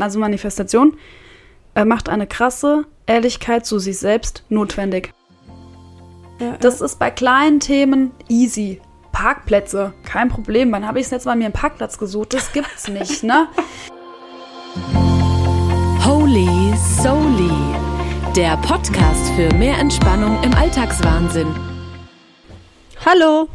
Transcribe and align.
Also 0.00 0.18
Manifestation 0.18 0.96
äh, 1.76 1.84
macht 1.84 2.08
eine 2.08 2.26
krasse 2.26 2.84
Ehrlichkeit 3.06 3.64
zu 3.64 3.78
sich 3.78 3.96
selbst 3.96 4.42
notwendig. 4.48 5.12
Ja, 6.40 6.56
Das 6.56 6.80
ist 6.80 6.98
bei 6.98 7.12
kleinen 7.12 7.60
Themen 7.60 8.10
easy. 8.28 8.80
Parkplätze, 9.12 9.92
kein 10.04 10.28
Problem. 10.30 10.72
Wann 10.72 10.84
habe 10.84 10.98
ich 10.98 11.04
das 11.04 11.12
letzte 11.12 11.28
Mal 11.28 11.36
mir 11.36 11.44
einen 11.44 11.52
Parkplatz 11.52 11.96
gesucht? 11.96 12.34
Das 12.34 12.52
gibt's 12.52 12.88
nicht, 12.88 13.22
ne? 13.22 13.46
Holy 16.04 16.74
Soli, 17.00 17.52
der 18.34 18.56
Podcast 18.56 19.30
für 19.36 19.54
mehr 19.54 19.78
Entspannung 19.78 20.42
im 20.42 20.52
Alltagswahnsinn. 20.54 21.46
Hallo. 23.06 23.48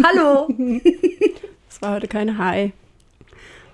Hallo! 0.00 0.46
Es 1.68 1.82
war 1.82 1.96
heute 1.96 2.06
kein 2.08 2.38
Hi. 2.38 2.72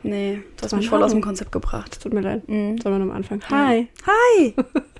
Nee, 0.02 0.42
du 0.56 0.62
hast 0.64 0.74
mich 0.74 0.88
voll 0.88 1.02
aus 1.02 1.12
dem 1.12 1.20
Konzept 1.20 1.52
gebracht. 1.52 2.00
Tut 2.02 2.12
mir 2.12 2.20
leid. 2.20 2.48
Mhm. 2.48 2.78
Sollen 2.78 2.94
wir 2.96 2.98
nochmal 2.98 3.16
anfangen? 3.16 3.42
Hi. 3.50 3.88
Hi! 4.06 4.54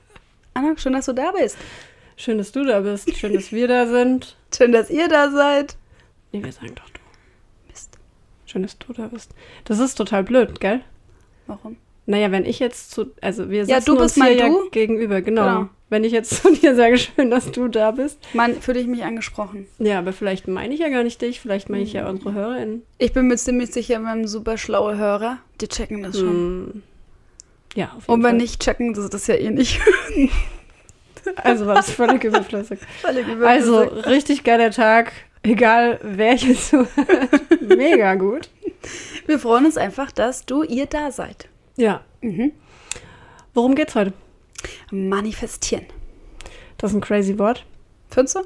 Anna, 0.55 0.77
schön, 0.77 0.93
dass 0.93 1.07
du 1.07 1.13
da 1.13 1.33
bist. 1.33 1.57
Schön, 2.17 2.39
dass 2.39 2.53
du 2.53 2.65
da 2.65 2.81
bist. 2.81 3.15
Schön, 3.17 3.33
dass 3.33 3.51
wir 3.53 3.69
da 3.69 3.87
sind. 3.87 4.37
Schön, 4.55 4.73
dass 4.73 4.91
ihr 4.91 5.09
da 5.09 5.31
seid. 5.31 5.77
Nee, 6.31 6.45
wir 6.45 6.53
sagen 6.53 6.75
doch 6.75 6.89
du. 6.91 7.01
Mist. 7.69 7.99
Schön, 8.47 8.63
dass 8.63 8.79
du 8.79 8.93
da 8.93 9.09
bist. 9.09 9.35
Das 9.65 9.79
ist 9.79 9.95
total 9.95 10.23
blöd, 10.23 10.61
gell? 10.61 10.83
Warum? 11.47 11.77
Naja, 12.13 12.31
wenn 12.31 12.45
ich 12.45 12.59
jetzt 12.59 12.91
zu, 12.91 13.07
also 13.21 13.49
wir 13.51 13.65
Ja, 13.65 13.77
sitzen 13.81 13.87
du 13.87 13.93
bist 14.03 14.03
uns 14.03 14.15
hier 14.15 14.25
mein 14.25 14.39
ja 14.39 14.49
Du. 14.49 14.71
gegenüber, 14.71 15.23
genau. 15.23 15.45
Genau. 15.45 15.69
Wenn 15.89 16.05
ich 16.05 16.13
jetzt 16.13 16.31
zu 16.43 16.53
dir 16.55 16.75
sage, 16.75 16.97
schön, 16.99 17.31
dass 17.31 17.51
du 17.51 17.69
da 17.69 17.91
bist. 17.91 18.19
Man, 18.35 18.61
fühle 18.61 18.81
ich 18.81 18.87
mich 18.87 19.03
angesprochen. 19.05 19.67
Ja, 19.79 19.99
aber 19.99 20.13
vielleicht 20.13 20.47
meine 20.49 20.73
ich 20.75 20.81
ja 20.81 20.89
gar 20.89 21.03
nicht 21.05 21.21
dich, 21.23 21.41
vielleicht 21.41 21.69
meine 21.69 21.83
ich 21.83 21.93
ja 21.95 22.09
unsere 22.09 22.33
HörerInnen. 22.35 22.83
Ich 22.99 23.13
bin 23.13 23.27
mir 23.29 23.37
ziemlich 23.37 23.71
sicher, 23.73 23.99
wir 24.01 24.09
haben 24.09 24.27
super 24.27 24.57
schlaue 24.59 24.97
Hörer. 24.97 25.39
Die 25.61 25.69
checken 25.69 26.03
das 26.03 26.19
schon. 26.19 26.29
Hm. 26.29 26.83
Ja, 27.75 27.87
auf 27.97 28.03
jeden 28.03 28.13
Und 28.13 28.23
wenn 28.23 28.31
Fall. 28.33 28.39
nicht 28.39 28.61
checken, 28.63 28.95
das 28.95 29.05
ist 29.05 29.15
das 29.15 29.27
ja 29.27 29.35
eh 29.35 29.51
nicht. 29.51 29.81
Also 31.37 31.67
war 31.67 31.77
das 31.77 31.89
völlig 31.91 32.25
überflüssig. 32.25 32.81
Völlig 33.01 33.25
Also 33.45 33.83
überflüssig. 33.85 34.07
richtig 34.11 34.43
geiler 34.45 34.73
Tag, 34.73 35.13
egal 35.45 36.01
wer 36.03 36.35
hier 36.35 36.57
zuhört. 36.57 36.89
Mega 37.61 38.17
gut. 38.17 38.49
wir 39.27 39.39
freuen 39.39 39.67
uns 39.67 39.77
einfach, 39.77 40.11
dass 40.11 40.47
du, 40.47 40.65
ihr 40.65 40.87
da 40.87 41.13
seid. 41.13 41.49
Ja. 41.83 42.05
Mhm. 42.21 42.53
Worum 43.55 43.75
geht's 43.75 43.97
heute? 43.97 44.13
Manifestieren. 44.93 45.85
Das 46.79 46.93
ist 46.93 46.97
ein 46.97 47.01
crazy 47.01 47.39
Wort. 47.41 47.67
Findest 48.09 48.37
du? 48.37 48.41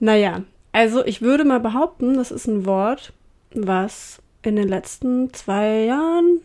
Naja, 0.00 0.42
also 0.72 1.04
ich 1.04 1.22
würde 1.22 1.44
mal 1.44 1.60
behaupten, 1.60 2.14
das 2.14 2.32
ist 2.32 2.48
ein 2.48 2.66
Wort, 2.66 3.12
was 3.54 4.20
in 4.42 4.56
den 4.56 4.66
letzten 4.66 5.32
zwei 5.32 5.84
Jahren 5.84 6.40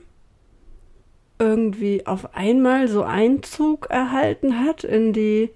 irgendwie 1.40 2.06
auf 2.06 2.36
einmal 2.36 2.88
so 2.88 3.02
Einzug 3.02 3.88
erhalten 3.90 4.60
hat 4.64 4.84
in 4.84 5.14
die, 5.14 5.50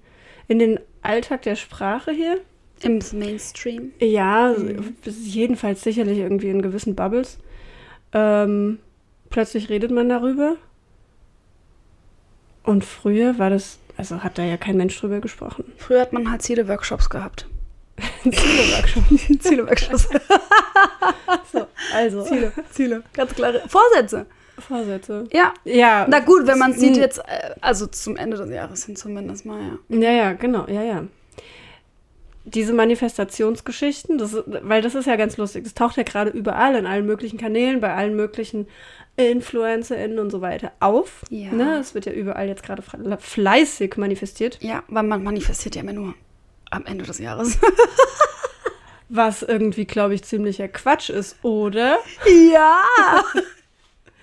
in 0.48 0.58
den 0.58 0.80
Alltag 1.02 1.42
der 1.42 1.54
Sprache 1.54 2.10
hier. 2.10 2.40
Im 2.82 2.98
Mainstream. 3.12 3.92
Ja, 4.00 4.54
Mhm. 4.58 4.96
jedenfalls 5.04 5.82
sicherlich 5.82 6.18
irgendwie 6.18 6.48
in 6.50 6.62
gewissen 6.62 6.96
Bubbles. 6.96 7.38
Ähm, 8.12 8.78
plötzlich 9.30 9.68
redet 9.68 9.90
man 9.90 10.08
darüber. 10.08 10.56
Und 12.62 12.84
früher 12.84 13.38
war 13.38 13.50
das, 13.50 13.78
also 13.96 14.22
hat 14.22 14.36
da 14.36 14.42
ja 14.42 14.56
kein 14.56 14.76
Mensch 14.76 15.00
drüber 15.00 15.20
gesprochen. 15.20 15.64
Früher 15.78 16.00
hat 16.00 16.12
man 16.12 16.30
halt 16.30 16.42
Ziele-Workshops 16.42 17.08
gehabt. 17.08 17.46
Ziele-Workshop. 18.22 19.04
Ziele-Workshops. 19.40 20.08
so, 21.52 21.66
also, 21.94 22.22
Ziele, 22.24 22.52
Ziele. 22.70 23.02
Ganz 23.14 23.34
klare 23.34 23.62
Vorsätze. 23.68 24.26
Vorsätze. 24.58 25.24
Ja. 25.32 25.54
Ja. 25.64 26.06
Na 26.08 26.20
gut, 26.20 26.46
wenn 26.46 26.58
man 26.58 26.74
sieht 26.74 26.96
jetzt, 26.96 27.18
äh, 27.18 27.54
also 27.60 27.86
zum 27.86 28.16
Ende 28.16 28.36
des 28.36 28.50
Jahres 28.50 28.84
hin 28.84 28.96
zumindest 28.96 29.46
mal, 29.46 29.60
ja. 29.88 29.98
Ja, 29.98 30.10
ja, 30.10 30.32
genau, 30.32 30.66
ja, 30.68 30.82
ja. 30.82 31.04
Diese 32.54 32.72
Manifestationsgeschichten, 32.72 34.18
das, 34.18 34.36
weil 34.46 34.82
das 34.82 34.94
ist 34.94 35.06
ja 35.06 35.16
ganz 35.16 35.36
lustig. 35.36 35.66
Es 35.66 35.74
taucht 35.74 35.96
ja 35.96 36.02
gerade 36.02 36.30
überall 36.30 36.74
in 36.74 36.86
allen 36.86 37.06
möglichen 37.06 37.38
Kanälen, 37.38 37.80
bei 37.80 37.94
allen 37.94 38.16
möglichen 38.16 38.66
InfluencerInnen 39.16 40.18
und 40.18 40.30
so 40.30 40.40
weiter 40.40 40.72
auf. 40.80 41.22
Ja. 41.30 41.52
Ne? 41.52 41.78
Es 41.78 41.94
wird 41.94 42.06
ja 42.06 42.12
überall 42.12 42.48
jetzt 42.48 42.62
gerade 42.62 42.82
fle- 42.82 43.18
fleißig 43.18 43.96
manifestiert. 43.96 44.58
Ja, 44.62 44.82
weil 44.88 45.02
man 45.02 45.22
manifestiert 45.22 45.76
ja 45.76 45.82
immer 45.82 45.92
nur 45.92 46.14
am 46.70 46.86
Ende 46.86 47.04
des 47.04 47.18
Jahres. 47.18 47.58
Was 49.08 49.42
irgendwie, 49.42 49.86
glaube 49.86 50.14
ich, 50.14 50.22
ziemlicher 50.22 50.68
Quatsch 50.68 51.10
ist, 51.10 51.36
oder? 51.42 51.98
ja! 52.52 52.78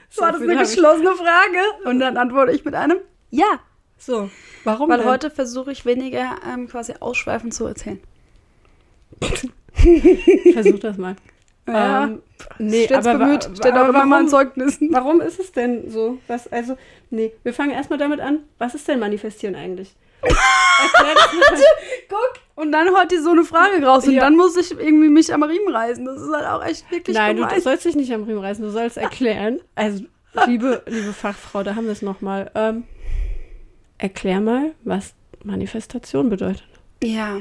So 0.09 0.21
War 0.21 0.31
das 0.31 0.41
eine 0.41 0.55
geschlossene 0.57 1.11
Frage? 1.15 1.59
Und 1.83 1.99
dann 1.99 2.17
antworte 2.17 2.51
ich 2.53 2.63
mit 2.65 2.73
einem 2.73 2.97
Ja. 3.29 3.59
So, 3.99 4.31
warum 4.63 4.89
Weil 4.89 4.99
denn? 4.99 5.07
heute 5.07 5.29
versuche 5.29 5.71
ich 5.71 5.85
weniger 5.85 6.37
ähm, 6.51 6.67
quasi 6.67 6.93
ausschweifend 6.99 7.53
zu 7.53 7.65
erzählen. 7.65 7.99
Versuch 10.53 10.79
das 10.79 10.97
mal. 10.97 11.15
Ja. 11.67 12.05
Ähm, 12.05 12.21
nee, 12.59 12.87
aber, 12.93 13.17
bemüht, 13.17 13.43
steht 13.43 13.73
aber 13.73 13.89
immer 13.89 14.05
mal 14.05 14.17
warum, 14.17 14.27
Zeugnissen. 14.29 14.89
warum 14.93 15.21
ist 15.21 15.39
es 15.39 15.51
denn 15.51 15.89
so? 15.89 16.17
Was, 16.27 16.51
also, 16.51 16.77
nee, 17.09 17.33
wir 17.43 17.53
fangen 17.53 17.71
erstmal 17.71 17.99
damit 17.99 18.19
an. 18.21 18.39
Was 18.57 18.73
ist 18.73 18.87
denn 18.87 18.99
Manifestieren 18.99 19.55
eigentlich? 19.55 19.93
Guck. 22.09 22.33
Und 22.55 22.71
dann 22.71 22.89
haut 22.95 23.11
die 23.11 23.17
so 23.17 23.31
eine 23.31 23.43
Frage 23.43 23.83
raus 23.85 24.07
und 24.07 24.13
Ja. 24.13 24.21
dann 24.21 24.35
muss 24.35 24.55
ich 24.57 24.71
irgendwie 24.71 25.09
mich 25.09 25.33
am 25.33 25.43
Riemen 25.43 25.73
reißen. 25.73 26.05
Das 26.05 26.21
ist 26.21 26.33
halt 26.33 26.45
auch 26.47 26.65
echt 26.65 26.89
wirklich 26.89 27.15
Nein, 27.15 27.35
du, 27.35 27.43
gemein. 27.43 27.55
du 27.55 27.61
sollst 27.61 27.85
dich 27.85 27.95
nicht 27.95 28.11
am 28.13 28.23
Riemen 28.23 28.39
reißen, 28.39 28.63
du 28.63 28.71
sollst 28.71 28.97
erklären. 28.97 29.59
Also, 29.75 30.05
liebe, 30.47 30.81
liebe 30.87 31.13
Fachfrau, 31.13 31.63
da 31.63 31.75
haben 31.75 31.85
wir 31.85 31.91
es 31.91 32.01
nochmal. 32.01 32.49
Ähm, 32.55 32.85
erklär 33.97 34.41
mal, 34.41 34.71
was 34.83 35.13
Manifestation 35.43 36.29
bedeutet. 36.29 36.67
Ja. 37.03 37.37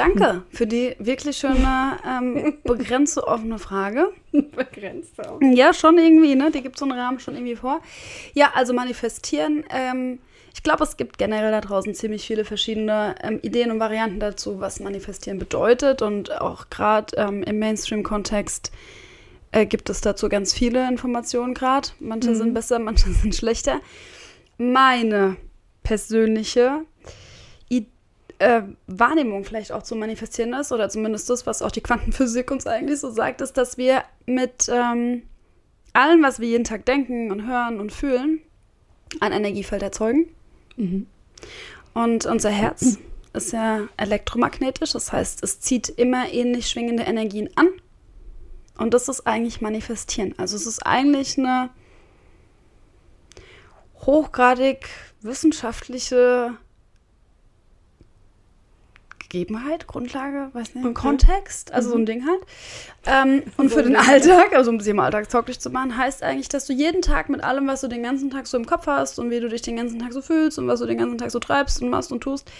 Danke 0.00 0.42
für 0.50 0.66
die 0.66 0.96
wirklich 0.98 1.36
schöne, 1.36 1.98
ähm, 2.06 2.58
begrenzte 2.64 3.26
offene 3.26 3.58
Frage. 3.58 4.08
Begrenzt 4.32 5.18
auch. 5.26 5.40
Ja, 5.42 5.72
schon 5.74 5.98
irgendwie, 5.98 6.34
ne? 6.34 6.50
Die 6.50 6.62
gibt 6.62 6.78
so 6.78 6.84
einen 6.84 6.98
Rahmen 6.98 7.20
schon 7.20 7.34
irgendwie 7.34 7.56
vor. 7.56 7.80
Ja, 8.34 8.52
also 8.54 8.72
manifestieren. 8.72 9.64
Ähm, 9.70 10.18
ich 10.54 10.62
glaube, 10.62 10.82
es 10.84 10.96
gibt 10.96 11.18
generell 11.18 11.50
da 11.52 11.60
draußen 11.60 11.94
ziemlich 11.94 12.26
viele 12.26 12.44
verschiedene 12.44 13.14
ähm, 13.22 13.38
Ideen 13.42 13.70
und 13.70 13.78
Varianten 13.80 14.20
dazu, 14.20 14.60
was 14.60 14.80
manifestieren 14.80 15.38
bedeutet. 15.38 16.02
Und 16.02 16.40
auch 16.40 16.70
gerade 16.70 17.16
ähm, 17.16 17.42
im 17.42 17.58
Mainstream-Kontext 17.58 18.72
äh, 19.52 19.66
gibt 19.66 19.90
es 19.90 20.00
dazu 20.00 20.28
ganz 20.28 20.52
viele 20.52 20.88
Informationen 20.88 21.54
gerade. 21.54 21.88
Manche 22.00 22.30
Mhm. 22.30 22.34
sind 22.34 22.54
besser, 22.54 22.78
manche 22.80 23.10
sind 23.12 23.34
schlechter. 23.34 23.80
Meine 24.58 25.36
persönliche 25.82 26.80
äh, 28.40 28.62
Wahrnehmung 28.86 29.44
vielleicht 29.44 29.70
auch 29.70 29.82
zu 29.82 29.94
manifestieren 29.94 30.54
ist, 30.54 30.72
oder 30.72 30.88
zumindest 30.88 31.28
das, 31.30 31.46
was 31.46 31.62
auch 31.62 31.70
die 31.70 31.82
Quantenphysik 31.82 32.50
uns 32.50 32.66
eigentlich 32.66 33.00
so 33.00 33.10
sagt, 33.10 33.40
ist, 33.42 33.56
dass 33.56 33.78
wir 33.78 34.02
mit 34.26 34.68
ähm, 34.72 35.22
allem, 35.92 36.22
was 36.22 36.40
wir 36.40 36.48
jeden 36.48 36.64
Tag 36.64 36.86
denken 36.86 37.30
und 37.30 37.46
hören 37.46 37.80
und 37.80 37.92
fühlen, 37.92 38.40
ein 39.20 39.32
Energiefeld 39.32 39.82
erzeugen. 39.82 40.28
Mhm. 40.76 41.06
Und 41.92 42.26
unser 42.26 42.50
Herz 42.50 42.98
ist 43.34 43.52
ja 43.52 43.88
elektromagnetisch, 43.96 44.92
das 44.92 45.12
heißt, 45.12 45.42
es 45.42 45.60
zieht 45.60 45.88
immer 45.88 46.32
ähnlich 46.32 46.68
schwingende 46.68 47.02
Energien 47.02 47.50
an. 47.56 47.68
Und 48.78 48.94
das 48.94 49.08
ist 49.08 49.26
eigentlich 49.26 49.60
manifestieren. 49.60 50.34
Also 50.38 50.56
es 50.56 50.66
ist 50.66 50.86
eigentlich 50.86 51.36
eine 51.36 51.68
hochgradig 54.06 54.88
wissenschaftliche 55.20 56.56
Gegebenheit, 59.30 59.86
Grundlage, 59.86 60.50
weiß 60.52 60.74
nicht, 60.74 60.84
Okay. 60.84 60.92
Kontext, 60.94 61.72
also 61.72 61.90
so 61.90 61.96
ein 61.96 62.04
Ding 62.04 62.26
halt. 62.26 62.40
Ähm, 63.06 63.44
und 63.56 63.70
für 63.70 63.82
den. 63.82 63.96
Alltag, 63.96 64.54
also 64.54 64.70
um 64.70 64.76
es 64.76 64.86
im 64.86 64.98
Alltag 64.98 65.28
tauglich 65.28 65.60
zu 65.60 65.70
machen, 65.70 65.96
heißt 65.96 66.22
eigentlich, 66.22 66.48
dass 66.48 66.66
du 66.66 66.72
jeden 66.72 67.00
Tag 67.00 67.28
mit 67.28 67.42
allem, 67.42 67.68
was 67.68 67.80
du 67.80 67.88
den 67.88 68.02
ganzen 68.02 68.30
Tag 68.30 68.48
so 68.48 68.56
im 68.56 68.66
Kopf 68.66 68.86
hast 68.86 69.18
und 69.18 69.30
wie 69.30 69.38
du 69.38 69.48
dich 69.48 69.62
den 69.62 69.76
ganzen 69.76 70.00
Tag 70.00 70.12
so 70.12 70.20
fühlst 70.20 70.58
und 70.58 70.66
was 70.66 70.80
du 70.80 70.86
den 70.86 70.98
ganzen 70.98 71.16
Tag 71.16 71.30
so 71.30 71.38
treibst 71.38 71.80
und 71.80 71.90
machst 71.90 72.10
und 72.10 72.20
tust, 72.20 72.50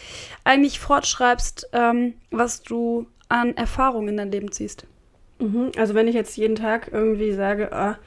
eigentlich 0.45 0.79
fortschreibst, 0.79 1.71
ähm, 1.73 2.15
was 2.31 2.63
du 2.63 3.07
an 3.29 3.57
Erfahrungen 3.57 4.09
in 4.09 4.17
dein 4.17 4.31
Leben 4.31 4.53
ziehst. 4.53 4.87
Mhm. 5.41 5.73
Also 5.77 5.95
wenn 5.95 6.07
ich 6.07 6.15
jetzt 6.15 6.37
jeden 6.37 6.55
Tag 6.55 6.91
irgendwie 6.93 7.33
sage, 7.33 7.73
ah, 7.73 7.99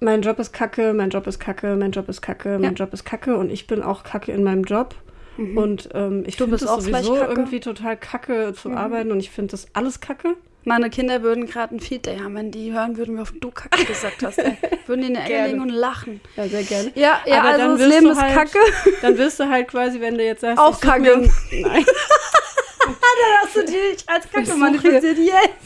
mein 0.00 0.22
Job 0.22 0.40
ist 0.40 0.52
kacke, 0.52 0.92
mein 0.94 1.10
Job 1.10 1.28
ist 1.28 1.38
kacke, 1.38 1.76
mein 1.76 1.92
Job 1.92 2.08
ist 2.08 2.22
kacke, 2.22 2.58
mein 2.58 2.74
Job 2.74 2.92
ist 2.92 3.04
kacke 3.04 3.36
und 3.36 3.50
ich 3.50 3.68
bin 3.68 3.82
auch 3.82 4.02
kacke 4.02 4.32
in 4.32 4.42
meinem 4.42 4.64
Job. 4.64 4.96
Und 5.38 5.88
ähm, 5.94 6.24
ich 6.26 6.36
finde 6.36 6.52
bist 6.52 6.64
es 6.64 6.68
auch 6.70 6.82
vielleicht 6.82 7.06
sowieso 7.06 7.24
irgendwie 7.24 7.60
total 7.60 7.96
kacke 7.96 8.52
zu 8.54 8.70
arbeiten 8.70 9.10
und 9.12 9.20
ich 9.20 9.30
finde 9.30 9.52
das 9.52 9.66
alles 9.72 10.00
kacke. 10.00 10.36
Meine 10.64 10.90
Kinder 10.90 11.22
würden 11.22 11.46
gerade 11.46 11.74
ein 11.74 11.80
Feed 11.80 12.06
Day 12.06 12.18
haben, 12.18 12.36
wenn 12.36 12.52
die 12.52 12.72
hören 12.72 12.96
würden, 12.96 13.16
wie 13.16 13.20
oft 13.20 13.34
du 13.40 13.50
Kacke 13.50 13.84
gesagt 13.84 14.22
hast. 14.22 14.38
Ey. 14.38 14.56
Würden 14.86 15.00
die 15.00 15.06
in 15.08 15.14
der 15.14 15.24
Ecke 15.24 15.46
liegen 15.48 15.60
und 15.60 15.70
lachen. 15.70 16.20
Ja, 16.36 16.46
sehr 16.46 16.62
gerne. 16.62 16.92
Ja, 16.94 17.20
ja, 17.26 17.40
Aber 17.40 17.58
dann 17.58 17.70
also 17.72 17.84
das 17.84 17.94
Leben 17.94 18.10
ist 18.12 18.20
halt- 18.22 18.34
Kacke. 18.34 18.58
Dann 19.02 19.18
wirst 19.18 19.40
du 19.40 19.48
halt 19.48 19.68
quasi, 19.68 20.00
wenn 20.00 20.16
du 20.16 20.24
jetzt 20.24 20.42
sagst, 20.42 20.58
Auch 20.60 20.80
kacke. 20.80 21.28
Nein. 21.50 21.84
Hast 23.42 23.56
du 23.56 23.64
dich 23.64 24.04
als 24.06 24.30
Kacke 24.30 24.54
manifestiert. 24.56 25.16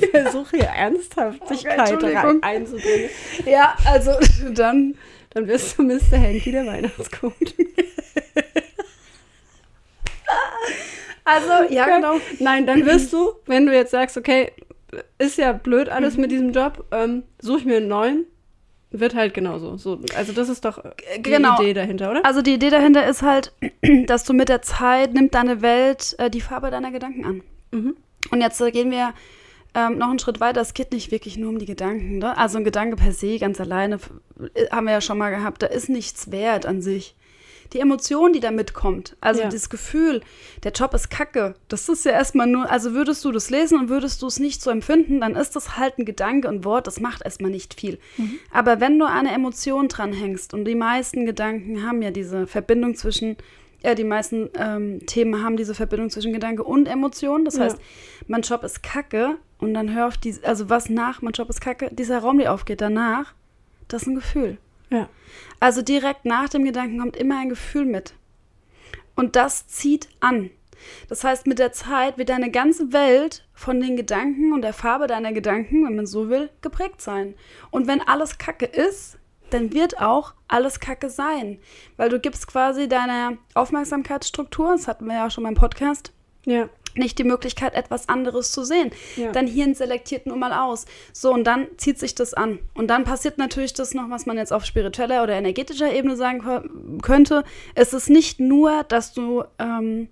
Ich 0.01 0.11
versuche 0.11 0.57
hier 0.57 0.67
Ernsthaftigkeit 0.67 1.93
Okay, 1.93 2.17
einzubringen. 2.43 3.11
Ja, 3.45 3.75
also 3.85 4.13
dann. 4.51 4.95
Dann 5.31 5.47
wirst 5.49 5.79
du 5.79 5.83
Mr. 5.83 6.19
Hanky, 6.19 6.51
der 6.53 6.67
Weihnachtscoach. 6.67 7.33
Also, 11.29 11.75
ja, 11.75 11.87
genau. 11.87 12.21
Nein, 12.39 12.67
dann 12.67 12.87
wirst 12.87 13.13
du, 13.13 13.33
wenn 13.47 13.67
du 13.67 13.75
jetzt 13.75 13.91
sagst, 13.91 14.17
okay, 14.17 14.53
ist 15.19 15.39
ja 15.39 15.53
blöd 15.53 15.89
alles 15.89 16.17
mit 16.17 16.31
diesem 16.31 16.53
Job, 16.53 16.85
ähm, 16.93 17.25
suche 17.41 17.59
ich 17.59 17.65
mir 17.65 17.79
einen 17.79 17.89
neuen, 17.89 18.27
wird 18.93 19.17
halt 19.17 19.35
genauso. 19.35 19.77
So, 19.77 19.99
also 20.17 20.33
das 20.33 20.49
ist 20.49 20.65
doch 20.65 20.81
die 21.17 21.23
Genau. 21.23 21.61
Idee 21.61 21.75
dahinter, 21.75 22.13
oder? 22.13 22.25
Also 22.25 22.43
die 22.43 22.55
Idee 22.55 22.71
dahinter 22.71 23.05
ist 23.09 23.23
halt, 23.23 23.53
dass 24.07 24.23
du 24.23 24.35
mit 24.35 24.49
der 24.49 24.63
Zeit 24.63 25.15
nimmt 25.15 25.35
deine 25.35 25.63
Welt 25.63 26.15
äh, 26.19 26.31
die 26.31 26.41
Farbe 26.41 26.71
deiner 26.71 26.93
Gedanken 26.93 27.25
an. 27.25 27.43
Mhm. 27.73 27.97
Und 28.31 28.41
jetzt 28.41 28.61
äh, 28.61 28.71
gehen 28.71 28.93
wir 28.93 29.13
ähm, 29.75 29.99
noch 29.99 30.09
einen 30.11 30.21
Schritt 30.21 30.39
weiter. 30.39 30.61
Es 30.61 30.75
geht 30.75 30.93
nicht 30.93 31.11
wirklich 31.11 31.37
nur 31.37 31.51
um 31.51 31.59
die 31.59 31.67
Gedanken. 31.67 32.19
Ne? 32.19 32.39
Also 32.39 32.59
ein 32.59 32.65
Gedanke 32.65 32.95
per 32.95 33.11
se, 33.11 33.39
ganz 33.41 33.61
alleine, 33.61 33.99
äh, 34.55 34.69
haben 34.71 34.85
wir 34.87 34.93
ja 34.93 35.01
schon 35.01 35.19
mal 35.19 35.31
gehabt, 35.31 35.63
da 35.63 35.67
ist 35.67 35.89
nichts 35.89 36.31
wert 36.31 36.67
an 36.67 36.83
sich. 36.83 37.17
Die 37.73 37.81
Emotion, 37.81 38.33
die 38.33 38.41
da 38.41 38.51
mitkommt, 38.51 39.17
also 39.21 39.43
Ja. 39.43 39.49
das 39.49 39.69
Gefühl, 39.71 40.21
der 40.63 40.73
Job 40.73 40.95
ist 40.95 41.11
kacke, 41.11 41.55
das 41.69 41.89
ist 41.89 42.05
ja 42.05 42.13
erstmal 42.13 42.47
nur, 42.47 42.71
also 42.71 42.93
würdest 42.93 43.25
du 43.25 43.33
das 43.33 43.51
lesen 43.51 43.79
und 43.79 43.89
würdest 43.89 44.23
du 44.23 44.27
es 44.27 44.39
nicht 44.39 44.63
so 44.63 44.71
empfinden, 44.71 45.21
dann 45.21 45.35
ist 45.35 45.57
das 45.57 45.77
halt 45.77 45.99
ein 45.99 46.05
Gedanke 46.05 46.49
und 46.49 46.65
Wort, 46.65 46.87
das 46.87 47.01
macht 47.01 47.23
erstmal 47.23 47.51
nicht 47.51 47.75
viel. 47.79 47.99
Aber 48.53 48.81
wenn 48.81 48.99
du 48.99 49.07
eine 49.07 49.33
Emotion 49.33 49.89
dranhängst 49.89 50.55
und 50.55 50.65
die 50.65 50.75
meisten 50.75 51.27
Gedanken 51.27 51.83
haben 51.87 52.03
ja 52.03 52.11
diese 52.11 52.47
Verbindung 52.47 52.95
zwischen, 52.95 53.37
ja, 53.83 53.95
die 53.95 54.05
meisten 54.05 54.49
ähm, 54.59 55.05
Themen 55.07 55.43
haben 55.43 55.57
diese 55.57 55.75
Verbindung 55.75 56.11
zwischen 56.11 56.33
Gedanke 56.33 56.63
und 56.65 56.87
Emotion. 56.87 57.45
Das 57.45 57.57
Ja. 57.57 57.65
heißt, 57.65 57.79
mein 58.27 58.43
Job 58.43 58.65
ist 58.65 58.83
kacke 58.83 59.37
und 59.59 59.75
dann 59.75 59.95
hör 59.95 60.07
auf 60.09 60.17
die, 60.17 60.35
also 60.43 60.69
was 60.71 60.89
nach, 60.89 61.23
mein 61.23 61.33
Job 61.33 61.49
ist 61.51 61.61
kacke, 61.61 61.89
dieser 61.93 62.19
Raum, 62.21 62.39
der 62.39 62.53
aufgeht 62.53 62.81
danach, 62.81 63.35
das 63.89 64.03
ist 64.03 64.09
ein 64.09 64.15
Gefühl. 64.17 64.59
Ja. 64.91 65.09
Also 65.61 65.83
direkt 65.83 66.25
nach 66.25 66.49
dem 66.49 66.65
Gedanken 66.65 66.99
kommt 66.99 67.17
immer 67.17 67.39
ein 67.39 67.49
Gefühl 67.49 67.85
mit. 67.85 68.15
Und 69.15 69.37
das 69.37 69.67
zieht 69.67 70.09
an. 70.21 70.51
Das 71.09 71.25
heißt, 71.25 71.47
mit 71.47 71.59
der 71.59 71.73
Zeit 71.73 72.19
wird 72.19 72.29
deine 72.29 72.51
ganze 72.51 72.93
Welt 72.93 73.45
von 73.55 73.81
den 73.81 73.97
Gedanken 73.97 74.53
und 74.53 74.63
der 74.63 74.75
Farbe 74.75 75.07
deiner 75.07 75.33
Gedanken, 75.33 75.87
wenn 75.87 75.97
man 75.97 76.07
so 76.07 76.29
will, 76.29 76.51
geprägt 76.61 77.01
sein. 77.01 77.35
Und 77.71 77.87
wenn 77.87 78.03
alles 78.03 78.39
Kacke 78.39 78.67
ist, 78.67 79.19
dann 79.51 79.73
wird 79.73 80.01
auch 80.01 80.35
alles 80.49 80.81
Kacke 80.81 81.09
sein. 81.09 81.59
Weil 81.97 82.09
du 82.11 82.21
gibst 82.21 82.47
quasi 82.47 82.89
deiner 82.89 83.39
Aufmerksamkeitsstruktur, 83.55 84.73
das 84.73 84.89
hatten 84.89 85.07
wir 85.07 85.15
ja 85.15 85.27
auch 85.27 85.31
schon 85.31 85.45
beim 85.45 85.55
Podcast, 85.55 86.13
Ja. 86.45 86.69
Nicht 86.99 87.19
die 87.19 87.25
Möglichkeit, 87.25 87.75
etwas 87.75 88.09
anderes 88.09 88.53
zu 88.53 88.65
sehen. 88.65 88.91
Ja. 89.17 89.33
Dein 89.33 89.47
Hirn 89.47 89.75
selektiert 89.75 90.27
nun 90.27 90.39
mal 90.39 90.53
aus. 90.53 90.87
So, 91.13 91.33
und 91.33 91.45
dann 91.45 91.67
zieht 91.77 91.99
sich 91.99 92.15
das 92.15 92.35
an. 92.35 92.59
Und 92.75 92.89
dann 92.89 93.05
passiert 93.05 93.39
natürlich 93.39 93.75
das 93.75 93.95
noch, 93.95 94.11
was 94.11 94.27
man 94.27 94.37
jetzt 94.37 94.53
auf 94.53 94.65
spiritueller 94.65 95.23
oder 95.23 95.35
energetischer 95.35 95.93
Ebene 95.93 96.17
sagen 96.17 97.01
könnte. 97.03 97.45
Es 97.75 97.93
ist 97.93 98.11
nicht 98.11 98.41
nur, 98.41 98.85
dass 98.85 99.13
du 99.13 99.45
ähm, 99.59 100.09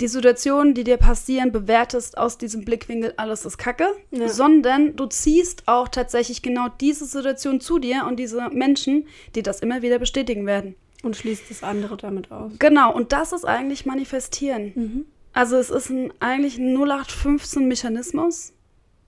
die 0.00 0.08
Situationen, 0.08 0.74
die 0.74 0.84
dir 0.84 0.96
passieren, 0.96 1.52
bewertest 1.52 2.16
aus 2.16 2.38
diesem 2.38 2.64
Blickwinkel, 2.64 3.12
alles 3.16 3.44
ist 3.44 3.58
Kacke, 3.58 3.86
Ja. 4.10 4.28
sondern 4.28 4.96
du 4.96 5.06
ziehst 5.06 5.64
auch 5.66 5.88
tatsächlich 5.88 6.42
genau 6.42 6.68
diese 6.80 7.04
Situation 7.04 7.60
zu 7.60 7.78
dir 7.78 8.06
und 8.08 8.16
diese 8.16 8.48
Menschen, 8.50 9.06
die 9.34 9.42
das 9.42 9.60
immer 9.60 9.82
wieder 9.82 9.98
bestätigen 9.98 10.46
werden. 10.46 10.74
Und 11.02 11.16
schließt 11.16 11.44
das 11.50 11.62
andere 11.62 11.96
damit 11.96 12.30
aus. 12.30 12.52
Genau, 12.58 12.94
und 12.94 13.12
das 13.12 13.32
ist 13.32 13.44
eigentlich 13.44 13.86
Manifestieren. 13.86 14.72
Mhm. 14.74 15.06
Also 15.32 15.56
es 15.56 15.70
ist 15.70 15.90
ein, 15.90 16.12
eigentlich 16.20 16.58
ein 16.58 16.76
0815-Mechanismus. 16.76 18.52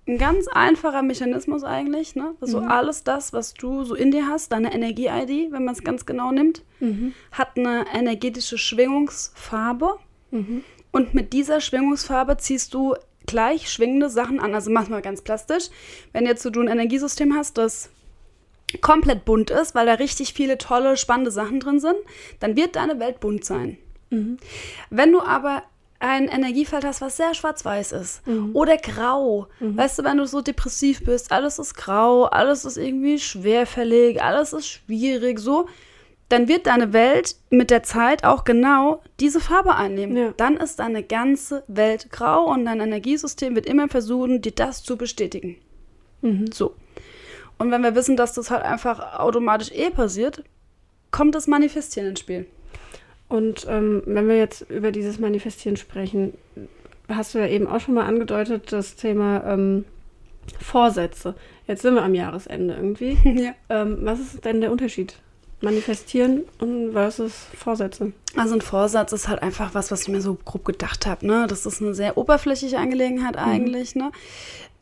Ein 0.06 0.18
ganz 0.18 0.48
einfacher 0.48 1.02
Mechanismus 1.02 1.62
eigentlich, 1.62 2.16
ne? 2.16 2.34
So 2.40 2.60
Mhm. 2.60 2.68
alles 2.68 3.04
das, 3.04 3.32
was 3.32 3.54
du 3.54 3.84
so 3.84 3.94
in 3.94 4.10
dir 4.10 4.26
hast, 4.26 4.50
deine 4.50 4.74
Energie-ID, 4.74 5.52
wenn 5.52 5.64
man 5.64 5.74
es 5.74 5.84
ganz 5.84 6.06
genau 6.06 6.32
nimmt, 6.32 6.64
Mhm. 6.80 7.14
hat 7.30 7.56
eine 7.56 7.84
energetische 7.94 8.58
Schwingungsfarbe. 8.58 9.98
Mhm. 10.32 10.64
Und 10.90 11.14
mit 11.14 11.32
dieser 11.32 11.60
Schwingungsfarbe 11.60 12.36
ziehst 12.36 12.74
du 12.74 12.96
gleich 13.26 13.70
schwingende 13.70 14.10
Sachen 14.10 14.40
an. 14.40 14.54
Also 14.54 14.70
mach 14.72 14.88
mal 14.88 15.02
ganz 15.02 15.22
plastisch. 15.22 15.68
Wenn 16.12 16.26
jetzt 16.26 16.42
so 16.42 16.50
du 16.50 16.60
ein 16.60 16.68
Energiesystem 16.68 17.34
hast, 17.36 17.56
das 17.56 17.88
komplett 18.80 19.24
bunt 19.24 19.50
ist, 19.50 19.74
weil 19.76 19.86
da 19.86 19.94
richtig 19.94 20.32
viele 20.34 20.58
tolle, 20.58 20.96
spannende 20.96 21.30
Sachen 21.30 21.60
drin 21.60 21.78
sind, 21.78 21.96
dann 22.40 22.56
wird 22.56 22.74
deine 22.74 22.98
Welt 22.98 23.20
bunt 23.20 23.44
sein. 23.44 23.78
Mhm. 24.10 24.38
Wenn 24.90 25.12
du 25.12 25.20
aber 25.20 25.62
ein 26.02 26.28
Energiefeld 26.28 26.84
hast, 26.84 27.00
was 27.00 27.16
sehr 27.16 27.32
schwarz-weiß 27.32 27.92
ist 27.92 28.26
Mhm. 28.26 28.50
oder 28.54 28.76
grau, 28.76 29.46
weißt 29.60 30.00
du, 30.00 30.04
wenn 30.04 30.16
du 30.16 30.26
so 30.26 30.40
depressiv 30.40 31.04
bist, 31.04 31.30
alles 31.30 31.58
ist 31.58 31.74
grau, 31.74 32.24
alles 32.24 32.64
ist 32.64 32.76
irgendwie 32.76 33.18
schwerfällig, 33.18 34.22
alles 34.22 34.52
ist 34.52 34.66
schwierig, 34.66 35.38
so, 35.38 35.68
dann 36.28 36.48
wird 36.48 36.66
deine 36.66 36.92
Welt 36.92 37.36
mit 37.50 37.70
der 37.70 37.82
Zeit 37.82 38.24
auch 38.24 38.44
genau 38.44 39.02
diese 39.20 39.38
Farbe 39.38 39.76
einnehmen. 39.76 40.16
Ja. 40.16 40.34
Dann 40.36 40.56
ist 40.56 40.78
deine 40.78 41.02
ganze 41.02 41.62
Welt 41.68 42.10
grau 42.10 42.46
und 42.46 42.64
dein 42.64 42.80
Energiesystem 42.80 43.54
wird 43.54 43.66
immer 43.66 43.86
versuchen, 43.88 44.40
dir 44.40 44.52
das 44.52 44.82
zu 44.82 44.96
bestätigen. 44.96 45.56
Mhm. 46.22 46.50
So. 46.50 46.74
Und 47.58 47.70
wenn 47.70 47.82
wir 47.82 47.94
wissen, 47.94 48.16
dass 48.16 48.32
das 48.32 48.50
halt 48.50 48.64
einfach 48.64 49.18
automatisch 49.20 49.70
eh 49.72 49.90
passiert, 49.90 50.42
kommt 51.10 51.34
das 51.34 51.46
Manifestieren 51.46 52.08
ins 52.08 52.20
Spiel. 52.20 52.46
Und 53.32 53.66
ähm, 53.66 54.02
wenn 54.04 54.28
wir 54.28 54.36
jetzt 54.36 54.60
über 54.68 54.92
dieses 54.92 55.18
Manifestieren 55.18 55.78
sprechen, 55.78 56.34
hast 57.08 57.34
du 57.34 57.38
ja 57.38 57.46
eben 57.46 57.66
auch 57.66 57.80
schon 57.80 57.94
mal 57.94 58.04
angedeutet, 58.04 58.70
das 58.72 58.94
Thema 58.94 59.42
ähm, 59.46 59.86
Vorsätze. 60.60 61.34
Jetzt 61.66 61.80
sind 61.80 61.94
wir 61.94 62.02
am 62.02 62.14
Jahresende 62.14 62.74
irgendwie. 62.74 63.16
ja. 63.24 63.54
Ähm, 63.70 64.00
was 64.02 64.20
ist 64.20 64.44
denn 64.44 64.60
der 64.60 64.70
Unterschied? 64.70 65.16
Manifestieren 65.62 66.42
und 66.58 66.92
versus 66.92 67.46
Vorsätze. 67.56 68.12
Also 68.36 68.52
ein 68.52 68.60
Vorsatz 68.60 69.14
ist 69.14 69.28
halt 69.28 69.40
einfach 69.40 69.72
was, 69.72 69.90
was 69.90 70.02
ich 70.02 70.08
mir 70.08 70.20
so 70.20 70.34
grob 70.34 70.66
gedacht 70.66 71.06
habe. 71.06 71.26
Ne? 71.26 71.46
Das 71.48 71.64
ist 71.64 71.80
eine 71.80 71.94
sehr 71.94 72.18
oberflächliche 72.18 72.76
Angelegenheit 72.76 73.38
eigentlich, 73.38 73.94
ne? 73.94 74.12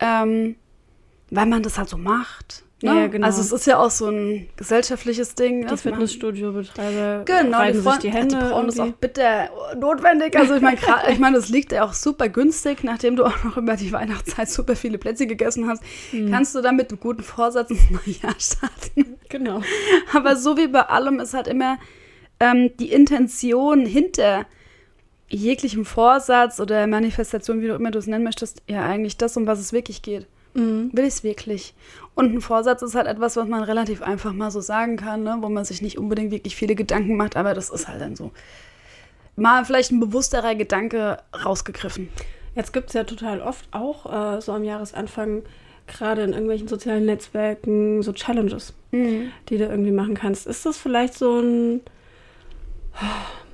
Ähm, 0.00 0.56
weil 1.30 1.46
man 1.46 1.62
das 1.62 1.78
halt 1.78 1.88
so 1.88 1.98
macht. 1.98 2.64
Ne? 2.82 2.94
Ja, 3.00 3.06
genau. 3.08 3.26
Also 3.26 3.42
es 3.42 3.52
ist 3.52 3.66
ja 3.66 3.78
auch 3.78 3.90
so 3.90 4.08
ein 4.08 4.48
gesellschaftliches 4.56 5.34
Ding. 5.34 5.66
Die 5.66 5.76
Fitnessstudio-Betreiber 5.76 7.24
Genau, 7.26 7.64
die, 7.70 7.78
sich 7.78 7.96
die 7.98 8.10
Hände. 8.10 8.38
die 8.38 8.44
brauchen 8.44 8.66
das 8.66 8.80
auch 8.80 8.92
bitter 8.92 9.50
notwendig. 9.78 10.34
Also 10.36 10.54
ich 10.54 10.62
meine, 10.62 10.78
ich 11.10 11.18
meine, 11.18 11.36
das 11.36 11.48
liegt 11.50 11.72
ja 11.72 11.84
auch 11.84 11.92
super 11.92 12.28
günstig, 12.30 12.82
nachdem 12.82 13.16
du 13.16 13.24
auch 13.24 13.44
noch 13.44 13.56
über 13.58 13.76
die 13.76 13.92
Weihnachtszeit 13.92 14.48
super 14.48 14.76
viele 14.76 14.96
Plätze 14.98 15.26
gegessen 15.26 15.68
hast, 15.68 15.82
Mhm. 16.12 16.30
kannst 16.30 16.54
du 16.54 16.60
dann 16.62 16.76
mit 16.76 16.90
einem 16.90 17.00
guten 17.00 17.22
Vorsatz 17.22 17.70
ins 17.70 17.90
neue 17.90 18.14
Jahr 18.22 18.34
starten. 18.38 19.16
Genau. 19.28 19.60
Aber 20.14 20.36
so 20.36 20.56
wie 20.56 20.68
bei 20.68 20.82
allem 20.82 21.20
ist 21.20 21.34
halt 21.34 21.48
immer 21.48 21.78
ähm, 22.40 22.70
die 22.78 22.92
Intention 22.92 23.84
hinter 23.84 24.46
jeglichem 25.28 25.84
Vorsatz 25.84 26.58
oder 26.60 26.86
Manifestation, 26.86 27.60
wie 27.60 27.68
du 27.68 27.74
immer 27.74 27.90
du 27.90 27.98
es 27.98 28.06
nennen 28.06 28.24
möchtest, 28.24 28.62
ja 28.68 28.84
eigentlich 28.84 29.16
das, 29.16 29.36
um 29.36 29.46
was 29.46 29.60
es 29.60 29.72
wirklich 29.72 30.02
geht. 30.02 30.26
Mhm. 30.54 30.90
Will 30.92 31.04
ich 31.04 31.14
es 31.14 31.24
wirklich? 31.24 31.74
Und 32.14 32.34
ein 32.34 32.40
Vorsatz 32.40 32.82
ist 32.82 32.94
halt 32.94 33.06
etwas, 33.06 33.36
was 33.36 33.48
man 33.48 33.62
relativ 33.62 34.02
einfach 34.02 34.32
mal 34.32 34.50
so 34.50 34.60
sagen 34.60 34.96
kann, 34.96 35.22
ne? 35.22 35.38
wo 35.40 35.48
man 35.48 35.64
sich 35.64 35.80
nicht 35.80 35.98
unbedingt 35.98 36.30
wirklich 36.30 36.56
viele 36.56 36.74
Gedanken 36.74 37.16
macht, 37.16 37.36
aber 37.36 37.54
das 37.54 37.70
ist 37.70 37.88
halt 37.88 38.00
dann 38.00 38.16
so. 38.16 38.32
Mal 39.36 39.64
vielleicht 39.64 39.92
ein 39.92 40.00
bewussterer 40.00 40.54
Gedanke 40.54 41.18
rausgegriffen. 41.44 42.08
Jetzt 42.54 42.72
gibt 42.72 42.88
es 42.88 42.94
ja 42.94 43.04
total 43.04 43.40
oft 43.40 43.66
auch 43.70 44.36
äh, 44.36 44.40
so 44.40 44.52
am 44.52 44.64
Jahresanfang, 44.64 45.42
gerade 45.86 46.22
in 46.22 46.32
irgendwelchen 46.32 46.68
sozialen 46.68 47.06
Netzwerken, 47.06 48.02
so 48.02 48.12
Challenges, 48.12 48.74
die 48.92 49.58
du 49.58 49.64
irgendwie 49.64 49.90
machen 49.90 50.14
kannst. 50.14 50.46
Ist 50.46 50.66
das 50.66 50.76
vielleicht 50.76 51.14
so 51.14 51.40
ein 51.40 51.80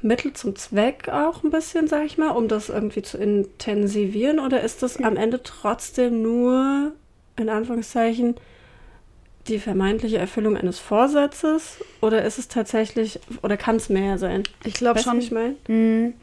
Mittel 0.03 0.33
zum 0.33 0.57
Zweck 0.57 1.09
auch 1.09 1.43
ein 1.43 1.51
bisschen, 1.51 1.89
sag 1.89 2.05
ich 2.05 2.19
mal, 2.19 2.31
um 2.31 2.49
das 2.49 2.69
irgendwie 2.69 3.03
zu 3.03 3.19
intensivieren? 3.19 4.39
Oder 4.39 4.63
ist 4.63 4.83
das 4.83 4.99
am 5.03 5.17
Ende 5.17 5.43
trotzdem 5.43 6.23
nur, 6.23 6.93
in 7.37 7.49
Anführungszeichen, 7.49 8.35
die 9.49 9.59
vermeintliche 9.59 10.19
Erfüllung 10.19 10.57
eines 10.57 10.79
Vorsatzes? 10.79 11.79
Oder 12.01 12.25
ist 12.25 12.39
es 12.39 12.49
tatsächlich, 12.49 13.21
oder 13.43 13.57
kann 13.57 13.77
es 13.77 13.89
mehr 13.89 14.19
sein? 14.19 14.43
Ich 14.65 14.75
glaube 14.75 15.01
schon. 15.01 15.19
ich 15.19 15.31
meine? 15.31 15.55
Mhm. 15.69 16.15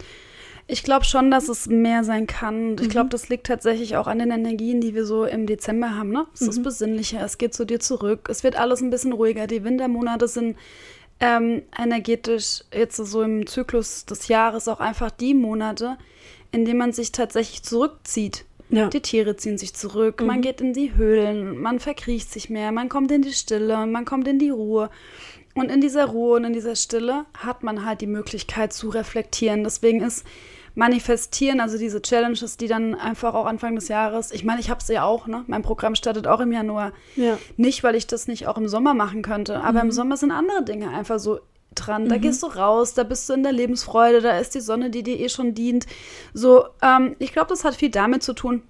Ich 0.66 0.84
glaube 0.84 1.04
schon, 1.04 1.30
dass 1.30 1.50
es 1.50 1.68
mehr 1.68 2.06
sein 2.06 2.26
kann. 2.26 2.76
Ich 2.80 2.88
Mhm. 2.88 2.90
glaube, 2.90 3.10
das 3.10 3.28
liegt 3.28 3.48
tatsächlich 3.48 3.98
auch 3.98 4.08
an 4.08 4.20
den 4.20 4.32
Energien, 4.32 4.80
die 4.80 4.96
wir 4.96 5.06
so 5.06 5.26
im 5.26 5.46
Dezember 5.46 5.96
haben. 5.98 6.10
Ne? 6.10 6.26
Es 6.34 6.42
ist 6.42 6.60
Mhm. 6.60 6.64
besinnlicher, 6.64 7.22
es 7.24 7.38
geht 7.38 7.54
zu 7.54 7.66
dir 7.66 7.82
zurück, 7.82 8.28
es 8.30 8.44
wird 8.46 8.58
alles 8.58 8.82
ein 8.82 8.90
bisschen 8.90 9.12
ruhiger. 9.12 9.46
Die 9.46 9.64
Wintermonate 9.66 10.28
sind 10.30 10.56
ähm, 11.20 11.62
energetisch 11.78 12.64
jetzt 12.74 12.98
so 12.98 13.22
im 13.22 13.48
Zyklus 13.48 14.06
des 14.06 14.28
Jahres 14.28 14.68
auch 14.68 14.80
einfach 14.80 15.12
die 15.12 15.34
Monate, 15.34 15.98
in 16.52 16.66
denen 16.66 16.80
man 16.80 16.92
sich 16.94 17.12
tatsächlich 17.12 17.64
zurückzieht. 17.64 18.46
Ja. 18.70 18.88
Die 18.90 19.02
Tiere 19.02 19.36
ziehen 19.36 19.58
sich 19.58 19.74
zurück, 19.76 20.22
man 20.22 20.38
Mhm. 20.38 20.42
geht 20.42 20.62
in 20.62 20.74
die 20.74 20.96
Höhlen, 20.96 21.60
man 21.62 21.80
verkriecht 21.80 22.32
sich 22.32 22.50
mehr, 22.50 22.72
man 22.72 22.90
kommt 22.90 23.12
in 23.12 23.22
die 23.22 23.34
Stille 23.34 23.86
man 23.86 24.06
kommt 24.06 24.28
in 24.28 24.40
die 24.40 24.50
Ruhe. 24.50 24.90
Und 25.56 25.70
in 25.70 25.82
dieser 25.82 26.06
Ruhe 26.06 26.38
und 26.38 26.46
in 26.46 26.54
dieser 26.54 26.76
Stille 26.76 27.26
hat 27.38 27.62
man 27.62 27.86
halt 27.86 28.02
die 28.02 28.08
Möglichkeit 28.08 28.74
zu 28.74 28.90
reflektieren. 28.90 29.64
Deswegen 29.64 30.02
ist 30.02 30.26
manifestieren, 30.76 31.60
also 31.60 31.78
diese 31.78 32.02
Challenges, 32.02 32.58
die 32.58 32.68
dann 32.68 32.96
einfach 32.96 33.34
auch 33.36 33.46
Anfang 33.46 33.76
des 33.76 33.88
Jahres, 33.88 34.32
ich 34.32 34.44
meine, 34.44 34.60
ich 34.60 34.70
habe 34.70 34.80
es 34.82 34.88
ja 34.88 35.04
auch, 35.04 35.28
ne? 35.28 35.44
Mein 35.48 35.62
Programm 35.62 35.96
startet 35.96 36.28
auch 36.28 36.40
im 36.40 36.52
Januar. 36.52 36.94
Ja. 37.16 37.38
Nicht, 37.58 37.84
weil 37.84 37.96
ich 37.96 38.08
das 38.08 38.28
nicht 38.28 38.48
auch 38.48 38.58
im 38.58 38.68
Sommer 38.68 38.94
machen 38.94 39.22
könnte, 39.22 39.62
aber 39.62 39.82
im 39.82 39.92
Sommer 39.92 40.18
sind 40.18 40.32
andere 40.32 40.64
Dinge 40.64 40.90
einfach 40.90 41.20
so 41.20 41.40
dran. 41.76 42.10
Da 42.10 42.18
gehst 42.18 42.44
du 42.44 42.48
raus, 42.48 42.94
da 42.94 43.04
bist 43.04 43.30
du 43.30 43.34
in 43.34 43.44
der 43.44 43.52
Lebensfreude, 43.52 44.22
da 44.22 44.38
ist 44.38 44.56
die 44.56 44.62
Sonne, 44.62 44.90
die 44.90 45.04
dir 45.04 45.20
eh 45.20 45.30
schon 45.30 45.54
dient. 45.54 45.86
So, 46.34 46.66
ähm, 46.82 47.16
ich 47.20 47.34
glaube, 47.34 47.50
das 47.50 47.64
hat 47.64 47.76
viel 47.76 47.90
damit 47.90 48.24
zu 48.24 48.34
tun, 48.34 48.64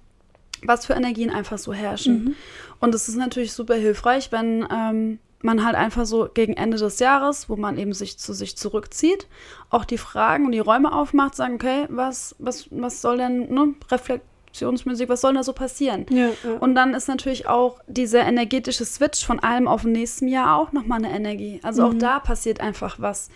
was 0.62 0.86
für 0.86 0.94
Energien 0.94 1.30
einfach 1.30 1.58
so 1.58 1.72
herrschen. 1.72 2.36
Und 2.80 2.94
es 2.94 3.08
ist 3.08 3.16
natürlich 3.16 3.52
super 3.52 3.74
hilfreich, 3.74 4.32
wenn 4.32 4.66
ähm, 4.70 5.18
man 5.44 5.64
halt 5.64 5.76
einfach 5.76 6.06
so 6.06 6.28
gegen 6.32 6.54
Ende 6.54 6.76
des 6.76 6.98
Jahres, 6.98 7.48
wo 7.48 7.56
man 7.56 7.78
eben 7.78 7.92
sich 7.92 8.18
zu 8.18 8.32
sich 8.32 8.56
zurückzieht, 8.56 9.26
auch 9.70 9.84
die 9.84 9.98
Fragen 9.98 10.46
und 10.46 10.52
die 10.52 10.58
Räume 10.58 10.92
aufmacht, 10.92 11.34
sagen, 11.34 11.54
okay, 11.54 11.86
was, 11.88 12.34
was, 12.38 12.66
was 12.70 13.00
soll 13.00 13.18
denn, 13.18 13.52
ne, 13.52 13.74
reflexionsmäßig, 13.90 15.08
was 15.08 15.20
soll 15.20 15.34
da 15.34 15.42
so 15.42 15.52
passieren? 15.52 16.06
Ja, 16.10 16.28
ja. 16.28 16.58
Und 16.60 16.74
dann 16.74 16.94
ist 16.94 17.08
natürlich 17.08 17.46
auch 17.46 17.80
dieser 17.86 18.20
energetische 18.20 18.84
Switch 18.84 19.24
von 19.24 19.40
einem 19.40 19.68
auf 19.68 19.82
dem 19.82 19.92
nächsten 19.92 20.28
Jahr 20.28 20.58
auch 20.58 20.72
nochmal 20.72 21.04
eine 21.04 21.14
Energie. 21.14 21.60
Also 21.62 21.84
auch 21.84 21.94
da 21.94 22.20
passiert 22.20 22.60
einfach 22.60 22.96
was. 23.00 23.30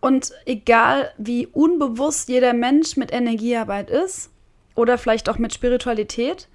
Und 0.00 0.32
egal 0.46 1.12
wie 1.18 1.46
unbewusst 1.46 2.28
jeder 2.28 2.54
Mensch 2.54 2.96
mit 2.96 3.12
Energiearbeit 3.12 3.90
ist 3.90 4.30
oder 4.74 4.98
vielleicht 4.98 5.28
auch 5.28 5.38
mit 5.38 5.52
Spiritualität, 5.52 6.48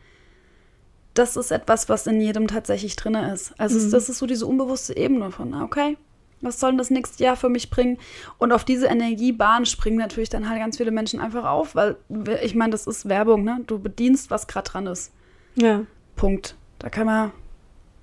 das 1.15 1.35
ist 1.35 1.49
etwas, 1.51 1.89
was 1.89 2.05
in 2.07 2.21
jedem 2.21 2.47
tatsächlich 2.47 2.95
drin 2.95 3.15
ist. 3.15 3.53
Also 3.57 3.77
es- 3.77 3.89
das 3.89 4.09
ist 4.09 4.19
so 4.19 4.25
diese 4.27 4.45
unbewusste 4.45 4.95
Ebene 4.95 5.31
von, 5.31 5.53
ah, 5.53 5.63
okay, 5.63 5.97
was 6.41 6.59
soll 6.59 6.71
denn 6.71 6.77
das 6.77 6.91
nächste 6.91 7.23
Jahr 7.23 7.35
für 7.35 7.49
mich 7.49 7.69
bringen? 7.71 7.97
Und 8.37 8.51
auf 8.51 8.63
diese 8.65 8.85
Energiebahn 8.87 9.65
springen 9.65 9.97
natürlich 9.97 10.29
dann 10.29 10.47
halt 10.49 10.59
ganz 10.59 10.77
viele 10.77 10.91
Menschen 10.91 11.19
einfach 11.19 11.45
auf, 11.45 11.73
weil 11.73 11.95
ich 12.43 12.53
meine, 12.53 12.71
das 12.71 12.85
ist 12.85 13.09
Werbung, 13.09 13.43
ne? 13.43 13.61
Du 13.65 13.79
bedienst, 13.79 14.29
was 14.29 14.45
gerade 14.47 14.69
dran 14.69 14.87
ist. 14.87 15.11
ja. 15.55 15.81
Punkt. 16.15 16.55
Da 16.79 16.89
kann 16.89 17.05
man, 17.07 17.31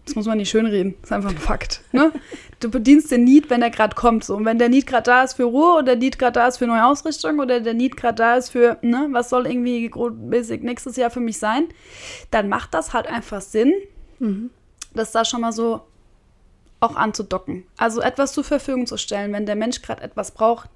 das 0.04 0.16
muss 0.16 0.26
man 0.26 0.38
nicht 0.38 0.50
schönreden, 0.50 0.94
das 1.00 1.10
ist 1.10 1.12
einfach 1.12 1.30
ein 1.30 1.38
Fakt. 1.38 1.82
Ne? 1.92 2.12
Du 2.60 2.70
bedienst 2.70 3.10
den 3.10 3.24
Need, 3.24 3.50
wenn 3.50 3.60
der 3.60 3.70
gerade 3.70 3.94
kommt. 3.94 4.24
So. 4.24 4.36
Und 4.36 4.44
wenn 4.44 4.58
der 4.58 4.68
Need 4.68 4.86
gerade 4.86 5.04
da 5.04 5.22
ist 5.22 5.34
für 5.34 5.44
Ruhe 5.44 5.74
oder 5.74 5.82
der 5.82 5.96
Need 5.96 6.18
gerade 6.18 6.32
da 6.32 6.48
ist 6.48 6.58
für 6.58 6.66
neue 6.66 6.84
Ausrichtung 6.84 7.38
oder 7.38 7.60
der 7.60 7.74
Need 7.74 7.96
gerade 7.96 8.16
da 8.16 8.36
ist 8.36 8.50
für, 8.50 8.78
ne, 8.82 9.08
was 9.12 9.30
soll 9.30 9.46
irgendwie 9.46 9.88
grundmäßig 9.88 10.62
nächstes 10.62 10.96
Jahr 10.96 11.10
für 11.10 11.20
mich 11.20 11.38
sein, 11.38 11.68
dann 12.30 12.48
macht 12.48 12.74
das 12.74 12.92
halt 12.92 13.06
einfach 13.06 13.40
Sinn, 13.40 13.72
das 14.94 15.12
da 15.12 15.24
schon 15.24 15.40
mal 15.40 15.52
so 15.52 15.82
auch 16.80 16.96
anzudocken. 16.96 17.64
Also 17.76 18.00
etwas 18.00 18.32
zur 18.32 18.44
Verfügung 18.44 18.86
zu 18.86 18.96
stellen, 18.96 19.32
wenn 19.32 19.46
der 19.46 19.56
Mensch 19.56 19.82
gerade 19.82 20.02
etwas 20.02 20.32
braucht, 20.32 20.68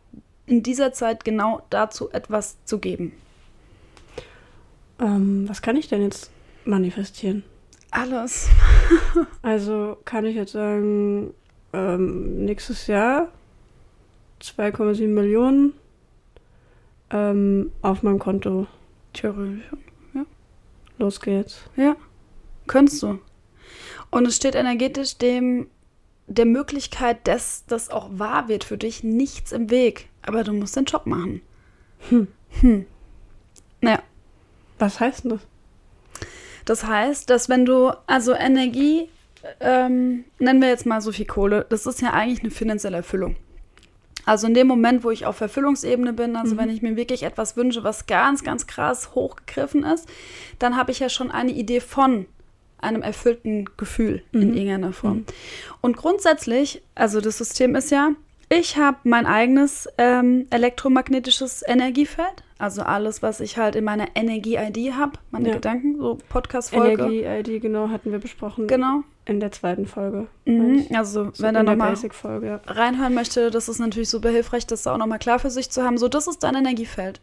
in 0.47 0.63
dieser 0.63 0.93
Zeit 0.93 1.25
genau 1.25 1.63
dazu 1.71 2.11
etwas 2.11 2.57
zu 2.65 2.79
geben. 2.79 3.13
Ähm, 5.01 5.49
was 5.49 5.63
kann 5.63 5.77
ich 5.77 5.89
denn 5.89 6.03
jetzt 6.03 6.31
manifestieren? 6.65 7.43
Alles. 7.97 8.49
Also 9.43 9.97
kann 10.05 10.27
ich 10.27 10.37
jetzt 10.37 10.53
sagen, 10.53 11.33
ähm, 11.73 12.45
nächstes 12.45 12.87
Jahr 12.89 13.29
2,7 14.43 15.09
Millionen 15.09 15.73
ähm, 17.11 17.73
auf 17.81 18.03
meinem 18.03 18.19
Konto. 18.19 18.67
Theoretisch. 19.15 19.65
Los 20.99 21.21
geht's. 21.21 21.61
Ja, 21.77 21.97
könntest 22.67 23.03
du. 23.03 23.19
Und 24.11 24.27
es 24.27 24.37
steht 24.37 24.55
energetisch 24.55 25.17
dem 25.17 25.69
der 26.27 26.47
Möglichkeit, 26.47 27.27
dass 27.27 27.65
das 27.67 27.89
auch 27.91 28.09
wahr 28.13 28.49
wird 28.49 28.65
für 28.65 28.77
dich, 28.77 29.05
nichts 29.05 29.53
im 29.53 29.71
Weg. 29.71 30.09
Aber 30.23 30.43
du 30.45 30.53
musst 30.53 30.77
den 30.77 30.85
Job 30.85 31.07
machen. 31.07 31.41
Hm. 32.09 32.29
Hm. 32.61 32.87
Naja, 33.81 34.03
Was 34.79 35.01
heißt 35.01 35.25
denn 35.25 35.31
das? 35.31 35.41
Das 36.67 36.85
heißt, 36.85 37.31
dass 37.31 37.49
wenn 37.49 37.65
du, 37.65 37.93
also 38.07 38.35
Energie, 38.35 39.09
ähm, 39.61 40.25
nennen 40.39 40.61
wir 40.61 40.69
jetzt 40.69 40.85
mal 40.85 41.01
so 41.01 41.13
viel 41.13 41.25
Kohle, 41.27 41.65
das 41.69 41.87
ist 41.87 42.03
ja 42.03 42.13
eigentlich 42.13 42.41
eine 42.41 42.51
finanzielle 42.51 42.99
Erfüllung. 42.99 43.37
Also 44.27 44.49
in 44.49 44.55
dem 44.55 44.67
Moment, 44.67 45.05
wo 45.05 45.13
ich 45.13 45.25
auf 45.25 45.41
Erfüllungsebene 45.41 46.13
bin, 46.13 46.35
also 46.35 46.57
wenn 46.57 46.69
ich 46.69 46.83
mir 46.83 46.97
wirklich 46.97 47.23
etwas 47.23 47.57
wünsche, 47.57 47.85
was 47.85 48.07
ganz, 48.07 48.43
ganz 48.43 48.67
krass 48.67 49.15
hochgegriffen 49.15 49.85
ist, 49.85 50.09
dann 50.59 50.77
habe 50.77 50.91
ich 50.91 50.99
ja 50.99 51.09
schon 51.09 51.31
eine 51.31 51.53
Idee 51.53 51.81
von 51.81 52.27
einem 52.79 53.03
erfüllten 53.03 53.67
Gefühl 53.77 54.23
in 54.33 54.55
irgendeiner 54.55 54.93
Form. 54.93 55.25
Und 55.81 55.97
grundsätzlich, 55.97 56.83
also 56.97 57.21
das 57.21 57.39
System 57.39 57.77
ist 57.77 57.93
ja, 57.93 58.11
ich 58.49 58.77
habe 58.77 58.99
mein 59.05 59.27
eigenes 59.27 59.89
ähm, 59.99 60.47
elektromagnetisches 60.51 61.63
Energiefeld, 61.67 62.45
also 62.59 62.83
alles, 62.83 63.23
was 63.23 63.41
ich 63.41 63.59
halt 63.59 63.75
in 63.77 63.85
meiner 63.85 64.07
Energie-ID 64.15 64.95
habe, 64.95 65.13
meine 65.31 65.49
Ja. 65.49 65.55
Gedanken, 65.55 65.99
so 65.99 66.19
Podcast-Folge. 66.29 67.03
Energie-ID, 67.05 67.61
genau, 67.61 67.89
hatten 67.89 68.13
wir 68.13 68.19
besprochen. 68.19 68.67
Genau. 68.67 69.03
In 69.29 69.41
der 69.41 69.51
zweiten 69.51 69.87
Folge. 69.87 70.29
Mhm. 70.45 70.87
Also, 70.95 71.31
So 71.33 71.43
wenn 71.43 71.57
er 71.57 71.65
nochmal 71.65 71.95
ja. 72.43 72.61
reinhören 72.67 73.13
möchte, 73.13 73.51
das 73.51 73.69
ist 73.69 73.81
natürlich 73.81 74.09
super 74.09 74.31
hilfreich, 74.31 74.67
das 74.67 74.87
auch 74.87 74.99
nochmal 74.99 75.19
klar 75.19 75.41
für 75.41 75.51
sich 75.51 75.69
zu 75.69 75.83
haben. 75.83 75.99
So, 75.99 76.07
das 76.07 76.29
ist 76.29 76.45
dein 76.45 76.55
Energiefeld. 76.55 77.21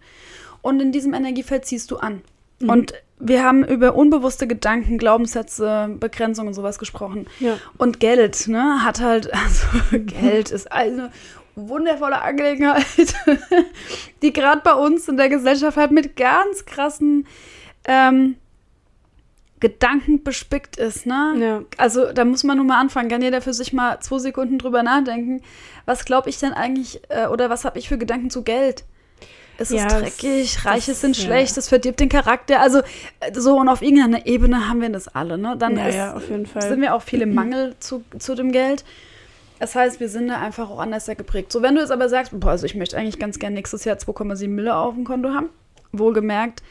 Und 0.61 0.81
in 0.81 0.91
diesem 0.91 1.13
Energiefeld 1.13 1.65
ziehst 1.65 1.89
du 1.91 1.97
an. 1.97 2.21
Mhm. 2.63 2.69
Und 2.69 2.93
wir 3.19 3.43
haben 3.43 3.63
über 3.63 3.95
unbewusste 3.95 4.47
Gedanken, 4.47 4.97
Glaubenssätze, 4.97 5.95
Begrenzungen 5.99 6.49
und 6.49 6.53
sowas 6.53 6.79
gesprochen. 6.79 7.27
Ja. 7.39 7.57
Und 7.77 7.99
Geld, 7.99 8.47
ne, 8.47 8.83
hat 8.83 9.01
halt, 9.01 9.33
also 9.33 9.67
Geld 9.99 10.51
ist 10.51 10.71
eine 10.71 11.11
wundervolle 11.55 12.21
Angelegenheit, 12.21 13.15
die 14.21 14.33
gerade 14.33 14.61
bei 14.63 14.73
uns 14.73 15.07
in 15.07 15.17
der 15.17 15.29
Gesellschaft 15.29 15.77
halt 15.77 15.91
mit 15.91 16.15
ganz 16.15 16.65
krassen 16.65 17.27
ähm, 17.85 18.35
Gedanken 19.59 20.23
bespickt 20.23 20.75
ist, 20.75 21.05
ne? 21.05 21.35
Ja. 21.39 21.61
Also 21.77 22.11
da 22.11 22.25
muss 22.25 22.43
man 22.43 22.57
nun 22.57 22.67
mal 22.67 22.81
anfangen, 22.81 23.07
kann 23.07 23.21
jeder 23.21 23.39
für 23.39 23.53
sich 23.53 23.71
mal 23.71 23.99
zwei 24.01 24.17
Sekunden 24.17 24.57
drüber 24.57 24.83
nachdenken. 24.83 25.41
Was 25.85 26.03
glaube 26.03 26.29
ich 26.29 26.37
denn 26.39 26.51
eigentlich, 26.51 27.01
äh, 27.07 27.27
oder 27.27 27.49
was 27.49 27.63
habe 27.63 27.79
ich 27.79 27.87
für 27.87 27.97
Gedanken 27.97 28.29
zu 28.29 28.43
Geld? 28.43 28.83
Es 29.57 29.69
ist 29.71 29.77
Ja, 29.77 29.87
das- 29.87 30.01
dreckig, 30.17 30.65
Reiche 30.65 30.91
das- 30.91 31.01
sind 31.01 31.17
ja. 31.17 31.23
schlecht, 31.25 31.55
das 31.57 31.69
verdirbt 31.69 31.99
den 31.99 32.09
Charakter. 32.09 32.59
Also 32.59 32.79
äh, 33.19 33.31
so 33.33 33.57
und 33.57 33.69
auf 33.69 33.81
irgendeiner 33.81 34.25
Ebene 34.25 34.67
haben 34.67 34.81
wir 34.81 34.89
das 34.89 35.07
alle, 35.07 35.37
ne? 35.37 35.55
Dann 35.57 35.77
Ja, 35.77 35.87
ist, 35.87 35.95
ja, 35.95 36.19
sind 36.61 36.81
wir 36.81 36.95
auch 36.95 37.01
viel 37.03 37.21
im 37.21 37.33
Mangel 37.35 37.75
zu, 37.79 38.03
zu 38.17 38.35
dem 38.35 38.51
Geld. 38.51 38.83
Das 39.59 39.75
heißt, 39.75 39.99
wir 39.99 40.09
sind 40.09 40.27
da 40.27 40.41
einfach 40.41 40.69
auch 40.69 40.79
anders 40.79 41.05
sehr 41.05 41.15
geprägt. 41.15 41.51
So, 41.51 41.61
wenn 41.61 41.75
du 41.75 41.81
jetzt 41.81 41.91
aber 41.91 42.09
sagst, 42.09 42.37
boah, 42.37 42.49
also 42.51 42.65
ich 42.65 42.75
möchte 42.75 42.97
eigentlich 42.97 43.19
ganz 43.19 43.39
gerne 43.39 43.55
nächstes 43.55 43.85
Jahr 43.85 43.95
2,7 43.97 44.47
Mille 44.49 44.75
auf 44.75 44.95
dem 44.95 45.05
Konto 45.05 45.29
haben, 45.29 45.49
wohlgemerkt, 45.93 46.61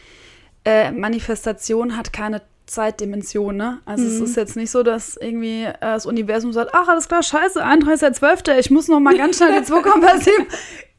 äh, 0.65 0.91
Manifestation 0.91 1.97
hat 1.97 2.13
keine 2.13 2.43
Zeitdimension, 2.67 3.57
ne? 3.57 3.79
Also 3.87 4.05
es 4.07 4.21
ist 4.21 4.37
jetzt 4.37 4.57
nicht 4.57 4.71
so, 4.71 4.83
dass 4.83 5.17
irgendwie 5.17 5.65
äh, 5.65 5.73
das 5.81 6.07
Universum 6.07 6.53
sagt, 6.53 6.71
ach, 6.75 6.89
alles 6.89 7.09
klar, 7.09 7.23
scheiße, 7.23 7.65
31.12., 7.65 8.59
ich 8.59 8.71
muss 8.71 8.89
noch 8.89 9.01
mal 9.01 9.17
ganz 9.17 9.37
schnell 9.39 9.61
die 9.61 9.67
2,7. 9.73 10.31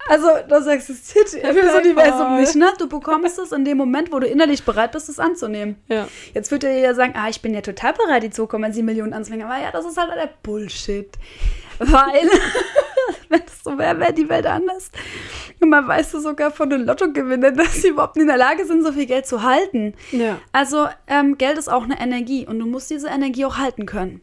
Also 0.08 0.28
das 0.48 0.68
existiert 0.68 1.30
für 1.30 1.38
das 1.42 1.54
Paypal. 1.54 1.82
Universum 1.82 2.36
nicht, 2.36 2.56
ne? 2.56 2.74
Du 2.78 2.88
bekommst 2.88 3.40
es 3.40 3.52
in 3.52 3.66
dem 3.66 3.78
Moment, 3.78 4.12
wo 4.12 4.20
du 4.20 4.28
innerlich 4.28 4.64
bereit 4.64 4.92
bist, 4.92 5.10
es 5.10 5.20
anzunehmen. 5.20 5.78
Ja. 5.88 6.08
Jetzt 6.34 6.52
wird 6.52 6.64
ja 6.64 6.72
jeder 6.72 6.96
sagen, 6.96 7.14
ah, 7.16 7.30
ich 7.30 7.42
bin 7.42 7.54
ja 7.54 7.62
total 7.62 7.94
bereit, 7.94 8.24
die 8.24 8.30
2,7 8.30 8.84
Millionen 8.84 9.14
anzunehmen. 9.14 9.46
Aber 9.46 9.62
ja, 9.62 9.72
das 9.72 9.86
ist 9.86 9.98
halt 9.98 10.12
der 10.16 10.30
Bullshit. 10.44 11.10
Weil, 11.80 12.30
wenn 13.30 13.42
es 13.46 13.64
so 13.64 13.78
wäre, 13.78 14.00
wäre 14.00 14.14
die 14.14 14.30
Welt 14.30 14.46
anders. 14.46 14.92
Und 15.60 15.70
man 15.70 15.88
weiß 15.88 16.14
es 16.14 16.24
sogar 16.24 16.52
von 16.52 16.70
den 16.70 16.86
Lottogewinnern, 16.86 17.56
dass 17.56 17.82
sie 17.82 17.90
überhaupt 17.90 18.16
nicht 18.16 18.24
in 18.24 18.28
der 18.28 18.38
Lage 18.38 18.66
sind, 18.66 18.84
so 18.84 18.92
viel 18.92 19.06
Geld 19.06 19.26
zu 19.26 19.44
halten. 19.44 19.94
Ja. 20.12 20.40
Also 20.52 20.88
ähm, 21.08 21.38
Geld 21.38 21.58
ist 21.58 21.70
auch 21.70 21.84
eine 21.84 22.00
Energie 22.00 22.46
und 22.46 22.60
du 22.60 22.66
musst 22.66 22.90
diese 22.90 23.08
Energie 23.08 23.46
auch 23.46 23.58
halten 23.58 23.86
können. 23.86 24.22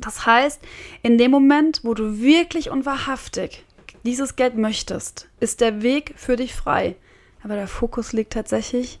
Das 0.00 0.24
heißt, 0.24 0.62
in 1.02 1.18
dem 1.18 1.32
Moment, 1.32 1.80
wo 1.82 1.92
du 1.92 2.20
wirklich 2.20 2.70
und 2.70 2.86
wahrhaftig 2.86 3.64
dieses 4.04 4.36
Geld 4.36 4.56
möchtest, 4.56 5.28
ist 5.40 5.60
der 5.60 5.82
Weg 5.82 6.14
für 6.16 6.36
dich 6.36 6.54
frei. 6.54 6.96
Aber 7.42 7.54
der 7.54 7.68
Fokus 7.68 8.12
liegt 8.12 8.32
tatsächlich 8.32 9.00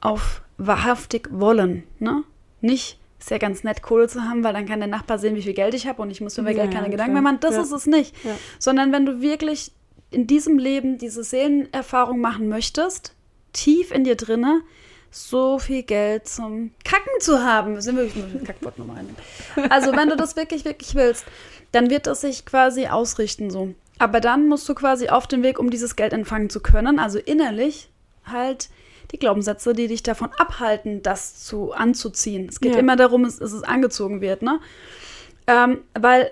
auf 0.00 0.42
wahrhaftig 0.58 1.28
wollen. 1.30 1.84
Ne? 1.98 2.22
Nicht, 2.60 2.98
ist 3.18 3.30
ja 3.30 3.38
ganz 3.38 3.64
nett, 3.64 3.82
Kohle 3.82 4.08
zu 4.08 4.22
haben, 4.22 4.44
weil 4.44 4.52
dann 4.52 4.66
kann 4.66 4.80
der 4.80 4.88
Nachbar 4.88 5.18
sehen, 5.18 5.34
wie 5.34 5.42
viel 5.42 5.54
Geld 5.54 5.74
ich 5.74 5.86
habe 5.86 6.02
und 6.02 6.10
ich 6.10 6.20
muss 6.20 6.36
mir 6.36 6.42
über 6.42 6.50
Ja, 6.52 6.62
Geld 6.62 6.72
keine 6.72 6.86
ja, 6.86 6.90
Gedanken 6.90 7.14
mehr 7.14 7.22
machen. 7.22 7.38
Das 7.40 7.54
Ja. 7.54 7.62
ist 7.62 7.72
es 7.72 7.86
nicht. 7.86 8.14
Ja. 8.24 8.36
Sondern 8.58 8.92
wenn 8.92 9.06
du 9.06 9.20
wirklich 9.20 9.72
in 10.10 10.26
diesem 10.26 10.58
Leben 10.58 10.98
diese 10.98 11.24
Seelenerfahrung 11.24 12.20
machen 12.20 12.48
möchtest, 12.48 13.14
tief 13.52 13.90
in 13.90 14.04
dir 14.04 14.16
drinne, 14.16 14.62
so 15.10 15.58
viel 15.58 15.82
Geld 15.82 16.28
zum 16.28 16.72
Kacken 16.84 17.20
zu 17.20 17.42
haben. 17.42 17.74
Wir 17.74 17.82
sind 17.82 17.96
wirklich 17.96 18.16
nur 18.16 18.26
ein 18.40 18.44
Kackwort 18.44 18.74
ein. 18.78 19.16
Also, 19.70 19.92
wenn 19.92 20.08
du 20.10 20.16
das 20.16 20.36
wirklich, 20.36 20.64
wirklich 20.64 20.94
willst, 20.94 21.24
dann 21.72 21.88
wird 21.90 22.06
das 22.06 22.20
sich 22.20 22.44
quasi 22.44 22.86
ausrichten 22.88 23.50
so. 23.50 23.74
Aber 23.98 24.20
dann 24.20 24.46
musst 24.48 24.68
du 24.68 24.74
quasi 24.74 25.08
auf 25.08 25.26
dem 25.26 25.42
Weg, 25.42 25.58
um 25.58 25.70
dieses 25.70 25.96
Geld 25.96 26.12
empfangen 26.12 26.50
zu 26.50 26.60
können, 26.60 26.98
also 26.98 27.18
innerlich 27.18 27.90
halt 28.24 28.68
die 29.10 29.18
Glaubenssätze, 29.18 29.72
die 29.72 29.88
dich 29.88 30.02
davon 30.02 30.30
abhalten, 30.36 31.02
das 31.02 31.42
zu 31.44 31.72
anzuziehen. 31.72 32.46
Es 32.48 32.60
geht 32.60 32.74
Ja. 32.74 32.78
immer 32.78 32.96
darum, 32.96 33.24
dass 33.24 33.38
dass 33.38 33.52
es 33.52 33.62
angezogen 33.62 34.20
wird, 34.20 34.42
ne? 34.42 34.60
Ähm, 35.46 35.78
weil 35.98 36.30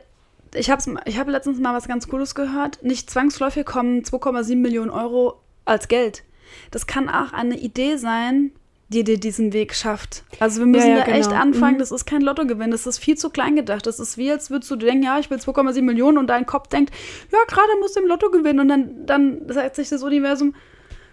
ich 0.54 0.70
habe 0.70 0.82
ich 1.06 1.18
hab 1.18 1.28
letztens 1.28 1.58
mal 1.58 1.75
was 1.75 1.88
ganz 1.88 2.06
Cooles 2.08 2.35
gehört. 2.35 2.82
Nicht 2.82 3.11
zwangsläufig 3.11 3.64
kommen 3.64 4.02
2,7 4.04 4.56
Millionen 4.56 4.90
Euro 4.90 5.40
als 5.64 5.88
Geld. 5.88 6.23
das 6.70 6.87
kann 6.87 7.08
auch 7.08 7.32
eine 7.32 7.58
Idee 7.58 7.96
sein, 7.96 8.52
die 8.88 9.02
dir 9.02 9.19
diesen 9.19 9.52
Weg 9.52 9.75
schafft. 9.75 10.23
Also 10.38 10.61
wir 10.61 10.66
müssen 10.66 10.90
Ja, 10.90 10.99
ja, 10.99 11.05
da 11.05 11.11
echt 11.12 11.31
genau. 11.31 11.40
anfangen, 11.43 11.75
Mhm. 11.75 11.78
das 11.81 11.90
ist 11.90 12.07
kein 12.07 12.21
Lottogewinn, 12.23 12.71
das 12.71 12.87
ist 12.87 12.99
viel 12.99 13.16
zu 13.16 13.31
klein 13.31 13.57
gedacht. 13.57 13.87
Das 13.87 13.99
ist 13.99 14.16
wie, 14.16 14.31
als 14.31 14.50
würdest 14.50 14.71
du 14.71 14.76
denken, 14.76 15.02
ja, 15.02 15.19
ich 15.19 15.28
will 15.28 15.38
2,7 15.38 15.83
Millionen 15.83 16.19
und 16.19 16.28
dein 16.28 16.47
Kopf 16.47 16.69
denkt, 16.69 16.95
ja, 17.33 17.38
gerade 17.49 17.69
musst 17.81 17.97
du 17.97 18.00
im 18.00 18.07
Lotto 18.07 18.31
gewinnen 18.31 18.61
und 18.61 18.69
dann, 18.69 19.07
dann 19.07 19.40
sagt 19.49 19.75
sich 19.76 19.88
das 19.88 20.02
Universum, 20.05 20.55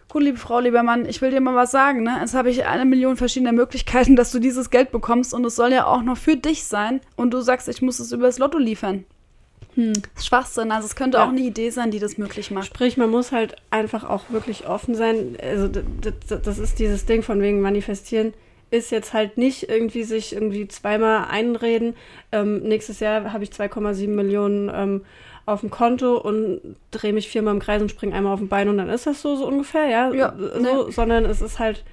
gut, 0.10 0.22
liebe 0.22 0.38
Frau, 0.38 0.60
lieber 0.60 0.84
Mann, 0.84 1.08
ich 1.08 1.22
will 1.24 1.32
dir 1.32 1.42
mal 1.42 1.56
was 1.56 1.72
sagen, 1.72 2.04
ne? 2.04 2.18
Jetzt 2.22 2.36
habe 2.36 2.52
ich 2.52 2.64
eine 2.66 2.86
Million 2.86 3.18
verschiedene 3.18 3.54
Möglichkeiten, 3.54 4.16
dass 4.16 4.32
du 4.32 4.38
dieses 4.38 4.70
Geld 4.70 4.92
bekommst 4.92 5.34
und 5.34 5.44
es 5.44 5.56
soll 5.56 5.72
ja 5.74 5.88
auch 5.88 6.04
noch 6.04 6.18
für 6.18 6.38
dich 6.38 6.66
sein 6.66 7.02
und 7.16 7.34
du 7.34 7.42
sagst, 7.42 7.68
ich 7.70 7.82
muss 7.82 8.00
es 8.00 8.12
über 8.12 8.28
das 8.28 8.38
Lotto 8.38 8.60
liefern. 8.60 9.06
Hm. 9.76 9.94
Schwachsinn, 10.22 10.72
also 10.72 10.86
es 10.86 10.96
könnte 10.96 11.18
Ja. 11.18 11.26
auch 11.26 11.30
eine 11.30 11.42
Idee 11.42 11.70
sein, 11.70 11.92
die 11.92 12.00
das 12.00 12.18
möglich 12.18 12.52
macht. 12.52 12.68
Sprich, 12.68 12.98
man 12.98 13.10
muss 13.10 13.32
halt 13.32 13.56
einfach 13.72 14.04
auch 14.08 14.30
wirklich 14.30 14.68
offen 14.68 14.96
sein. 14.96 15.38
Also 15.42 15.68
das 15.68 16.60
ist 16.60 16.80
dieses 16.80 17.06
Ding 17.06 17.24
von 17.24 17.42
wegen 17.42 17.62
manifestieren 17.62 18.34
ist 18.74 18.90
jetzt 18.90 19.14
halt 19.14 19.38
nicht 19.38 19.70
irgendwie 19.70 20.04
sich 20.04 20.34
irgendwie 20.34 20.68
zweimal 20.68 21.28
einreden. 21.30 21.96
Ähm, 22.32 22.64
nächstes 22.64 23.00
Jahr 23.00 23.32
habe 23.32 23.44
ich 23.44 23.52
2,7 23.52 24.08
Millionen 24.08 24.72
ähm, 24.74 25.06
auf 25.46 25.60
dem 25.60 25.70
Konto 25.70 26.18
und 26.18 26.76
drehe 26.90 27.14
mich 27.14 27.30
viermal 27.30 27.54
im 27.54 27.60
Kreis 27.60 27.84
und 27.84 27.92
springe 27.92 28.16
einmal 28.16 28.34
auf 28.34 28.40
den 28.40 28.50
Bein 28.50 28.70
und 28.70 28.80
dann 28.80 28.90
ist 28.90 29.06
das 29.06 29.22
so, 29.22 29.36
so 29.36 29.46
ungefähr, 29.46 29.86
ja. 29.90 30.12
Ja, 30.12 30.34
so, 30.36 30.60
ne. 30.60 30.92
Sondern 30.92 31.26
es 31.26 31.42
ist 31.42 31.60
halt 31.60 31.84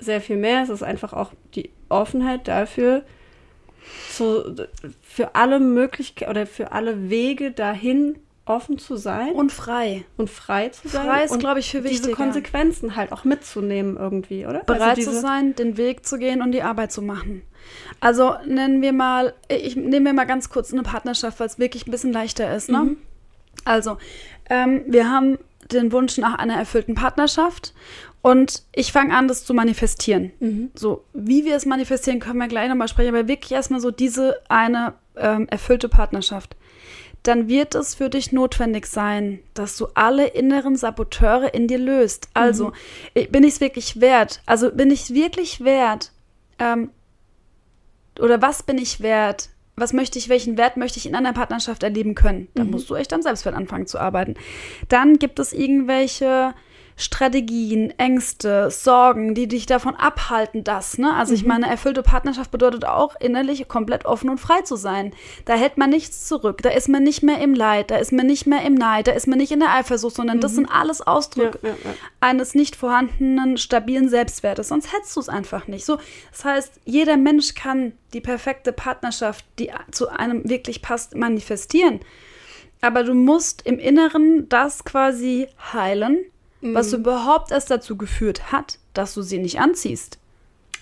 sehr 0.00 0.20
viel 0.20 0.36
mehr. 0.36 0.64
Es 0.64 0.70
ist 0.70 0.82
einfach 0.82 1.12
auch 1.12 1.30
die 1.54 1.70
Offenheit 1.88 2.48
dafür, 2.48 3.02
zu, 4.10 4.54
für 5.02 5.34
alle 5.34 5.60
Möglichkeiten 5.60 6.30
oder 6.30 6.46
für 6.46 6.72
alle 6.72 7.10
Wege 7.10 7.52
dahin 7.52 8.16
offen 8.46 8.78
zu 8.78 8.96
sein 8.96 9.32
Und 9.32 9.52
frei. 9.52 10.04
und 10.16 10.28
frei 10.28 10.68
zu 10.68 10.88
sein. 10.88 11.06
Frei 11.06 11.24
ist, 11.24 11.38
glaube 11.38 11.60
ich, 11.60 11.70
viel 11.70 11.80
diese 11.80 11.94
wichtiger. 11.94 12.16
Konsequenzen 12.16 12.94
halt 12.94 13.10
auch 13.12 13.24
mitzunehmen 13.24 13.96
irgendwie, 13.96 14.46
oder? 14.46 14.60
bereit 14.64 14.82
also 14.82 14.94
diese, 14.96 15.10
zu 15.12 15.20
sein, 15.20 15.54
den 15.54 15.76
Weg 15.76 16.04
zu 16.04 16.18
gehen 16.18 16.42
und 16.42 16.52
die 16.52 16.62
Arbeit 16.62 16.92
zu 16.92 17.00
machen. 17.00 17.42
Also 18.00 18.34
nennen 18.46 18.82
wir 18.82 18.92
mal, 18.92 19.34
ich 19.48 19.76
nehme 19.76 20.00
mir 20.00 20.12
mal 20.12 20.26
ganz 20.26 20.50
kurz 20.50 20.72
eine 20.72 20.82
Partnerschaft, 20.82 21.40
weil 21.40 21.46
es 21.46 21.58
wirklich 21.58 21.86
ein 21.86 21.90
bisschen 21.90 22.12
leichter 22.12 22.54
ist. 22.54 22.68
Ne? 22.68 22.78
Mhm. 22.78 22.96
Also, 23.64 23.96
ähm, 24.50 24.82
wir 24.86 25.10
haben 25.10 25.38
den 25.72 25.92
Wunsch 25.92 26.18
nach 26.18 26.34
einer 26.34 26.56
erfüllten 26.56 26.94
Partnerschaft 26.94 27.72
und 28.24 28.62
ich 28.74 28.90
fange 28.90 29.14
an, 29.14 29.28
das 29.28 29.44
zu 29.44 29.52
manifestieren. 29.52 30.30
Mhm. 30.40 30.70
So, 30.74 31.04
wie 31.12 31.44
wir 31.44 31.56
es 31.56 31.66
manifestieren, 31.66 32.20
können 32.20 32.38
wir 32.38 32.48
gleich 32.48 32.70
nochmal 32.70 32.88
sprechen, 32.88 33.14
aber 33.14 33.28
wirklich 33.28 33.52
erstmal 33.52 33.80
so 33.80 33.90
diese 33.90 34.40
eine 34.48 34.94
ähm, 35.14 35.46
erfüllte 35.50 35.90
Partnerschaft. 35.90 36.56
Dann 37.22 37.48
wird 37.48 37.74
es 37.74 37.94
für 37.94 38.08
dich 38.08 38.32
notwendig 38.32 38.86
sein, 38.86 39.40
dass 39.52 39.76
du 39.76 39.88
alle 39.92 40.26
inneren 40.28 40.74
Saboteure 40.74 41.52
in 41.52 41.68
dir 41.68 41.76
löst. 41.76 42.28
Also, 42.32 42.72
ich- 43.12 43.30
bin 43.30 43.44
ich 43.44 43.54
es 43.56 43.60
wirklich 43.60 44.00
wert? 44.00 44.40
Also, 44.46 44.70
bin 44.70 44.90
ich 44.90 45.12
wirklich 45.12 45.62
wert? 45.62 46.10
Ähm, 46.58 46.88
oder 48.18 48.40
was 48.40 48.62
bin 48.62 48.78
ich 48.78 49.02
wert? 49.02 49.50
Was 49.76 49.92
möchte 49.92 50.18
ich, 50.18 50.30
welchen 50.30 50.56
Wert 50.56 50.78
möchte 50.78 50.98
ich 50.98 51.04
in 51.04 51.14
einer 51.14 51.34
Partnerschaft 51.34 51.82
erleben 51.82 52.14
können? 52.14 52.48
Da 52.54 52.64
musst 52.64 52.88
du 52.88 52.94
echt 52.94 53.12
dann 53.12 53.22
Selbstwert 53.22 53.54
anfangen 53.54 53.86
zu 53.86 53.98
arbeiten. 53.98 54.34
Dann 54.88 55.18
gibt 55.18 55.38
es 55.40 55.52
irgendwelche 55.52 56.54
Strategien, 56.96 57.92
Ängste, 57.98 58.70
Sorgen, 58.70 59.34
die 59.34 59.48
dich 59.48 59.66
davon 59.66 59.96
abhalten, 59.96 60.62
das, 60.62 60.96
ne? 60.96 61.12
Also 61.14 61.34
ich 61.34 61.44
meine, 61.44 61.68
erfüllte 61.68 62.02
Partnerschaft 62.02 62.52
bedeutet 62.52 62.84
auch 62.84 63.16
innerlich 63.18 63.66
komplett 63.66 64.04
offen 64.04 64.30
und 64.30 64.38
frei 64.38 64.62
zu 64.62 64.76
sein. 64.76 65.12
Da 65.44 65.54
hält 65.54 65.76
man 65.76 65.90
nichts 65.90 66.28
zurück, 66.28 66.62
da 66.62 66.70
ist 66.70 66.88
man 66.88 67.02
nicht 67.02 67.22
mehr 67.24 67.40
im 67.40 67.52
Leid, 67.52 67.90
da 67.90 67.96
ist 67.96 68.12
man 68.12 68.26
nicht 68.26 68.46
mehr 68.46 68.62
im 68.62 68.74
Neid, 68.74 69.08
da 69.08 69.12
ist 69.12 69.26
man 69.26 69.38
nicht 69.38 69.50
in 69.50 69.60
der 69.60 69.74
Eifersucht, 69.74 70.14
sondern 70.14 70.40
das 70.40 70.54
sind 70.54 70.66
alles 70.66 71.00
ja, 71.00 71.06
Ausdrücke 71.06 71.58
ja, 71.62 71.70
ja. 71.70 71.94
eines 72.20 72.54
nicht 72.54 72.76
vorhandenen 72.76 73.56
stabilen 73.56 74.08
Selbstwertes. 74.08 74.68
Sonst 74.68 74.92
hättest 74.92 75.16
du 75.16 75.20
es 75.20 75.28
einfach 75.28 75.66
nicht. 75.66 75.84
So, 75.84 75.98
das 76.30 76.44
heißt, 76.44 76.80
jeder 76.84 77.16
Mensch 77.16 77.54
kann 77.54 77.92
die 78.12 78.20
perfekte 78.20 78.72
Partnerschaft, 78.72 79.44
die 79.58 79.72
zu 79.90 80.08
einem 80.08 80.48
wirklich 80.48 80.80
passt, 80.80 81.16
manifestieren. 81.16 82.00
Aber 82.80 83.02
du 83.02 83.14
musst 83.14 83.66
im 83.66 83.78
Inneren 83.78 84.48
das 84.48 84.84
quasi 84.84 85.48
heilen, 85.72 86.18
was 86.72 86.92
überhaupt 86.92 87.50
erst 87.50 87.70
dazu 87.70 87.96
geführt 87.96 88.52
hat, 88.52 88.78
dass 88.94 89.14
du 89.14 89.22
sie 89.22 89.38
nicht 89.38 89.60
anziehst. 89.60 90.18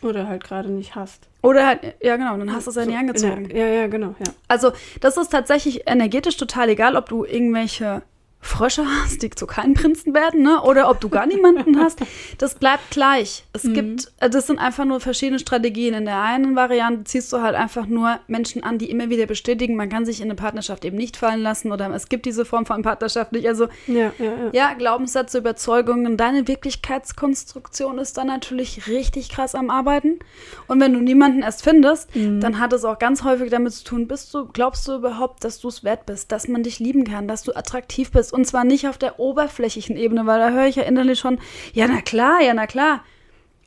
Oder 0.03 0.29
halt 0.29 0.45
gerade 0.45 0.69
nicht 0.71 0.95
hast. 0.95 1.29
Oder 1.43 1.67
halt, 1.67 1.95
ja 2.01 2.17
genau, 2.17 2.37
dann 2.37 2.53
hast 2.53 2.67
du 2.67 2.71
es 2.71 2.77
ja 2.77 2.85
So, 2.85 2.91
nie 2.91 2.97
angezogen. 2.97 3.51
Ja, 3.55 3.67
ja, 3.67 3.87
genau, 3.87 4.15
ja. 4.19 4.33
Also, 4.49 4.73
das 5.01 5.17
ist 5.17 5.31
tatsächlich 5.31 5.89
energetisch 5.89 6.37
total 6.37 6.69
egal, 6.69 6.97
ob 6.97 7.09
du 7.09 7.25
irgendwelche 7.25 8.03
Frösche 8.45 8.85
hast, 8.85 9.23
die 9.23 9.31
zu 9.31 9.47
keinen 9.47 9.75
Prinzen 9.75 10.15
werden, 10.15 10.43
ne? 10.43 10.61
Oder 10.63 10.91
ob 10.91 11.01
du 11.01 11.09
gar 11.09 11.27
niemanden 11.27 11.79
hast. 11.79 12.01
Das 12.39 12.57
bleibt 12.57 12.91
gleich. 12.91 13.45
Es 13.53 13.63
gibt, 13.63 14.13
äh, 14.19 14.29
das 14.29 14.49
sind 14.49 14.59
einfach 14.59 14.85
nur 14.85 14.99
verschiedene 14.99 15.39
Strategien. 15.39 15.95
In 15.95 16.05
der 16.07 16.21
einen 16.21 16.57
Variante 16.57 17.05
ziehst 17.05 17.33
du 17.33 17.41
halt 17.41 17.55
einfach 17.55 17.87
nur 17.87 18.19
Menschen 18.27 18.65
an, 18.65 18.79
die 18.79 18.91
immer 18.91 19.11
wieder 19.11 19.27
bestätigen, 19.27 19.77
man 19.77 19.89
kann 19.89 20.05
sich 20.05 20.21
in 20.21 20.27
eine 20.27 20.35
Partnerschaft 20.35 20.85
eben 20.85 20.97
nicht 20.97 21.17
fallen 21.17 21.41
lassen 21.41 21.71
oder 21.71 21.89
es 21.95 22.09
gibt 22.09 22.27
diese 22.27 22.45
Form 22.45 22.67
von 22.67 22.83
Partnerschaft 22.83 23.31
nicht. 23.33 23.47
Also, 23.47 23.69
Ja, 23.87 24.13
ja, 24.19 24.25
ja. 24.25 24.51
ja, 24.53 24.75
Glaubenssätze, 24.75 25.39
Überzeugungen, 25.39 26.17
deine 26.17 26.49
Wirklichkeitskonstruktion 26.49 27.99
ist 27.99 28.19
dann 28.19 28.27
natürlich 28.27 28.89
richtig 28.89 29.29
krass 29.29 29.55
am 29.55 29.71
Arbeiten. 29.71 30.19
Und 30.67 30.81
wenn 30.81 30.93
du 30.93 31.01
niemanden 31.01 31.43
erst 31.43 31.63
findest, 31.63 32.11
dann 32.15 32.59
hat 32.59 32.73
es 32.73 32.85
auch 32.85 32.99
ganz 32.99 33.23
häufig 33.23 33.51
damit 33.51 33.73
zu 33.73 33.85
tun, 33.85 34.09
bist 34.09 34.35
du, 34.35 34.47
glaubst 34.47 34.89
du 34.89 34.95
überhaupt, 34.97 35.45
dass 35.45 35.61
du 35.61 35.69
es 35.69 35.85
wert 35.85 36.07
bist, 36.07 36.33
dass 36.33 36.49
man 36.49 36.63
dich 36.63 36.81
lieben 36.81 37.05
kann, 37.05 37.29
dass 37.29 37.43
du 37.45 37.55
attraktiv 37.55 38.11
bist. 38.11 38.32
Und 38.33 38.47
zwar 38.47 38.65
nicht 38.65 38.89
auf 38.89 38.99
der 38.99 39.19
oberflächlichen 39.19 39.97
Ebene, 39.97 40.27
weil 40.27 40.39
da 40.39 40.51
höre 40.51 40.67
ich 40.67 40.77
ja 40.77 40.83
innerlich 40.85 41.19
schon, 41.19 41.39
ja, 41.75 41.87
na 41.87 42.01
klar, 42.01 42.41
ja, 42.43 42.55
na 42.55 42.67
klar. 42.67 43.05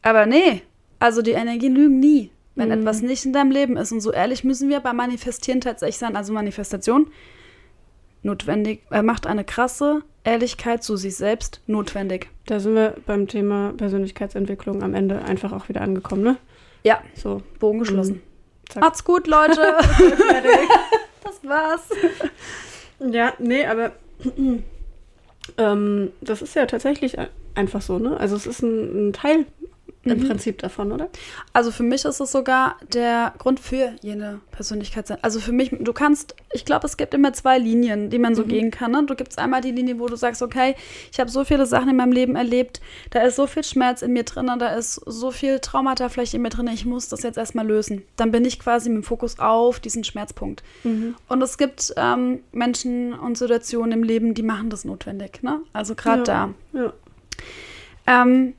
Aber 0.02 0.26
nee, 0.26 0.62
also 1.00 1.22
die 1.22 1.32
Energien 1.32 1.76
lügen 1.76 2.00
nie, 2.00 2.32
wenn 2.56 2.72
etwas 2.72 3.02
nicht 3.02 3.26
in 3.26 3.34
deinem 3.34 3.52
Leben 3.52 3.78
ist. 3.78 3.92
Und 3.92 4.02
so 4.02 4.12
ehrlich 4.12 4.44
müssen 4.44 4.70
wir 4.70 4.80
beim 4.80 4.96
Manifestieren 4.96 5.62
tatsächlich 5.62 5.98
sein. 5.98 6.16
Also 6.16 6.34
Manifestation 6.34 7.12
notwendig, 8.24 8.82
er 8.90 9.04
macht 9.04 9.28
eine 9.28 9.44
krasse 9.44 10.02
Ehrlichkeit 10.24 10.84
zu 10.84 10.98
sich 10.98 11.16
selbst 11.16 11.62
notwendig. 11.68 12.30
Da 12.48 12.60
sind 12.60 12.74
wir 12.74 12.96
beim 13.06 13.28
Thema 13.28 13.74
Persönlichkeitsentwicklung 13.78 14.82
am 14.82 14.96
Ende 14.96 15.24
einfach 15.24 15.54
auch 15.54 15.70
wieder 15.70 15.82
angekommen, 15.82 16.24
ne? 16.24 16.38
Ja, 16.84 17.02
So. 17.16 17.42
Bogen 17.60 17.80
geschlossen. 17.80 18.22
Zack. 18.70 18.82
Macht's 18.82 19.04
gut, 19.04 19.28
Leute. 19.28 19.62
das 21.24 21.44
war's. 21.44 21.82
Ja, 23.00 23.34
nee, 23.40 23.66
aber 23.66 23.92
ähm, 25.58 26.12
das 26.22 26.42
ist 26.42 26.56
ja 26.56 26.66
tatsächlich 26.66 27.20
ein- 27.20 27.28
einfach 27.54 27.82
so, 27.82 28.00
ne? 28.00 28.20
Also 28.20 28.36
es 28.36 28.48
ist 28.48 28.62
ein, 28.62 29.10
ein 29.10 29.14
Teil 29.14 29.46
im 30.06 30.28
Prinzip 30.28 30.60
davon, 30.60 30.92
oder? 30.92 31.10
Also 31.52 31.72
für 31.72 31.84
mich 31.84 32.06
ist 32.06 32.20
es 32.20 32.32
sogar 32.32 32.78
der 32.94 33.34
Grund 33.38 33.60
für 33.60 33.94
jene 34.02 34.40
Persönlichkeit. 34.52 35.24
Also 35.24 35.40
für 35.40 35.52
mich, 35.52 35.72
du 35.80 35.94
kannst, 35.94 36.36
ich 36.54 36.64
glaube, 36.64 36.86
es 36.86 36.98
gibt 36.98 37.14
immer 37.14 37.34
zwei 37.34 37.58
Linien, 37.58 38.10
die 38.10 38.20
man 38.20 38.36
so 38.36 38.46
gehen 38.46 38.72
kann. 38.72 38.92
Ne? 38.92 39.04
Du 39.06 39.16
gibst 39.16 39.40
einmal 39.40 39.62
die 39.62 39.72
Linie, 39.72 40.00
wo 40.00 40.08
du 40.08 40.16
sagst, 40.16 40.42
okay, 40.42 40.76
ich 41.12 41.20
habe 41.20 41.30
so 41.30 41.44
viele 41.44 41.66
Sachen 41.66 41.90
in 41.90 41.96
meinem 41.96 42.12
Leben 42.12 42.36
erlebt, 42.36 42.82
da 43.10 43.22
ist 43.22 43.36
so 43.36 43.48
viel 43.48 43.64
Schmerz 43.64 44.02
in 44.02 44.14
mir 44.14 44.24
drin, 44.24 44.50
da 44.60 44.70
ist 44.70 44.96
so 45.06 45.32
viel 45.32 45.60
Traumata 45.60 46.10
vielleicht 46.10 46.34
in 46.34 46.42
mir 46.42 46.50
drin, 46.50 46.68
ich 46.68 46.86
muss 46.86 47.10
das 47.10 47.24
jetzt 47.24 47.38
erstmal 47.38 47.66
lösen. 47.68 48.04
Dann 48.16 48.32
bin 48.32 48.46
ich 48.46 48.60
quasi 48.60 48.90
mit 48.90 48.98
dem 48.98 49.04
Fokus 49.04 49.40
auf 49.40 49.80
diesen 49.80 50.04
Schmerzpunkt. 50.04 50.64
Und 51.28 51.42
es 51.42 51.58
gibt 51.58 51.94
ähm, 51.98 52.40
Menschen 52.52 53.14
und 53.14 53.38
Situationen 53.38 53.92
im 53.92 54.04
Leben, 54.04 54.34
die 54.34 54.44
machen 54.44 54.70
das 54.70 54.86
notwendig. 54.86 55.42
Ne? 55.42 55.62
Also 55.74 55.96
gerade 55.96 56.24
da. 56.24 56.54
Ja. 56.74 56.94
Ähm, 58.08 58.54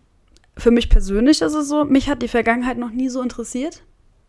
für 0.56 0.70
mich 0.70 0.88
persönlich 0.88 1.42
ist 1.42 1.54
es 1.54 1.68
so, 1.68 1.84
mich 1.84 2.08
hat 2.08 2.22
die 2.22 2.28
Vergangenheit 2.28 2.78
noch 2.78 2.90
nie 2.90 3.08
so 3.08 3.20
interessiert. 3.22 3.82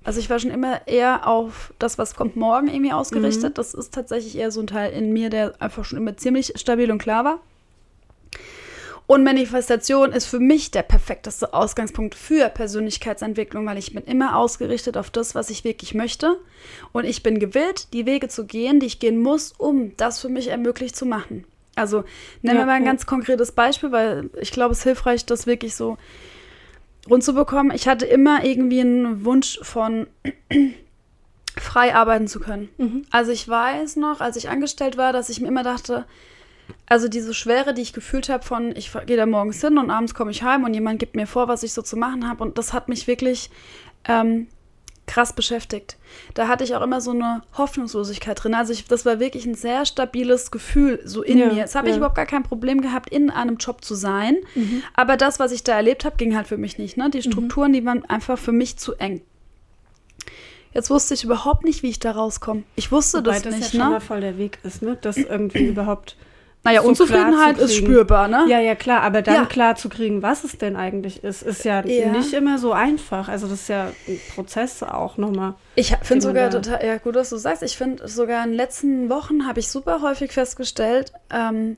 Also 0.03 0.19
ich 0.19 0.29
war 0.29 0.39
schon 0.39 0.51
immer 0.51 0.87
eher 0.87 1.27
auf 1.27 1.73
das, 1.79 1.97
was 1.97 2.15
kommt 2.15 2.35
morgen 2.35 2.67
irgendwie 2.67 2.93
ausgerichtet. 2.93 3.57
Das 3.57 3.73
ist 3.73 3.93
tatsächlich 3.93 4.37
eher 4.37 4.51
so 4.51 4.61
ein 4.61 4.67
Teil 4.67 4.93
in 4.93 5.11
mir, 5.11 5.29
der 5.29 5.61
einfach 5.61 5.83
schon 5.83 5.97
immer 5.97 6.15
ziemlich 6.15 6.53
stabil 6.55 6.91
und 6.91 6.99
klar 6.99 7.25
war. 7.25 7.39
Und 9.05 9.23
Manifestation 9.23 10.11
ist 10.11 10.25
für 10.25 10.39
mich 10.39 10.71
der 10.71 10.83
perfekteste 10.83 11.53
Ausgangspunkt 11.53 12.13
für 12.13 12.49
Persönlichkeitsentwicklung, 12.49 13.65
weil 13.65 13.77
ich 13.77 13.93
bin 13.93 14.03
immer 14.03 14.37
ausgerichtet 14.37 14.97
auf 14.97 15.09
das, 15.09 15.33
was 15.33 15.49
ich 15.49 15.63
wirklich 15.63 15.93
möchte. 15.93 16.37
Und 16.91 17.05
ich 17.05 17.23
bin 17.23 17.39
gewillt, 17.39 17.93
die 17.93 18.05
Wege 18.05 18.27
zu 18.27 18.45
gehen, 18.45 18.81
die 18.81 18.85
ich 18.85 18.99
gehen 18.99 19.21
muss, 19.21 19.53
um 19.57 19.95
das 19.95 20.19
für 20.19 20.27
mich 20.27 20.49
ermöglicht 20.49 20.97
zu 20.97 21.05
machen. 21.05 21.45
Also 21.77 22.03
nennen 22.41 22.57
Ja, 22.57 22.63
wir 22.63 22.65
mal 22.65 22.73
ein 22.73 22.83
ja. 22.83 22.89
ganz 22.89 23.05
konkretes 23.05 23.51
Beispiel, 23.51 23.91
weil 23.91 24.29
ich 24.39 24.51
glaube, 24.51 24.71
es 24.71 24.79
ist 24.79 24.83
hilfreich, 24.83 25.25
das 25.25 25.47
wirklich 25.47 25.75
so 25.75 25.97
rund 27.09 27.23
zu 27.23 27.33
bekommen. 27.33 27.71
Ich 27.73 27.87
hatte 27.87 28.05
immer 28.05 28.43
irgendwie 28.43 28.81
einen 28.81 29.23
Wunsch 29.25 29.59
von 29.61 30.07
frei 31.57 31.95
arbeiten 31.95 32.27
zu 32.27 32.39
können. 32.39 32.69
Mhm. 32.77 33.05
Also 33.11 33.31
ich 33.31 33.47
weiß 33.47 33.95
noch, 33.97 34.21
als 34.21 34.35
ich 34.35 34.49
angestellt 34.49 34.97
war, 34.97 35.13
dass 35.13 35.29
ich 35.29 35.39
mir 35.39 35.47
immer 35.47 35.63
dachte, 35.63 36.05
also 36.85 37.07
diese 37.07 37.33
Schwere, 37.33 37.73
die 37.73 37.81
ich 37.81 37.93
gefühlt 37.93 38.29
habe 38.29 38.43
von, 38.43 38.75
ich 38.75 38.91
gehe 39.05 39.17
da 39.17 39.25
morgens 39.25 39.61
hin 39.61 39.77
und 39.77 39.89
abends 39.89 40.13
komme 40.13 40.31
ich 40.31 40.43
heim 40.43 40.63
und 40.63 40.73
jemand 40.73 40.99
gibt 40.99 41.15
mir 41.15 41.27
vor, 41.27 41.47
was 41.47 41.63
ich 41.63 41.73
so 41.73 41.81
zu 41.81 41.95
machen 41.95 42.27
habe. 42.27 42.43
Und 42.43 42.57
das 42.57 42.73
hat 42.73 42.89
mich 42.89 43.07
wirklich 43.07 43.49
ähm, 44.05 44.47
krass 45.07 45.33
beschäftigt. 45.33 45.97
Da 46.33 46.47
hatte 46.47 46.63
ich 46.63 46.75
auch 46.75 46.81
immer 46.81 47.01
so 47.01 47.11
eine 47.11 47.41
Hoffnungslosigkeit 47.57 48.43
drin. 48.43 48.53
Also 48.53 48.73
ich, 48.73 48.85
das 48.85 49.05
war 49.05 49.19
wirklich 49.19 49.45
ein 49.45 49.55
sehr 49.55 49.85
stabiles 49.85 50.51
Gefühl 50.51 50.99
so 51.03 51.23
in 51.23 51.39
Ja, 51.39 51.47
mir. 51.47 51.55
Jetzt 51.55 51.75
habe 51.75 51.87
ich 51.87 51.93
ja. 51.93 51.97
überhaupt 51.97 52.15
gar 52.15 52.25
kein 52.25 52.43
Problem 52.43 52.81
gehabt, 52.81 53.09
in 53.09 53.29
einem 53.29 53.57
Job 53.57 53.83
zu 53.83 53.95
sein. 53.95 54.35
Mhm. 54.53 54.83
Aber 54.93 55.17
das, 55.17 55.39
was 55.39 55.51
ich 55.51 55.63
da 55.63 55.75
erlebt 55.75 56.05
habe, 56.05 56.17
ging 56.17 56.35
halt 56.35 56.47
für 56.47 56.57
mich 56.57 56.77
nicht. 56.77 56.97
Ne? 56.97 57.09
Die 57.09 57.23
Strukturen, 57.23 57.73
die 57.73 57.85
waren 57.85 58.05
einfach 58.05 58.37
für 58.37 58.51
mich 58.51 58.77
zu 58.77 58.95
eng. 58.95 59.21
Jetzt 60.73 60.89
wusste 60.89 61.13
ich 61.13 61.23
überhaupt 61.23 61.63
nicht, 61.63 61.81
wie 61.81 61.89
ich 61.89 61.99
da 61.99 62.11
rauskomme. 62.11 62.63
Ich 62.75 62.91
wusste 62.91 63.19
Wobei 63.19 63.31
das 63.31 63.43
das 63.43 63.55
nicht, 63.55 63.73
ja 63.73 63.79
schon 63.79 63.89
ne? 63.89 63.95
mal 63.95 63.99
voll 63.99 64.21
der 64.21 64.37
Weg 64.37 64.59
ist, 64.63 64.81
ne? 64.81 64.97
Das 65.01 65.17
irgendwie 65.17 65.65
überhaupt. 65.67 66.17
Naja, 66.67 66.81
so 66.81 66.87
Unzufriedenheit 66.89 67.57
ist 67.57 67.75
spürbar, 67.75 68.27
ne? 68.27 68.45
Ja, 68.47 68.59
ja, 68.59 68.75
klar, 68.75 69.01
aber 69.01 69.21
dann 69.21 69.35
Ja. 69.35 69.45
klar 69.45 69.75
zu 69.75 69.89
kriegen, 69.89 70.21
was 70.21 70.43
es 70.43 70.57
denn 70.57 70.75
eigentlich 70.75 71.23
ist, 71.23 71.41
ist 71.43 71.63
ja, 71.65 71.85
Ja. 71.85 72.11
nicht 72.11 72.33
immer 72.33 72.57
so 72.57 72.73
einfach. 72.73 73.27
Also 73.29 73.47
das 73.47 73.61
ist 73.61 73.69
ja 73.69 73.93
ein 74.07 74.19
Prozess 74.35 74.83
auch 74.83 75.17
nochmal. 75.17 75.55
Ich 75.75 75.95
finde 76.03 76.21
sogar 76.25 76.49
total, 76.49 76.85
ja 76.85 76.97
gut, 76.97 77.15
dass 77.15 77.29
du 77.29 77.37
sagst, 77.37 77.63
ich 77.63 77.77
finde 77.77 78.07
sogar 78.07 78.43
in 78.43 78.51
den 78.51 78.57
letzten 78.57 79.09
Wochen 79.09 79.47
habe 79.47 79.59
ich 79.59 79.69
super 79.69 80.01
häufig 80.01 80.31
festgestellt, 80.31 81.11
ähm, 81.31 81.77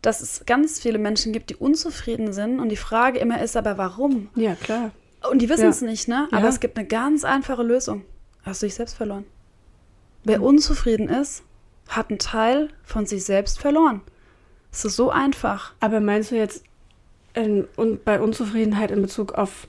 dass 0.00 0.20
es 0.20 0.44
ganz 0.46 0.80
viele 0.80 0.98
Menschen 0.98 1.32
gibt, 1.32 1.50
die 1.50 1.56
unzufrieden 1.56 2.32
sind 2.32 2.58
und 2.58 2.68
die 2.70 2.76
Frage 2.76 3.18
immer 3.20 3.40
ist, 3.40 3.56
aber 3.56 3.78
warum? 3.78 4.30
Ja, 4.34 4.54
klar. 4.56 4.90
Und 5.30 5.40
die 5.40 5.48
wissen 5.48 5.62
Ja. 5.64 5.68
es 5.68 5.80
nicht, 5.82 6.08
ne? 6.08 6.26
Aber 6.32 6.42
Ja. 6.42 6.48
es 6.48 6.58
gibt 6.58 6.76
eine 6.76 6.86
ganz 6.88 7.22
einfache 7.24 7.62
Lösung. 7.62 8.02
Hast 8.44 8.62
du 8.62 8.66
dich 8.66 8.74
selbst 8.74 8.96
verloren. 8.96 9.24
Wer 10.24 10.42
unzufrieden 10.42 11.08
ist, 11.08 11.42
hat 11.88 12.10
einen 12.10 12.18
Teil 12.18 12.68
von 12.84 13.06
sich 13.06 13.24
selbst 13.24 13.60
verloren. 13.60 14.00
Es 14.72 14.84
ist 14.84 14.96
so 14.96 15.10
einfach. 15.10 15.72
Aber 15.80 16.00
meinst 16.00 16.30
du 16.30 16.36
jetzt 16.36 16.64
in, 17.34 17.68
und 17.76 18.04
bei 18.04 18.20
Unzufriedenheit 18.20 18.90
in 18.90 19.02
Bezug 19.02 19.34
auf 19.34 19.68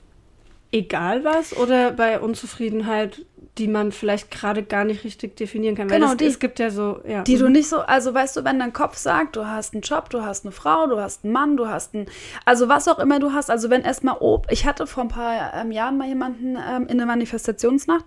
egal 0.72 1.22
was 1.24 1.56
oder 1.56 1.92
bei 1.92 2.18
Unzufriedenheit, 2.18 3.24
die 3.58 3.68
man 3.68 3.92
vielleicht 3.92 4.32
gerade 4.32 4.64
gar 4.64 4.84
nicht 4.84 5.04
richtig 5.04 5.36
definieren 5.36 5.76
kann? 5.76 5.88
Weil 5.88 6.00
Genau, 6.00 6.12
es, 6.12 6.16
die. 6.16 6.24
es 6.24 6.38
gibt 6.40 6.58
ja 6.58 6.70
so, 6.70 7.00
ja. 7.06 7.22
Die 7.22 7.36
du 7.36 7.46
mhm. 7.46 7.52
nicht 7.52 7.68
so, 7.68 7.80
also 7.80 8.12
weißt 8.12 8.36
du, 8.36 8.44
wenn 8.44 8.58
dein 8.58 8.72
Kopf 8.72 8.96
sagt, 8.96 9.36
du 9.36 9.46
hast 9.46 9.74
einen 9.74 9.82
Job, 9.82 10.10
du 10.10 10.24
hast 10.24 10.44
eine 10.44 10.52
Frau, 10.52 10.86
du 10.86 10.98
hast 10.98 11.24
einen 11.24 11.32
Mann, 11.32 11.56
du 11.56 11.68
hast 11.68 11.94
einen, 11.94 12.06
also 12.44 12.68
was 12.68 12.88
auch 12.88 12.98
immer 12.98 13.20
du 13.20 13.32
hast, 13.32 13.50
also 13.50 13.70
wenn 13.70 13.82
erstmal, 13.82 14.16
oh, 14.18 14.42
ich 14.48 14.66
hatte 14.66 14.86
vor 14.86 15.04
ein 15.04 15.08
paar 15.08 15.54
ähm, 15.54 15.70
Jahren 15.70 15.96
mal 15.96 16.08
jemanden 16.08 16.56
ähm, 16.56 16.88
in 16.88 16.98
der 16.98 17.06
Manifestationsnacht 17.06 18.06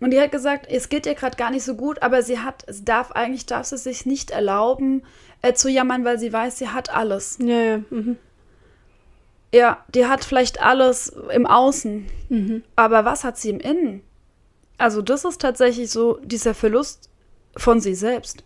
und 0.00 0.10
die 0.10 0.20
hat 0.20 0.30
gesagt, 0.32 0.66
es 0.68 0.88
geht 0.88 1.06
ihr 1.06 1.14
gerade 1.14 1.36
gar 1.36 1.50
nicht 1.50 1.64
so 1.64 1.74
gut, 1.74 2.02
aber 2.02 2.22
sie 2.22 2.38
hat, 2.40 2.64
es 2.66 2.84
darf, 2.84 3.12
eigentlich 3.12 3.46
darf 3.46 3.66
sie 3.66 3.78
sich 3.78 4.04
nicht 4.06 4.30
erlauben 4.30 5.02
äh, 5.42 5.54
zu 5.54 5.68
jammern, 5.70 6.04
weil 6.04 6.18
sie 6.18 6.32
weiß, 6.32 6.58
sie 6.58 6.68
hat 6.68 6.94
alles. 6.94 7.38
Ja, 7.40 7.58
ja. 7.60 7.78
Mhm. 7.90 8.16
Ja, 9.54 9.84
die 9.94 10.06
hat 10.06 10.24
vielleicht 10.24 10.60
alles 10.60 11.08
im 11.32 11.46
Außen, 11.46 12.06
Mhm. 12.28 12.62
aber 12.74 13.04
was 13.04 13.24
hat 13.24 13.38
sie 13.38 13.50
im 13.50 13.60
Innen? 13.60 14.02
Also 14.76 15.00
das 15.00 15.24
ist 15.24 15.40
tatsächlich 15.40 15.90
so 15.90 16.18
dieser 16.22 16.52
Verlust 16.52 17.08
von 17.56 17.80
sich 17.80 17.98
selbst. 17.98 18.44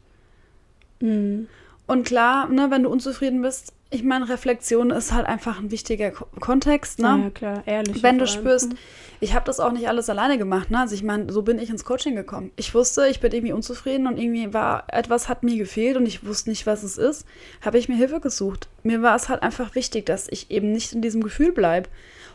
Mhm. 1.00 1.48
Und 1.86 2.06
klar, 2.06 2.48
ne, 2.48 2.70
wenn 2.70 2.84
du 2.84 2.90
unzufrieden 2.90 3.42
bist, 3.42 3.72
ich 3.92 4.04
meine, 4.04 4.28
Reflexion 4.28 4.90
ist 4.90 5.12
halt 5.12 5.26
einfach 5.26 5.58
ein 5.58 5.70
wichtiger 5.70 6.10
Ko 6.12 6.26
Kontext, 6.38 7.00
Ja, 7.00 7.16
ne? 7.16 7.24
ja, 7.24 7.30
klar, 7.30 7.62
ehrlich. 7.66 8.02
Wenn 8.02 8.18
du 8.18 8.26
spürst, 8.26 8.72
ich 9.18 9.34
habe 9.34 9.44
das 9.44 9.58
auch 9.60 9.72
nicht 9.72 9.88
alles 9.88 10.08
alleine 10.08 10.38
gemacht, 10.38 10.70
ne? 10.70 10.78
Also 10.78 10.94
ich 10.94 11.02
meine, 11.02 11.32
so 11.32 11.42
bin 11.42 11.58
ich 11.58 11.68
ins 11.70 11.84
Coaching 11.84 12.14
gekommen. 12.14 12.52
Ich 12.56 12.72
wusste, 12.74 13.06
ich 13.08 13.20
bin 13.20 13.32
irgendwie 13.32 13.52
unzufrieden 13.52 14.06
und 14.06 14.16
irgendwie 14.16 14.54
war 14.54 14.84
etwas 14.88 15.28
hat 15.28 15.42
mir 15.42 15.56
gefehlt 15.56 15.96
und 15.96 16.06
ich 16.06 16.24
wusste 16.24 16.50
nicht, 16.50 16.66
was 16.66 16.82
es 16.84 16.98
ist, 16.98 17.26
habe 17.62 17.78
ich 17.78 17.88
mir 17.88 17.96
Hilfe 17.96 18.20
gesucht. 18.20 18.68
Mir 18.84 19.02
war 19.02 19.16
es 19.16 19.28
halt 19.28 19.42
einfach 19.42 19.74
wichtig, 19.74 20.06
dass 20.06 20.28
ich 20.28 20.50
eben 20.50 20.70
nicht 20.72 20.92
in 20.92 21.02
diesem 21.02 21.22
Gefühl 21.22 21.52
bleibe. 21.52 21.88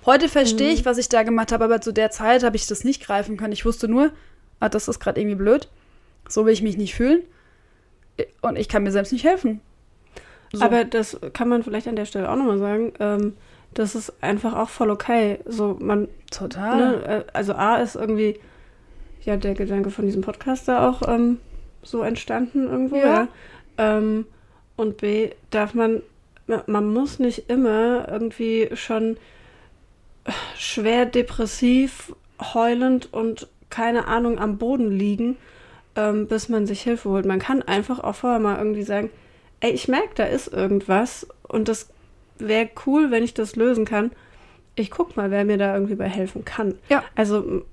Heute 0.06 0.28
verstehe 0.30 0.68
Mhm. 0.68 0.74
ich, 0.76 0.86
was 0.86 0.98
ich 0.98 1.10
da 1.10 1.24
gemacht 1.24 1.52
habe, 1.52 1.64
aber 1.64 1.80
zu 1.82 1.92
der 1.92 2.12
Zeit 2.12 2.44
habe 2.44 2.58
ich 2.58 2.68
das 2.68 2.84
nicht 2.84 3.02
greifen 3.04 3.38
können. 3.38 3.54
Ich 3.54 3.66
wusste 3.66 3.88
nur, 3.88 4.12
ah, 4.60 4.70
das 4.70 4.88
ist 4.88 5.00
gerade 5.00 5.20
irgendwie 5.22 5.38
blöd. 5.38 5.70
So 6.28 6.46
will 6.46 6.54
ich 6.54 6.62
mich 6.62 6.78
nicht 6.78 6.94
fühlen. 6.96 7.24
Und 8.42 8.58
ich 8.58 8.70
kann 8.70 8.84
mir 8.84 8.92
selbst 8.92 9.12
nicht 9.14 9.24
helfen. 9.26 9.62
So. 10.56 10.66
Aber 10.66 10.84
das 10.86 11.20
kann 11.34 11.50
man 11.50 11.64
vielleicht 11.64 11.88
an 11.88 11.96
der 11.96 12.06
Stelle 12.06 12.30
auch 12.30 12.36
nochmal 12.36 12.58
sagen. 12.60 12.94
Ähm, 13.00 13.34
das 13.74 13.94
ist 13.96 14.14
einfach 14.22 14.56
auch 14.56 14.70
voll 14.70 14.90
okay. 14.90 15.40
So, 15.46 15.78
man, 15.80 16.08
total. 16.32 16.78
ne, 16.78 17.06
äh, 17.06 17.24
also 17.34 17.54
A 17.54 17.78
ist 17.78 17.96
irgendwie, 17.96 18.40
ja, 19.24 19.36
der 19.38 19.54
Gedanke 19.54 19.90
von 19.92 20.06
diesem 20.06 20.22
Podcast 20.22 20.68
da 20.68 20.88
auch 20.90 21.02
ähm, 21.08 21.40
so 21.84 22.02
entstanden 22.02 22.68
irgendwo, 22.68 22.96
Ja. 22.98 23.04
ja. 23.06 23.28
Ähm, 23.78 24.26
und 24.78 24.98
B 24.98 25.32
darf 25.52 25.74
man, 25.74 26.02
ma- 26.48 26.64
man 26.68 26.92
muss 26.94 27.20
nicht 27.20 27.50
immer 27.50 28.08
irgendwie 28.10 28.70
schon 28.74 29.18
schwer 30.58 31.06
depressiv, 31.06 32.14
heulend 32.54 33.14
und 33.14 33.48
keine 33.70 34.08
Ahnung 34.08 34.40
am 34.40 34.58
Boden 34.58 34.92
liegen, 34.92 35.38
ähm, 35.96 36.28
bis 36.28 36.50
man 36.50 36.66
sich 36.66 36.82
Hilfe 36.82 37.10
holt. 37.10 37.26
Man 37.26 37.40
kann 37.40 37.62
einfach 37.62 38.00
auch 38.00 38.16
vorher 38.16 38.40
mal 38.40 38.58
irgendwie 38.58 38.84
sagen, 38.84 39.10
ey, 39.62 39.72
ich 39.72 39.88
merke, 39.88 40.10
da 40.16 40.24
ist 40.26 40.48
irgendwas 40.52 41.28
und 41.48 41.68
das 41.68 41.88
wäre 42.38 42.70
cool, 42.86 43.12
wenn 43.12 43.24
ich 43.24 43.34
das 43.34 43.56
lösen 43.56 43.86
kann. 43.86 44.12
Ich 44.76 44.92
guck 44.92 45.16
mal, 45.16 45.32
wer 45.32 45.46
mir 45.46 45.58
da 45.58 45.74
irgendwie 45.74 45.96
bei 45.96 46.10
helfen 46.10 46.44
kann. 46.44 46.76
Ja. 46.90 47.04
Also, 47.16 47.64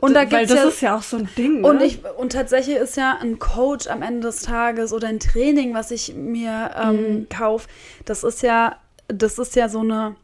Und 0.00 0.14
da 0.14 0.24
d- 0.24 0.32
weil 0.32 0.46
gibt's 0.46 0.48
das 0.54 0.62
ja- 0.64 0.68
ist 0.68 0.80
ja 0.80 0.96
auch 0.96 1.02
so 1.02 1.18
ein 1.18 1.28
Ding. 1.38 1.62
Und, 1.64 1.76
ne? 1.78 1.84
ich, 1.84 2.00
und 2.18 2.32
tatsächlich 2.32 2.76
ist 2.76 2.96
ja 2.96 3.16
ein 3.20 3.38
Coach 3.38 3.86
am 3.86 4.02
Ende 4.02 4.26
des 4.26 4.42
Tages 4.42 4.92
oder 4.92 5.06
ein 5.08 5.20
Training, 5.20 5.72
was 5.74 5.90
ich 5.92 6.14
mir 6.14 6.72
ähm, 6.82 6.96
Mhm. 7.20 7.28
kaufe, 7.28 7.68
das 8.04 8.24
ist 8.24 8.42
ja, 8.42 8.76
das 9.08 9.38
ist 9.38 9.54
ja 9.54 9.68
so 9.68 9.80
eine 9.80 10.16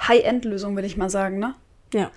High-End-Lösung, 0.00 0.74
würde 0.74 0.86
ich 0.86 0.96
mal 0.96 1.10
sagen, 1.10 1.38
ne? 1.38 1.54
ja. 1.92 2.10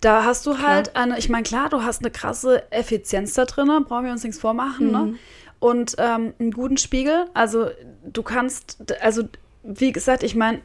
Da 0.00 0.24
hast 0.24 0.46
du 0.46 0.54
Klar. 0.54 0.66
halt 0.68 0.96
eine, 0.96 1.16
ich 1.16 1.28
meine, 1.28 1.44
klar, 1.44 1.68
du 1.68 1.84
hast 1.84 2.00
eine 2.02 2.10
krasse 2.10 2.64
Effizienz 2.72 3.34
da 3.34 3.44
drin, 3.44 3.68
brauchen 3.86 4.04
wir 4.04 4.10
uns 4.10 4.24
nichts 4.24 4.40
vormachen, 4.40 4.90
ne? 4.90 5.14
Mhm. 5.62 5.68
Und 5.68 5.94
ähm, 5.98 6.34
einen 6.38 6.50
guten 6.50 6.76
Spiegel. 6.76 7.26
Also 7.34 7.68
du 8.04 8.22
kannst, 8.22 8.84
also 9.00 9.22
wie 9.62 9.92
gesagt, 9.92 10.22
ich 10.24 10.34
meine, 10.34 10.60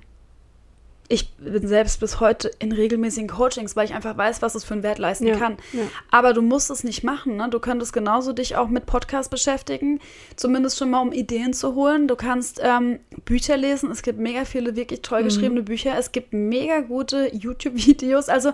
ich 1.09 1.29
bin 1.37 1.65
selbst 1.69 2.01
bis 2.01 2.19
heute 2.19 2.51
in 2.59 2.73
regelmäßigen 2.73 3.29
Coachings, 3.29 3.77
weil 3.77 3.85
ich 3.85 3.93
einfach 3.93 4.17
weiß, 4.17 4.41
was 4.41 4.55
es 4.55 4.65
für 4.65 4.73
einen 4.73 4.83
Wert 4.83 4.99
leisten 4.99 5.25
Ja, 5.25 5.37
kann. 5.37 5.55
ja. 5.71 5.83
Aber 6.11 6.33
du 6.33 6.41
musst 6.41 6.69
es 6.69 6.83
nicht 6.83 7.01
machen. 7.05 7.37
Ne? 7.37 7.47
Du 7.49 7.59
könntest 7.61 7.93
genauso 7.93 8.33
dich 8.33 8.57
auch 8.57 8.67
mit 8.67 8.85
Podcasts 8.87 9.29
beschäftigen, 9.29 10.01
zumindest 10.35 10.77
schon 10.77 10.89
mal 10.89 10.99
um 10.99 11.13
Ideen 11.13 11.53
zu 11.53 11.75
holen. 11.75 12.09
Du 12.09 12.17
kannst 12.17 12.59
ähm, 12.61 12.99
Bücher 13.23 13.55
lesen. 13.55 13.89
Es 13.89 14.01
gibt 14.01 14.19
mega 14.19 14.43
viele 14.43 14.75
wirklich 14.75 15.01
toll 15.01 15.21
Mhm. 15.21 15.25
geschriebene 15.25 15.63
Bücher. 15.63 15.97
Es 15.97 16.11
gibt 16.11 16.33
mega 16.33 16.81
gute 16.81 17.33
YouTube-Videos. 17.33 18.27
Also, 18.27 18.51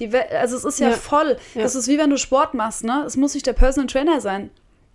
die, 0.00 0.10
also 0.12 0.56
es 0.56 0.64
ist 0.64 0.80
ja, 0.80 0.90
Ja. 0.90 0.96
voll. 0.96 1.36
Das 1.54 1.76
ist 1.76 1.86
wie 1.86 1.98
wenn 1.98 2.10
du 2.10 2.16
Sport 2.18 2.54
machst. 2.54 2.82
Ne? 2.82 3.04
Es 3.06 3.16
muss 3.16 3.34
nicht 3.34 3.46
der 3.46 3.52
Personal 3.52 3.86
Trainer 3.86 4.20
sein. 4.20 4.50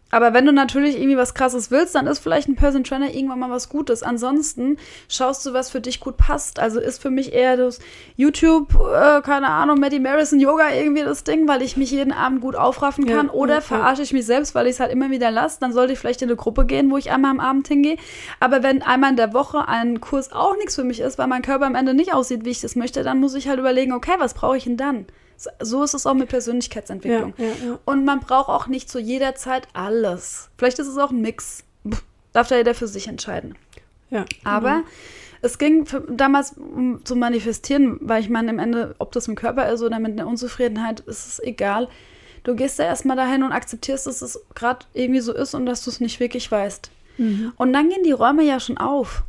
Aber 0.10 0.34
wenn 0.34 0.46
du 0.46 0.54
natürlich 0.54 0.96
irgendwie 0.96 1.18
was 1.18 1.34
krasses 1.34 1.70
willst, 1.70 1.96
dann 1.96 2.08
ist 2.08 2.20
vielleicht 2.20 2.48
ein 2.48 2.56
Personal 2.56 2.84
Trainer 2.84 3.14
irgendwann 3.14 3.40
mal 3.40 3.50
was 3.50 3.70
Gutes. 3.70 4.04
Ansonsten 4.04 4.78
schaust 5.10 5.46
du, 5.46 5.54
was 5.54 5.70
für 5.70 5.82
dich 5.82 6.00
gut 6.00 6.18
passt. 6.18 6.60
Also 6.60 6.80
ist 6.80 7.02
für 7.02 7.10
mich 7.10 7.34
eher 7.34 7.58
das 7.58 7.80
YouTube, 8.16 8.74
äh, 8.76 9.22
keine 9.22 9.50
Ahnung, 9.50 9.80
Maddie 9.80 10.00
Marison 10.00 10.40
Yoga 10.40 10.74
irgendwie 10.74 11.04
das 11.04 11.24
Ding, 11.24 11.48
weil 11.48 11.62
ich 11.62 11.76
mich 11.76 11.92
jeden 11.92 12.14
Abend 12.14 12.42
gut 12.42 12.56
aufraffen 12.56 13.06
Ja, 13.06 13.18
kann. 13.18 13.30
Oder 13.30 13.56
ja, 13.56 13.62
verarsche 13.62 14.02
ich 14.02 14.14
mich 14.14 14.26
selbst, 14.26 14.56
weil 14.56 14.68
ich 14.68 14.74
es 14.74 14.80
halt 14.80 14.92
immer 14.92 15.12
wieder 15.12 15.30
lasse. 15.30 15.60
Dann 15.60 15.74
sollte 15.74 15.94
ich 15.94 16.00
vielleicht 16.00 16.22
in 16.22 16.30
eine 16.30 16.38
Gruppe 16.38 16.66
gehen, 16.66 16.90
wo 16.90 16.98
ich 16.98 17.12
einmal 17.12 17.32
am 17.32 17.40
Abend 17.40 17.68
hingehe. 17.68 17.98
Aber 18.40 18.64
wenn 18.64 18.82
einmal 18.82 19.12
in 19.12 19.18
der 19.18 19.34
Woche 19.34 19.68
ein 19.68 20.00
Kurs 20.00 20.32
auch 20.32 20.56
nichts 20.56 20.76
für 20.76 20.84
mich 20.84 21.02
ist, 21.02 21.18
weil 21.18 21.28
mein 21.28 21.42
Körper 21.42 21.66
am 21.66 21.76
Ende 21.76 21.94
nicht 21.94 22.14
aussieht, 22.14 22.46
wie 22.46 22.52
ich 22.52 22.62
das 22.62 22.76
möchte, 22.76 23.04
dann 23.04 23.20
muss 23.20 23.36
ich 23.36 23.50
halt 23.50 23.60
überlegen, 23.60 23.92
okay, 23.92 24.16
was 24.20 24.34
brauche 24.34 24.58
ich 24.58 24.64
denn 24.64 24.78
dann? 24.78 25.06
So 25.62 25.84
ist 25.84 25.94
es 25.94 26.06
auch 26.06 26.14
mit 26.14 26.30
Persönlichkeitsentwicklung. 26.30 27.34
Ja, 27.38 27.46
ja. 27.46 27.80
Und 27.86 28.06
man 28.06 28.20
braucht 28.20 28.50
auch 28.50 28.68
nicht 28.68 28.90
zu 28.90 29.00
jeder 29.00 29.36
Zeit 29.36 29.68
alles. 29.74 30.50
Vielleicht 30.58 30.80
ist 30.80 30.88
es 30.88 30.98
auch 30.98 31.12
ein 31.12 31.22
Mix. 31.22 31.64
Pff, 31.88 32.04
Darf 32.34 32.48
da 32.50 32.58
jeder 32.58 32.76
für 32.76 32.88
sich 32.88 33.08
entscheiden. 33.08 33.56
ja. 34.10 34.26
Aber 34.44 34.84
es 35.42 35.58
ging 35.58 35.86
für, 35.86 36.02
damals 36.02 36.54
um 36.58 37.06
zu 37.06 37.16
manifestieren, 37.16 37.98
weil 38.02 38.22
ich 38.22 38.30
meine, 38.30 38.50
am 38.50 38.60
Ende, 38.60 38.96
ob 38.98 39.12
das 39.12 39.28
im 39.28 39.36
Körper 39.36 39.72
ist 39.72 39.82
oder 39.82 40.00
mit 40.00 40.14
einer 40.14 40.28
Unzufriedenheit, 40.28 41.02
ist 41.02 41.28
es 41.28 41.40
egal. 41.40 41.88
Du 42.44 42.56
gehst 42.56 42.80
da 42.80 42.84
erstmal 42.84 43.18
dahin 43.18 43.44
und 43.44 43.52
akzeptierst, 43.52 44.08
dass 44.08 44.22
es 44.22 44.40
gerade 44.56 44.86
irgendwie 44.94 45.20
so 45.20 45.34
ist 45.34 45.54
und 45.54 45.66
dass 45.66 45.84
du 45.84 45.90
es 45.90 46.00
nicht 46.00 46.20
wirklich 46.20 46.52
weißt. 46.52 46.90
Mhm. 47.18 47.54
Und 47.58 47.74
dann 47.74 47.90
gehen 47.90 48.04
die 48.04 48.12
Räume 48.12 48.44
ja 48.44 48.60
schon 48.60 48.78
auf. 48.78 49.24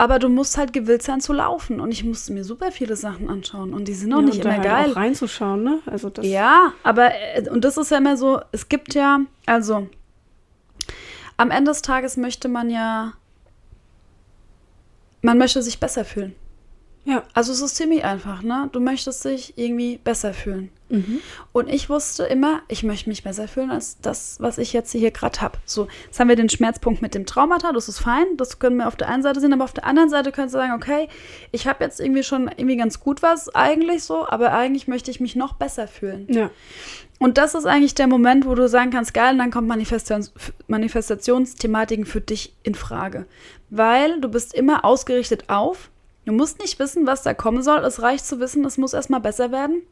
Aber 0.00 0.20
du 0.20 0.28
musst 0.28 0.56
halt 0.56 0.72
gewillt 0.72 1.02
sein 1.02 1.20
zu 1.20 1.32
laufen. 1.32 1.80
Und 1.80 1.90
ich 1.90 2.04
musste 2.04 2.32
mir 2.32 2.44
super 2.44 2.70
viele 2.70 2.94
Sachen 2.94 3.28
anschauen. 3.28 3.74
Und 3.74 3.88
die 3.88 3.94
sind 3.94 4.10
noch 4.10 4.20
ja, 4.20 4.24
nicht 4.24 4.44
immer 4.44 4.54
halt 4.54 4.62
geil. 4.62 4.90
Auch 4.92 4.96
reinzuschauen, 4.96 5.64
ne? 5.64 5.80
Also 5.86 6.08
das. 6.08 6.24
Ja, 6.24 6.72
aber 6.84 7.10
äh, 7.14 7.50
und 7.50 7.64
das 7.64 7.76
ist 7.76 7.90
ja 7.90 7.98
immer 7.98 8.16
so, 8.16 8.40
es 8.52 8.68
gibt 8.68 8.94
ja, 8.94 9.20
also 9.44 9.88
am 11.36 11.50
Ende 11.50 11.70
des 11.72 11.82
Tages 11.82 12.16
möchte 12.16 12.48
man 12.48 12.70
ja, 12.70 13.14
man 15.22 15.36
möchte 15.36 15.62
sich 15.62 15.80
besser 15.80 16.04
fühlen. 16.04 16.34
Ja. 17.08 17.22
Also 17.32 17.52
es 17.52 17.62
ist 17.62 17.76
ziemlich 17.76 18.04
einfach, 18.04 18.42
ne? 18.42 18.68
Du 18.72 18.80
möchtest 18.80 19.24
dich 19.24 19.54
irgendwie 19.56 19.96
besser 19.96 20.34
fühlen. 20.34 20.68
Mhm. 20.90 21.20
Und 21.52 21.68
ich 21.70 21.88
wusste 21.88 22.24
immer, 22.24 22.60
ich 22.68 22.82
möchte 22.82 23.08
mich 23.08 23.22
besser 23.22 23.48
fühlen 23.48 23.70
als 23.70 23.98
das, 24.02 24.36
was 24.40 24.58
ich 24.58 24.74
jetzt 24.74 24.92
hier 24.92 25.10
gerade 25.10 25.40
habe. 25.40 25.56
So, 25.64 25.88
jetzt 26.04 26.20
haben 26.20 26.28
wir 26.28 26.36
den 26.36 26.50
Schmerzpunkt 26.50 27.00
mit 27.00 27.14
dem 27.14 27.24
Traumata, 27.24 27.72
das 27.72 27.88
ist 27.88 28.00
fein, 28.00 28.26
das 28.36 28.58
können 28.58 28.76
wir 28.76 28.88
auf 28.88 28.96
der 28.96 29.08
einen 29.08 29.22
Seite 29.22 29.40
sehen, 29.40 29.54
aber 29.54 29.64
auf 29.64 29.72
der 29.72 29.86
anderen 29.86 30.10
Seite 30.10 30.32
können 30.32 30.50
Sie 30.50 30.52
sagen, 30.58 30.74
okay, 30.74 31.08
ich 31.50 31.66
habe 31.66 31.82
jetzt 31.82 31.98
irgendwie 31.98 32.22
schon 32.22 32.48
irgendwie 32.48 32.76
ganz 32.76 33.00
gut 33.00 33.22
was 33.22 33.54
eigentlich 33.54 34.04
so, 34.04 34.28
aber 34.28 34.52
eigentlich 34.52 34.86
möchte 34.86 35.10
ich 35.10 35.18
mich 35.18 35.34
noch 35.34 35.54
besser 35.54 35.88
fühlen. 35.88 36.26
Ja. 36.28 36.50
Und 37.18 37.38
das 37.38 37.54
ist 37.54 37.64
eigentlich 37.64 37.94
der 37.94 38.06
Moment, 38.06 38.44
wo 38.44 38.54
du 38.54 38.68
sagen 38.68 38.90
kannst, 38.90 39.14
geil, 39.14 39.32
und 39.32 39.38
dann 39.38 39.50
kommt 39.50 39.66
Manifestations 39.66 40.32
Manifestationsthematiken 40.66 42.04
für 42.04 42.20
dich 42.20 42.54
in 42.62 42.74
Frage. 42.74 43.24
Weil 43.70 44.20
du 44.20 44.28
bist 44.28 44.52
immer 44.52 44.84
ausgerichtet 44.84 45.44
auf, 45.48 45.90
du 46.28 46.34
musst 46.34 46.60
nicht 46.60 46.78
wissen, 46.78 47.06
was 47.06 47.22
da 47.22 47.32
kommen 47.32 47.62
soll, 47.62 47.78
es 47.78 48.02
reicht 48.02 48.26
zu 48.26 48.38
wissen, 48.38 48.64
es 48.66 48.76
muss 48.76 48.92
erstmal 48.92 49.20
besser 49.20 49.50
werden. 49.50 49.82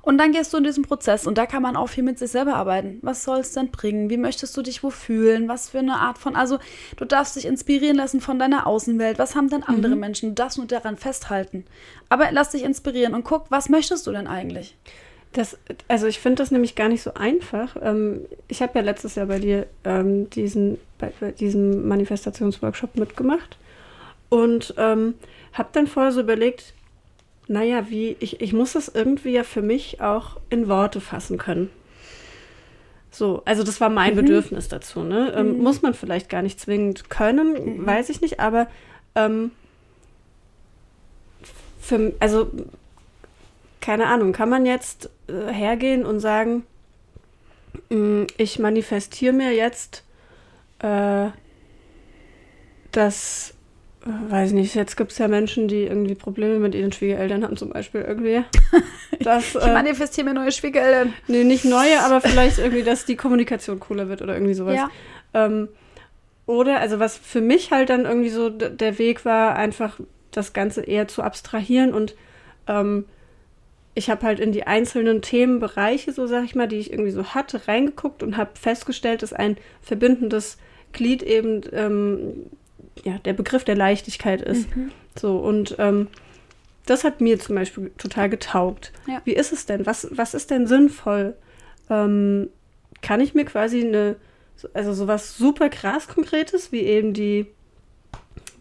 Und 0.00 0.18
dann 0.18 0.30
gehst 0.30 0.52
du 0.52 0.58
in 0.58 0.64
diesen 0.64 0.84
Prozess 0.84 1.26
und 1.26 1.36
da 1.36 1.46
kann 1.46 1.62
man 1.62 1.74
auch 1.74 1.88
viel 1.88 2.04
mit 2.04 2.16
sich 2.16 2.30
selber 2.30 2.54
arbeiten. 2.54 3.00
Was 3.02 3.24
soll 3.24 3.40
es 3.40 3.52
denn 3.52 3.72
bringen? 3.72 4.08
Wie 4.08 4.18
möchtest 4.18 4.56
du 4.56 4.62
dich 4.62 4.84
wo 4.84 4.90
fühlen? 4.90 5.48
Was 5.48 5.70
für 5.70 5.80
eine 5.80 5.96
Art 5.96 6.18
von, 6.18 6.36
also 6.36 6.58
du 6.96 7.04
darfst 7.04 7.34
dich 7.34 7.44
inspirieren 7.44 7.96
lassen 7.96 8.20
von 8.20 8.38
deiner 8.38 8.68
Außenwelt. 8.68 9.18
Was 9.18 9.34
haben 9.34 9.48
denn 9.48 9.64
andere 9.64 9.96
Menschen? 9.96 10.28
Du 10.28 10.34
darfst 10.36 10.58
nur 10.58 10.68
daran 10.68 10.96
festhalten. 10.96 11.64
Aber 12.08 12.28
lass 12.30 12.50
dich 12.50 12.62
inspirieren 12.62 13.14
und 13.14 13.24
guck, 13.24 13.50
was 13.50 13.68
möchtest 13.68 14.06
du 14.06 14.12
denn 14.12 14.28
eigentlich? 14.28 14.76
Das, 15.32 15.58
also 15.88 16.06
ich 16.06 16.20
finde 16.20 16.36
das 16.36 16.52
nämlich 16.52 16.76
gar 16.76 16.88
nicht 16.88 17.02
so 17.02 17.14
einfach. 17.14 17.76
Ähm, 17.82 18.20
ich 18.46 18.62
habe 18.62 18.78
ja 18.78 18.84
letztes 18.84 19.16
Jahr 19.16 19.26
bei 19.26 19.40
dir 19.40 19.66
ähm, 19.84 20.30
diesen, 20.30 20.78
bei, 20.98 21.12
bei 21.18 21.32
diesem 21.32 21.88
Manifestationsworkshop 21.88 22.94
mitgemacht 22.94 23.58
und 24.28 24.74
ähm, 24.76 25.14
habe 25.52 25.68
dann 25.72 25.86
vorher 25.86 26.12
so 26.12 26.20
überlegt, 26.20 26.74
naja, 27.48 27.88
wie, 27.88 28.16
ich, 28.20 28.40
ich 28.40 28.52
muss 28.52 28.72
das 28.72 28.88
irgendwie 28.88 29.30
ja 29.30 29.44
für 29.44 29.62
mich 29.62 30.00
auch 30.00 30.36
in 30.50 30.68
Worte 30.68 31.00
fassen 31.00 31.38
können. 31.38 31.70
So, 33.10 33.42
also 33.44 33.62
das 33.62 33.80
war 33.80 33.88
mein 33.88 34.14
Bedürfnis 34.14 34.68
dazu, 34.68 35.02
ne? 35.02 35.32
Ähm, 35.34 35.58
Muss 35.58 35.80
man 35.80 35.94
vielleicht 35.94 36.28
gar 36.28 36.42
nicht 36.42 36.60
zwingend 36.60 37.08
können, 37.08 37.86
weiß 37.86 38.10
ich 38.10 38.20
nicht, 38.20 38.40
aber 38.40 38.66
ähm, 39.14 39.52
für, 41.80 42.12
also 42.20 42.50
keine 43.80 44.08
Ahnung, 44.08 44.32
kann 44.32 44.50
man 44.50 44.66
jetzt 44.66 45.08
äh, 45.28 45.52
hergehen 45.52 46.04
und 46.04 46.20
sagen, 46.20 46.66
mh, 47.88 48.26
ich 48.36 48.58
manifestiere 48.58 49.32
mir 49.32 49.52
jetzt, 49.54 50.02
äh, 50.80 51.28
dass, 52.92 53.54
weiß 54.28 54.52
nicht, 54.52 54.74
jetzt 54.74 54.96
gibt 54.96 55.12
es 55.12 55.18
ja 55.18 55.28
Menschen, 55.28 55.68
die 55.68 55.82
irgendwie 55.82 56.14
Probleme 56.14 56.58
mit 56.58 56.74
ihren 56.74 56.92
Schwiegereltern 56.92 57.44
haben, 57.44 57.56
zum 57.56 57.70
Beispiel 57.70 58.02
irgendwie. 58.02 58.44
Dass, 59.20 59.54
Ich 59.54 59.62
äh, 59.62 59.72
manifestiere 59.72 60.26
mir 60.26 60.34
neue 60.34 60.52
Schwiegereltern. 60.52 61.12
nee, 61.26 61.44
nicht 61.44 61.64
neue, 61.64 62.00
aber 62.02 62.20
vielleicht 62.20 62.58
irgendwie, 62.58 62.82
dass 62.82 63.04
die 63.04 63.16
Kommunikation 63.16 63.80
cooler 63.80 64.08
wird 64.08 64.22
oder 64.22 64.34
irgendwie 64.34 64.54
sowas. 64.54 64.76
Ja. 64.76 64.90
Ähm, 65.34 65.68
oder, 66.46 66.80
also 66.80 67.00
was 67.00 67.16
für 67.16 67.40
mich 67.40 67.72
halt 67.72 67.90
dann 67.90 68.04
irgendwie 68.04 68.28
so 68.28 68.50
der 68.50 68.98
Weg 68.98 69.24
war, 69.24 69.56
einfach 69.56 69.98
das 70.30 70.52
Ganze 70.52 70.82
eher 70.82 71.08
zu 71.08 71.22
abstrahieren 71.22 71.92
und 71.92 72.14
ähm, 72.68 73.06
ich 73.94 74.10
habe 74.10 74.26
halt 74.26 74.40
in 74.40 74.52
die 74.52 74.66
einzelnen 74.66 75.22
Themenbereiche, 75.22 76.12
so 76.12 76.26
sag 76.26 76.44
ich 76.44 76.54
mal, 76.54 76.68
die 76.68 76.76
ich 76.76 76.92
irgendwie 76.92 77.10
so 77.10 77.24
hatte, 77.28 77.66
reingeguckt 77.66 78.22
und 78.22 78.36
habe 78.36 78.50
festgestellt, 78.54 79.22
dass 79.22 79.32
ein 79.32 79.56
verbindendes 79.80 80.58
Glied 80.92 81.22
eben 81.22 81.62
ähm, 81.72 82.46
ja, 83.04 83.18
der 83.18 83.32
Begriff 83.32 83.64
der 83.64 83.76
Leichtigkeit 83.76 84.42
ist. 84.42 84.66
So, 85.18 85.36
und 85.38 85.76
ähm, 85.78 86.08
das 86.86 87.04
hat 87.04 87.20
mir 87.20 87.38
zum 87.38 87.54
Beispiel 87.56 87.90
total 87.98 88.28
getaugt. 88.28 88.92
Ja. 89.06 89.20
Wie 89.24 89.32
ist 89.34 89.52
es 89.52 89.66
denn? 89.66 89.86
Was, 89.86 90.08
was 90.12 90.34
ist 90.34 90.50
denn 90.50 90.66
sinnvoll? 90.66 91.34
Ähm, 91.90 92.48
kann 93.02 93.20
ich 93.20 93.34
mir 93.34 93.44
quasi 93.44 93.84
eine, 93.84 94.16
so- 94.56 94.68
also 94.74 94.92
sowas 94.92 95.36
super 95.36 95.68
krass 95.68 96.08
Konkretes, 96.08 96.72
wie 96.72 96.80
eben 96.80 97.12
die 97.12 97.46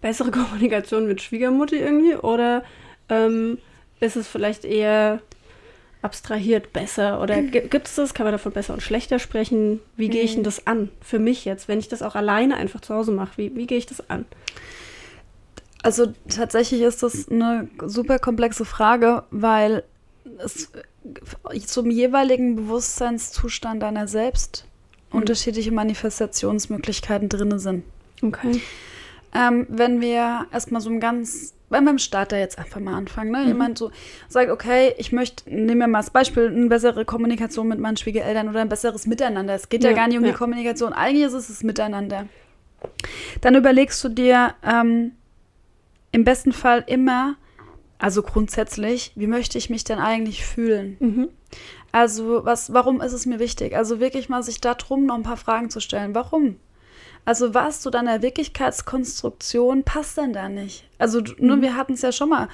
bessere 0.02 0.32
Kommunikation 0.32 1.08
mit 1.08 1.22
Schwiegermutter 1.22 1.76
irgendwie, 1.78 2.16
oder 2.16 2.64
ähm, 3.10 3.58
ist 4.00 4.16
es 4.16 4.28
vielleicht 4.28 4.66
eher 4.66 5.22
abstrahiert 6.06 6.72
besser? 6.72 7.22
Oder 7.22 7.42
gi- 7.42 7.68
gibt 7.68 7.88
es 7.88 7.96
das? 7.96 8.14
Kann 8.14 8.26
man 8.26 8.32
davon 8.32 8.54
besser 8.54 8.74
und 8.74 8.82
schlechter 8.82 9.20
sprechen? 9.20 9.82
Wie 9.98 10.08
gehe 10.08 10.22
ich 10.24 10.36
denn 10.36 10.44
das 10.44 10.66
an? 10.68 10.90
Für 11.02 11.20
mich 11.20 11.44
jetzt, 11.44 11.68
wenn 11.68 11.80
ich 11.80 11.90
das 11.90 12.02
auch 12.02 12.16
alleine 12.16 12.56
einfach 12.56 12.80
zu 12.80 12.94
Hause 12.96 13.12
mache, 13.12 13.38
wie, 13.38 13.56
wie 13.56 13.68
gehe 13.68 13.78
ich 13.78 13.86
das 13.86 14.10
an? 14.10 14.26
Also 15.84 16.14
tatsächlich 16.30 16.82
ist 16.82 17.04
das 17.04 17.30
eine 17.30 17.68
super 17.86 18.18
komplexe 18.20 18.66
Frage, 18.66 19.24
weil 19.32 19.84
es 20.40 20.72
zum 21.68 21.92
jeweiligen 21.92 22.56
Bewusstseinszustand 22.56 23.84
deiner 23.84 24.08
selbst 24.08 24.66
unterschiedliche 25.12 25.72
Manifestationsmöglichkeiten 25.72 27.30
drin 27.30 27.60
sind. 27.60 27.84
Okay. 28.24 28.62
Ähm, 29.34 29.68
wenn 29.70 30.02
wir 30.02 30.48
erstmal 30.52 30.82
so 30.82 30.90
ein 30.90 31.00
ganz, 31.00 31.54
wenn 31.70 31.84
wir 31.84 31.92
im 31.92 31.98
Starter 31.98 32.38
jetzt 32.38 32.58
einfach 32.60 32.80
mal 32.80 32.96
anfangen, 32.96 33.32
ne? 33.32 33.46
Jemand 33.46 33.78
so 33.78 33.92
sagt, 34.28 34.52
okay, 34.52 34.94
ich 34.98 35.12
möchte, 35.12 35.50
nehmen 35.50 35.80
wir 35.80 35.88
mal 35.88 36.00
als 36.00 36.10
Beispiel, 36.10 36.48
eine 36.48 36.68
bessere 36.68 37.06
Kommunikation 37.06 37.68
mit 37.68 37.80
meinen 37.80 37.98
Schwiegereltern 37.98 38.50
oder 38.50 38.62
ein 38.62 38.70
besseres 38.70 39.08
Miteinander. 39.08 39.56
Es 39.56 39.70
geht 39.70 39.84
ja, 39.84 39.90
Ja, 39.90 39.96
gar 39.96 40.08
nicht 40.08 40.18
um 40.18 40.26
ja. 40.26 40.32
die 40.32 40.38
Kommunikation, 40.38 40.94
eigentlich 40.94 41.26
ist 41.26 41.34
es 41.34 41.48
das 41.48 41.64
Miteinander. 41.64 42.28
Dann 43.42 43.56
überlegst 43.56 44.04
du 44.04 44.10
dir 44.10 44.54
ähm, 44.64 45.14
im 46.12 46.24
besten 46.24 46.52
Fall 46.52 46.84
immer, 46.88 47.36
also 47.98 48.22
grundsätzlich, 48.22 49.12
wie 49.16 49.28
möchte 49.28 49.58
ich 49.58 49.70
mich 49.70 49.84
denn 49.84 50.00
eigentlich 50.00 50.46
fühlen? 50.46 50.98
Mhm. 51.00 51.30
Also, 51.92 52.44
was, 52.44 52.74
warum 52.74 53.02
ist 53.02 53.14
es 53.14 53.26
mir 53.26 53.40
wichtig? 53.40 53.76
Also 53.76 54.02
wirklich 54.02 54.28
mal 54.28 54.44
sich 54.44 54.60
darum 54.60 55.06
noch 55.06 55.16
ein 55.16 55.24
paar 55.24 55.38
Fragen 55.38 55.70
zu 55.70 55.80
stellen. 55.80 56.14
Warum? 56.14 56.58
Also, 57.26 57.54
was 57.54 57.82
zu 57.82 57.90
deiner 57.90 58.22
Wirklichkeitskonstruktion 58.22 59.84
passt 59.84 60.18
denn 60.18 60.32
da 60.32 60.48
nicht? 60.48 60.86
Also, 61.00 61.22
nur 61.40 61.62
wir 61.62 61.76
hatten 61.76 61.94
es 61.94 62.04
ja 62.04 62.12
schon 62.12 62.30
mal. 62.30 62.48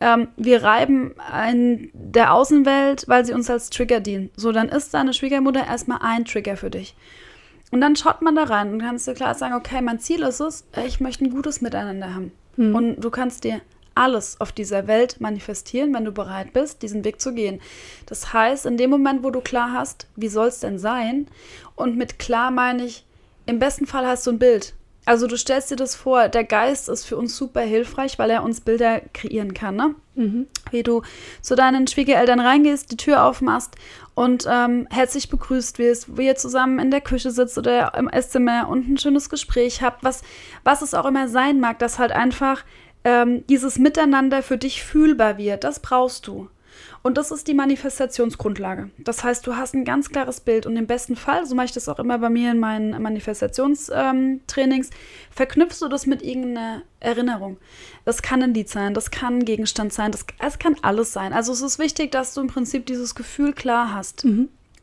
Ähm, 0.00 0.28
wir 0.36 0.62
reiben 0.62 1.14
ein, 1.30 1.90
der 1.94 2.34
Außenwelt, 2.34 3.04
weil 3.06 3.24
sie 3.24 3.32
uns 3.32 3.48
als 3.48 3.70
Trigger 3.70 4.00
dienen. 4.00 4.30
So, 4.36 4.52
dann 4.52 4.68
ist 4.68 4.92
deine 4.94 5.14
Schwiegermutter 5.14 5.64
erstmal 5.66 5.98
ein 6.02 6.24
Trigger 6.24 6.56
für 6.56 6.70
dich. 6.70 6.94
Und 7.70 7.80
dann 7.80 7.96
schaut 7.96 8.20
man 8.22 8.36
da 8.36 8.44
rein 8.44 8.72
und 8.72 8.80
kannst 8.80 9.06
dir 9.06 9.14
klar 9.14 9.34
sagen, 9.34 9.54
okay, 9.54 9.80
mein 9.80 10.00
Ziel 10.00 10.22
ist 10.22 10.40
es, 10.40 10.64
ich 10.86 11.00
möchte 11.00 11.24
ein 11.24 11.30
gutes 11.30 11.60
Miteinander 11.60 12.14
haben. 12.14 12.32
Und 12.74 13.00
du 13.04 13.10
kannst 13.10 13.44
dir 13.44 13.60
alles 13.96 14.40
auf 14.40 14.52
dieser 14.52 14.86
Welt 14.86 15.20
manifestieren, 15.20 15.92
wenn 15.94 16.04
du 16.04 16.12
bereit 16.12 16.52
bist, 16.52 16.82
diesen 16.82 17.04
Weg 17.04 17.20
zu 17.20 17.32
gehen. 17.32 17.60
Das 18.04 18.32
heißt, 18.32 18.66
in 18.66 18.76
dem 18.76 18.90
Moment, 18.90 19.24
wo 19.24 19.30
du 19.30 19.40
klar 19.40 19.72
hast, 19.72 20.06
wie 20.16 20.28
soll 20.28 20.48
es 20.48 20.60
denn 20.60 20.78
sein? 20.78 21.26
Und 21.74 21.96
mit 21.96 22.18
klar 22.18 22.50
meine 22.50 22.84
ich, 22.84 23.05
im 23.46 23.58
besten 23.58 23.86
Fall 23.86 24.06
hast 24.06 24.26
du 24.26 24.32
ein 24.32 24.38
Bild. 24.38 24.74
Also 25.06 25.28
du 25.28 25.36
stellst 25.36 25.70
dir 25.70 25.76
das 25.76 25.94
vor, 25.94 26.28
der 26.28 26.42
Geist 26.42 26.88
ist 26.88 27.04
für 27.04 27.16
uns 27.16 27.36
super 27.36 27.60
hilfreich, 27.60 28.18
weil 28.18 28.28
er 28.28 28.42
uns 28.42 28.60
Bilder 28.60 29.00
kreieren 29.14 29.54
kann, 29.54 29.76
ne? 29.76 29.94
Wie 30.72 30.82
du 30.82 31.02
zu 31.42 31.54
deinen 31.54 31.86
Schwiegereltern 31.86 32.40
reingehst, 32.40 32.90
die 32.90 32.96
Tür 32.96 33.22
aufmachst 33.24 33.76
und 34.16 34.46
ähm, 34.50 34.88
herzlich 34.90 35.28
begrüßt 35.28 35.78
wirst, 35.78 36.16
wie 36.16 36.26
ihr 36.26 36.34
zusammen 36.34 36.80
in 36.80 36.90
der 36.90 37.02
Küche 37.02 37.30
sitzt 37.30 37.56
oder 37.56 37.94
im 37.96 38.08
Esszimmer 38.08 38.68
und 38.68 38.88
ein 38.88 38.98
schönes 38.98 39.30
Gespräch 39.30 39.80
habt, 39.80 40.02
was, 40.02 40.22
was 40.64 40.82
es 40.82 40.92
auch 40.92 41.06
immer 41.06 41.28
sein 41.28 41.60
mag, 41.60 41.78
dass 41.78 42.00
halt 42.00 42.10
einfach 42.10 42.64
ähm, 43.04 43.46
dieses 43.46 43.78
Miteinander 43.78 44.42
für 44.42 44.58
dich 44.58 44.82
fühlbar 44.82 45.38
wird. 45.38 45.62
Das 45.62 45.78
brauchst 45.78 46.26
du. 46.26 46.48
Und 47.06 47.18
das 47.18 47.30
ist 47.30 47.46
die 47.46 47.54
Manifestationsgrundlage. 47.54 48.90
Das 48.98 49.22
heißt, 49.22 49.46
du 49.46 49.54
hast 49.54 49.74
ein 49.74 49.84
ganz 49.84 50.08
klares 50.08 50.40
Bild 50.40 50.66
und 50.66 50.76
im 50.76 50.88
besten 50.88 51.14
Fall, 51.14 51.46
so 51.46 51.54
mache 51.54 51.66
ich 51.66 51.72
das 51.72 51.88
auch 51.88 52.00
immer 52.00 52.18
bei 52.18 52.30
mir 52.30 52.50
in 52.50 52.58
meinen 52.58 53.00
Manifestationstrainings, 53.00 54.90
verknüpfst 55.30 55.82
du 55.82 55.88
das 55.88 56.06
mit 56.06 56.22
irgendeiner 56.22 56.82
Erinnerung. 56.98 57.58
Das 58.04 58.22
kann 58.22 58.42
ein 58.42 58.54
Lied 58.54 58.68
sein, 58.68 58.92
das 58.92 59.12
kann 59.12 59.38
ein 59.38 59.44
Gegenstand 59.44 59.92
sein, 59.92 60.10
das, 60.10 60.26
es 60.40 60.58
kann 60.58 60.74
alles 60.82 61.12
sein. 61.12 61.32
Also 61.32 61.52
es 61.52 61.62
ist 61.62 61.78
wichtig, 61.78 62.10
dass 62.10 62.34
du 62.34 62.40
im 62.40 62.48
Prinzip 62.48 62.86
dieses 62.86 63.14
Gefühl 63.14 63.52
klar 63.52 63.94
hast. 63.94 64.26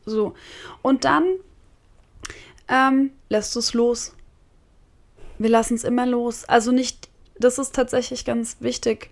So. 0.06 0.32
Und 0.80 1.04
dann 1.04 1.26
ähm, 2.68 3.10
lässt 3.28 3.54
du 3.54 3.58
es 3.58 3.74
los. 3.74 4.14
Wir 5.36 5.50
lassen 5.50 5.74
es 5.74 5.84
immer 5.84 6.06
los. 6.06 6.46
Also 6.46 6.72
nicht, 6.72 7.10
das 7.38 7.58
ist 7.58 7.74
tatsächlich 7.74 8.24
ganz 8.24 8.56
wichtig. 8.60 9.10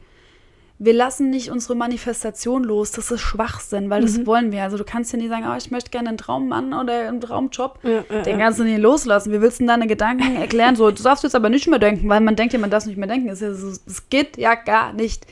Wir 0.85 0.95
lassen 0.95 1.31
nicht 1.31 1.53
unsere 1.53 1.77
Manifestation 1.77 2.65
los. 2.65 2.91
Das 2.91 3.13
ist 3.13 3.21
Schwachsinn, 3.21 3.89
weil 3.89 4.03
das 4.03 4.27
wollen 4.27 4.51
wir. 4.51 4.65
Also 4.65 4.77
du 4.77 4.83
kannst 4.83 5.13
ja 5.13 5.19
nicht 5.19 5.29
sagen, 5.29 5.45
oh, 5.49 5.57
ich 5.57 5.71
möchte 5.71 5.91
gerne 5.91 6.09
einen 6.09 6.19
Traummann 6.19 6.75
oder 6.75 7.07
einen 7.07 7.21
Traumjob. 7.21 7.79
Ja, 7.85 8.03
ja, 8.11 8.23
Den 8.23 8.41
kannst 8.41 8.59
du 8.59 8.65
nicht 8.65 8.81
loslassen. 8.81 9.33
Wie 9.33 9.41
willst 9.41 9.61
du 9.61 9.63
denn 9.63 9.69
deine 9.69 9.87
Gedanken 9.87 10.35
erklären? 10.41 10.75
So, 10.75 10.91
du 10.91 11.01
darfst 11.01 11.23
jetzt 11.23 11.37
aber 11.37 11.51
nicht 11.51 11.69
mehr 11.69 11.79
denken, 11.79 12.09
weil 12.09 12.21
man 12.21 12.35
denkt 12.35 12.53
ja, 12.53 12.59
man 12.59 12.69
darf 12.69 12.85
nicht 12.87 12.97
mehr 12.99 13.07
denken. 13.07 13.29
Das, 13.29 13.41
ist 13.41 13.43
ja 13.43 13.55
so, 13.55 13.79
das 13.87 14.09
geht 14.11 14.37
ja 14.39 14.57
gar 14.57 14.93
nicht. 14.93 15.25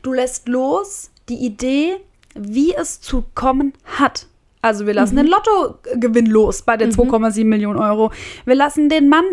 Du 0.00 0.14
lässt 0.14 0.48
los 0.48 1.10
die 1.28 1.44
Idee, 1.44 1.96
wie 2.34 2.74
es 2.74 3.02
zu 3.02 3.24
kommen 3.34 3.74
hat. 3.84 4.26
Also 4.62 4.86
wir 4.86 4.94
lassen 4.94 5.16
den 5.16 5.26
Lottogewinn 5.26 6.24
los 6.24 6.62
bei 6.62 6.78
den 6.78 6.90
2,7 6.90 7.44
Millionen 7.44 7.78
Euro. 7.78 8.10
Wir 8.46 8.54
lassen 8.54 8.88
den 8.88 9.10
Mann 9.10 9.26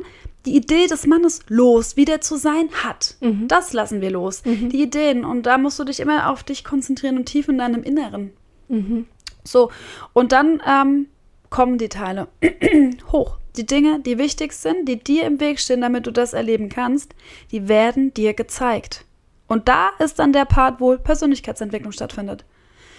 die 0.45 0.55
Idee 0.55 0.87
des 0.87 1.05
Mannes 1.05 1.41
los, 1.47 1.97
wie 1.97 2.05
der 2.05 2.21
zu 2.21 2.35
sein 2.35 2.69
hat. 2.83 3.15
Mhm. 3.21 3.47
Das 3.47 3.73
lassen 3.73 4.01
wir 4.01 4.11
los. 4.11 4.41
Die 4.43 4.81
Ideen. 4.81 5.23
Und 5.23 5.45
da 5.45 5.57
musst 5.57 5.77
du 5.79 5.83
dich 5.83 5.99
immer 5.99 6.29
auf 6.29 6.43
dich 6.43 6.63
konzentrieren 6.63 7.17
und 7.17 7.25
tief 7.25 7.47
in 7.47 7.57
deinem 7.57 7.83
Inneren. 7.83 8.31
Mhm. 8.67 9.05
So, 9.43 9.71
und 10.13 10.31
dann 10.31 10.61
ähm, 10.67 11.07
kommen 11.49 11.77
die 11.77 11.89
Teile 11.89 12.27
hoch. 13.11 13.37
Die 13.57 13.65
Dinge, 13.65 13.99
die 13.99 14.17
wichtig 14.17 14.53
sind, 14.53 14.87
die 14.87 15.03
dir 15.03 15.25
im 15.25 15.39
Weg 15.39 15.59
stehen, 15.59 15.81
damit 15.81 16.07
du 16.07 16.11
das 16.11 16.33
erleben 16.33 16.69
kannst, 16.69 17.13
die 17.51 17.67
werden 17.67 18.13
dir 18.13 18.33
gezeigt. 18.33 19.05
Und 19.47 19.67
da 19.67 19.89
ist 19.99 20.19
dann 20.19 20.31
der 20.31 20.45
Part, 20.45 20.79
wo 20.79 20.95
Persönlichkeitsentwicklung 20.97 21.91
stattfindet. 21.91 22.45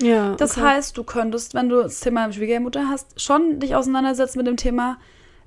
Ja. 0.00 0.34
Das 0.34 0.58
okay. 0.58 0.66
heißt, 0.66 0.98
du 0.98 1.04
könntest, 1.04 1.54
wenn 1.54 1.70
du 1.70 1.82
das 1.82 2.00
Thema 2.00 2.30
Schwiegermutter 2.30 2.88
hast, 2.88 3.18
schon 3.20 3.60
dich 3.60 3.74
auseinandersetzen 3.74 4.38
mit 4.38 4.46
dem 4.46 4.58
Thema 4.58 4.98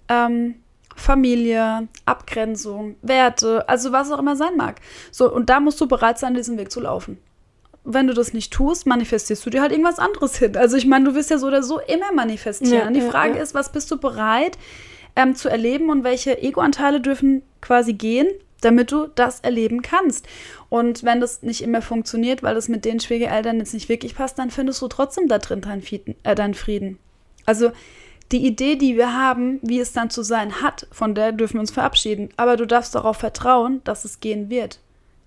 ähm, 0.09 0.55
Familie, 0.95 1.87
Abgrenzung, 2.05 2.95
Werte, 3.01 3.67
also 3.67 3.91
was 3.91 4.11
auch 4.11 4.19
immer 4.19 4.35
sein 4.35 4.55
mag. 4.57 4.79
So, 5.11 5.31
und 5.31 5.49
da 5.49 5.59
musst 5.59 5.79
du 5.81 5.87
bereit 5.87 6.17
sein, 6.17 6.33
diesen 6.33 6.57
Weg 6.57 6.71
zu 6.71 6.79
laufen. 6.79 7.17
Wenn 7.83 8.07
du 8.07 8.13
das 8.13 8.33
nicht 8.33 8.51
tust, 8.51 8.87
manifestierst 8.87 9.45
du 9.45 9.49
dir 9.49 9.61
halt 9.61 9.71
irgendwas 9.71 9.99
anderes 9.99 10.37
hin. 10.37 10.57
Also 10.57 10.75
ich 10.77 10.87
meine, 10.87 11.05
du 11.05 11.15
wirst 11.15 11.29
ja 11.29 11.37
so 11.37 11.47
oder 11.47 11.61
so 11.61 11.79
immer 11.79 12.11
manifestieren. 12.13 12.95
Ja, 12.95 12.99
die 12.99 13.07
Frage 13.07 13.37
ja. 13.37 13.43
ist, 13.43 13.53
was 13.53 13.71
bist 13.71 13.91
du 13.91 13.97
bereit 13.97 14.57
ähm, 15.15 15.35
zu 15.35 15.49
erleben 15.49 15.89
und 15.89 16.03
welche 16.03 16.41
Ego-Anteile 16.41 16.99
dürfen 17.01 17.43
quasi 17.61 17.93
gehen, 17.93 18.27
damit 18.61 18.91
du 18.91 19.07
das 19.13 19.41
erleben 19.41 19.81
kannst. 19.81 20.25
Und 20.69 21.03
wenn 21.03 21.21
das 21.21 21.43
nicht 21.43 21.61
immer 21.61 21.81
funktioniert, 21.81 22.41
weil 22.41 22.55
das 22.55 22.69
mit 22.69 22.85
den 22.85 22.99
Schwiegereltern 22.99 23.59
jetzt 23.59 23.73
nicht 23.73 23.89
wirklich 23.89 24.15
passt, 24.15 24.39
dann 24.39 24.49
findest 24.49 24.81
du 24.81 24.87
trotzdem 24.87 25.27
da 25.27 25.37
drin 25.37 25.61
deinen 25.61 25.81
Frieden. 25.81 26.15
Äh, 26.23 26.33
deinen 26.33 26.55
Frieden. 26.55 26.97
Also 27.45 27.71
die 28.31 28.45
Idee, 28.45 28.75
die 28.75 28.97
wir 28.97 29.13
haben, 29.13 29.59
wie 29.61 29.79
es 29.79 29.93
dann 29.93 30.09
zu 30.09 30.23
sein 30.23 30.61
hat, 30.61 30.87
von 30.91 31.13
der 31.15 31.31
dürfen 31.31 31.55
wir 31.55 31.61
uns 31.61 31.71
verabschieden. 31.71 32.29
Aber 32.37 32.57
du 32.57 32.65
darfst 32.65 32.95
darauf 32.95 33.17
vertrauen, 33.17 33.81
dass 33.83 34.05
es 34.05 34.19
gehen 34.19 34.49
wird. 34.49 34.79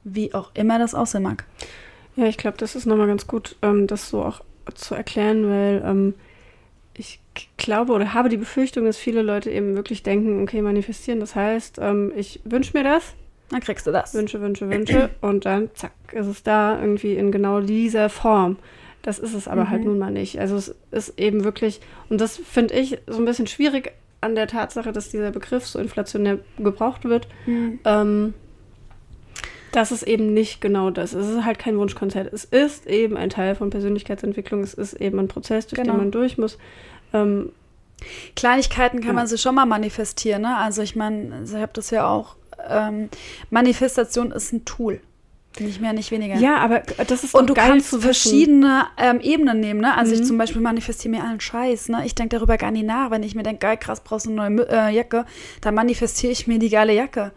Wie 0.04 0.34
auch 0.34 0.50
immer 0.54 0.78
das 0.78 0.94
aussehen 0.94 1.22
mag. 1.22 1.44
Ja, 2.16 2.26
ich 2.26 2.36
glaube, 2.36 2.56
das 2.58 2.74
ist 2.74 2.86
nochmal 2.86 3.06
ganz 3.06 3.26
gut, 3.26 3.56
ähm, 3.62 3.86
das 3.86 4.08
so 4.08 4.24
auch 4.24 4.40
zu 4.74 4.94
erklären, 4.94 5.48
weil 5.48 5.82
ähm, 5.84 6.14
ich 6.94 7.20
glaube 7.56 7.92
oder 7.92 8.12
habe 8.14 8.28
die 8.28 8.36
Befürchtung, 8.36 8.84
dass 8.84 8.96
viele 8.96 9.22
Leute 9.22 9.50
eben 9.50 9.76
wirklich 9.76 10.02
denken, 10.02 10.42
okay, 10.42 10.60
manifestieren, 10.62 11.20
das 11.20 11.36
heißt, 11.36 11.78
ähm, 11.80 12.12
ich 12.16 12.40
wünsche 12.44 12.76
mir 12.76 12.82
das, 12.82 13.14
Dann 13.50 13.60
kriegst 13.60 13.86
du 13.86 13.92
das. 13.92 14.14
wünsche, 14.14 14.40
wünsche, 14.40 14.68
wünsche 14.68 15.10
und 15.20 15.44
dann 15.46 15.70
zack, 15.74 15.92
ist 16.12 16.26
es 16.26 16.42
da 16.42 16.80
irgendwie 16.80 17.14
in 17.14 17.30
genau 17.30 17.60
dieser 17.60 18.08
Form. 18.08 18.56
Das 19.02 19.18
ist 19.18 19.34
es 19.34 19.48
aber 19.48 19.64
Mhm. 19.64 19.70
halt 19.70 19.84
nun 19.84 19.98
mal 19.98 20.10
nicht. 20.10 20.38
Also 20.40 20.56
es 20.56 20.74
ist 20.90 21.18
eben 21.18 21.44
wirklich, 21.44 21.80
und 22.10 22.20
das 22.20 22.36
finde 22.36 22.74
ich 22.74 22.98
so 23.06 23.18
ein 23.18 23.24
bisschen 23.24 23.46
schwierig 23.46 23.92
an 24.20 24.34
der 24.34 24.48
Tatsache, 24.48 24.92
dass 24.92 25.10
dieser 25.10 25.30
Begriff 25.30 25.66
so 25.66 25.78
inflationär 25.78 26.38
gebraucht 26.58 27.04
wird, 27.04 27.28
Mhm. 27.46 27.78
ähm, 27.84 28.34
dass 29.72 29.90
es 29.90 30.02
eben 30.02 30.32
nicht 30.34 30.60
genau 30.60 30.90
das 30.90 31.12
ist. 31.14 31.26
Es 31.26 31.36
ist 31.36 31.44
halt 31.44 31.58
kein 31.58 31.78
Wunschkonzert. 31.78 32.32
Es 32.32 32.44
ist 32.44 32.86
eben 32.86 33.16
ein 33.16 33.30
Teil 33.30 33.54
von 33.54 33.70
Persönlichkeitsentwicklung. 33.70 34.62
Es 34.62 34.74
ist 34.74 34.94
eben 34.94 35.18
ein 35.20 35.28
Prozess, 35.28 35.66
durch 35.66 35.80
Genau. 35.80 35.92
den 35.94 35.98
man 35.98 36.10
durch 36.10 36.38
muss. 36.38 36.58
Ähm, 37.12 37.52
Kleinigkeiten 38.36 38.98
kann 39.00 39.08
Ja. 39.08 39.12
man 39.14 39.26
sich 39.26 39.40
schon 39.40 39.54
mal 39.54 39.66
manifestieren. 39.66 40.42
Ne? 40.42 40.56
Also 40.56 40.82
ich 40.82 40.96
meine, 40.96 41.42
ich 41.44 41.54
habe 41.54 41.70
das 41.74 41.90
ja 41.90 42.08
auch. 42.08 42.36
Ähm, 42.68 43.08
Manifestation 43.50 44.32
ist 44.32 44.52
ein 44.52 44.64
Tool. 44.64 45.00
Nicht 45.60 45.80
mehr, 45.80 45.92
nicht 45.92 46.10
weniger. 46.10 46.36
ja, 46.36 46.56
aber 46.58 46.80
das 47.06 47.24
ist 47.24 47.34
Und 47.34 47.48
du 47.50 47.54
kannst 47.54 47.94
verschiedene 48.00 48.86
ähm, 48.96 49.20
Ebenen 49.20 49.60
nehmen, 49.60 49.80
ne? 49.80 49.96
Also 49.96 50.12
ich 50.14 50.20
Mhm. 50.20 50.24
zum 50.24 50.38
Beispiel 50.38 50.60
manifestiere 50.60 51.16
mir 51.16 51.24
allen 51.24 51.40
Scheiß, 51.40 51.88
ne? 51.88 52.02
Ich 52.04 52.14
denke 52.14 52.36
darüber 52.36 52.56
gar 52.56 52.70
nicht 52.70 52.86
nach. 52.86 53.10
Wenn 53.10 53.22
ich 53.22 53.34
mir 53.34 53.42
denke, 53.42 53.60
geil, 53.60 53.76
krass, 53.76 54.00
brauchst 54.02 54.26
du 54.26 54.30
eine 54.30 54.50
neue 54.54 54.68
äh, 54.70 54.90
Jacke, 54.94 55.24
dann 55.60 55.74
manifestiere 55.74 56.32
ich 56.32 56.46
mir 56.46 56.58
die 56.58 56.70
geile 56.70 56.92
Jacke. 56.94 57.32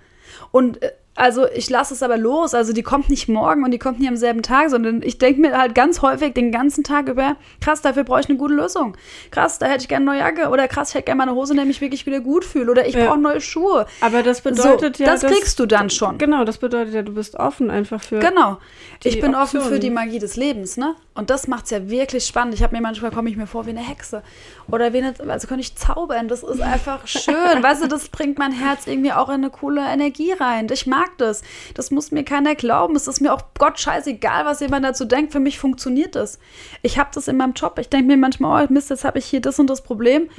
Und 0.52 0.82
äh, 0.82 0.92
also 1.16 1.46
ich 1.54 1.70
lasse 1.70 1.94
es 1.94 2.02
aber 2.04 2.18
los. 2.18 2.54
Also 2.54 2.72
die 2.74 2.84
kommt 2.84 3.10
nicht 3.10 3.28
morgen 3.28 3.64
und 3.66 3.72
die 3.72 3.78
kommt 3.80 4.00
nicht 4.00 4.08
am 4.08 4.16
selben 4.16 4.42
Tag, 4.44 4.70
sondern 4.70 5.02
ich 5.04 5.18
denke 5.18 5.42
mir 5.42 5.58
halt 5.58 5.76
ganz 5.76 6.02
häufig 6.02 6.34
den 6.34 6.52
ganzen 6.52 6.84
Tag 6.84 7.10
über, 7.10 7.36
krass, 7.60 7.82
dafür 7.82 8.04
brauche 8.06 8.22
ich 8.22 8.30
eine 8.30 8.38
gute 8.38 8.54
Lösung. 8.54 8.96
Krass, 9.30 9.60
da 9.60 9.66
hätte 9.68 9.82
ich 9.82 9.88
gerne 9.90 10.10
eine 10.10 10.20
neue 10.20 10.28
Jacke. 10.28 10.50
Oder 10.50 10.68
krass, 10.68 10.90
ich 10.90 10.96
hätte 10.96 11.06
gerne 11.06 11.18
mal 11.18 11.24
eine 11.28 11.36
Hose, 11.36 11.52
in 11.54 11.58
der 11.58 11.64
ich 11.66 11.68
mich 11.70 11.82
wirklich 11.82 12.06
wieder 12.06 12.22
gut 12.22 12.46
fühle. 12.46 12.72
Oder 12.72 12.88
ich 12.88 12.96
Ja. 12.96 13.08
brauche 13.08 13.20
neue 13.20 13.42
Schuhe. 13.42 13.86
Aber 14.00 14.24
das 14.24 14.42
bedeutet 14.42 14.98
so, 14.98 15.04
ja, 15.04 15.12
das 15.12 15.22
dass- 15.22 15.32
kriegst 15.32 15.60
du 15.60 15.66
dann 15.66 15.90
schon. 15.90 16.18
Genau, 16.18 16.46
das 16.46 16.58
bedeutet 16.58 16.94
ja, 16.94 17.02
du 17.02 17.14
bist 17.14 17.36
offen 17.36 17.70
einfach 17.70 18.02
für. 18.02 18.20
Genau. 18.20 18.58
Ich 19.04 19.20
bin 19.20 19.36
offen 19.36 19.62
für 19.62 19.80
die 19.80 19.90
Magie 19.90 20.20
des 20.20 20.36
Lebens, 20.38 20.78
ne? 20.78 20.96
Und 21.14 21.30
das 21.30 21.48
macht 21.48 21.66
es 21.66 21.72
ja 21.72 21.90
wirklich 21.90 22.26
spannend. 22.26 22.54
Ich 22.54 22.64
habe 22.64 22.74
mir 22.76 22.82
manchmal 22.82 23.12
komme 23.12 23.30
ich 23.30 23.36
mir 23.36 23.48
vor 23.48 23.66
wie 23.66 23.72
eine 23.72 23.82
Hexe. 23.86 24.24
Oder 24.72 24.94
wie 24.94 25.00
eine, 25.00 25.14
also 25.28 25.48
könnte 25.48 25.62
ich 25.62 25.76
zaubern. 25.76 26.28
Das 26.30 26.42
ist 26.44 26.62
einfach 26.62 27.06
schön. 27.06 27.34
weißt 27.62 27.84
du, 27.84 27.88
das 27.88 28.08
bringt 28.10 28.38
mein 28.38 28.54
Herz 28.54 28.88
irgendwie 28.88 29.12
auch 29.12 29.28
in 29.28 29.36
eine 29.36 29.50
coole 29.50 29.82
Energie 29.82 30.32
rein. 30.32 30.68
Ich 30.72 30.88
mag 30.88 31.01
das. 31.18 31.42
Das 31.74 31.92
muss 31.92 32.12
mir 32.12 32.24
keiner 32.24 32.56
glauben. 32.56 32.96
Es 32.96 33.08
ist 33.08 33.22
mir 33.22 33.34
auch 33.34 33.42
Gott 33.58 33.80
scheißegal, 33.80 34.46
was 34.46 34.60
jemand 34.60 34.86
dazu 34.86 35.06
denkt. 35.06 35.32
Für 35.32 35.40
mich 35.40 35.60
funktioniert 35.60 36.16
das. 36.16 36.40
Ich 36.82 36.98
habe 36.98 37.10
das 37.14 37.28
in 37.28 37.38
meinem 37.38 37.54
Job. 37.54 37.78
Ich 37.80 37.90
denke 37.90 38.08
mir 38.08 38.18
manchmal, 38.18 38.66
oh 38.66 38.74
Mist, 38.74 38.90
jetzt 38.90 39.04
habe 39.04 39.20
ich 39.20 39.26
hier 39.26 39.42
das 39.42 39.60
und 39.60 39.70
das 39.70 39.82
Problem. 39.82 40.30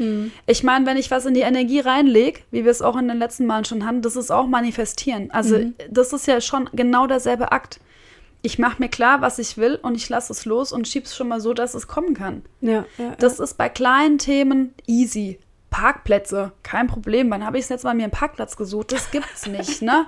Ich 0.47 0.63
meine, 0.63 0.87
wenn 0.87 0.97
ich 0.97 1.11
was 1.11 1.27
in 1.27 1.35
die 1.35 1.41
Energie 1.41 1.81
reinlege, 1.81 2.41
wie 2.51 2.65
wir 2.65 2.71
es 2.71 2.83
auch 2.83 2.97
in 2.97 3.09
den 3.09 3.19
letzten 3.19 3.47
Malen 3.47 3.65
schon 3.65 3.87
hatten, 3.87 4.03
das 4.03 4.17
ist 4.17 4.31
auch 4.31 4.47
manifestieren. 4.47 5.31
Also 5.31 5.59
das 5.91 6.13
ist 6.13 6.27
ja 6.27 6.41
schon 6.41 6.69
genau 6.73 7.07
derselbe 7.07 7.53
Akt 7.53 7.81
ich 8.43 8.59
mache 8.59 8.83
mir 8.83 8.89
klar, 8.89 9.21
was 9.21 9.39
ich 9.39 9.57
will 9.57 9.79
und 9.81 9.95
ich 9.95 10.09
lasse 10.09 10.33
es 10.33 10.45
los 10.45 10.73
und 10.73 10.89
schieb's 10.89 11.17
schon 11.17 11.29
mal 11.29 11.41
so, 11.41 11.55
dass 11.55 11.75
es 11.75 11.87
kommen 11.87 12.15
kann. 12.15 12.43
Ja, 12.61 12.85
ja, 12.99 13.15
Das 13.19 13.39
ist 13.41 13.57
bei 13.57 13.69
kleinen 13.69 14.19
Themen 14.19 14.75
easy. 14.87 15.39
Parkplätze, 15.73 16.53
kein 16.63 16.87
Problem. 16.87 17.29
Wann 17.31 17.45
habe 17.45 17.59
ich 17.59 17.69
jetzt 17.69 17.83
mal 17.83 17.95
mir 17.95 18.05
einen 18.05 18.13
Parkplatz 18.13 18.57
gesucht? 18.57 18.93
Das 18.93 19.11
gibt's 19.11 19.47
nicht, 19.49 19.83
ne? 19.83 20.07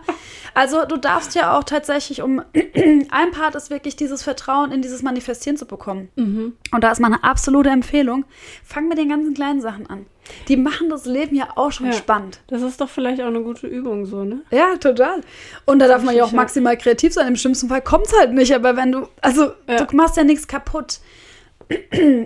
Also 0.54 0.84
du 0.84 0.96
darfst 0.96 1.34
ja 1.34 1.58
auch 1.58 1.64
tatsächlich, 1.64 2.22
um 2.22 2.40
ein 3.10 3.30
Part 3.32 3.56
ist 3.56 3.70
wirklich 3.70 3.96
dieses 3.96 4.22
Vertrauen 4.22 4.70
in 4.70 4.82
dieses 4.82 5.02
Manifestieren 5.02 5.56
zu 5.56 5.66
bekommen. 5.66 6.10
Und 6.16 6.84
da 6.84 6.92
ist 6.92 7.00
meine 7.00 7.24
absolute 7.24 7.70
Empfehlung, 7.70 8.24
fang 8.64 8.86
mit 8.88 8.98
den 8.98 9.08
ganzen 9.08 9.34
kleinen 9.34 9.60
Sachen 9.60 9.88
an. 9.88 10.06
Die 10.48 10.56
machen 10.56 10.88
das 10.88 11.04
Leben 11.06 11.34
ja 11.36 11.48
auch 11.56 11.72
schon 11.72 11.86
Ja. 11.86 11.92
spannend. 11.92 12.40
Das 12.46 12.62
ist 12.62 12.80
doch 12.80 12.88
vielleicht 12.88 13.20
auch 13.20 13.26
eine 13.26 13.42
gute 13.42 13.66
Übung 13.66 14.06
so, 14.06 14.24
ne? 14.24 14.42
Ja, 14.50 14.76
total. 14.76 15.20
Und 15.66 15.80
da 15.80 15.88
darf 15.88 16.02
man 16.02 16.14
ja 16.14 16.24
auch 16.24 16.32
maximal 16.32 16.76
kreativ 16.78 17.12
sein. 17.12 17.28
Im 17.28 17.36
schlimmsten 17.36 17.68
Fall 17.68 17.82
kommt 17.82 18.06
es 18.06 18.18
halt 18.18 18.32
nicht. 18.32 18.54
Aber 18.54 18.76
wenn 18.76 18.92
du, 18.92 19.08
also 19.20 19.52
Ja. 19.68 19.84
du 19.84 19.96
machst 19.96 20.16
ja 20.16 20.24
nichts 20.24 20.46
kaputt. 20.46 21.00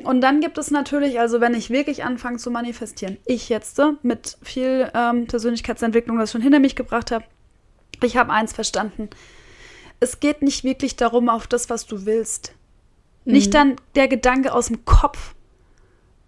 Und 0.04 0.20
dann 0.20 0.40
gibt 0.40 0.58
es 0.58 0.70
natürlich, 0.70 1.20
also 1.20 1.40
wenn 1.40 1.54
ich 1.54 1.70
wirklich 1.70 2.04
anfange 2.04 2.38
zu 2.38 2.50
manifestieren, 2.50 3.18
ich 3.26 3.48
jetzt 3.48 3.78
äh, 3.78 3.92
mit 4.02 4.38
viel 4.42 4.90
ähm, 4.94 5.26
Persönlichkeitsentwicklung, 5.26 6.18
das 6.18 6.30
ich 6.30 6.32
schon 6.32 6.42
hinter 6.42 6.58
mich 6.58 6.76
gebracht 6.76 7.10
habe, 7.10 7.24
ich 8.02 8.16
habe 8.16 8.32
eins 8.32 8.52
verstanden. 8.52 9.10
Es 10.00 10.20
geht 10.20 10.42
nicht 10.42 10.64
wirklich 10.64 10.96
darum, 10.96 11.28
auf 11.28 11.46
das, 11.46 11.70
was 11.70 11.86
du 11.86 12.06
willst. 12.06 12.54
Nicht 13.24 13.52
dann 13.52 13.76
der 13.94 14.08
Gedanke 14.08 14.54
aus 14.54 14.68
dem 14.68 14.84
Kopf, 14.86 15.34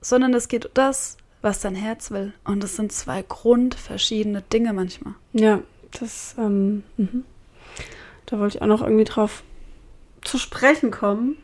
sondern 0.02 0.34
es 0.34 0.48
geht 0.48 0.66
um 0.66 0.72
das, 0.74 1.16
was 1.40 1.60
dein 1.60 1.74
Herz 1.74 2.10
will. 2.10 2.34
Und 2.44 2.62
es 2.62 2.76
sind 2.76 2.92
zwei 2.92 3.22
grundverschiedene 3.22 4.42
Dinge 4.42 4.72
manchmal. 4.72 5.14
Ja, 5.32 5.62
das, 5.98 6.34
ähm, 6.38 6.82
mhm. 6.98 7.24
da 8.26 8.38
wollte 8.38 8.58
ich 8.58 8.62
auch 8.62 8.66
noch 8.66 8.82
irgendwie 8.82 9.04
drauf 9.04 9.42
zu 10.22 10.38
sprechen 10.38 10.90
kommen, 10.90 11.38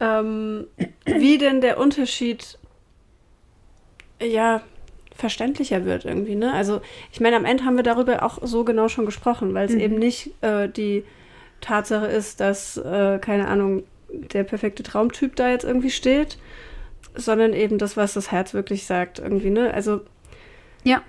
ähm, 0.00 0.66
wie 1.04 1.38
denn 1.38 1.60
der 1.60 1.78
Unterschied, 1.78 2.58
ja, 4.20 4.62
verständlicher 5.16 5.84
wird 5.84 6.04
irgendwie, 6.04 6.34
ne? 6.34 6.52
Also, 6.52 6.80
ich 7.12 7.20
meine, 7.20 7.36
am 7.36 7.44
Ende 7.44 7.64
haben 7.64 7.76
wir 7.76 7.82
darüber 7.84 8.22
auch 8.22 8.38
so 8.42 8.64
genau 8.64 8.88
schon 8.88 9.06
gesprochen, 9.06 9.54
weil 9.54 9.66
es 9.66 9.72
Mhm. 9.74 9.80
eben 9.80 9.98
nicht 9.98 10.30
äh, 10.42 10.68
die 10.68 11.04
Tatsache 11.60 12.06
ist, 12.06 12.40
dass, 12.40 12.76
äh, 12.76 13.18
keine 13.20 13.46
Ahnung, 13.48 13.84
der 14.08 14.44
perfekte 14.44 14.82
Traumtyp 14.82 15.36
da 15.36 15.50
jetzt 15.50 15.64
irgendwie 15.64 15.90
steht, 15.90 16.38
sondern 17.14 17.52
eben 17.52 17.78
das, 17.78 17.96
was 17.96 18.14
das 18.14 18.32
Herz 18.32 18.54
wirklich 18.54 18.86
sagt, 18.86 19.18
irgendwie, 19.20 19.50
ne? 19.50 19.72
Also, 19.72 20.00
Ja. 20.82 21.02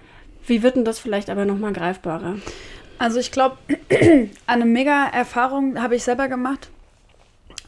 wie 0.46 0.62
wird 0.62 0.76
denn 0.76 0.86
das 0.86 1.00
vielleicht 1.00 1.30
aber 1.30 1.46
nochmal 1.46 1.74
greifbarer? 1.74 2.36
Also 2.98 3.20
ich 3.20 3.32
glaube, 3.32 3.58
eine 4.48 4.66
mega 4.66 5.08
Erfahrung 5.08 5.82
habe 5.82 5.96
ich 5.96 6.04
selber 6.04 6.28
gemacht 6.28 6.70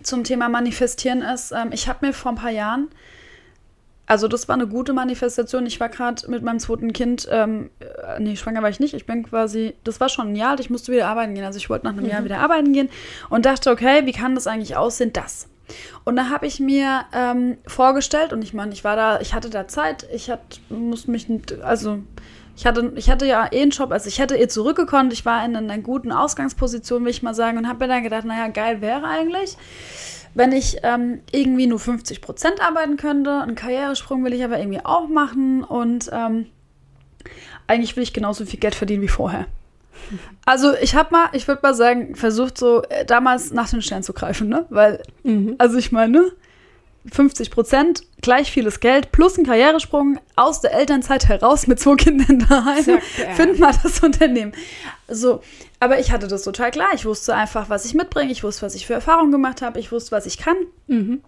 zum 0.04 0.24
Thema 0.24 0.50
Manifestieren 0.50 1.22
ist, 1.22 1.52
ähm, 1.52 1.70
ich 1.72 1.88
habe 1.88 2.06
mir 2.06 2.14
vor 2.14 2.32
ein 2.32 2.36
paar 2.36 2.52
Jahren, 2.52 2.88
also 4.06 4.28
das 4.30 4.48
war 4.48 4.56
eine 4.56 4.68
gute 4.68 4.94
Manifestation, 4.94 5.66
ich 5.66 5.80
war 5.80 5.90
gerade 5.90 6.30
mit 6.32 6.42
meinem 6.42 6.60
zweiten 6.60 6.94
Kind, 6.94 7.28
ähm, 7.30 7.70
äh, 7.80 8.20
nee, 8.22 8.36
schwanger 8.38 8.62
war 8.62 8.70
ich 8.70 8.80
nicht, 8.80 8.94
ich 8.94 9.06
bin 9.06 9.24
quasi, 9.24 9.76
das 9.84 10.00
war 10.00 10.08
schon 10.08 10.30
ein 10.30 10.36
Jahr 10.36 10.52
alt, 10.52 10.60
ich 10.62 10.70
musste 10.70 10.92
wieder 10.94 11.08
arbeiten 11.08 11.36
gehen, 11.36 11.44
also 11.44 11.58
ich 11.58 11.70
wollte 11.70 11.86
nach 11.86 11.94
einem 11.94 12.06
Jahr 12.06 12.24
wieder 12.24 12.40
arbeiten 12.40 12.72
gehen 12.72 12.90
und 13.30 13.46
dachte, 13.46 13.70
okay, 13.70 14.06
wie 14.06 14.14
kann 14.14 14.34
das 14.36 14.48
eigentlich 14.48 14.78
aussehen, 14.78 15.12
das. 15.12 15.48
Und 16.06 16.16
da 16.16 16.30
habe 16.30 16.48
ich 16.48 16.62
mir 16.62 17.02
ähm, 17.14 17.58
vorgestellt, 17.68 18.32
und 18.32 18.42
ich 18.42 18.54
meine, 18.54 18.72
ich 18.72 18.86
war 18.86 18.96
da, 18.96 19.20
ich 19.20 19.34
hatte 19.34 19.50
da 19.50 19.68
Zeit, 19.68 20.08
ich 20.14 20.30
hat, 20.30 20.62
musste 20.70 21.12
mich, 21.12 21.28
nicht- 21.28 21.60
also 21.62 22.00
ich 22.58 22.66
hatte, 22.66 22.92
ich 22.96 23.10
hatte 23.10 23.26
ja 23.26 23.48
eh 23.52 23.62
einen 23.62 23.72
Job, 23.72 23.92
also 23.92 24.10
ich 24.10 24.20
hätte 24.20 24.36
eh 24.38 24.48
zurückgekonnt, 24.50 25.14
ich 25.14 25.26
war 25.26 25.46
in 25.46 25.56
einer 25.56 25.78
guten 25.78 26.12
Ausgangsposition, 26.12 27.04
will 27.06 27.12
ich 27.12 27.24
mal 27.24 27.34
sagen, 27.34 27.58
und 27.58 27.68
habe 27.70 27.86
mir 27.86 27.94
dann 27.94 28.04
gedacht, 28.04 28.26
naja, 28.26 28.48
geil 28.50 28.82
wäre 28.82 29.06
eigentlich, 29.06 29.56
wenn 30.34 30.52
ich 30.52 30.78
ähm, 30.84 31.22
irgendwie 31.32 31.68
nur 31.68 31.80
50 31.80 32.20
Prozent 32.22 32.62
arbeiten 32.62 32.98
könnte. 32.98 33.32
Einen 33.42 33.56
Karrieresprung 33.56 34.24
will 34.26 34.34
ich 34.34 34.44
aber 34.44 34.60
irgendwie 34.60 34.84
auch 34.84 35.08
machen 35.08 35.64
und 35.64 36.10
ähm, 36.12 36.48
Eigentlich 37.68 37.96
will 37.98 38.04
ich 38.04 38.14
genauso 38.14 38.46
viel 38.46 38.60
Geld 38.60 38.76
verdienen 38.76 39.04
wie 39.04 39.08
vorher. 39.08 39.46
Also 40.46 40.74
ich 40.82 40.96
habe 40.96 41.10
mal, 41.12 41.28
ich 41.34 41.50
würde 41.50 41.60
mal 41.62 41.74
sagen, 41.74 42.16
versucht 42.16 42.58
so 42.58 42.82
äh, 42.84 43.04
damals 43.04 43.52
nach 43.52 43.70
den 43.70 43.82
Sternen 43.82 44.04
zu 44.04 44.14
greifen, 44.14 44.48
ne? 44.48 44.66
Weil, 44.70 45.04
Mhm. 45.24 45.56
also 45.58 45.78
ich 45.78 45.92
meine, 45.92 46.32
50 47.12 47.52
Prozent, 47.52 48.04
gleich 48.22 48.52
vieles 48.52 48.80
Geld, 48.80 49.12
plus 49.12 49.38
ein 49.38 49.46
Karrieresprung 49.46 50.20
aus 50.36 50.62
der 50.62 50.74
Elternzeit 50.74 51.28
heraus 51.28 51.68
mit 51.68 51.80
zwei 51.80 51.96
Kindern 51.96 52.40
daheim. 52.50 52.84
Zack, 52.84 53.02
ja. 53.18 53.34
Find 53.36 53.60
mal 53.60 53.74
das 53.84 54.02
Unternehmen. 54.02 54.54
So, 55.08 55.42
aber 55.80 56.00
ich 56.00 56.12
hatte 56.12 56.28
das 56.28 56.44
total 56.44 56.72
klar. 56.72 56.90
Ich 56.94 57.06
wusste 57.06 57.36
einfach, 57.36 57.70
was 57.70 57.86
ich 57.86 57.94
mitbringe. 57.94 58.32
Ich 58.32 58.44
wusste, 58.44 58.66
was 58.66 58.76
ich 58.76 58.88
für 58.88 58.94
Erfahrungen 58.94 59.32
gemacht 59.32 59.62
habe. 59.62 59.80
Ich 59.80 59.92
wusste, 59.92 60.12
was 60.12 60.26
ich 60.26 60.38
kann. 60.38 60.58
Mhm. 60.88 61.22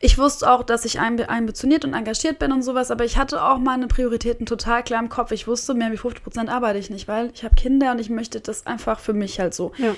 Ich 0.00 0.18
wusste 0.18 0.50
auch, 0.50 0.64
dass 0.64 0.84
ich 0.84 0.98
einbe 0.98 1.28
ambitioniert 1.28 1.84
und 1.84 1.94
engagiert 1.94 2.38
bin 2.38 2.50
und 2.50 2.62
sowas, 2.62 2.90
aber 2.90 3.04
ich 3.04 3.16
hatte 3.16 3.42
auch 3.44 3.58
meine 3.58 3.86
Prioritäten 3.86 4.44
total 4.44 4.82
klar 4.82 5.00
im 5.00 5.08
Kopf. 5.08 5.30
Ich 5.30 5.46
wusste, 5.46 5.74
mehr 5.74 5.92
wie 5.92 5.96
50 5.96 6.24
Prozent 6.24 6.50
arbeite 6.50 6.78
ich 6.78 6.90
nicht, 6.90 7.06
weil 7.06 7.30
ich 7.32 7.44
habe 7.44 7.54
Kinder 7.54 7.92
und 7.92 8.00
ich 8.00 8.10
möchte 8.10 8.40
das 8.40 8.66
einfach 8.66 8.98
für 8.98 9.12
mich 9.12 9.38
halt 9.38 9.54
so. 9.54 9.72
Ja. 9.78 9.94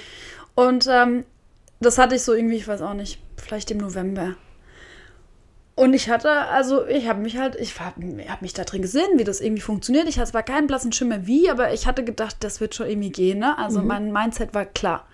Und 0.54 0.86
ähm, 0.90 1.24
das 1.80 1.98
hatte 1.98 2.14
ich 2.14 2.22
so 2.22 2.34
irgendwie, 2.34 2.56
ich 2.56 2.68
weiß 2.68 2.82
auch 2.82 2.94
nicht, 2.94 3.20
vielleicht 3.36 3.70
im 3.70 3.78
November. 3.78 4.34
Und 5.76 5.92
ich 5.92 6.08
hatte, 6.08 6.30
also 6.30 6.86
ich 6.86 7.08
habe 7.08 7.20
mich 7.20 7.36
halt, 7.36 7.56
ich 7.56 7.78
habe 7.80 8.00
hab 8.28 8.42
mich 8.42 8.52
da 8.52 8.62
drin 8.62 8.82
gesehen, 8.82 9.18
wie 9.18 9.24
das 9.24 9.40
irgendwie 9.40 9.62
funktioniert. 9.62 10.08
Ich 10.08 10.18
hatte 10.20 10.30
zwar 10.30 10.44
keinen 10.44 10.68
blassen 10.68 10.92
Schimmer 10.92 11.26
wie, 11.26 11.50
aber 11.50 11.72
ich 11.72 11.86
hatte 11.86 12.04
gedacht, 12.04 12.36
das 12.40 12.60
wird 12.60 12.74
schon 12.76 12.86
irgendwie 12.88 13.10
gehen, 13.10 13.40
ne? 13.40 13.58
Also 13.58 13.82
mein 13.82 14.12
Mindset 14.12 14.54
war 14.54 14.66
klar. 14.66 15.04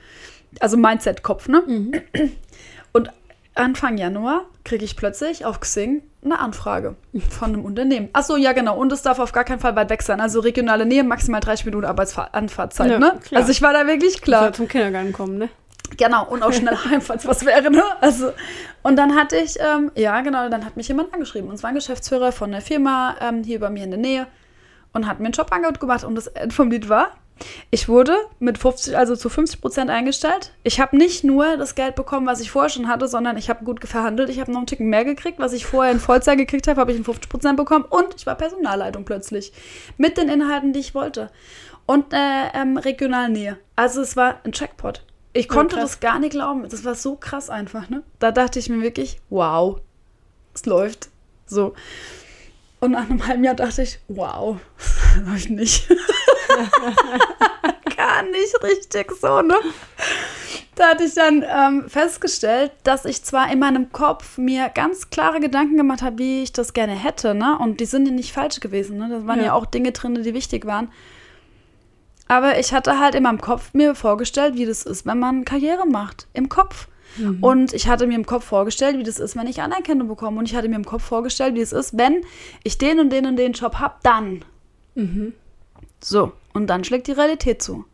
Also 0.59 0.77
Mindset-Kopf, 0.77 1.49
ne? 1.49 1.63
Und 2.93 3.11
Anfang 3.55 3.97
Januar 3.99 4.45
kriege 4.65 4.85
ich 4.85 4.97
plötzlich 4.97 5.45
auf 5.45 5.61
Xing 5.61 6.03
eine 6.23 6.39
Anfrage 6.39 6.97
von 7.31 7.49
einem 7.55 7.65
Unternehmen. 7.65 8.11
Ach 8.13 8.23
so, 8.23 8.37
ja 8.37 8.53
genau. 8.53 8.77
Und 8.77 8.93
es 8.93 9.01
darf 9.03 9.19
auf 9.19 9.33
gar 9.33 9.45
keinen 9.45 9.61
Fall 9.61 9.77
weit 9.77 9.89
weg 9.91 10.03
sein. 10.03 10.21
Also 10.21 10.41
regionale 10.41 10.85
Nähe, 10.85 11.05
maximal 11.05 11.41
30 11.41 11.65
Minuten 11.67 11.87
Arbeitsanfahrtzeit, 11.87 12.91
Ja, 12.91 12.99
ne? 12.99 13.19
klar. 13.23 13.41
Also 13.41 13.51
ich 13.53 13.63
war 13.63 13.73
da 13.73 13.87
wirklich 13.87 14.21
Klar. 14.21 14.41
klar. 14.43 14.53
zum 14.53 14.69
Kindergarten 14.69 15.13
kommen, 15.13 15.39
ne? 15.39 15.49
Genau, 15.97 16.27
und 16.27 16.43
auch 16.43 16.53
schnell 16.53 16.77
heim, 16.77 17.01
falls 17.01 17.27
was 17.27 17.45
wäre, 17.45 17.71
ne? 17.71 17.83
Also, 18.01 18.33
und 18.83 18.97
dann 18.97 19.15
hatte 19.15 19.37
ich, 19.37 19.59
ähm, 19.61 19.91
ja, 19.95 20.21
genau, 20.21 20.49
dann 20.49 20.65
hat 20.65 20.77
mich 20.77 20.89
jemand 20.89 21.13
angeschrieben. 21.13 21.51
Und 21.51 21.59
zwar 21.59 21.71
ein 21.71 21.75
Geschäftsführer 21.75 22.33
von 22.33 22.51
der 22.51 22.61
Firma 22.61 23.17
ähm, 23.21 23.43
hier 23.45 23.61
bei 23.61 23.71
mir 23.71 23.85
in 23.85 23.91
der 23.91 24.01
Nähe 24.01 24.27
und 24.93 25.07
hat 25.07 25.21
mir 25.21 25.27
einen 25.27 25.35
Jobangebot 25.35 25.81
gemacht. 25.81 26.05
Und 26.05 26.15
das 26.15 26.27
Ende 26.29 26.55
vom 26.55 26.71
Lied 26.71 26.89
war, 26.89 27.13
ich 27.71 27.89
wurde 27.89 28.17
mit 28.39 28.59
50, 28.59 28.97
also 28.97 29.17
zu 29.17 29.29
50 29.29 29.61
Prozent 29.61 29.91
eingestellt. 29.91 30.53
Ich 30.63 30.81
habe 30.81 30.97
nicht 30.97 31.25
nur 31.25 31.57
das 31.57 31.75
Geld 31.75 31.95
bekommen, 31.95 32.27
was 32.27 32.41
ich 32.41 32.51
vorher 32.51 32.71
schon 32.71 32.89
hatte, 32.89 33.09
sondern 33.09 33.37
ich 33.37 33.49
habe 33.49 33.65
gut 33.65 33.87
verhandelt. 33.87 34.29
Ich 34.29 34.41
habe 34.41 34.53
noch 34.53 34.59
einen 34.59 34.67
Ticken 34.67 34.89
mehr 34.89 35.05
gekriegt. 35.05 35.39
Was 35.39 35.53
ich 35.53 35.67
vorher 35.67 35.93
in 35.93 36.01
Vollzeit 36.01 36.39
gekriegt 36.39 36.69
habe, 36.69 36.81
habe 36.81 36.93
ich 36.93 36.99
in 36.99 37.05
50 37.05 37.29
Prozent 37.29 37.57
bekommen. 37.57 37.85
Und 37.89 38.15
ich 38.17 38.27
war 38.27 38.35
Personalleitung 38.35 39.05
plötzlich. 39.05 39.53
Mit 39.97 40.17
den 40.17 40.29
Inhalten, 40.29 40.73
die 40.73 40.81
ich 40.81 40.95
wollte. 40.95 41.31
Und 41.87 42.13
äh, 42.13 42.49
ähm, 42.55 42.77
Regionalnähe. 42.77 43.59
Also 43.77 44.03
es 44.03 44.17
war 44.17 44.41
ein 44.45 44.53
Jackpot. 44.55 45.03
Ich 45.33 45.49
konnte 45.49 45.77
krass. 45.77 45.93
das 45.93 46.01
gar 46.01 46.19
nicht 46.19 46.33
glauben. 46.33 46.69
Das 46.69 46.85
war 46.85 46.95
so 46.95 47.17
krass 47.17 47.51
einfach, 47.51 47.89
ne? 47.89 48.03
Da 48.19 48.33
dachte 48.33 48.59
ich 48.59 48.69
mir 48.69 48.83
wirklich, 48.83 49.21
wow, 49.31 49.81
es 50.55 50.67
läuft. 50.67 51.09
So. 51.47 51.75
Und 52.81 52.93
nach 52.93 53.09
einem 53.09 53.27
halben 53.27 53.45
Jahr 53.45 53.55
dachte 53.55 53.83
ich, 53.83 53.99
wow, 54.09 54.57
läuft 55.27 55.51
nicht. 55.51 55.89
gar 57.97 58.23
nicht 58.25 58.63
richtig 58.63 59.13
so, 59.21 59.43
ne? 59.43 59.55
Da 60.75 60.91
hatte 60.91 61.05
ich 61.05 61.15
dann 61.15 61.45
ähm, 61.47 61.89
festgestellt, 61.89 62.73
dass 62.85 63.05
ich 63.05 63.23
zwar 63.23 63.53
in 63.53 63.59
meinem 63.59 63.93
Kopf 63.93 64.39
mir 64.39 64.69
ganz 64.71 65.11
klare 65.11 65.41
Gedanken 65.41 65.77
gemacht 65.77 66.03
habe, 66.03 66.19
wie 66.19 66.43
ich 66.43 66.53
das 66.53 66.73
gerne 66.73 66.95
hätte, 66.95 67.35
ne? 67.35 67.59
Und 67.59 67.81
die 67.81 67.85
sind 67.87 68.07
ja 68.07 68.13
nicht 68.13 68.33
falsch 68.33 68.61
gewesen, 68.61 68.99
ne? 68.99 69.09
Da 69.11 69.27
waren 69.27 69.41
ja, 69.41 69.47
Ja. 69.47 69.53
auch 69.55 69.67
Dinge 69.67 69.93
drin, 69.93 70.23
die 70.23 70.35
wichtig 70.35 70.65
waren. 70.67 70.91
Aber 72.31 72.61
ich 72.61 72.73
hatte 72.73 73.01
halt 73.01 73.17
in 73.17 73.25
meinem 73.25 73.41
Kopf 73.41 73.75
mir 73.75 73.97
vorgestellt, 73.97 74.55
wie 74.55 74.65
das 74.65 74.85
ist, 74.85 75.05
wenn 75.05 75.19
man 75.19 75.45
Karriere 75.45 75.85
macht. 75.85 76.29
Im 76.33 76.49
Kopf. 76.49 76.87
Und 77.41 77.73
ich 77.73 77.89
hatte 77.89 78.07
mir 78.07 78.15
im 78.15 78.25
Kopf 78.25 78.45
vorgestellt, 78.45 78.97
wie 78.97 79.03
das 79.03 79.19
ist, 79.19 79.35
wenn 79.35 79.49
ich 79.49 79.61
Anerkennung 79.61 80.07
bekomme. 80.07 80.39
Und 80.39 80.45
ich 80.45 80.55
hatte 80.55 80.69
mir 80.69 80.77
im 80.77 80.85
Kopf 80.85 81.03
vorgestellt, 81.03 81.57
wie 81.57 81.61
es 81.61 81.73
ist, 81.73 81.99
wenn 81.99 82.23
ich 82.63 82.79
den 82.79 83.01
und 83.01 83.11
den 83.11 83.27
und 83.27 83.35
den 83.35 83.51
Job 83.53 83.81
habe, 83.81 83.97
dann. 84.05 84.45
So, 86.01 86.31
und 86.53 86.69
dann 86.69 86.85
schlägt 86.85 87.09
die 87.09 87.13
Realität 87.13 87.63
zu. 87.63 87.85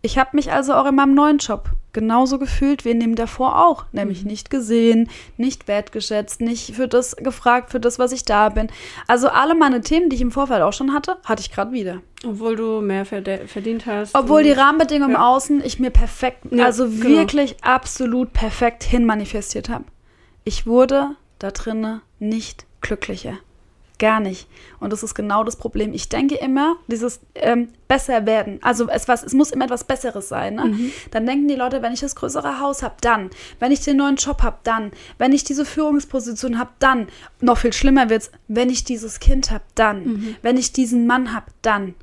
Ich 0.00 0.16
habe 0.16 0.30
mich 0.32 0.50
also 0.50 0.72
auch 0.72 0.86
in 0.86 0.94
meinem 0.94 1.12
neuen 1.14 1.36
Job 1.36 1.68
genauso 1.98 2.38
gefühlt 2.38 2.84
wie 2.84 2.90
in 2.90 3.00
dem 3.00 3.14
davor 3.14 3.66
auch, 3.66 3.84
nämlich 3.92 4.24
nicht 4.24 4.50
gesehen, 4.50 5.08
nicht 5.36 5.66
wertgeschätzt, 5.68 6.40
nicht 6.40 6.74
für 6.76 6.86
das 6.88 7.16
gefragt, 7.16 7.70
für 7.70 7.80
das, 7.80 7.98
was 7.98 8.12
ich 8.12 8.24
da 8.24 8.48
bin. 8.50 8.68
Also 9.06 9.28
alle 9.28 9.54
meine 9.54 9.80
Themen, 9.80 10.08
die 10.10 10.16
ich 10.16 10.22
im 10.22 10.30
Vorfeld 10.30 10.62
auch 10.62 10.72
schon 10.72 10.92
hatte, 10.94 11.16
hatte 11.24 11.40
ich 11.40 11.50
gerade 11.50 11.72
wieder. 11.72 12.00
Obwohl 12.26 12.56
du 12.56 12.80
mehr 12.80 13.04
verdient 13.04 13.86
hast. 13.86 14.14
Obwohl 14.14 14.42
die 14.42 14.52
Rahmenbedingungen 14.52 15.14
im 15.14 15.20
Ja. 15.20 15.28
Außen 15.28 15.64
ich 15.64 15.78
mir 15.78 15.90
perfekt, 15.90 16.44
Ja, 16.50 16.64
also 16.66 16.88
genau. 16.88 17.04
wirklich 17.18 17.56
absolut 17.62 18.32
perfekt 18.32 18.82
hin 18.84 19.04
manifestiert 19.04 19.68
habe. 19.68 19.84
Ich 20.44 20.66
wurde 20.66 21.10
da 21.38 21.50
drinnen 21.50 22.00
nicht 22.18 22.66
glücklicher. 22.80 23.38
Gar 23.98 24.20
nicht. 24.20 24.48
Und 24.78 24.92
das 24.92 25.02
ist 25.02 25.14
genau 25.14 25.42
das 25.42 25.56
Problem. 25.56 25.92
Ich 25.92 26.08
denke 26.08 26.36
immer, 26.36 26.76
dieses 26.86 27.20
ähm, 27.34 27.70
besser 27.88 28.26
werden. 28.26 28.60
Also 28.62 28.88
es, 28.88 29.08
was, 29.08 29.24
es 29.24 29.32
muss 29.32 29.50
immer 29.50 29.64
etwas 29.64 29.82
Besseres 29.82 30.28
sein. 30.28 30.54
Ne? 30.54 30.66
Mhm. 30.66 30.92
Dann 31.10 31.26
denken 31.26 31.48
die 31.48 31.56
Leute, 31.56 31.82
wenn 31.82 31.92
ich 31.92 32.00
das 32.00 32.14
größere 32.14 32.60
Haus 32.60 32.84
habe, 32.84 32.94
dann. 33.00 33.30
Wenn 33.58 33.72
ich 33.72 33.80
den 33.80 33.96
neuen 33.96 34.14
Job 34.14 34.42
habe, 34.42 34.58
dann. 34.62 34.92
Wenn 35.18 35.32
ich 35.32 35.42
diese 35.42 35.64
Führungsposition 35.64 36.60
habe, 36.60 36.70
dann. 36.78 37.08
Noch 37.40 37.58
viel 37.58 37.72
schlimmer 37.72 38.08
wird's, 38.08 38.30
wenn 38.46 38.70
ich 38.70 38.84
dieses 38.84 39.18
Kind 39.18 39.50
habe, 39.50 39.64
dann. 39.74 40.04
Mhm. 40.04 40.36
Wenn 40.42 40.56
ich 40.56 40.72
diesen 40.72 41.08
Mann 41.08 41.34
habe, 41.34 41.46
dann. 41.62 41.94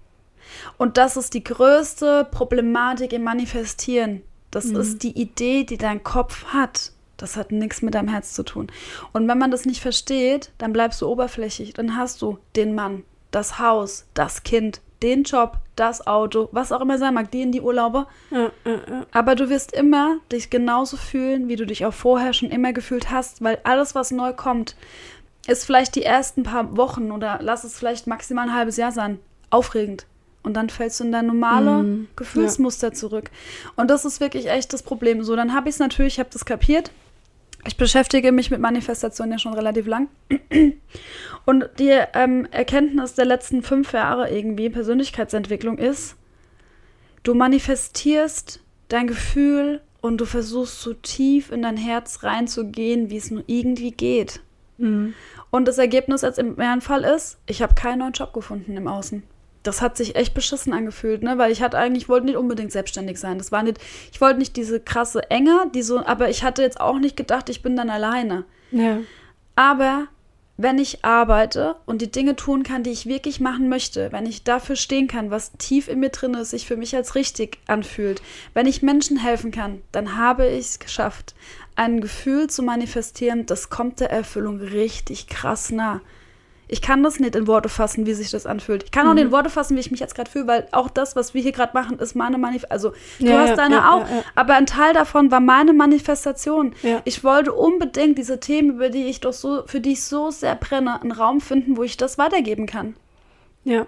Und 0.78 0.98
das 0.98 1.16
ist 1.16 1.34
die 1.34 1.44
größte 1.44 2.28
Problematik 2.30 3.14
im 3.14 3.24
Manifestieren. 3.24 4.22
Das 4.52 4.66
ist 4.66 5.04
die 5.04 5.20
Idee, 5.20 5.66
die 5.66 5.78
dein 5.78 6.02
Kopf 6.04 6.46
hat. 6.46 6.92
Das 7.18 7.38
hat 7.38 7.52
nichts 7.52 7.82
mit 7.82 7.96
deinem 7.96 8.10
Herz 8.10 8.34
zu 8.34 8.44
tun. 8.44 8.68
Und 9.14 9.28
wenn 9.28 9.38
man 9.38 9.52
das 9.52 9.66
nicht 9.66 9.82
versteht, 9.82 10.52
dann 10.58 10.74
bleibst 10.74 11.02
du 11.02 11.08
oberflächlich. 11.08 11.74
Dann 11.74 11.96
hast 11.96 12.22
du 12.22 12.40
den 12.56 12.76
Mann, 12.76 13.04
das 13.32 13.60
Haus, 13.60 14.06
das 14.14 14.44
Kind, 14.44 14.82
den 15.02 15.24
Job, 15.24 15.58
das 15.76 16.08
Auto, 16.08 16.50
was 16.52 16.72
auch 16.72 16.82
immer 16.82 16.98
sein 16.98 17.14
mag, 17.14 17.32
die 17.32 17.42
in 17.42 17.52
die 17.52 17.62
Urlaube. 17.62 18.08
Ja, 18.32 18.52
ja, 18.66 18.72
ja. 18.74 19.06
Aber 19.12 19.36
du 19.36 19.50
wirst 19.50 19.74
immer 19.74 20.18
dich 20.32 20.50
genauso 20.50 20.98
fühlen, 20.98 21.48
wie 21.48 21.56
du 21.58 21.66
dich 21.66 21.86
auch 21.86 21.94
vorher 21.94 22.34
schon 22.34 22.50
immer 22.50 22.74
gefühlt 22.74 23.12
hast, 23.12 23.44
weil 23.44 23.60
alles, 23.64 23.94
was 23.94 24.12
neu 24.12 24.34
kommt, 24.34 24.76
ist 25.48 25.66
vielleicht 25.66 25.96
die 25.96 26.04
ersten 26.04 26.44
paar 26.44 26.76
Wochen 26.76 27.12
oder 27.12 27.40
lass 27.42 27.64
es 27.64 27.78
vielleicht 27.78 28.08
maximal 28.08 28.48
ein 28.48 28.56
halbes 28.56 28.78
Jahr 28.78 28.92
sein, 28.92 29.20
aufregend. 29.50 30.06
Und 30.44 30.54
dann 30.54 30.70
fällst 30.70 31.00
du 31.00 31.04
in 31.04 31.12
dein 31.12 31.26
normale 31.26 31.84
Mhm, 31.84 32.08
Gefühlsmuster 32.16 32.94
zurück. 32.94 33.32
Und 33.76 33.90
das 33.90 34.06
ist 34.06 34.20
wirklich 34.20 34.48
echt 34.48 34.74
das 34.74 34.84
Problem. 34.84 35.24
So, 35.24 35.36
dann 35.36 35.54
habe 35.54 35.70
ich 35.70 35.76
es 35.76 35.80
natürlich, 35.80 36.14
ich 36.14 36.20
habe 36.20 36.30
das 36.32 36.46
kapiert. 36.46 36.92
Ich 37.68 37.78
beschäftige 37.78 38.32
mich 38.32 38.52
mit 38.52 38.60
Manifestation 38.60 39.32
ja 39.32 39.40
schon 39.40 39.54
relativ 39.54 39.88
lang. 39.88 40.08
Und 41.46 41.70
die 41.80 41.92
ähm, 42.14 42.48
Erkenntnis 42.52 43.16
der 43.16 43.26
letzten 43.26 43.64
fünf 43.64 43.94
Jahre 43.94 44.30
irgendwie 44.30 44.70
Persönlichkeitsentwicklung 44.70 45.78
ist, 45.78 46.16
du 47.24 47.34
manifestierst 47.34 48.62
dein 48.88 49.08
Gefühl 49.08 49.82
und 50.02 50.18
du 50.18 50.26
versuchst 50.26 50.82
so 50.82 50.94
tief 50.94 51.52
in 51.52 51.64
dein 51.64 51.78
Herz 51.78 52.24
reinzugehen, 52.24 53.10
wie 53.10 53.18
es 53.18 53.32
nur 53.32 53.44
irgendwie 53.48 53.92
geht. 53.92 54.42
Mhm. 54.78 55.14
Und 55.50 55.68
das 55.68 55.78
Ergebnis 55.78 56.22
jetzt 56.22 56.38
im 56.38 56.56
Fall 56.82 57.04
ist, 57.04 57.40
ich 57.48 57.62
habe 57.62 57.74
keinen 57.74 58.00
neuen 58.00 58.14
Job 58.14 58.34
gefunden 58.34 58.78
im 58.78 58.88
Außen. 58.88 59.24
Das 59.68 59.82
hat 59.82 59.98
sich 59.98 60.16
echt 60.16 60.34
beschissen 60.34 60.74
angefühlt, 60.74 61.24
ne? 61.24 61.38
Weil 61.38 61.52
ich 61.52 61.62
hatte 61.62 61.78
eigentlich, 61.78 62.04
ich 62.04 62.10
wollte 62.10 62.28
nicht 62.28 62.38
unbedingt 62.38 62.72
selbstständig 62.72 63.20
sein. 63.20 63.38
Das 63.38 63.52
war 63.52 63.64
nicht, 63.64 63.80
ich 64.12 64.22
wollte 64.22 64.40
nicht 64.40 64.56
diese 64.56 64.80
krasse 64.80 65.30
Enge, 65.30 65.70
die 65.74 65.82
so, 65.82 66.06
aber 66.06 66.30
ich 66.30 66.44
hatte 66.44 66.62
jetzt 66.62 66.80
auch 66.80 67.00
nicht 67.00 67.18
gedacht, 67.18 67.50
ich 67.50 67.62
bin 67.62 67.76
dann 67.76 67.90
alleine. 67.90 68.46
Ja. 68.72 69.00
Aber 69.56 70.08
wenn 70.58 70.80
ich 70.80 71.04
arbeite 71.04 71.76
und 71.86 72.02
die 72.02 72.12
Dinge 72.12 72.36
tun 72.36 72.64
kann, 72.64 72.84
die 72.84 72.92
ich 72.92 73.06
wirklich 73.06 73.40
machen 73.42 73.68
möchte, 73.68 74.12
wenn 74.12 74.26
ich 74.26 74.44
dafür 74.44 74.78
stehen 74.78 75.08
kann, 75.08 75.30
was 75.30 75.52
tief 75.58 75.90
in 75.90 76.00
mir 76.00 76.10
drin 76.10 76.34
ist, 76.34 76.52
sich 76.52 76.66
für 76.66 76.78
mich 76.78 76.96
als 76.96 77.16
richtig 77.16 77.60
anfühlt, 77.68 78.22
wenn 78.54 78.66
ich 78.66 78.82
Menschen 78.82 79.18
helfen 79.18 79.52
kann, 79.52 79.82
dann 79.92 80.18
habe 80.18 80.48
ich 80.48 80.66
es 80.66 80.80
geschafft, 80.80 81.36
ein 81.76 82.00
Gefühl 82.00 82.50
zu 82.50 82.64
manifestieren, 82.64 83.46
das 83.46 83.70
kommt 83.70 84.00
der 84.00 84.12
Erfüllung 84.12 84.60
richtig 84.60 85.28
krass 85.28 85.72
nah. 85.72 86.02
Ich 86.68 86.82
kann 86.82 87.04
das 87.04 87.20
nicht 87.20 87.36
in 87.36 87.48
Worte 87.48 87.70
fassen, 87.70 88.06
wie 88.06 88.14
sich 88.14 88.32
das 88.32 88.46
anfühlt. 88.46 88.84
Ich 88.84 88.92
kann 88.92 89.08
auch 89.08 89.14
nicht 89.14 89.26
in 89.26 89.32
Worte 89.32 89.50
fassen, 89.50 89.76
wie 89.76 89.80
ich 89.80 89.92
mich 89.92 90.00
jetzt 90.00 90.16
gerade 90.16 90.30
fühle, 90.32 90.48
weil 90.48 90.68
auch 90.72 90.90
das, 90.90 91.16
was 91.16 91.34
wir 91.34 91.42
hier 91.42 91.52
gerade 91.52 91.74
machen, 91.74 92.00
ist 92.00 92.16
meine 92.16 92.38
Manifestation. 92.38 92.94
Also, 92.94 92.94
du 93.20 93.26
Ja, 93.26 93.40
hast 93.40 93.50
ja, 93.50 93.56
deine 93.56 93.76
ja, 93.76 93.92
auch, 93.92 94.06
aber 94.34 94.56
ein 94.56 94.66
Teil 94.66 94.94
davon 94.94 95.30
war 95.32 95.40
meine 95.40 95.74
Manifestation. 95.74 96.74
Ich 97.04 97.24
wollte 97.24 97.54
unbedingt 97.54 98.18
diese 98.18 98.40
Themen, 98.40 98.72
über 98.72 98.90
die 98.90 99.06
ich 99.06 99.20
doch 99.20 99.34
so, 99.34 99.64
für 99.68 99.80
die 99.80 99.94
ich 99.94 100.04
so 100.04 100.32
sehr 100.32 100.56
brenne, 100.56 101.02
einen 101.02 101.12
Raum 101.12 101.42
finden, 101.42 101.78
wo 101.78 101.84
ich 101.84 101.98
das 101.98 102.18
weitergeben 102.18 102.66
kann. 102.66 102.96
Ja. 103.64 103.88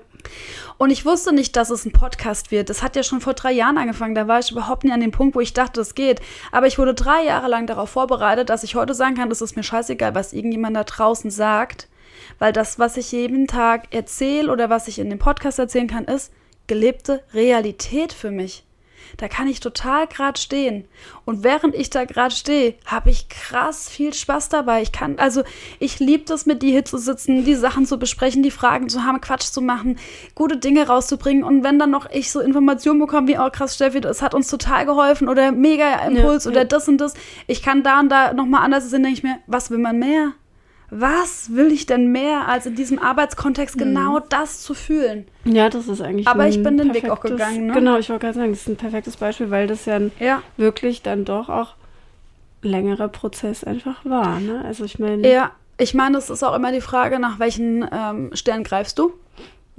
Und 0.77 0.89
ich 0.89 1.05
wusste 1.05 1.33
nicht, 1.33 1.55
dass 1.55 1.69
es 1.69 1.85
ein 1.85 1.91
Podcast 1.91 2.51
wird. 2.51 2.69
Das 2.69 2.81
hat 2.81 2.95
ja 2.95 3.03
schon 3.03 3.21
vor 3.21 3.33
drei 3.33 3.51
Jahren 3.51 3.77
angefangen. 3.77 4.15
Da 4.15 4.27
war 4.27 4.39
ich 4.39 4.51
überhaupt 4.51 4.83
nicht 4.83 4.93
an 4.93 5.01
dem 5.01 5.11
Punkt, 5.11 5.35
wo 5.35 5.39
ich 5.39 5.53
dachte, 5.53 5.81
es 5.81 5.95
geht. 5.95 6.19
Aber 6.51 6.67
ich 6.67 6.79
wurde 6.79 6.93
drei 6.95 7.23
Jahre 7.23 7.47
lang 7.47 7.67
darauf 7.67 7.91
vorbereitet, 7.91 8.49
dass 8.49 8.63
ich 8.63 8.75
heute 8.75 8.93
sagen 8.95 9.15
kann, 9.15 9.31
es 9.31 9.41
ist 9.41 9.55
mir 9.55 9.63
scheißegal, 9.63 10.15
was 10.15 10.33
irgendjemand 10.33 10.75
da 10.75 10.83
draußen 10.83 11.29
sagt. 11.31 11.87
Weil 12.39 12.53
das, 12.53 12.79
was 12.79 12.97
ich 12.97 13.11
jeden 13.11 13.47
Tag 13.47 13.93
erzähle 13.93 14.51
oder 14.51 14.69
was 14.69 14.87
ich 14.87 14.99
in 14.99 15.09
dem 15.09 15.19
Podcast 15.19 15.59
erzählen 15.59 15.87
kann, 15.87 16.05
ist 16.05 16.31
gelebte 16.67 17.23
Realität 17.33 18.13
für 18.13 18.31
mich. 18.31 18.63
Da 19.15 19.27
kann 19.29 19.47
ich 19.47 19.61
total 19.61 20.05
gerade 20.07 20.39
stehen. 20.39 20.85
Und 21.23 21.43
während 21.43 21.75
ich 21.75 21.89
da 21.89 22.03
gerade 22.03 22.35
stehe, 22.35 22.75
habe 22.85 23.09
ich 23.09 23.29
krass 23.29 23.89
viel 23.89 24.13
Spaß 24.13 24.49
dabei. 24.49 24.81
Ich 24.81 24.91
kann, 24.91 25.17
also 25.17 25.43
ich 25.79 25.99
liebe 25.99 26.25
das, 26.25 26.45
mit 26.45 26.61
dir 26.61 26.71
hier 26.71 26.85
zu 26.85 26.97
sitzen, 26.97 27.45
die 27.45 27.55
Sachen 27.55 27.85
zu 27.85 27.97
besprechen, 27.99 28.43
die 28.43 28.51
Fragen 28.51 28.89
zu 28.89 29.03
haben, 29.03 29.21
Quatsch 29.21 29.51
zu 29.51 29.61
machen, 29.61 29.97
gute 30.35 30.57
Dinge 30.57 30.87
rauszubringen. 30.87 31.43
Und 31.43 31.63
wenn 31.63 31.79
dann 31.79 31.91
noch 31.91 32.09
ich 32.11 32.31
so 32.31 32.41
Informationen 32.41 32.99
bekomme, 32.99 33.27
wie, 33.27 33.39
oh 33.39 33.49
krass, 33.49 33.75
Steffi, 33.75 34.01
das 34.01 34.21
hat 34.21 34.33
uns 34.33 34.49
total 34.49 34.85
geholfen 34.85 35.29
oder 35.29 35.51
mega 35.51 36.05
Impuls 36.05 36.45
Ja, 36.45 36.51
oder 36.51 36.61
ja. 36.61 36.65
das 36.65 36.87
und 36.87 36.97
das. 36.97 37.13
Ich 37.47 37.61
kann 37.61 37.83
da 37.83 37.99
und 37.99 38.09
da 38.09 38.33
nochmal 38.33 38.63
anders 38.63 38.89
sehen, 38.89 39.03
denke 39.03 39.17
ich 39.17 39.23
mir, 39.23 39.39
was 39.47 39.71
will 39.71 39.79
man 39.79 39.97
mehr? 39.99 40.33
Was 40.89 41.53
will 41.53 41.71
ich 41.71 41.85
denn 41.85 42.11
mehr, 42.13 42.47
als 42.47 42.65
in 42.65 42.75
diesem 42.75 42.97
Arbeitskontext 42.99 43.77
genau 43.77 44.19
das 44.19 44.61
zu 44.61 44.73
fühlen? 44.73 45.27
Ja, 45.43 45.69
das 45.69 45.87
ist 45.89 46.01
eigentlich. 46.01 46.27
Aber 46.27 46.47
ich 46.47 46.63
bin 46.63 46.77
den 46.77 46.93
Weg 46.93 47.09
auch 47.09 47.19
gegangen, 47.19 47.67
ne? 47.67 47.73
Genau, 47.73 47.97
ich 47.97 48.09
wollte 48.09 48.25
gerade 48.25 48.37
sagen, 48.39 48.51
das 48.51 48.61
ist 48.61 48.69
ein 48.69 48.77
perfektes 48.77 49.17
Beispiel, 49.17 49.51
weil 49.51 49.67
das 49.67 49.85
ja 49.85 49.99
Ja. 50.19 50.41
wirklich 50.55 51.01
dann 51.01 51.25
doch 51.25 51.49
auch 51.49 51.75
längerer 52.61 53.09
Prozess 53.09 53.63
einfach 53.65 54.03
war. 54.05 54.39
Ne? 54.39 54.63
Also 54.65 54.85
ich 54.85 54.97
meine, 54.97 55.27
Ja, 55.29 55.51
ich 55.77 55.93
meine, 55.93 56.17
es 56.17 56.29
ist 56.29 56.43
auch 56.43 56.55
immer 56.55 56.71
die 56.71 56.81
Frage, 56.81 57.19
nach 57.19 57.37
welchen 57.39 57.87
ähm, 57.91 58.29
Stern 58.33 58.63
greifst 58.63 58.97
du? 58.97 59.13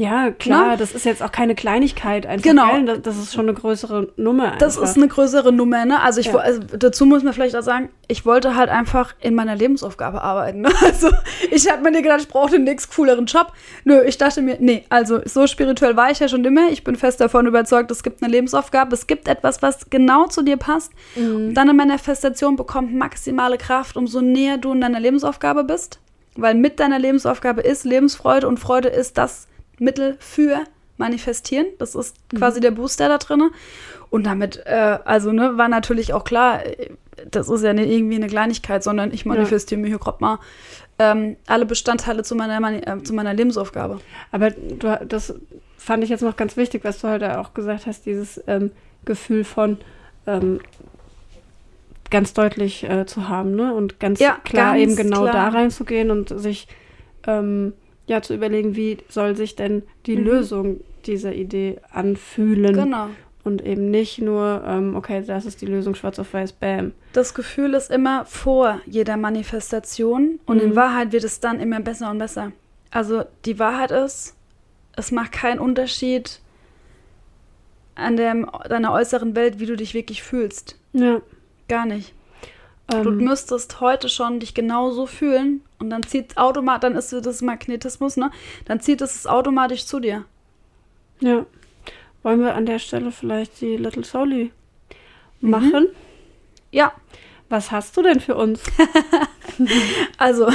Ja 0.01 0.31
klar, 0.31 0.69
Ne? 0.71 0.77
das 0.77 0.93
ist 0.93 1.05
jetzt 1.05 1.23
auch 1.25 1.33
keine 1.33 1.57
Kleinigkeit 1.57 2.25
einfach. 2.25 2.45
Genau. 2.45 2.71
Gell? 2.73 2.85
Das, 2.85 3.03
das 3.03 3.17
ist 3.19 3.35
schon 3.35 3.49
eine 3.49 3.55
größere 3.55 4.13
Nummer. 4.17 4.55
Das 4.59 4.77
einfach. 4.77 4.89
ist 4.89 4.97
eine 4.97 5.09
größere 5.09 5.53
Nummer, 5.53 5.85
ne? 5.85 6.01
Also, 6.01 6.21
ich, 6.21 6.27
Ja. 6.29 6.37
also 6.37 6.61
dazu 6.79 7.05
muss 7.05 7.25
man 7.25 7.33
vielleicht 7.33 7.57
auch 7.57 7.63
sagen, 7.63 7.89
ich 8.07 8.25
wollte 8.25 8.55
halt 8.55 8.71
einfach 8.71 9.15
in 9.21 9.35
meiner 9.35 9.57
Lebensaufgabe 9.57 10.23
arbeiten. 10.23 10.61
Ne? 10.61 10.71
Also 10.83 11.11
ich 11.51 11.71
habe 11.71 11.83
mir 11.83 12.01
gedacht, 12.01 12.21
ich 12.21 12.29
brauche 12.29 12.53
den 12.53 12.63
nächsten 12.65 12.95
cooleren 12.95 13.27
Job. 13.27 13.53
Nö, 13.85 14.01
ich 14.05 14.17
dachte 14.19 14.41
mir, 14.41 14.57
nee, 14.61 14.85
also 14.89 15.21
so 15.25 15.47
spirituell 15.49 15.97
war 15.97 16.11
ich 16.13 16.21
ja 16.21 16.29
schon 16.29 16.45
immer. 16.45 16.71
Ich 16.71 16.85
bin 16.85 16.95
fest 16.95 17.21
davon 17.21 17.47
überzeugt, 17.47 17.91
es 17.91 18.05
gibt 18.05 18.23
eine 18.23 18.31
Lebensaufgabe, 18.31 18.95
es 18.95 19.09
gibt 19.09 19.27
etwas, 19.27 19.63
was 19.63 19.91
genau 19.91 20.27
zu 20.29 20.43
dir 20.43 20.57
passt. 20.59 20.93
Mhm. 21.17 21.55
Deine 21.55 21.75
Manifestation 21.75 22.55
bekommt 22.55 22.95
maximale 22.95 23.59
Kraft, 23.59 23.97
umso 23.97 24.21
näher 24.21 24.59
du 24.59 24.73
in 24.73 24.81
deiner 24.81 25.01
Lebensaufgabe 25.01 25.65
bist. 25.65 25.99
Weil 26.37 26.55
mit 26.55 26.79
deiner 26.79 27.01
Lebensaufgabe 27.01 27.63
ist 27.63 27.85
Lebensfreude 27.85 28.47
und 28.47 28.61
Freude 28.61 28.89
ist 28.89 29.19
das 29.19 29.49
Mittel 29.79 30.17
für 30.19 30.65
Manifestieren. 30.97 31.67
Das 31.79 31.95
ist 31.95 32.17
quasi 32.35 32.61
der 32.61 32.73
Booster 32.73 33.09
da 33.09 33.19
drin. 33.19 33.51
Und 34.11 34.25
damit, 34.25 34.63
äh, 34.67 34.99
also, 35.05 35.33
ne, 35.33 35.57
war 35.57 35.69
natürlich 35.69 36.13
auch 36.13 36.25
klar, 36.25 36.65
äh, 36.67 36.91
das 37.31 37.49
ist 37.49 37.63
ja 37.63 37.73
nicht 37.73 37.91
irgendwie 37.91 38.17
eine 38.17 38.29
Kleinigkeit, 38.29 38.83
sondern 38.83 39.13
ich 39.13 39.27
manifestiere 39.27 39.81
mir 39.81 39.89
hier 39.89 39.99
gerade 39.99 40.19
mal 40.21 40.39
ähm, 40.99 41.37
alle 41.47 41.67
Bestandteile 41.67 42.23
zu 42.23 42.35
meiner, 42.35 42.59
Mani 42.61 42.79
äh, 42.79 43.03
zu 43.03 43.13
meiner 43.13 43.35
Lebensaufgabe. 43.35 44.01
Aber 44.33 44.51
du, 44.51 44.99
das 45.07 45.35
fand 45.77 46.05
ich 46.05 46.11
jetzt 46.11 46.23
noch 46.23 46.37
ganz 46.37 46.57
wichtig, 46.57 46.85
was 46.85 47.01
du 47.01 47.09
heute 47.09 47.39
auch 47.39 47.55
gesagt 47.55 47.87
hast, 47.87 48.07
dieses 48.07 48.43
ähm, 48.47 48.73
Gefühl 49.05 49.45
von 49.45 49.79
ähm, 50.27 50.61
ganz 52.11 52.35
deutlich 52.35 52.85
äh, 52.85 53.07
zu 53.07 53.29
haben, 53.29 53.55
ne? 53.55 53.75
Und 53.75 54.01
ganz 54.01 54.19
Ja, 54.21 54.39
klar 54.45 54.73
ganz 54.73 54.83
eben 54.83 54.97
genau 54.97 55.23
klar. 55.23 55.33
da 55.33 55.49
reinzugehen 55.49 56.11
und 56.11 56.29
sich 56.41 56.67
ähm, 57.27 57.75
ja 58.09 58.21
zu 58.23 58.35
überlegen, 58.35 58.75
wie 58.75 58.99
soll 59.09 59.37
sich 59.37 59.55
denn 59.57 59.83
die 60.07 60.17
Mhm. 60.17 60.25
Lösung 60.25 60.81
dieser 61.07 61.33
Idee 61.35 61.79
anfühlen. 61.93 62.75
Genau. 62.75 63.09
Und 63.45 63.65
eben 63.65 63.91
nicht 63.91 64.19
nur, 64.21 64.63
ähm, 64.67 64.95
okay, 64.97 65.23
das 65.27 65.47
ist 65.47 65.63
die 65.63 65.67
Lösung, 65.67 65.95
schwarz 65.95 66.19
auf 66.19 66.35
weiß, 66.35 66.53
bam. 66.53 66.93
Das 67.13 67.33
Gefühl 67.35 67.73
ist 67.75 67.91
immer 67.91 68.25
vor 68.27 68.81
jeder 68.85 69.17
Manifestation 69.17 70.41
und 70.45 70.61
in 70.61 70.71
Mhm. 70.71 70.77
Wahrheit 70.77 71.13
wird 71.13 71.25
es 71.25 71.41
dann 71.41 71.61
immer 71.61 71.81
besser 71.81 72.11
und 72.11 72.19
besser. 72.19 72.53
Also 72.91 73.25
die 73.45 73.59
Wahrheit 73.59 73.91
ist, 73.91 74.35
es 74.97 75.13
macht 75.13 75.33
keinen 75.33 75.61
Unterschied 75.61 76.41
an 77.95 78.17
dem, 78.17 78.49
deiner 78.69 78.93
äußeren 78.93 79.35
Welt, 79.35 79.59
wie 79.61 79.67
du 79.67 79.77
dich 79.77 79.95
wirklich 79.95 80.23
fühlst. 80.23 80.77
Ja. 80.93 81.21
Gar 81.69 81.87
nicht. 81.87 82.15
Du 82.91 83.11
Ähm, 83.11 83.17
müsstest 83.19 83.81
heute 83.81 84.09
schon 84.09 84.41
dich 84.41 84.55
genauso 84.55 85.05
fühlen 85.07 85.61
und 85.81 85.91
dann 85.91 86.03
zieht 86.03 86.37
automatisch, 86.37 86.81
dann 86.83 86.97
ist 86.97 87.13
das 87.13 87.43
Magnetismus, 87.43 88.17
ne? 88.17 88.31
Dann 88.65 88.81
zieht 88.81 89.01
es 89.01 89.27
automatisch 89.27 89.87
zu 89.87 90.01
dir. 90.01 90.25
ja. 91.21 91.45
Wollen 92.25 92.41
wir 92.41 92.57
an 92.57 92.67
der 92.67 92.81
Stelle 92.81 93.13
vielleicht 93.13 93.61
die 93.61 93.77
Little 93.77 94.05
Soli 94.05 94.51
Mhm. 95.41 95.51
machen? 95.51 95.87
Ja, 96.73 96.93
Was 97.49 97.71
hast 97.71 97.97
du 97.97 98.03
denn 98.03 98.21
für 98.21 98.35
uns? 98.35 98.63
Also, 100.19 100.49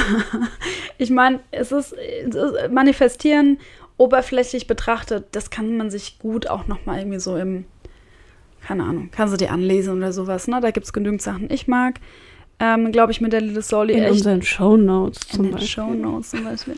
ich 0.98 1.10
meine, 1.10 1.40
es 1.50 1.72
ist, 1.72 1.92
es 1.92 2.34
ist 2.34 2.70
manifestieren 2.70 3.58
oberflächlich 3.96 4.66
betrachtet, 4.66 5.26
das 5.32 5.50
kann 5.50 5.76
man 5.76 5.90
sich 5.90 6.18
gut 6.18 6.46
auch 6.48 6.66
noch 6.66 6.84
mal 6.86 6.98
irgendwie 6.98 7.18
so 7.20 7.36
im 7.36 7.64
keine 8.66 8.84
Ahnung, 8.84 9.10
kannst 9.12 9.34
du 9.34 9.36
dir 9.38 9.50
anlesen 9.52 9.96
oder 9.98 10.12
sowas, 10.12 10.48
ne? 10.48 10.58
Da 10.60 10.70
gibt 10.70 10.86
es 10.86 10.92
genügend 10.94 11.20
Sachen. 11.20 11.50
Ich 11.50 11.68
mag, 11.68 12.00
ähm, 12.60 12.92
glaube 12.92 13.12
ich, 13.12 13.20
mit 13.20 13.32
der 13.32 13.40
Little 13.40 13.62
Soli 13.62 13.94
In 13.94 14.02
echt 14.04 14.12
unseren 14.12 14.42
Shownotes 14.42 15.20
in 15.24 15.30
zum 15.30 15.42
den 15.44 15.52
Beispiel. 15.52 15.68
Shownotes 15.68 16.30
zum 16.30 16.44
Beispiel. 16.44 16.76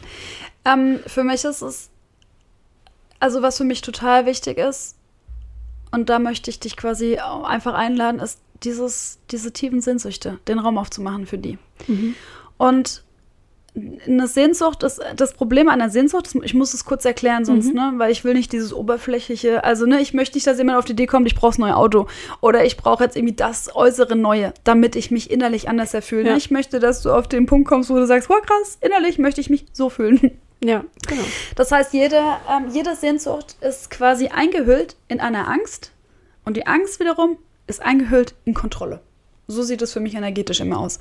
ähm, 0.64 1.00
für 1.06 1.24
mich 1.24 1.44
ist 1.44 1.62
es, 1.62 1.90
also 3.20 3.42
was 3.42 3.58
für 3.58 3.64
mich 3.64 3.80
total 3.82 4.26
wichtig 4.26 4.58
ist, 4.58 4.96
und 5.92 6.08
da 6.08 6.18
möchte 6.18 6.50
ich 6.50 6.60
dich 6.60 6.76
quasi 6.76 7.18
einfach 7.18 7.74
einladen, 7.74 8.20
ist 8.20 8.40
dieses, 8.62 9.18
diese 9.30 9.52
tiefen 9.52 9.80
Sehnsüchte, 9.80 10.38
den 10.48 10.58
Raum 10.58 10.78
aufzumachen 10.78 11.26
für 11.26 11.38
die. 11.38 11.58
Mhm. 11.86 12.14
Und 12.58 13.04
eine 14.06 14.26
Sehnsucht 14.26 14.82
ist 14.82 15.00
das 15.16 15.34
Problem 15.34 15.68
einer 15.68 15.90
Sehnsucht. 15.90 16.30
Ich 16.42 16.54
muss 16.54 16.72
es 16.72 16.84
kurz 16.86 17.04
erklären, 17.04 17.44
sonst, 17.44 17.68
Mhm. 17.68 17.74
ne, 17.74 17.92
weil 17.96 18.10
ich 18.10 18.24
will 18.24 18.32
nicht 18.34 18.52
dieses 18.52 18.72
oberflächliche. 18.72 19.64
Also 19.64 19.84
ne, 19.84 20.00
ich 20.00 20.14
möchte 20.14 20.36
nicht, 20.36 20.46
dass 20.46 20.56
jemand 20.58 20.78
auf 20.78 20.86
die 20.86 20.92
Idee 20.92 21.06
kommt, 21.06 21.26
ich 21.26 21.34
brauche 21.34 21.50
das 21.50 21.58
neue 21.58 21.76
Auto 21.76 22.06
oder 22.40 22.64
ich 22.64 22.76
brauche 22.78 23.04
jetzt 23.04 23.16
irgendwie 23.16 23.34
das 23.34 23.74
äußere 23.76 24.16
Neue, 24.16 24.54
damit 24.64 24.96
ich 24.96 25.10
mich 25.10 25.30
innerlich 25.30 25.68
anders 25.68 25.92
erfühle. 25.92 26.30
Ja. 26.30 26.36
Ich 26.36 26.50
möchte, 26.50 26.80
dass 26.80 27.02
du 27.02 27.12
auf 27.12 27.28
den 27.28 27.44
Punkt 27.46 27.68
kommst, 27.68 27.90
wo 27.90 27.94
du 27.96 28.06
sagst, 28.06 28.30
wow 28.30 28.40
krass, 28.40 28.78
innerlich 28.80 29.18
möchte 29.18 29.40
ich 29.42 29.50
mich 29.50 29.66
so 29.72 29.90
fühlen. 29.90 30.32
Ja, 30.64 30.84
genau. 31.06 31.22
Das 31.54 31.70
heißt, 31.70 31.92
jede, 31.92 32.16
ähm, 32.16 32.68
jede 32.72 32.96
Sehnsucht 32.96 33.56
ist 33.60 33.90
quasi 33.90 34.28
eingehüllt 34.28 34.96
in 35.06 35.20
einer 35.20 35.48
Angst 35.48 35.92
und 36.46 36.56
die 36.56 36.66
Angst 36.66 36.98
wiederum 36.98 37.36
ist 37.66 37.82
eingehüllt 37.82 38.34
in 38.46 38.54
Kontrolle. 38.54 39.00
So 39.48 39.62
sieht 39.62 39.82
es 39.82 39.92
für 39.92 40.00
mich 40.00 40.14
energetisch 40.14 40.60
immer 40.60 40.78
aus. 40.80 40.98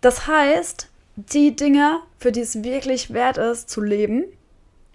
Das 0.00 0.26
heißt, 0.26 0.88
die 1.32 1.56
Dinge, 1.56 2.00
für 2.18 2.32
die 2.32 2.40
es 2.40 2.62
wirklich 2.62 3.12
wert 3.12 3.38
ist 3.38 3.70
zu 3.70 3.80
leben 3.80 4.24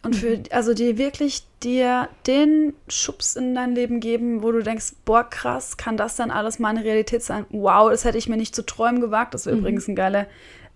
und 0.03 0.15
für, 0.15 0.43
also 0.51 0.73
die 0.73 0.97
wirklich 0.97 1.43
dir 1.63 2.09
den 2.28 2.73
Schubs 2.88 3.36
in 3.36 3.55
dein 3.55 3.73
Leben 3.73 3.99
geben, 3.99 4.43
wo 4.43 4.51
du 4.51 4.61
denkst, 4.61 4.93
boah, 5.03 5.23
krass, 5.23 5.78
kann 5.78 5.97
das 5.97 6.15
dann 6.15 6.30
alles 6.30 6.59
meine 6.59 6.84
Realität 6.84 7.23
sein? 7.23 7.45
Wow, 7.49 7.89
das 7.89 8.05
hätte 8.05 8.17
ich 8.17 8.30
mir 8.30 8.38
nicht 8.38 8.55
zu 8.55 8.63
träumen 8.63 9.01
gewagt. 9.01 9.34
Das 9.34 9.47
wäre 9.47 9.57
übrigens 9.57 9.88
ein 9.88 9.95
geiler 9.95 10.28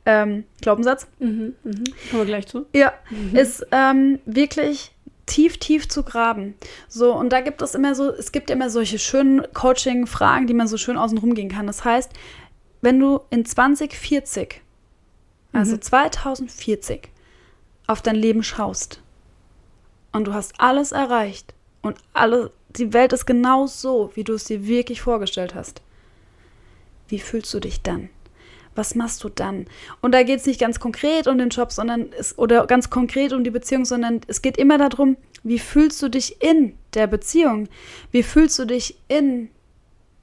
ähm, 0.06 0.45
Glaubenssatz. 0.62 1.06
Mhm, 1.20 1.54
mhm. 1.64 1.84
Kommen 2.10 2.22
wir 2.22 2.26
gleich 2.26 2.47
zu. 2.47 2.66
Ja, 2.74 2.93
ist 3.34 3.68
ähm, 3.72 4.20
wirklich 4.26 4.91
tief, 5.28 5.58
tief 5.58 5.88
zu 5.88 6.02
graben. 6.02 6.56
So, 6.88 7.14
und 7.14 7.32
da 7.32 7.41
gibt 7.41 7.62
es 7.62 7.76
immer 7.76 7.93
so, 7.93 8.10
es 8.10 8.32
gibt 8.32 8.50
immer 8.50 8.70
solche 8.72 8.97
schönen 8.97 9.43
Coaching-Fragen, 9.54 10.47
die 10.47 10.56
man 10.56 10.68
so 10.68 10.78
schön 10.78 10.97
außen 10.97 11.20
rum 11.20 11.36
gehen 11.36 11.50
kann. 11.50 11.68
Das 11.68 11.86
heißt, 11.86 12.12
wenn 12.82 13.00
du 13.00 13.20
in 13.30 13.45
2040, 13.45 14.62
also 15.60 15.78
2040, 15.78 17.10
auf 17.88 18.01
dein 18.01 18.16
Leben 18.16 18.43
schaust 18.43 19.01
und 20.12 20.26
du 20.26 20.34
hast 20.34 20.53
alles 20.57 20.91
erreicht 20.91 21.53
und 21.82 21.97
alle, 22.14 22.51
die 22.70 22.93
Welt 22.93 23.14
ist 23.14 23.26
genau 23.26 23.68
so, 23.68 24.12
wie 24.16 24.24
du 24.24 24.34
es 24.34 24.45
dir 24.45 24.66
wirklich 24.68 25.01
vorgestellt 25.01 25.55
hast, 25.55 25.82
wie 27.07 27.20
fühlst 27.20 27.53
du 27.53 27.60
dich 27.60 27.82
dann? 27.82 28.10
was 28.80 28.95
machst 28.95 29.24
du 29.24 29.30
dann? 29.30 29.66
Und 30.01 30.14
da 30.14 30.24
geht 30.24 30.39
es 30.39 30.45
nicht 30.45 30.60
ganz 30.60 30.80
konkret 30.80 31.28
um 31.28 31.38
den 31.38 31.49
Job, 31.49 31.72
sondern 31.72 32.14
es, 32.18 32.38
oder 32.38 32.66
ganz 32.66 32.89
konkret 32.89 33.34
um 33.34 33.43
die 33.43 33.49
Beziehung, 33.51 33.86
sondern 33.86 34.22
es 34.28 34.41
geht 34.41 34.57
immer 34.57 34.78
darum, 34.78 35.18
wie 35.43 35.60
fühlst 35.60 36.01
du 36.01 36.10
dich 36.10 36.41
in 36.41 36.78
der 36.93 37.07
Beziehung? 37.07 37.68
Wie 38.12 38.24
fühlst 38.24 38.57
du 38.57 38.66
dich 38.66 38.97
in 39.07 39.49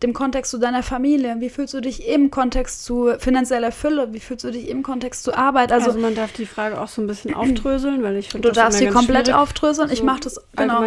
dem 0.03 0.12
Kontext 0.12 0.51
zu 0.51 0.59
deiner 0.59 0.82
Familie? 0.82 1.36
Wie 1.38 1.49
fühlst 1.49 1.72
du 1.72 1.80
dich 1.80 2.07
im 2.07 2.30
Kontext 2.30 2.84
zu 2.84 3.12
finanzieller 3.18 3.72
Fülle? 3.72 4.12
Wie 4.12 4.20
fühlst 4.20 4.44
du 4.44 4.51
dich 4.51 4.68
im 4.68 4.82
Kontext 4.82 5.22
zu 5.24 5.34
Arbeit? 5.34 5.72
Also, 5.72 5.88
Also, 5.88 6.01
man 6.01 6.14
darf 6.14 6.32
die 6.32 6.44
Frage 6.44 6.78
auch 6.80 6.88
so 6.88 7.01
ein 7.01 7.07
bisschen 7.07 7.32
aufdröseln, 7.34 8.03
weil 8.03 8.16
ich 8.16 8.28
finde, 8.28 8.49
du 8.49 8.55
das 8.55 8.62
darfst 8.62 8.78
sie 8.78 8.88
komplett 8.88 9.32
aufdröseln. 9.32 9.90
Ich 9.90 10.03
mache 10.03 10.20
das 10.20 10.40
genau. 10.55 10.82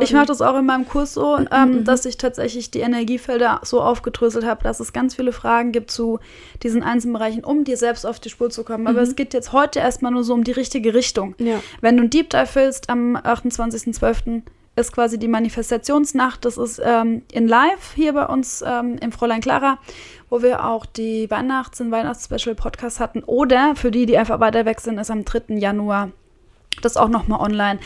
Ich 0.00 0.12
mache 0.12 0.26
das 0.26 0.42
auch 0.42 0.58
in 0.58 0.66
meinem 0.66 0.88
Kurs 0.88 1.14
so, 1.14 1.38
ähm, 1.52 1.84
dass 1.84 2.04
ich 2.06 2.18
tatsächlich 2.18 2.70
die 2.72 2.80
Energiefelder 2.80 3.60
so 3.62 3.80
aufgedröselt 3.80 4.44
habe, 4.44 4.64
dass 4.64 4.80
es 4.80 4.92
ganz 4.92 5.14
viele 5.14 5.30
Fragen 5.32 5.70
gibt 5.70 5.90
zu 5.92 6.18
diesen 6.64 6.82
einzelnen 6.82 7.12
Bereichen, 7.14 7.44
um 7.44 7.62
dir 7.62 7.76
selbst 7.76 8.04
auf 8.04 8.18
die 8.18 8.30
Spur 8.30 8.50
zu 8.50 8.64
kommen. 8.64 8.88
Aber 8.88 9.00
es 9.00 9.14
geht 9.14 9.32
jetzt 9.32 9.52
heute 9.52 9.78
erstmal 9.78 10.10
nur 10.10 10.24
so 10.24 10.34
um 10.34 10.42
die 10.42 10.52
richtige 10.52 10.92
Richtung. 10.92 11.34
Ja. 11.38 11.60
Wenn 11.80 11.96
du 11.96 12.02
ein 12.02 12.10
Deep 12.10 12.30
Dive 12.30 12.48
willst, 12.54 12.90
am 12.90 13.16
28.12. 13.16 14.42
ist 14.80 14.92
quasi 14.92 15.18
die 15.18 15.28
Manifestationsnacht. 15.28 16.44
Das 16.44 16.56
ist 16.56 16.80
ähm, 16.84 17.22
in 17.32 17.46
Live 17.46 17.94
hier 17.94 18.12
bei 18.12 18.26
uns 18.26 18.62
ähm, 18.66 18.96
im 19.00 19.12
Fräulein 19.12 19.40
Clara, 19.40 19.78
wo 20.28 20.42
wir 20.42 20.64
auch 20.64 20.86
die 20.86 21.30
Weihnachts- 21.30 21.80
und 21.80 21.90
Weihnachts-Special-Podcast 21.90 23.00
hatten. 23.00 23.22
Oder 23.24 23.76
für 23.76 23.90
die, 23.90 24.06
die 24.06 24.18
einfach 24.18 24.40
weiter 24.40 24.64
weg 24.64 24.80
sind, 24.80 24.98
ist 24.98 25.10
am 25.10 25.24
3. 25.24 25.54
Januar 25.56 26.10
das 26.82 26.96
auch 26.96 27.08
nochmal 27.08 27.40
online. 27.40 27.80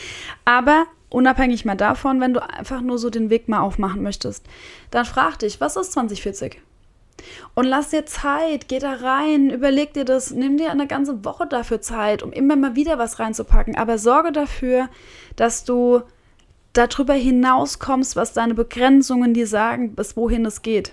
Aber 0.45 0.86
unabhängig 1.11 1.64
mal 1.64 1.76
davon, 1.76 2.20
wenn 2.20 2.34
du 2.34 2.42
einfach 2.42 2.80
nur 2.80 2.99
so 2.99 3.11
den 3.11 3.30
Weg 3.30 3.49
mal 3.49 3.61
aufmachen 3.61 4.03
möchtest, 4.03 4.45
dann 4.90 5.05
frag 5.05 5.38
dich, 5.38 5.61
was 5.61 5.76
ist 5.76 5.92
2040? 5.92 6.61
Und 7.55 7.64
lass 7.64 7.90
dir 7.90 8.05
Zeit, 8.07 8.68
geh 8.68 8.80
da 8.80 8.95
rein, 8.95 9.51
überleg 9.51 9.95
dir 9.95 10.05
das, 10.05 10.32
nimm 10.32 10.57
dir 10.57 10.70
eine 10.70 10.86
ganze 10.86 11.24
Woche 11.24 11.47
dafür 11.47 11.80
Zeit, 11.80 12.22
um 12.22 12.32
immer 12.32 12.57
mal 12.57 12.74
wieder 12.74 12.99
was 12.99 13.18
reinzupacken. 13.18 13.76
Aber 13.76 13.99
sorge 13.99 14.32
dafür, 14.32 14.88
dass 15.36 15.64
du 15.64 16.03
darüber 16.75 17.14
hinauskommst, 17.14 18.16
was 18.16 18.35
deine 18.35 18.55
Begrenzungen 18.55 19.33
dir 19.33 19.47
sagen, 19.47 19.95
bis 19.95 20.16
wohin 20.16 20.45
es 20.45 20.62
geht. 20.62 20.93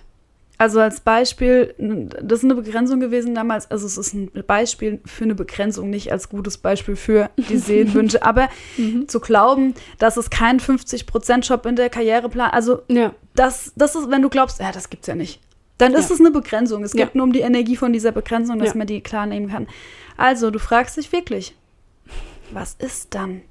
Also 0.57 0.79
als 0.79 0.99
Beispiel, 0.99 1.73
das 2.21 2.39
ist 2.39 2.45
eine 2.45 2.53
Begrenzung 2.53 2.99
gewesen 2.99 3.33
damals, 3.33 3.69
also 3.71 3.87
es 3.87 3.97
ist 3.97 4.13
ein 4.13 4.29
Beispiel 4.45 4.99
für 5.05 5.23
eine 5.23 5.33
Begrenzung, 5.33 5.89
nicht 5.89 6.11
als 6.11 6.29
gutes 6.29 6.59
Beispiel 6.59 6.95
für 6.95 7.31
die 7.49 7.57
Seelenwünsche, 7.57 8.21
aber 8.21 8.47
mhm. 8.77 9.07
zu 9.07 9.19
glauben, 9.19 9.73
dass 9.97 10.17
es 10.17 10.29
keinen 10.29 10.59
50%-Job 10.59 11.65
in 11.65 11.75
der 11.75 11.89
Karriereplan, 11.89 12.51
also 12.51 12.83
ja. 12.89 13.15
das, 13.33 13.73
das 13.75 13.95
ist, 13.95 14.11
wenn 14.11 14.21
du 14.21 14.29
glaubst, 14.29 14.59
ja, 14.59 14.71
das 14.71 14.91
gibt's 14.91 15.07
ja 15.07 15.15
nicht. 15.15 15.41
Dann 15.79 15.95
ist 15.95 16.09
ja. 16.09 16.13
es 16.13 16.19
eine 16.19 16.29
Begrenzung. 16.29 16.83
Es 16.83 16.91
geht 16.91 17.07
ja. 17.07 17.11
nur 17.15 17.23
um 17.23 17.33
die 17.33 17.39
Energie 17.39 17.75
von 17.75 17.91
dieser 17.91 18.11
Begrenzung, 18.11 18.59
dass 18.59 18.75
man 18.75 18.85
die 18.85 19.01
klar 19.01 19.25
nehmen 19.25 19.49
kann. 19.49 19.67
Also, 20.15 20.51
du 20.51 20.59
fragst 20.59 20.95
dich 20.95 21.11
wirklich, 21.11 21.55
was 22.53 22.75
ist 22.75 23.13
dann? 23.13 23.41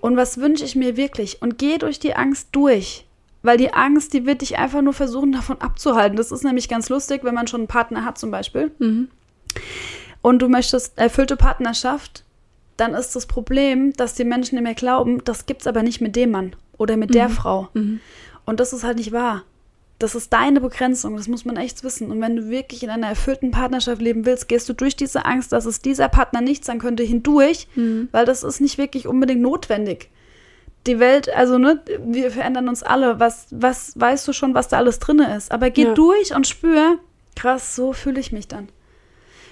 Und 0.00 0.16
was 0.16 0.38
wünsche 0.38 0.64
ich 0.64 0.76
mir 0.76 0.96
wirklich? 0.96 1.42
Und 1.42 1.58
geh 1.58 1.78
durch 1.78 1.98
die 1.98 2.14
Angst 2.14 2.48
durch. 2.52 3.06
Weil 3.42 3.58
die 3.58 3.72
Angst, 3.72 4.12
die 4.12 4.26
wird 4.26 4.40
dich 4.40 4.58
einfach 4.58 4.82
nur 4.82 4.92
versuchen, 4.92 5.32
davon 5.32 5.60
abzuhalten. 5.60 6.16
Das 6.16 6.32
ist 6.32 6.44
nämlich 6.44 6.68
ganz 6.68 6.88
lustig, 6.88 7.22
wenn 7.22 7.34
man 7.34 7.46
schon 7.46 7.60
einen 7.60 7.68
Partner 7.68 8.04
hat, 8.04 8.18
zum 8.18 8.30
Beispiel. 8.30 8.72
Mhm. 8.78 9.08
Und 10.22 10.40
du 10.40 10.48
möchtest 10.48 10.98
erfüllte 10.98 11.36
Partnerschaft, 11.36 12.24
dann 12.76 12.94
ist 12.94 13.14
das 13.14 13.26
Problem, 13.26 13.92
dass 13.92 14.14
die 14.14 14.24
Menschen 14.24 14.58
immer 14.58 14.74
glauben, 14.74 15.22
das 15.24 15.46
gibt 15.46 15.62
es 15.62 15.66
aber 15.66 15.82
nicht 15.82 16.00
mit 16.00 16.16
dem 16.16 16.30
Mann 16.30 16.56
oder 16.76 16.96
mit 16.96 17.10
mhm. 17.10 17.14
der 17.14 17.28
Frau. 17.28 17.68
Mhm. 17.74 18.00
Und 18.44 18.60
das 18.60 18.72
ist 18.72 18.84
halt 18.84 18.98
nicht 18.98 19.12
wahr. 19.12 19.44
Das 19.98 20.14
ist 20.14 20.32
deine 20.32 20.60
Begrenzung, 20.60 21.16
das 21.16 21.26
muss 21.26 21.46
man 21.46 21.56
echt 21.56 21.82
wissen. 21.82 22.10
Und 22.10 22.20
wenn 22.20 22.36
du 22.36 22.50
wirklich 22.50 22.82
in 22.82 22.90
einer 22.90 23.08
erfüllten 23.08 23.50
Partnerschaft 23.50 24.02
leben 24.02 24.26
willst, 24.26 24.46
gehst 24.48 24.68
du 24.68 24.74
durch 24.74 24.94
diese 24.94 25.24
Angst, 25.24 25.52
dass 25.52 25.64
es 25.64 25.80
dieser 25.80 26.08
Partner 26.08 26.42
nicht 26.42 26.64
sein 26.66 26.78
könnte, 26.78 27.02
hindurch, 27.02 27.66
mhm. 27.76 28.08
weil 28.12 28.26
das 28.26 28.42
ist 28.42 28.60
nicht 28.60 28.76
wirklich 28.76 29.06
unbedingt 29.06 29.40
notwendig. 29.40 30.10
Die 30.86 31.00
Welt, 31.00 31.30
also 31.34 31.56
ne, 31.56 31.82
wir 32.04 32.30
verändern 32.30 32.68
uns 32.68 32.82
alle. 32.82 33.18
Was, 33.18 33.46
was 33.50 33.92
weißt 33.96 34.28
du 34.28 34.32
schon, 34.32 34.54
was 34.54 34.68
da 34.68 34.76
alles 34.76 34.98
drin 34.98 35.18
ist? 35.18 35.50
Aber 35.50 35.70
geh 35.70 35.84
ja. 35.84 35.94
durch 35.94 36.34
und 36.34 36.46
spür, 36.46 36.98
krass, 37.34 37.74
so 37.74 37.92
fühle 37.92 38.20
ich 38.20 38.32
mich 38.32 38.48
dann. 38.48 38.68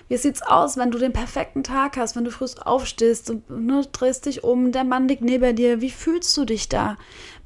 Wie 0.09 0.19
sieht's 0.19 0.43
aus, 0.43 0.77
wenn 0.77 0.91
du 0.91 0.99
den 0.99 1.13
perfekten 1.13 1.63
Tag 1.63 1.97
hast, 1.97 2.15
wenn 2.15 2.25
du 2.25 2.31
früh 2.31 2.47
aufstehst 2.63 3.31
und 3.31 3.49
ne, 3.49 3.83
drehst 3.91 4.27
dich 4.27 4.45
um, 4.45 4.71
der 4.71 4.85
Mann 4.85 5.09
liegt 5.09 5.23
neben 5.23 5.57
dir? 5.57 5.81
Wie 5.81 5.91
fühlst 5.91 6.37
du 6.37 6.45
dich 6.45 6.69
da? 6.69 6.97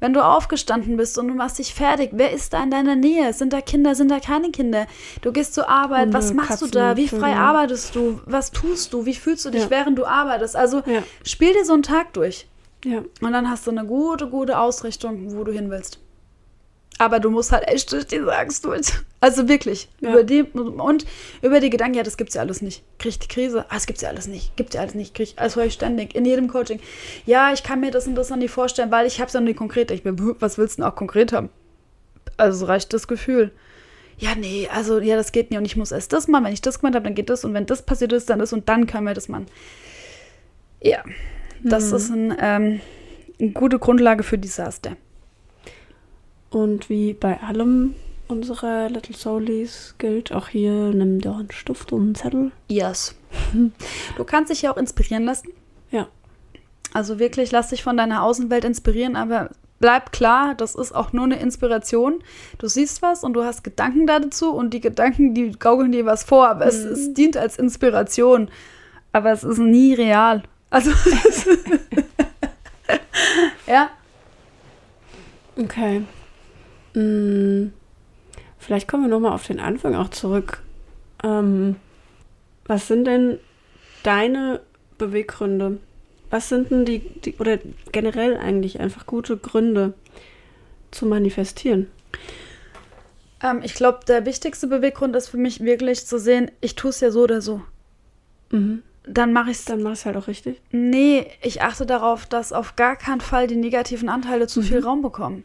Wenn 0.01 0.13
du 0.13 0.23
aufgestanden 0.23 0.97
bist 0.97 1.17
und 1.17 1.29
du 1.29 1.33
machst 1.33 1.59
dich 1.59 1.73
fertig, 1.73 2.11
wer 2.13 2.31
ist 2.31 2.53
da 2.53 2.61
in 2.61 2.71
deiner 2.71 2.95
Nähe? 2.95 3.31
Sind 3.33 3.53
da 3.53 3.61
Kinder, 3.61 3.95
sind 3.95 4.11
da 4.11 4.19
keine 4.19 4.51
Kinder? 4.51 4.87
Du 5.21 5.31
gehst 5.31 5.53
zur 5.53 5.69
Arbeit, 5.69 6.07
Hunde, 6.07 6.17
was 6.17 6.33
machst 6.33 6.49
Katzen, 6.49 6.71
du 6.71 6.79
da? 6.79 6.97
Wie 6.97 7.07
frei 7.07 7.31
Vögel. 7.31 7.33
arbeitest 7.33 7.95
du? 7.95 8.19
Was 8.25 8.51
tust 8.51 8.93
du? 8.93 9.05
Wie 9.05 9.15
fühlst 9.15 9.45
du 9.45 9.51
dich, 9.51 9.63
ja. 9.63 9.69
während 9.69 9.97
du 9.97 10.05
arbeitest? 10.05 10.55
Also 10.55 10.81
ja. 10.85 11.03
spiel 11.23 11.53
dir 11.53 11.63
so 11.63 11.73
einen 11.73 11.83
Tag 11.83 12.13
durch. 12.13 12.47
Ja. 12.83 13.03
Und 13.21 13.33
dann 13.33 13.49
hast 13.49 13.67
du 13.67 13.71
eine 13.71 13.85
gute, 13.85 14.27
gute 14.29 14.57
Ausrichtung, 14.57 15.35
wo 15.35 15.43
du 15.43 15.51
hin 15.51 15.69
willst. 15.69 15.99
Aber 16.99 17.21
du 17.21 17.29
musst 17.29 17.53
halt 17.53 17.65
echt 17.67 17.91
durch 17.93 18.05
diese 18.05 18.37
Angst 18.37 18.65
durch. 18.65 18.91
Also 19.21 19.47
wirklich. 19.47 19.87
Ja. 20.01 20.11
Über 20.11 20.23
die, 20.25 20.43
und 20.43 21.05
über 21.41 21.61
die 21.61 21.69
Gedanken, 21.69 21.95
ja, 21.95 22.03
das 22.03 22.17
gibt's 22.17 22.35
ja 22.35 22.41
alles 22.41 22.61
nicht. 22.61 22.83
Krieg 22.99 23.17
die 23.21 23.27
Krise? 23.29 23.65
Ah, 23.69 23.75
das 23.75 23.87
gibt's 23.87 24.01
ja 24.01 24.09
alles 24.09 24.27
nicht. 24.27 24.55
Gibt's 24.57 24.75
ja 24.75 24.81
alles 24.81 24.95
nicht. 24.95 25.15
Krieg 25.15 25.33
also 25.37 25.61
höre 25.61 25.67
ich 25.67 25.73
ständig 25.73 26.13
in 26.13 26.25
jedem 26.25 26.49
Coaching. 26.49 26.81
Ja, 27.25 27.53
ich 27.53 27.63
kann 27.63 27.79
mir 27.79 27.91
das 27.91 28.05
und 28.05 28.15
das 28.15 28.29
noch 28.29 28.37
nicht 28.37 28.51
vorstellen, 28.51 28.91
weil 28.91 29.07
ich 29.07 29.21
hab's 29.21 29.31
ja 29.31 29.39
noch 29.39 29.47
nicht 29.47 29.57
konkret. 29.57 29.91
Ich 29.91 30.03
bin, 30.03 30.35
was 30.39 30.57
willst 30.57 30.77
du 30.77 30.81
denn 30.81 30.91
auch 30.91 30.95
konkret 30.95 31.31
haben? 31.31 31.49
Also 32.35 32.65
reicht 32.65 32.93
das 32.93 33.07
Gefühl. 33.07 33.51
Ja, 34.17 34.35
nee, 34.35 34.67
also 34.73 34.99
ja, 34.99 35.15
das 35.15 35.31
geht 35.31 35.51
nicht 35.51 35.59
und 35.59 35.65
ich 35.65 35.77
muss 35.77 35.93
erst 35.93 36.11
das 36.11 36.27
machen. 36.27 36.43
Wenn 36.43 36.53
ich 36.53 36.61
das 36.61 36.79
gemacht 36.81 36.95
habe, 36.95 37.05
dann 37.05 37.15
geht 37.15 37.29
das 37.29 37.45
und 37.45 37.53
wenn 37.53 37.65
das 37.65 37.81
passiert 37.81 38.11
ist, 38.11 38.29
dann 38.29 38.39
das 38.39 38.51
und 38.51 38.67
dann 38.67 38.87
können 38.87 39.05
wir 39.05 39.13
das 39.13 39.29
machen. 39.29 39.45
Ja, 40.81 41.01
das 41.63 41.91
mhm. 41.91 41.95
ist 41.95 42.09
ein, 42.09 42.37
ähm, 42.41 42.81
eine 43.39 43.51
gute 43.51 43.79
Grundlage 43.79 44.23
für 44.23 44.37
Desaster. 44.37 44.97
Und 46.49 46.89
wie 46.89 47.13
bei 47.13 47.39
allem 47.41 47.95
unserer 48.27 48.89
Little 48.89 49.15
Soulies 49.15 49.95
gilt 49.97 50.31
auch 50.31 50.47
hier, 50.47 50.71
nimm 50.71 51.19
doch 51.19 51.39
einen 51.39 51.51
Stift 51.51 51.91
und 51.91 52.01
einen 52.01 52.15
Zettel. 52.15 52.51
Yes. 52.67 53.15
Du 54.17 54.23
kannst 54.23 54.51
dich 54.51 54.63
ja 54.63 54.71
auch 54.71 54.77
inspirieren 54.77 55.23
lassen. 55.23 55.49
Ja. 55.91 56.07
Also 56.93 57.19
wirklich, 57.19 57.51
lass 57.51 57.69
dich 57.69 57.83
von 57.83 57.97
deiner 57.97 58.23
Außenwelt 58.23 58.65
inspirieren, 58.65 59.15
aber 59.15 59.51
bleib 59.79 60.11
klar, 60.11 60.55
das 60.55 60.75
ist 60.75 60.93
auch 60.93 61.13
nur 61.13 61.25
eine 61.25 61.39
Inspiration. 61.39 62.23
Du 62.57 62.67
siehst 62.67 63.01
was 63.01 63.23
und 63.23 63.33
du 63.33 63.43
hast 63.43 63.63
Gedanken 63.63 64.07
dazu 64.07 64.51
und 64.51 64.73
die 64.73 64.81
Gedanken, 64.81 65.33
die 65.33 65.51
gaukeln 65.51 65.91
dir 65.91 66.05
was 66.05 66.23
vor, 66.23 66.49
aber 66.49 66.65
mhm. 66.65 66.69
es, 66.69 66.77
es, 66.77 67.13
dient 67.13 67.37
als 67.37 67.57
Inspiration. 67.57 68.49
Aber 69.11 69.31
es 69.31 69.43
ist 69.43 69.59
nie 69.59 69.93
real. 69.93 70.43
Also. 70.69 70.91
ja. 73.67 73.89
Okay. 75.57 76.03
Hm, 76.93 77.73
vielleicht 78.57 78.87
kommen 78.87 79.03
wir 79.03 79.09
nochmal 79.09 79.33
auf 79.33 79.45
den 79.45 79.59
Anfang 79.59 79.95
auch 79.95 80.09
zurück. 80.09 80.61
Ähm, 81.23 81.75
was 82.65 82.87
sind 82.87 83.05
denn 83.05 83.39
deine 84.03 84.61
Beweggründe? 84.97 85.79
Was 86.29 86.49
sind 86.49 86.69
denn 86.69 86.85
die, 86.85 86.99
die, 86.99 87.35
oder 87.37 87.57
generell 87.91 88.37
eigentlich 88.37 88.79
einfach 88.79 89.05
gute 89.05 89.37
Gründe 89.37 89.93
zu 90.91 91.05
manifestieren? 91.05 91.87
Ähm, 93.41 93.61
ich 93.63 93.73
glaube, 93.73 93.99
der 94.07 94.25
wichtigste 94.25 94.67
Beweggrund 94.67 95.15
ist 95.15 95.29
für 95.29 95.37
mich 95.37 95.61
wirklich 95.61 96.05
zu 96.05 96.19
sehen, 96.19 96.51
ich 96.61 96.75
tue 96.75 96.89
es 96.89 96.99
ja 96.99 97.11
so 97.11 97.23
oder 97.23 97.41
so. 97.41 97.61
Mhm. 98.51 98.83
Dann 99.03 99.33
mache 99.33 99.51
ich 99.51 99.57
es. 99.57 99.65
Dann 99.65 99.81
mach 99.81 99.93
ich 99.93 99.99
es 99.99 100.05
halt 100.05 100.17
auch 100.17 100.27
richtig. 100.27 100.61
Nee, 100.71 101.27
ich 101.41 101.61
achte 101.61 101.85
darauf, 101.85 102.25
dass 102.25 102.53
auf 102.53 102.75
gar 102.75 102.95
keinen 102.95 103.21
Fall 103.21 103.47
die 103.47 103.55
negativen 103.55 104.09
Anteile 104.09 104.47
zu 104.47 104.59
mhm. 104.59 104.65
viel 104.65 104.79
Raum 104.79 105.01
bekommen. 105.01 105.43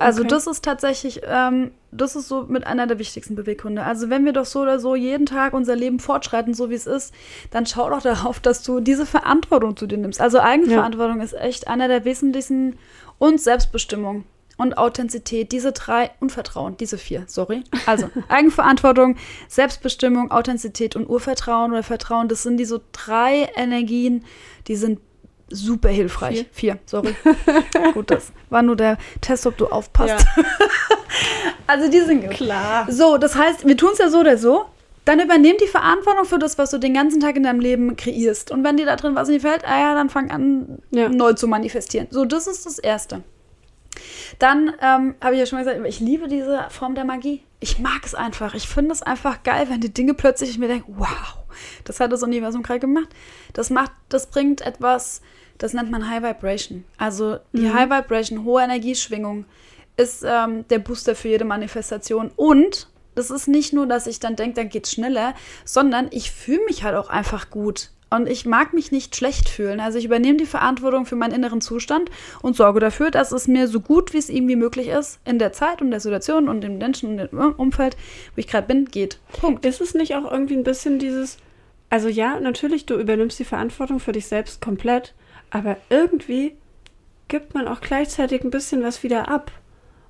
Also 0.00 0.22
okay. 0.22 0.30
das 0.30 0.46
ist 0.46 0.64
tatsächlich, 0.64 1.20
ähm, 1.26 1.72
das 1.92 2.16
ist 2.16 2.26
so 2.26 2.44
mit 2.44 2.66
einer 2.66 2.86
der 2.86 2.98
wichtigsten 2.98 3.34
Beweggründe. 3.34 3.84
Also 3.84 4.08
wenn 4.08 4.24
wir 4.24 4.32
doch 4.32 4.46
so 4.46 4.60
oder 4.60 4.80
so 4.80 4.94
jeden 4.94 5.26
Tag 5.26 5.52
unser 5.52 5.76
Leben 5.76 6.00
fortschreiten, 6.00 6.54
so 6.54 6.70
wie 6.70 6.74
es 6.74 6.86
ist, 6.86 7.12
dann 7.50 7.66
schau 7.66 7.90
doch 7.90 8.00
darauf, 8.02 8.40
dass 8.40 8.62
du 8.62 8.80
diese 8.80 9.04
Verantwortung 9.04 9.76
zu 9.76 9.86
dir 9.86 9.98
nimmst. 9.98 10.18
Also 10.18 10.40
Eigenverantwortung 10.40 11.18
ja. 11.18 11.24
ist 11.24 11.34
echt 11.34 11.68
einer 11.68 11.86
der 11.86 12.06
wesentlichsten 12.06 12.78
und 13.18 13.42
Selbstbestimmung 13.42 14.24
und 14.56 14.78
Authentizität, 14.78 15.52
diese 15.52 15.72
drei 15.72 16.10
und 16.20 16.32
Vertrauen, 16.32 16.78
diese 16.78 16.96
vier, 16.96 17.24
sorry. 17.26 17.64
Also 17.84 18.10
Eigenverantwortung, 18.28 19.16
Selbstbestimmung, 19.48 20.30
Authentizität 20.30 20.96
und 20.96 21.10
Urvertrauen 21.10 21.72
oder 21.72 21.82
Vertrauen, 21.82 22.28
das 22.28 22.42
sind 22.42 22.56
diese 22.56 22.80
drei 22.92 23.50
Energien, 23.54 24.24
die 24.66 24.76
sind 24.76 25.00
super 25.50 25.88
hilfreich. 25.88 26.46
Vier, 26.52 26.74
Vier 26.74 26.78
sorry. 26.86 27.14
gut, 27.94 28.10
das 28.10 28.32
war 28.48 28.62
nur 28.62 28.76
der 28.76 28.98
Test, 29.20 29.46
ob 29.46 29.56
du 29.56 29.66
aufpasst. 29.66 30.26
Ja. 30.36 30.44
also 31.66 31.90
die 31.90 32.00
sind. 32.00 32.30
Klar. 32.30 32.86
So, 32.90 33.18
das 33.18 33.36
heißt, 33.36 33.66
wir 33.66 33.76
tun 33.76 33.90
es 33.92 33.98
ja 33.98 34.08
so 34.08 34.20
oder 34.20 34.38
so. 34.38 34.66
Dann 35.04 35.18
übernehm 35.18 35.56
die 35.60 35.66
Verantwortung 35.66 36.24
für 36.24 36.38
das, 36.38 36.58
was 36.58 36.70
du 36.70 36.78
den 36.78 36.94
ganzen 36.94 37.20
Tag 37.20 37.36
in 37.36 37.42
deinem 37.42 37.60
Leben 37.60 37.96
kreierst. 37.96 38.50
Und 38.50 38.64
wenn 38.64 38.76
dir 38.76 38.86
da 38.86 38.96
drin 38.96 39.14
was 39.14 39.28
nicht 39.28 39.42
fällt, 39.42 39.66
ah 39.66 39.80
ja, 39.80 39.94
dann 39.94 40.10
fang 40.10 40.30
an, 40.30 40.78
ja. 40.90 41.08
neu 41.08 41.32
zu 41.32 41.48
manifestieren. 41.48 42.06
So, 42.10 42.24
das 42.24 42.46
ist 42.46 42.66
das 42.66 42.78
Erste. 42.78 43.22
Dann 44.38 44.72
ähm, 44.80 45.14
habe 45.20 45.34
ich 45.34 45.40
ja 45.40 45.46
schon 45.46 45.58
mal 45.58 45.64
gesagt, 45.64 45.84
ich 45.86 46.00
liebe 46.00 46.28
diese 46.28 46.66
Form 46.68 46.94
der 46.94 47.04
Magie. 47.04 47.42
Ich 47.60 47.78
mag 47.78 48.04
es 48.04 48.14
einfach. 48.14 48.54
Ich 48.54 48.68
finde 48.68 48.92
es 48.92 49.02
einfach 49.02 49.42
geil, 49.42 49.68
wenn 49.68 49.80
die 49.80 49.92
Dinge 49.92 50.14
plötzlich 50.14 50.50
ich 50.50 50.58
mir 50.58 50.68
denke, 50.68 50.86
wow, 50.88 51.38
das 51.84 52.00
hat 52.00 52.10
das 52.10 52.22
Universum 52.22 52.62
gerade 52.62 52.80
gemacht. 52.80 53.08
Das 53.52 53.70
macht, 53.70 53.92
das 54.08 54.26
bringt 54.28 54.62
etwas 54.62 55.20
das 55.60 55.74
nennt 55.74 55.90
man 55.90 56.08
High 56.08 56.22
Vibration. 56.22 56.84
Also 56.96 57.38
die 57.52 57.66
mhm. 57.66 57.74
High 57.74 57.90
Vibration, 57.90 58.44
hohe 58.44 58.62
Energieschwingung, 58.62 59.44
ist 59.96 60.24
ähm, 60.26 60.66
der 60.68 60.78
Booster 60.78 61.14
für 61.14 61.28
jede 61.28 61.44
Manifestation. 61.44 62.30
Und 62.34 62.88
das 63.20 63.30
ist 63.30 63.48
nicht 63.48 63.72
nur, 63.72 63.86
dass 63.86 64.06
ich 64.06 64.18
dann 64.18 64.34
denke, 64.34 64.54
dann 64.54 64.70
geht's 64.70 64.92
schneller, 64.92 65.34
sondern 65.64 66.08
ich 66.10 66.30
fühle 66.30 66.64
mich 66.66 66.82
halt 66.82 66.96
auch 66.96 67.10
einfach 67.10 67.50
gut. 67.50 67.90
Und 68.12 68.28
ich 68.28 68.44
mag 68.44 68.72
mich 68.72 68.90
nicht 68.90 69.14
schlecht 69.14 69.48
fühlen. 69.48 69.78
Also 69.78 69.98
ich 69.98 70.04
übernehme 70.06 70.38
die 70.38 70.46
Verantwortung 70.46 71.06
für 71.06 71.14
meinen 71.14 71.34
inneren 71.34 71.60
Zustand 71.60 72.10
und 72.42 72.56
sorge 72.56 72.80
dafür, 72.80 73.12
dass 73.12 73.30
es 73.30 73.46
mir 73.46 73.68
so 73.68 73.80
gut 73.80 74.12
wie 74.12 74.18
es 74.18 74.28
irgendwie 74.28 74.56
möglich 74.56 74.88
ist, 74.88 75.20
in 75.24 75.38
der 75.38 75.52
Zeit 75.52 75.80
und 75.80 75.92
der 75.92 76.00
Situation 76.00 76.48
und 76.48 76.62
dem 76.62 76.78
Menschen 76.78 77.10
und 77.10 77.18
dem 77.18 77.38
Umfeld, 77.38 77.96
wo 78.34 78.40
ich 78.40 78.48
gerade 78.48 78.66
bin, 78.66 78.86
geht. 78.86 79.20
Punkt. 79.38 79.64
Ist 79.64 79.80
es 79.80 79.94
nicht 79.94 80.16
auch 80.16 80.30
irgendwie 80.30 80.56
ein 80.56 80.64
bisschen 80.64 80.98
dieses, 80.98 81.36
also 81.88 82.08
ja, 82.08 82.40
natürlich, 82.40 82.86
du 82.86 82.98
übernimmst 82.98 83.38
die 83.38 83.44
Verantwortung 83.44 84.00
für 84.00 84.12
dich 84.12 84.26
selbst 84.26 84.60
komplett, 84.60 85.14
aber 85.50 85.76
irgendwie 85.88 86.56
gibt 87.28 87.54
man 87.54 87.68
auch 87.68 87.80
gleichzeitig 87.80 88.42
ein 88.42 88.50
bisschen 88.50 88.82
was 88.82 89.04
wieder 89.04 89.28
ab. 89.28 89.52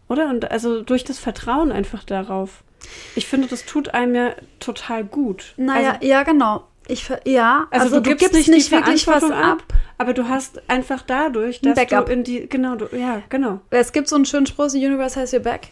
Oder? 0.09 0.29
Und 0.29 0.51
also 0.51 0.83
durch 0.83 1.05
das 1.05 1.19
Vertrauen 1.19 1.71
einfach 1.71 2.03
darauf. 2.03 2.65
Ich 3.15 3.27
finde, 3.27 3.49
das 3.49 3.65
tut 3.67 3.95
einem 3.95 4.15
ja 4.15 4.31
total 4.59 5.05
gut. 5.05 5.55
Naja, 5.57 5.93
also, 5.93 6.07
ja, 6.07 6.23
genau. 6.23 6.65
Ich, 6.89 7.09
ja, 7.25 7.67
also, 7.71 8.01
du, 8.01 8.03
gibst 8.17 8.33
nicht, 8.33 8.49
nicht 8.49 8.69
die 8.69 8.73
wirklich 8.77 9.07
was 9.07 9.23
ab. 9.25 9.33
ab, 9.33 9.63
aber 9.99 10.13
du 10.13 10.29
hast 10.29 10.61
einfach 10.69 11.03
dadurch, 11.07 11.61
dass 11.61 11.77
Backup. 11.77 12.07
du 12.07 12.13
in 12.13 12.25
die, 12.25 12.49
genau, 12.49 12.75
du, 12.75 12.87
ja, 12.97 13.23
genau. 13.29 13.61
Es 13.71 13.93
gibt 13.93 14.09
so 14.09 14.17
einen 14.17 14.25
schönen 14.27 14.47
Spruch, 14.47 14.71
the 14.71 14.85
universe 14.85 15.19
has 15.21 15.33
your 15.33 15.41
back. 15.41 15.69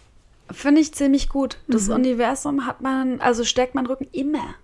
Finde 0.50 0.80
ich 0.80 0.94
ziemlich 0.94 1.28
gut. 1.28 1.58
Das 1.66 1.88
Mhm. 1.88 1.94
Universum 1.94 2.66
hat 2.66 2.80
man, 2.80 3.20
also 3.20 3.44
stärkt 3.44 3.74
meinen 3.74 3.86
Rücken 3.86 4.06
immer. 4.12 4.54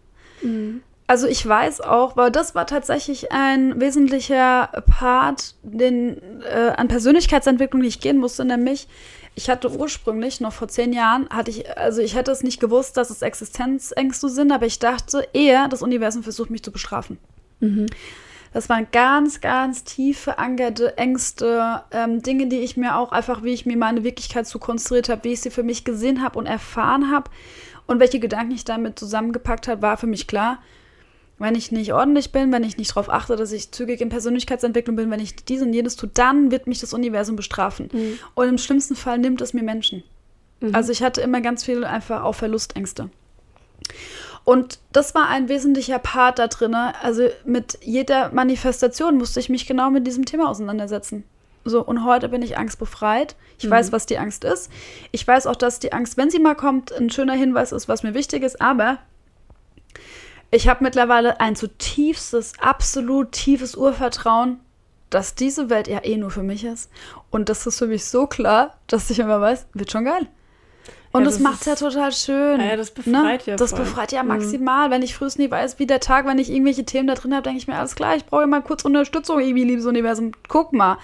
Also 1.07 1.27
ich 1.27 1.47
weiß 1.47 1.81
auch, 1.83 2.17
weil 2.17 2.31
das 2.31 2.55
war 2.55 2.67
tatsächlich 2.67 3.33
ein 3.33 3.81
wesentlicher 3.81 4.69
Part 4.99 5.55
den, 5.63 6.19
äh, 6.43 6.73
an 6.77 6.89
Persönlichkeitsentwicklung, 6.89 7.83
die 7.83 7.89
ich 7.89 8.01
gehen 8.01 8.19
musste, 8.19 8.45
nämlich 8.45 8.89
ich 9.35 9.51
hatte 9.51 9.71
ursprünglich, 9.71 10.41
noch 10.41 10.53
vor 10.53 10.69
zehn 10.69 10.93
Jahren, 10.93 11.29
hatte 11.29 11.51
ich, 11.51 11.77
also 11.77 12.01
ich 12.01 12.15
hätte 12.15 12.31
es 12.31 12.43
nicht 12.43 12.61
gewusst, 12.61 12.97
dass 12.97 13.11
es 13.11 13.23
Existenzängste 13.23 14.29
sind, 14.29 14.53
aber 14.53 14.67
ich 14.67 14.79
dachte 14.79 15.27
eher, 15.33 15.69
das 15.69 15.83
Universum 15.83 16.23
versucht 16.23 16.51
mich 16.51 16.63
zu 16.63 16.71
bestrafen. 16.73 17.19
Das 18.53 18.69
waren 18.69 18.87
ganz, 18.93 19.41
ganz 19.41 19.83
tief 19.83 20.21
verankerte 20.21 20.97
Ängste, 20.97 21.83
ähm, 21.91 22.23
Dinge, 22.23 22.47
die 22.47 22.61
ich 22.61 22.77
mir 22.77 22.97
auch 22.97 23.11
einfach, 23.11 23.43
wie 23.43 23.53
ich 23.53 23.67
mir 23.67 23.77
meine 23.77 24.05
Wirklichkeit 24.05 24.47
so 24.47 24.61
konstruiert 24.61 25.09
habe, 25.09 25.25
wie 25.25 25.33
ich 25.33 25.41
sie 25.41 25.51
für 25.51 25.65
mich 25.65 25.85
gesehen 25.85 26.23
habe 26.23 26.39
und 26.39 26.47
erfahren 26.47 27.11
habe 27.11 27.31
und 27.89 27.99
welche 27.99 28.21
Gedanken 28.21 28.53
ich 28.53 28.65
damit 28.65 28.97
zusammengepackt 28.97 29.67
habe, 29.67 29.83
war 29.83 29.97
für 29.97 30.07
mich 30.07 30.29
klar, 30.29 30.59
wenn 31.39 31.55
ich 31.55 31.73
nicht 31.73 31.93
ordentlich 31.93 32.33
bin, 32.33 32.53
wenn 32.53 32.63
ich 32.65 32.77
nicht 32.77 32.91
darauf 32.91 33.09
achte, 33.09 33.37
dass 33.37 33.53
ich 33.53 33.73
zügig 33.73 34.01
in 34.01 34.09
Persönlichkeitsentwicklung 34.09 34.97
bin, 34.97 35.11
wenn 35.11 35.21
ich 35.21 35.37
dies 35.37 35.63
und 35.63 35.73
jenes 35.73 35.97
tue, 35.97 36.11
dann 36.13 36.51
wird 36.51 36.67
mich 36.67 36.81
das 36.81 36.95
Universum 36.95 37.37
bestrafen. 37.37 37.91
Und 38.35 38.49
im 38.49 38.59
schlimmsten 38.59 38.97
Fall 38.97 39.19
nimmt 39.19 39.41
es 39.41 39.53
mir 39.53 39.63
Menschen. 39.63 40.03
Also 40.73 40.93
ich 40.93 41.03
hatte 41.03 41.21
immer 41.21 41.41
ganz 41.41 41.65
viel 41.65 41.85
einfach 41.85 42.23
auch 42.23 42.35
Verlustängste. 42.35 43.11
Und 44.45 44.79
das 44.93 45.15
war 45.15 45.29
ein 45.29 45.49
wesentlicher 45.49 45.99
Part 45.99 46.39
da 46.39 46.49
drin. 46.49 46.75
Also 46.75 47.29
mit 47.45 47.79
jeder 47.83 48.31
Manifestation 48.33 49.17
musste 49.17 49.41
ich 49.41 49.49
mich 49.49 49.67
genau 49.67 49.91
mit 49.91 50.07
diesem 50.07 50.27
Thema 50.27 50.49
auseinandersetzen. 50.49 51.25
So, 51.65 51.83
und 51.83 52.05
heute 52.05 52.29
bin 52.29 52.43
ich 52.43 52.59
angstbefreit. 52.59 53.37
Ich 53.59 53.69
weiß, 53.69 53.91
was 53.91 54.05
die 54.05 54.19
Angst 54.19 54.45
ist. 54.45 54.71
Ich 55.13 55.27
weiß 55.27 55.47
auch, 55.47 55.57
dass 55.57 55.81
die 55.81 55.95
Angst, 55.95 56.19
wenn 56.19 56.29
sie 56.29 56.39
mal 56.39 56.55
kommt, 56.55 56.93
ein 56.93 57.09
schöner 57.09 57.33
Hinweis 57.33 57.73
ist, 57.73 57.89
was 57.89 58.03
mir 58.03 58.13
wichtig 58.13 58.43
ist. 58.43 58.61
Aber 58.61 58.99
ich 60.55 60.69
habe 60.69 60.85
mittlerweile 60.85 61.41
ein 61.41 61.57
zutiefstes, 61.57 62.53
absolut 62.61 63.33
tiefes 63.33 63.75
Urvertrauen, 63.77 64.61
dass 65.11 65.35
diese 65.35 65.71
Welt 65.71 65.89
ja 65.89 66.05
eh 66.05 66.17
nur 66.17 66.31
für 66.31 66.43
mich 66.43 66.65
ist. 66.65 66.91
Und 67.31 67.49
das 67.49 67.67
ist 67.67 67.79
für 67.79 67.87
mich 67.87 68.05
so 68.05 68.27
klar, 68.27 68.77
dass 68.87 69.11
ich 69.11 69.19
immer 69.19 69.41
weiß, 69.41 69.67
wird 69.75 69.91
schon 69.91 70.05
geil. 70.05 70.27
Und 71.13 71.21
Ja, 71.21 71.25
das, 71.27 71.35
das 71.35 71.43
macht 71.43 71.67
ja 71.67 71.75
total 71.77 72.11
schön. 72.13 72.61
Ja, 72.61 72.77
das 72.77 72.91
befreit 72.91 73.47
ja 73.47 73.55
Das 73.57 73.71
voll. 73.71 73.81
befreit 73.81 74.11
ja 74.11 74.23
Mhm. 74.25 74.29
maximal. 74.31 74.91
Wenn 74.91 75.03
ich 75.03 75.15
frühest 75.15 75.39
nie 75.39 75.49
weiß, 75.51 75.79
wie 75.79 75.87
der 75.87 76.01
Tag, 76.01 76.27
wenn 76.27 76.39
ich 76.39 76.51
irgendwelche 76.51 76.85
Themen 76.85 77.07
da 77.07 77.15
drin 77.15 77.33
habe, 77.33 77.43
denke 77.45 77.59
ich 77.59 77.69
mir, 77.69 77.77
alles 77.77 77.95
klar, 77.95 78.17
ich 78.17 78.27
brauche 78.27 78.47
mal 78.49 78.63
kurz 78.63 78.85
Unterstützung, 78.85 79.39
irgendwie, 79.39 79.63
liebes 79.65 79.87
Universum. 79.87 80.33
Guck 80.49 80.73
mal. 80.73 80.99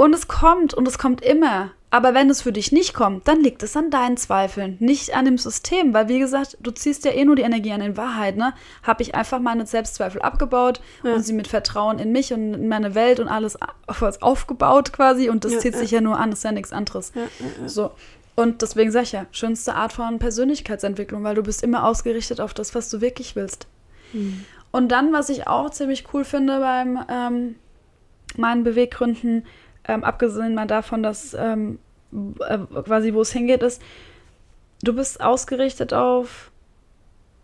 Und 0.00 0.14
es 0.14 0.28
kommt 0.28 0.72
und 0.72 0.88
es 0.88 0.96
kommt 0.96 1.20
immer. 1.22 1.72
Aber 1.90 2.14
wenn 2.14 2.30
es 2.30 2.40
für 2.40 2.52
dich 2.52 2.72
nicht 2.72 2.94
kommt, 2.94 3.28
dann 3.28 3.42
liegt 3.42 3.62
es 3.62 3.76
an 3.76 3.90
deinen 3.90 4.16
Zweifeln, 4.16 4.78
nicht 4.80 5.14
an 5.14 5.26
dem 5.26 5.36
System. 5.36 5.92
Weil, 5.92 6.08
wie 6.08 6.18
gesagt, 6.18 6.56
du 6.60 6.70
ziehst 6.70 7.04
ja 7.04 7.10
eh 7.10 7.22
nur 7.26 7.36
die 7.36 7.42
Energie 7.42 7.70
an. 7.72 7.82
In 7.82 7.98
Wahrheit, 7.98 8.38
ne? 8.38 8.54
Habe 8.82 9.02
ich 9.02 9.14
einfach 9.14 9.40
meine 9.40 9.66
Selbstzweifel 9.66 10.22
abgebaut 10.22 10.80
Ja. 11.02 11.12
und 11.12 11.22
sie 11.22 11.34
mit 11.34 11.48
Vertrauen 11.48 11.98
in 11.98 12.12
mich 12.12 12.32
und 12.32 12.54
in 12.54 12.68
meine 12.68 12.94
Welt 12.94 13.20
und 13.20 13.28
alles 13.28 13.58
aufgebaut 14.22 14.94
quasi. 14.94 15.28
Und 15.28 15.44
das 15.44 15.52
Ja, 15.52 15.58
zieht 15.58 15.74
ja. 15.74 15.80
sich 15.80 15.90
ja 15.90 16.00
nur 16.00 16.18
an, 16.18 16.30
das 16.30 16.38
ist 16.38 16.44
ja 16.44 16.52
nichts 16.52 16.72
anderes. 16.72 17.12
So. 17.66 17.90
Und 18.36 18.62
deswegen 18.62 18.92
sage 18.92 19.04
ich 19.04 19.12
ja, 19.12 19.26
schönste 19.32 19.74
Art 19.74 19.92
von 19.92 20.18
Persönlichkeitsentwicklung, 20.18 21.24
weil 21.24 21.34
du 21.34 21.42
bist 21.42 21.62
immer 21.62 21.84
ausgerichtet 21.84 22.40
auf 22.40 22.54
das, 22.54 22.74
was 22.74 22.88
du 22.88 23.02
wirklich 23.02 23.36
willst. 23.36 23.66
Hm. 24.12 24.46
Und 24.70 24.88
dann, 24.88 25.12
was 25.12 25.28
ich 25.28 25.46
auch 25.46 25.68
ziemlich 25.68 26.06
cool 26.14 26.24
finde 26.24 26.58
beim 26.60 27.04
ähm, 27.10 27.56
meinen 28.36 28.64
Beweggründen, 28.64 29.44
ähm, 29.90 30.04
abgesehen 30.04 30.54
mal 30.54 30.66
davon, 30.66 31.02
dass 31.02 31.34
ähm, 31.34 31.78
äh, 32.12 32.58
quasi 32.84 33.12
wo 33.14 33.20
es 33.22 33.32
hingeht, 33.32 33.62
ist, 33.62 33.82
du 34.82 34.94
bist 34.94 35.20
ausgerichtet 35.20 35.92
auf 35.92 36.50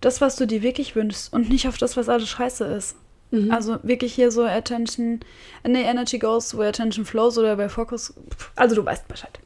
das, 0.01 0.21
was 0.21 0.37
du 0.37 0.47
dir 0.47 0.63
wirklich 0.63 0.95
wünschst 0.95 1.33
und 1.33 1.49
nicht 1.49 1.69
auf 1.69 1.79
das, 1.79 1.97
was 1.97 2.09
alles 2.09 2.29
scheiße 2.29 2.65
ist. 2.65 2.97
Mhm. 3.31 3.51
Also 3.51 3.79
wirklich 3.83 4.15
hier 4.15 4.31
so 4.31 4.45
Attention, 4.45 5.21
nee, 5.67 5.83
Energy 5.83 6.19
goes 6.19 6.57
where 6.57 6.69
attention 6.69 7.05
flows 7.05 7.39
oder 7.39 7.57
bei 7.57 7.69
Focus. 7.69 8.15
Also 8.55 8.77
du 8.77 8.85
weißt 8.85 9.09
Bescheid. 9.09 9.39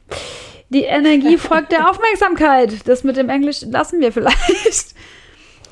Die 0.69 0.83
Energie 0.83 1.37
folgt 1.39 1.71
der 1.71 1.89
Aufmerksamkeit. 1.89 2.87
Das 2.87 3.03
mit 3.03 3.17
dem 3.17 3.29
Englisch 3.29 3.61
lassen 3.61 3.99
wir 3.99 4.11
vielleicht. 4.11 4.93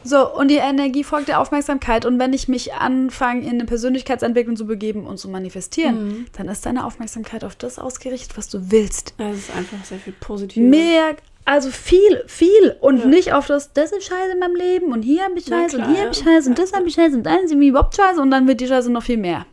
So, 0.03 0.33
und 0.33 0.47
die 0.49 0.55
Energie 0.57 1.03
folgt 1.03 1.27
der 1.27 1.39
Aufmerksamkeit. 1.39 2.05
Und 2.05 2.19
wenn 2.19 2.33
ich 2.33 2.47
mich 2.47 2.73
anfange, 2.73 3.41
in 3.41 3.49
eine 3.49 3.65
Persönlichkeitsentwicklung 3.65 4.55
zu 4.55 4.65
begeben 4.65 5.05
und 5.05 5.17
zu 5.17 5.29
manifestieren, 5.29 6.07
Mhm. 6.07 6.25
dann 6.37 6.47
ist 6.47 6.65
deine 6.65 6.85
Aufmerksamkeit 6.85 7.43
auf 7.43 7.55
das 7.55 7.79
ausgerichtet, 7.79 8.37
was 8.37 8.47
du 8.49 8.71
willst. 8.71 9.13
Ja, 9.17 9.29
es 9.29 9.39
ist 9.49 9.55
einfach 9.55 9.83
sehr 9.83 9.99
viel 9.99 10.13
positiver. 10.13 10.65
Mehr, 10.65 11.15
also 11.45 11.69
viel, 11.69 12.23
viel. 12.27 12.75
Und 12.79 12.99
Ja. 12.99 13.05
nicht 13.07 13.33
auf 13.33 13.47
das, 13.47 13.73
das 13.73 13.91
ist 13.91 14.05
Scheiße 14.05 14.31
in 14.33 14.39
meinem 14.39 14.55
Leben 14.55 14.91
und 14.91 15.01
hier 15.01 15.23
habe 15.23 15.37
ich 15.37 15.45
Scheiße 15.45 15.77
und 15.77 15.83
klar, 15.83 15.89
hier 15.95 16.01
habe 16.05 16.11
ich 16.11 16.19
ja. 16.19 16.23
Scheiße 16.25 16.49
und 16.49 16.59
das 16.59 16.73
habe 16.73 16.87
ich 16.87 16.93
Scheiße 16.93 17.15
und 17.15 17.23
dann 17.23 17.47
sind 17.47 17.59
wir 17.59 17.69
überhaupt 17.69 17.95
Scheiße 17.95 18.21
und 18.21 18.31
dann 18.31 18.47
wird 18.47 18.61
die 18.61 18.67
Scheiße 18.67 18.91
noch 18.91 19.03
viel 19.03 19.17
mehr. 19.17 19.45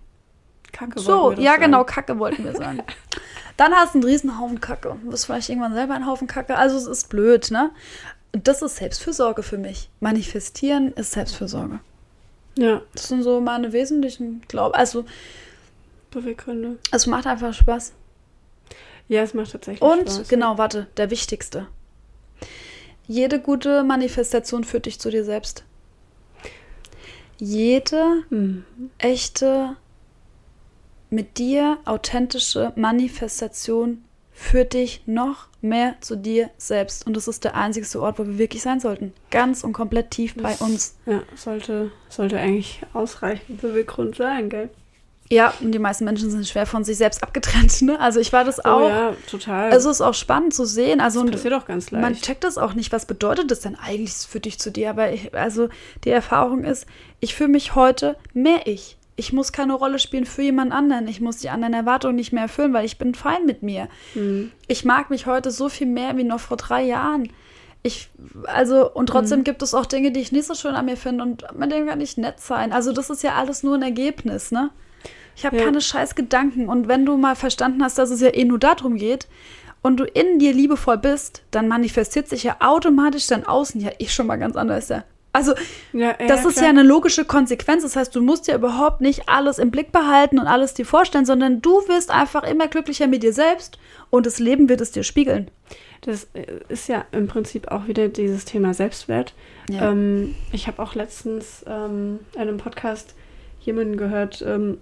Kacke 0.72 1.01
So, 1.01 1.22
wollten 1.22 1.38
wir 1.38 1.44
ja 1.44 1.57
genau, 1.57 1.78
sagen. 1.78 1.88
Kacke 1.88 2.18
wollten 2.18 2.44
wir 2.44 2.53
sagen. 2.55 2.82
Dann 3.57 3.72
hast 3.72 3.94
du 3.94 3.99
einen 4.01 4.05
riesen 4.09 4.38
Haufen 4.38 4.61
Kacke. 4.61 4.97
Du 5.03 5.11
bist 5.11 5.24
vielleicht 5.24 5.49
irgendwann 5.49 5.72
selber 5.72 5.94
ein 5.94 6.07
Haufen 6.07 6.26
Kacke. 6.26 6.57
Also 6.57 6.76
es 6.76 6.86
ist 6.86 7.09
blöd, 7.09 7.51
ne? 7.51 7.70
Und 8.32 8.46
das 8.48 8.62
ist 8.62 8.76
Selbstfürsorge 8.76 9.42
für 9.42 9.58
mich. 9.58 9.88
Manifestieren 10.00 10.92
ist 10.92 11.12
Selbstfürsorge. 11.12 11.80
Ja, 12.58 12.82
Das 12.94 13.08
sind 13.08 13.22
so 13.22 13.40
meine 13.40 13.72
wesentlichen 13.72 14.42
Glauben. 14.48 14.74
Also 14.74 15.04
Beweggründe. 16.10 16.78
es 16.92 17.06
macht 17.06 17.26
einfach 17.26 17.52
Spaß. 17.52 17.92
Ja, 19.08 19.22
es 19.22 19.34
macht 19.34 19.52
tatsächlich 19.52 19.82
Und 19.82 20.10
Spaß. 20.10 20.28
genau, 20.28 20.58
warte, 20.58 20.86
der 20.96 21.10
wichtigste. 21.10 21.68
Jede 23.06 23.40
gute 23.40 23.84
Manifestation 23.84 24.64
führt 24.64 24.86
dich 24.86 24.98
zu 24.98 25.10
dir 25.10 25.24
selbst. 25.24 25.64
Jede 27.38 28.24
Mhm. 28.30 28.64
echte, 28.98 29.76
mit 31.10 31.38
dir 31.38 31.78
authentische 31.84 32.72
Manifestation 32.76 34.02
führt 34.39 34.74
dich 34.74 35.03
noch 35.07 35.47
mehr 35.62 35.95
zu 36.01 36.14
dir 36.14 36.51
selbst. 36.59 37.07
Und 37.07 37.16
das 37.16 37.26
ist 37.26 37.43
der 37.45 37.57
einzigste 37.57 38.01
Ort, 38.01 38.18
wo 38.18 38.26
wir 38.26 38.39
wirklich 38.39 38.62
sein 38.62 38.78
sollten. 38.80 39.12
Ganz 39.30 39.64
und 39.64 39.72
komplett 39.72 40.11
tief 40.11 40.34
bei 40.34 40.51
Das- 40.51 40.61
uns. 40.61 40.95
Ja, 41.07 41.22
sollte, 41.34 41.91
sollte 42.11 42.39
eigentlich 42.39 42.80
ausreichend 42.93 43.61
Beweggrund 43.62 44.14
sein, 44.16 44.51
gell? 44.51 44.68
Ja, 45.28 45.53
und 45.61 45.72
die 45.72 45.80
meisten 45.80 46.05
Menschen 46.05 46.30
sind 46.30 46.47
schwer 46.47 46.66
von 46.66 46.84
sich 46.84 46.99
selbst 46.99 47.22
abgetrennt. 47.24 47.82
Ne? 47.82 47.99
Also 47.99 48.20
ich 48.20 48.32
war 48.32 48.45
das 48.45 48.61
Oh 48.64 48.68
auch. 48.68 48.89
ja, 48.89 49.12
total. 49.28 49.72
Also 49.72 49.91
es 49.91 49.97
ist 49.97 50.01
auch 50.03 50.14
spannend 50.14 50.55
zu 50.55 50.64
sehen. 50.64 51.01
Also 51.01 51.22
das 51.24 51.32
passiert 51.32 51.55
auch 51.55 51.64
ganz 51.64 51.91
leicht. 51.91 52.03
man 52.03 52.14
checkt 52.14 52.45
das 52.45 52.59
auch 52.59 52.74
nicht. 52.74 52.93
Was 52.93 53.07
bedeutet 53.07 53.51
das 53.51 53.59
denn 53.61 53.74
eigentlich 53.74 54.12
für 54.12 54.39
dich 54.39 54.61
zu 54.61 54.70
dir? 54.70 54.91
Aber 54.91 55.11
ich, 55.12 55.34
also 55.34 55.68
die 56.05 56.11
Erfahrung 56.11 56.62
ist, 56.62 56.87
ich 57.18 57.34
fühle 57.34 57.49
mich 57.49 57.74
heute 57.74 58.16
mehr 58.34 58.66
ich. 58.68 58.99
Ich 59.16 59.32
muss 59.32 59.50
keine 59.52 59.72
Rolle 59.74 59.98
spielen 59.98 60.26
für 60.26 60.42
jemand 60.42 60.72
anderen. 60.72 61.08
Ich 61.08 61.20
muss 61.22 61.38
die 61.38 61.48
anderen 61.48 61.72
Erwartungen 61.72 62.16
nicht 62.16 62.32
mehr 62.32 62.42
erfüllen, 62.44 62.74
weil 62.74 62.84
ich 62.84 62.98
bin 62.98 63.14
fein 63.14 63.46
mit 63.46 63.62
mir. 63.62 63.88
Mhm. 64.14 64.52
Ich 64.68 64.84
mag 64.84 65.08
mich 65.10 65.26
heute 65.26 65.50
so 65.50 65.68
viel 65.70 65.86
mehr 65.86 66.16
wie 66.18 66.24
noch 66.24 66.40
vor 66.40 66.58
drei 66.58 66.82
Jahren. 66.82 67.30
Ich, 67.82 68.10
also, 68.46 68.90
und 68.92 69.06
trotzdem 69.08 69.44
gibt 69.44 69.62
es 69.62 69.72
auch 69.72 69.86
Dinge, 69.86 70.10
die 70.10 70.20
ich 70.20 70.32
nicht 70.32 70.46
so 70.46 70.54
schön 70.54 70.74
an 70.74 70.84
mir 70.86 70.96
finde 70.96 71.22
und 71.22 71.46
mit 71.56 71.70
denen 71.72 71.86
kann 71.86 72.00
ich 72.00 72.16
nett 72.16 72.40
sein. 72.40 72.72
Also, 72.72 72.92
das 72.92 73.08
ist 73.10 73.22
ja 73.22 73.34
alles 73.36 73.62
nur 73.62 73.74
ein 73.76 73.82
Ergebnis, 73.82 74.50
ne? 74.50 74.70
Ich 75.36 75.46
habe 75.46 75.56
Ja. 75.56 75.64
keine 75.64 75.80
scheiß 75.80 76.14
Gedanken. 76.14 76.68
Und 76.68 76.88
wenn 76.88 77.06
du 77.06 77.16
mal 77.16 77.36
verstanden 77.36 77.82
hast, 77.82 77.98
dass 77.98 78.10
es 78.10 78.20
ja 78.20 78.34
eh 78.34 78.44
nur 78.44 78.58
darum 78.58 78.96
geht 78.96 79.28
und 79.82 79.98
du 79.98 80.04
in 80.04 80.38
dir 80.38 80.52
liebevoll 80.52 80.98
bist, 80.98 81.42
dann 81.52 81.68
manifestiert 81.68 82.28
sich 82.28 82.42
ja 82.42 82.56
automatisch 82.60 83.28
dein 83.28 83.46
Außen 83.46 83.80
ja 83.80 83.90
eh 83.98 84.08
schon 84.08 84.26
mal 84.26 84.36
ganz 84.36 84.56
anders. 84.56 84.88
Ja. 84.88 85.04
Also, 85.37 85.53
ja, 85.93 86.14
ja, 86.18 86.26
das 86.28 86.47
ist 86.47 86.55
klar. 86.55 86.64
ja 86.64 86.70
eine 86.70 86.82
logische 86.82 87.26
Konsequenz. 87.26 87.82
Das 87.82 87.95
heißt, 87.95 88.16
du 88.16 88.22
musst 88.22 88.49
ja 88.49 88.55
überhaupt 88.55 89.03
nicht 89.03 89.28
alles 89.28 89.59
im 89.59 89.70
Blick 89.70 89.93
behalten 89.93 90.39
und 90.39 90.47
alles 90.47 90.72
dir 90.72 90.87
vorstellen, 90.87 91.26
sondern 91.26 91.61
du 91.61 91.87
wirst 91.89 92.11
einfach 92.11 92.43
immer 92.43 92.68
glücklicher 92.68 93.07
mit 93.07 93.22
dir 93.22 93.34
selbst 93.34 93.78
und 94.09 94.24
das 94.24 94.39
Leben 94.39 94.70
wird 94.70 94.80
es 94.80 94.93
dir 94.93 95.03
spiegeln. 95.03 95.51
Das 96.01 96.28
äh, 96.32 96.47
ist 96.70 96.89
ja 96.89 97.05
im 97.12 97.26
Prinzip 97.26 97.68
auch 97.68 97.87
wieder 97.87 98.09
dieses 98.09 98.47
Thema 98.47 98.72
Selbstwert. 98.72 99.34
Ja. 99.68 99.91
Ähm, 99.91 100.34
ich 100.53 100.68
habe 100.68 100.82
auch 100.82 100.95
letztens 100.95 101.62
ähm, 101.68 102.20
in 102.34 102.41
einem 102.41 102.57
Podcast 102.57 103.14
jemanden 103.61 103.99
gehört, 103.99 104.43
ähm, 104.47 104.78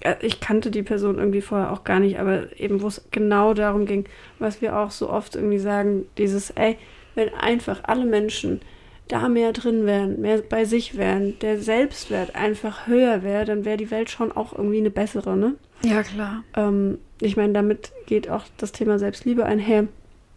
äh, 0.00 0.16
ich 0.20 0.40
kannte 0.40 0.70
die 0.70 0.82
Person 0.82 1.16
irgendwie 1.16 1.40
vorher 1.40 1.72
auch 1.72 1.82
gar 1.84 2.00
nicht, 2.00 2.18
aber 2.18 2.54
eben 2.60 2.82
wo 2.82 2.88
es 2.88 3.08
genau 3.10 3.54
darum 3.54 3.86
ging, 3.86 4.04
was 4.38 4.60
wir 4.60 4.76
auch 4.76 4.90
so 4.90 5.08
oft 5.08 5.34
irgendwie 5.34 5.58
sagen, 5.58 6.04
dieses, 6.18 6.50
ey, 6.50 6.76
wenn 7.14 7.32
einfach 7.32 7.80
alle 7.84 8.04
Menschen 8.04 8.60
da 9.08 9.28
mehr 9.28 9.52
drin 9.52 9.86
wären, 9.86 10.20
mehr 10.20 10.38
bei 10.38 10.64
sich 10.64 10.96
wären, 10.96 11.38
der 11.40 11.60
Selbstwert 11.60 12.34
einfach 12.34 12.86
höher 12.86 13.22
wäre, 13.22 13.44
dann 13.44 13.64
wäre 13.64 13.76
die 13.76 13.90
Welt 13.90 14.10
schon 14.10 14.32
auch 14.32 14.52
irgendwie 14.52 14.78
eine 14.78 14.90
bessere, 14.90 15.36
ne? 15.36 15.54
Ja, 15.82 16.02
klar. 16.02 16.42
Ähm, 16.56 16.98
ich 17.20 17.36
meine, 17.36 17.52
damit 17.52 17.92
geht 18.06 18.28
auch 18.28 18.44
das 18.56 18.72
Thema 18.72 18.98
Selbstliebe 18.98 19.44
einher. 19.44 19.86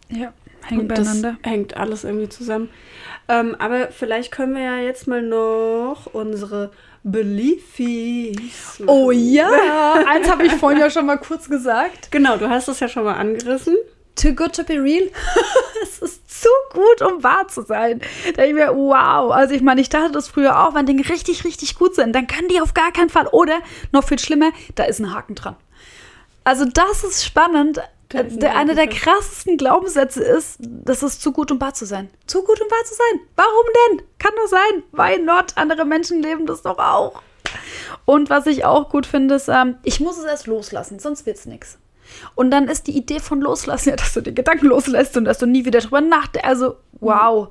Ja, 0.08 0.32
hängen 0.62 0.82
Und 0.82 0.88
beieinander. 0.88 1.36
Hängt 1.42 1.76
alles 1.76 2.04
irgendwie 2.04 2.28
zusammen. 2.28 2.68
Ähm, 3.28 3.56
aber 3.58 3.88
vielleicht 3.88 4.30
können 4.32 4.54
wir 4.54 4.62
ja 4.62 4.78
jetzt 4.78 5.06
mal 5.06 5.22
noch 5.22 6.06
unsere 6.12 6.70
Beliefs. 7.02 8.82
Oh 8.86 9.10
ja, 9.10 9.50
eins 10.08 10.30
habe 10.30 10.44
ich 10.44 10.52
vorhin 10.52 10.80
ja 10.80 10.90
schon 10.90 11.06
mal 11.06 11.16
kurz 11.16 11.48
gesagt. 11.48 12.10
Genau, 12.12 12.36
du 12.36 12.48
hast 12.48 12.68
es 12.68 12.80
ja 12.80 12.88
schon 12.88 13.04
mal 13.04 13.14
angerissen. 13.14 13.76
Too 14.16 14.34
good 14.34 14.54
to 14.54 14.64
be 14.64 14.74
real. 14.74 15.08
es 15.82 15.98
ist 16.00 16.19
zu 16.40 16.48
gut, 16.72 17.02
um 17.02 17.22
wahr 17.22 17.48
zu 17.48 17.62
sein. 17.62 18.00
Da 18.36 18.44
ich 18.44 18.54
mir, 18.54 18.74
wow. 18.74 19.30
Also 19.32 19.54
ich 19.54 19.62
meine, 19.62 19.80
ich 19.80 19.88
dachte 19.88 20.12
das 20.12 20.28
früher 20.28 20.66
auch, 20.66 20.74
wenn 20.74 20.86
Dinge 20.86 21.08
richtig, 21.08 21.44
richtig 21.44 21.76
gut 21.76 21.94
sind, 21.94 22.14
dann 22.14 22.26
können 22.26 22.48
die 22.48 22.60
auf 22.60 22.74
gar 22.74 22.92
keinen 22.92 23.10
Fall. 23.10 23.26
Oder, 23.28 23.60
noch 23.92 24.04
viel 24.04 24.18
schlimmer, 24.18 24.50
da 24.74 24.84
ist 24.84 25.00
ein 25.00 25.14
Haken 25.14 25.34
dran. 25.34 25.56
Also 26.44 26.64
das 26.64 27.04
ist 27.04 27.24
spannend. 27.24 27.80
Ein 28.12 28.38
der, 28.40 28.56
einer 28.56 28.74
der 28.74 28.88
krassesten 28.88 29.56
Glaubenssätze 29.56 30.22
ist, 30.22 30.56
das 30.58 31.02
ist 31.04 31.22
zu 31.22 31.32
gut, 31.32 31.52
um 31.52 31.60
wahr 31.60 31.74
zu 31.74 31.86
sein. 31.86 32.10
Zu 32.26 32.42
gut, 32.42 32.60
um 32.60 32.68
wahr 32.68 32.84
zu 32.84 32.94
sein. 32.94 33.20
Warum 33.36 33.66
denn? 33.88 34.02
Kann 34.18 34.32
doch 34.36 34.48
sein. 34.48 34.82
Why 34.90 35.22
not? 35.22 35.52
Andere 35.56 35.84
Menschen 35.84 36.22
leben 36.22 36.46
das 36.46 36.62
doch 36.62 36.78
auch. 36.78 37.22
Und 38.04 38.30
was 38.30 38.46
ich 38.46 38.64
auch 38.64 38.88
gut 38.88 39.06
finde, 39.06 39.36
ist, 39.36 39.48
ähm, 39.48 39.76
ich 39.84 40.00
muss 40.00 40.18
es 40.18 40.24
erst 40.24 40.46
loslassen, 40.46 40.98
sonst 40.98 41.26
wird's 41.26 41.46
nichts. 41.46 41.78
Und 42.34 42.50
dann 42.50 42.68
ist 42.68 42.86
die 42.86 42.96
Idee 42.96 43.20
von 43.20 43.40
loslassen, 43.40 43.90
ja, 43.90 43.96
dass 43.96 44.14
du 44.14 44.20
die 44.20 44.34
Gedanken 44.34 44.66
loslässt 44.66 45.16
und 45.16 45.24
dass 45.24 45.38
du 45.38 45.46
nie 45.46 45.64
wieder 45.64 45.80
drüber 45.80 46.00
nachdenkst. 46.00 46.48
Also, 46.48 46.76
wow. 47.00 47.48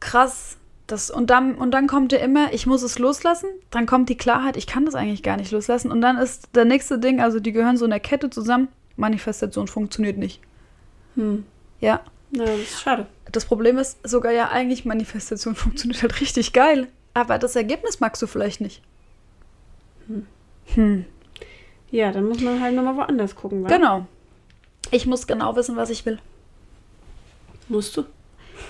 Krass. 0.00 0.56
Das, 0.86 1.10
und, 1.10 1.30
dann, 1.30 1.54
und 1.54 1.70
dann 1.70 1.86
kommt 1.86 2.12
ja 2.12 2.18
immer, 2.18 2.52
ich 2.52 2.66
muss 2.66 2.82
es 2.82 2.98
loslassen. 2.98 3.48
Dann 3.70 3.86
kommt 3.86 4.08
die 4.08 4.16
Klarheit, 4.16 4.56
ich 4.56 4.66
kann 4.66 4.84
das 4.84 4.94
eigentlich 4.94 5.22
gar 5.22 5.36
nicht 5.36 5.50
loslassen. 5.52 5.90
Und 5.90 6.00
dann 6.00 6.18
ist 6.18 6.48
der 6.54 6.64
nächste 6.64 6.98
Ding, 6.98 7.20
also 7.20 7.40
die 7.40 7.52
gehören 7.52 7.76
so 7.76 7.84
in 7.84 7.90
der 7.90 8.00
Kette 8.00 8.30
zusammen. 8.30 8.68
Manifestation 8.96 9.68
funktioniert 9.68 10.18
nicht. 10.18 10.40
Hm. 11.14 11.44
Ja. 11.80 12.00
Na, 12.30 12.44
das 12.44 12.58
ist 12.60 12.82
schade. 12.82 13.06
Das 13.30 13.44
Problem 13.44 13.78
ist 13.78 13.98
sogar 14.06 14.32
ja 14.32 14.50
eigentlich, 14.50 14.84
Manifestation 14.84 15.54
funktioniert 15.54 16.02
halt 16.02 16.20
richtig 16.20 16.52
geil. 16.52 16.88
Aber 17.14 17.38
das 17.38 17.56
Ergebnis 17.56 18.00
magst 18.00 18.20
du 18.22 18.26
vielleicht 18.26 18.60
nicht. 18.60 18.82
Hm. 20.74 21.04
Ja, 21.92 22.10
dann 22.10 22.26
muss 22.26 22.40
man 22.40 22.60
halt 22.60 22.74
nochmal 22.74 22.96
woanders 22.96 23.36
gucken, 23.36 23.62
wa? 23.62 23.68
Genau. 23.68 24.06
Ich 24.90 25.06
muss 25.06 25.26
genau 25.26 25.54
wissen, 25.54 25.76
was 25.76 25.90
ich 25.90 26.04
will. 26.04 26.18
Musst 27.68 27.96
du? 27.96 28.04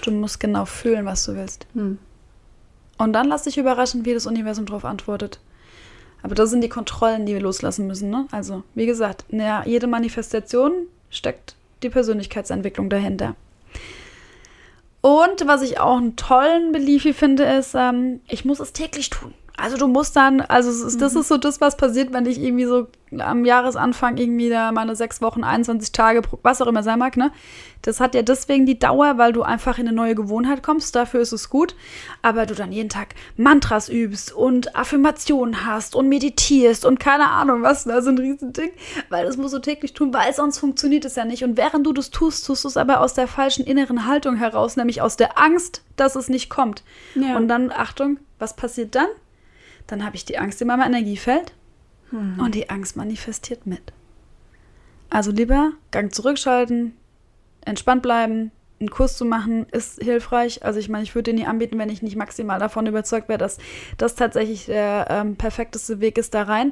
Du 0.04 0.10
musst 0.10 0.40
genau 0.40 0.64
fühlen, 0.64 1.06
was 1.06 1.24
du 1.24 1.34
willst. 1.34 1.66
Hm. 1.74 1.98
Und 2.98 3.12
dann 3.12 3.28
lass 3.28 3.44
dich 3.44 3.58
überraschen, 3.58 4.04
wie 4.04 4.12
das 4.12 4.26
Universum 4.26 4.66
darauf 4.66 4.84
antwortet. 4.84 5.38
Aber 6.22 6.34
das 6.34 6.50
sind 6.50 6.62
die 6.62 6.68
Kontrollen, 6.68 7.24
die 7.24 7.34
wir 7.34 7.40
loslassen 7.40 7.86
müssen. 7.86 8.10
Ne? 8.10 8.26
Also, 8.32 8.64
wie 8.74 8.86
gesagt, 8.86 9.24
ja, 9.30 9.64
jede 9.64 9.86
Manifestation 9.86 10.72
steckt 11.10 11.54
die 11.82 11.90
Persönlichkeitsentwicklung 11.90 12.90
dahinter. 12.90 13.34
Und 15.00 15.46
was 15.46 15.62
ich 15.62 15.80
auch 15.80 15.96
einen 15.96 16.16
tollen 16.16 16.72
Belief 16.72 17.04
finde, 17.16 17.44
ist, 17.44 17.74
ähm, 17.74 18.20
ich 18.28 18.44
muss 18.44 18.60
es 18.60 18.72
täglich 18.72 19.10
tun. 19.10 19.34
Also 19.62 19.76
du 19.76 19.86
musst 19.86 20.16
dann, 20.16 20.40
also 20.40 20.70
ist, 20.70 21.00
das 21.00 21.14
ist 21.14 21.28
so 21.28 21.36
das, 21.36 21.60
was 21.60 21.76
passiert, 21.76 22.12
wenn 22.12 22.26
ich 22.26 22.42
irgendwie 22.42 22.64
so 22.64 22.88
am 23.16 23.44
Jahresanfang 23.44 24.16
irgendwie 24.16 24.48
da 24.48 24.72
meine 24.72 24.96
sechs 24.96 25.22
Wochen, 25.22 25.44
21 25.44 25.92
Tage, 25.92 26.22
was 26.42 26.60
auch 26.60 26.66
immer 26.66 26.82
sein 26.82 26.98
mag, 26.98 27.16
ne? 27.16 27.30
Das 27.82 28.00
hat 28.00 28.16
ja 28.16 28.22
deswegen 28.22 28.66
die 28.66 28.80
Dauer, 28.80 29.18
weil 29.18 29.32
du 29.32 29.42
einfach 29.42 29.78
in 29.78 29.86
eine 29.86 29.94
neue 29.94 30.16
Gewohnheit 30.16 30.64
kommst, 30.64 30.96
dafür 30.96 31.20
ist 31.20 31.30
es 31.30 31.48
gut. 31.48 31.76
Aber 32.22 32.44
du 32.44 32.56
dann 32.56 32.72
jeden 32.72 32.88
Tag 32.88 33.14
Mantras 33.36 33.88
übst 33.88 34.32
und 34.32 34.74
Affirmationen 34.74 35.64
hast 35.64 35.94
und 35.94 36.08
meditierst 36.08 36.84
und 36.84 36.98
keine 36.98 37.30
Ahnung 37.30 37.62
was, 37.62 37.86
ne? 37.86 38.02
So 38.02 38.10
ein 38.10 38.18
Riesending. 38.18 38.72
Weil 39.10 39.26
das 39.26 39.36
musst 39.36 39.54
du 39.54 39.60
täglich 39.60 39.92
tun, 39.92 40.12
weil 40.12 40.34
sonst 40.34 40.58
funktioniert 40.58 41.04
es 41.04 41.14
ja 41.14 41.24
nicht. 41.24 41.44
Und 41.44 41.56
während 41.56 41.86
du 41.86 41.92
das 41.92 42.10
tust, 42.10 42.44
tust 42.44 42.64
du 42.64 42.68
es 42.68 42.76
aber 42.76 43.00
aus 43.00 43.14
der 43.14 43.28
falschen 43.28 43.64
inneren 43.64 44.06
Haltung 44.08 44.34
heraus, 44.34 44.76
nämlich 44.76 45.00
aus 45.02 45.16
der 45.16 45.38
Angst, 45.38 45.82
dass 45.94 46.16
es 46.16 46.28
nicht 46.28 46.50
kommt. 46.50 46.82
Ja. 47.14 47.36
Und 47.36 47.46
dann, 47.46 47.70
Achtung, 47.70 48.18
was 48.40 48.56
passiert 48.56 48.96
dann? 48.96 49.06
Dann 49.92 50.06
habe 50.06 50.16
ich 50.16 50.24
die 50.24 50.38
Angst 50.38 50.58
in 50.62 50.68
meinem 50.68 50.80
Energiefeld 50.80 51.52
und 52.12 52.54
die 52.54 52.70
Angst 52.70 52.96
manifestiert 52.96 53.66
mit. 53.66 53.92
Also 55.10 55.30
lieber 55.32 55.72
Gang 55.90 56.14
zurückschalten, 56.14 56.96
entspannt 57.66 58.00
bleiben, 58.00 58.52
einen 58.80 58.88
Kurs 58.88 59.18
zu 59.18 59.26
machen, 59.26 59.66
ist 59.70 60.02
hilfreich. 60.02 60.64
Also 60.64 60.78
ich 60.80 60.88
meine, 60.88 61.04
ich 61.04 61.14
würde 61.14 61.24
den 61.30 61.36
nie 61.36 61.46
anbieten, 61.46 61.78
wenn 61.78 61.90
ich 61.90 62.00
nicht 62.00 62.16
maximal 62.16 62.58
davon 62.58 62.86
überzeugt 62.86 63.28
wäre, 63.28 63.36
dass 63.36 63.58
das 63.98 64.14
tatsächlich 64.14 64.64
der 64.64 65.08
ähm, 65.10 65.36
perfekteste 65.36 66.00
Weg 66.00 66.16
ist 66.16 66.32
da 66.32 66.44
rein. 66.44 66.70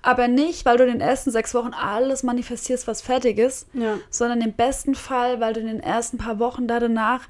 Aber 0.00 0.26
nicht, 0.26 0.64
weil 0.64 0.78
du 0.78 0.84
in 0.84 0.92
den 0.92 1.00
ersten 1.02 1.30
sechs 1.30 1.52
Wochen 1.52 1.74
alles 1.74 2.22
manifestierst, 2.22 2.86
was 2.86 3.02
fertig 3.02 3.36
ist, 3.36 3.68
Ja. 3.74 3.98
sondern 4.08 4.40
im 4.40 4.54
besten 4.54 4.94
Fall, 4.94 5.38
weil 5.40 5.52
du 5.52 5.60
in 5.60 5.66
den 5.66 5.80
ersten 5.80 6.16
paar 6.16 6.38
Wochen 6.38 6.66
da 6.66 6.80
danach 6.80 7.28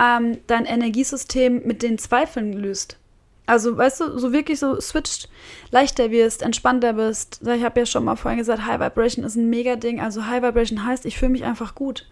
ähm, 0.00 0.38
dein 0.46 0.64
Energiesystem 0.64 1.66
mit 1.66 1.82
den 1.82 1.98
Zweifeln 1.98 2.52
löst. 2.52 2.98
Also, 3.46 3.76
weißt 3.76 4.00
du, 4.00 4.18
so 4.18 4.32
wirklich 4.32 4.58
so 4.58 4.80
switcht, 4.80 5.28
leichter 5.70 6.10
wirst, 6.10 6.42
entspannter 6.42 6.94
bist. 6.94 7.40
Ich 7.46 7.64
habe 7.64 7.80
ja 7.80 7.86
schon 7.86 8.04
mal 8.04 8.16
vorhin 8.16 8.38
gesagt, 8.38 8.66
High 8.66 8.80
Vibration 8.80 9.24
ist 9.24 9.36
ein 9.36 9.48
mega 9.48 9.76
Ding. 9.76 10.00
Also, 10.00 10.26
High 10.26 10.42
Vibration 10.42 10.84
heißt, 10.84 11.06
ich 11.06 11.16
fühle 11.16 11.30
mich 11.30 11.44
einfach 11.44 11.76
gut. 11.76 12.08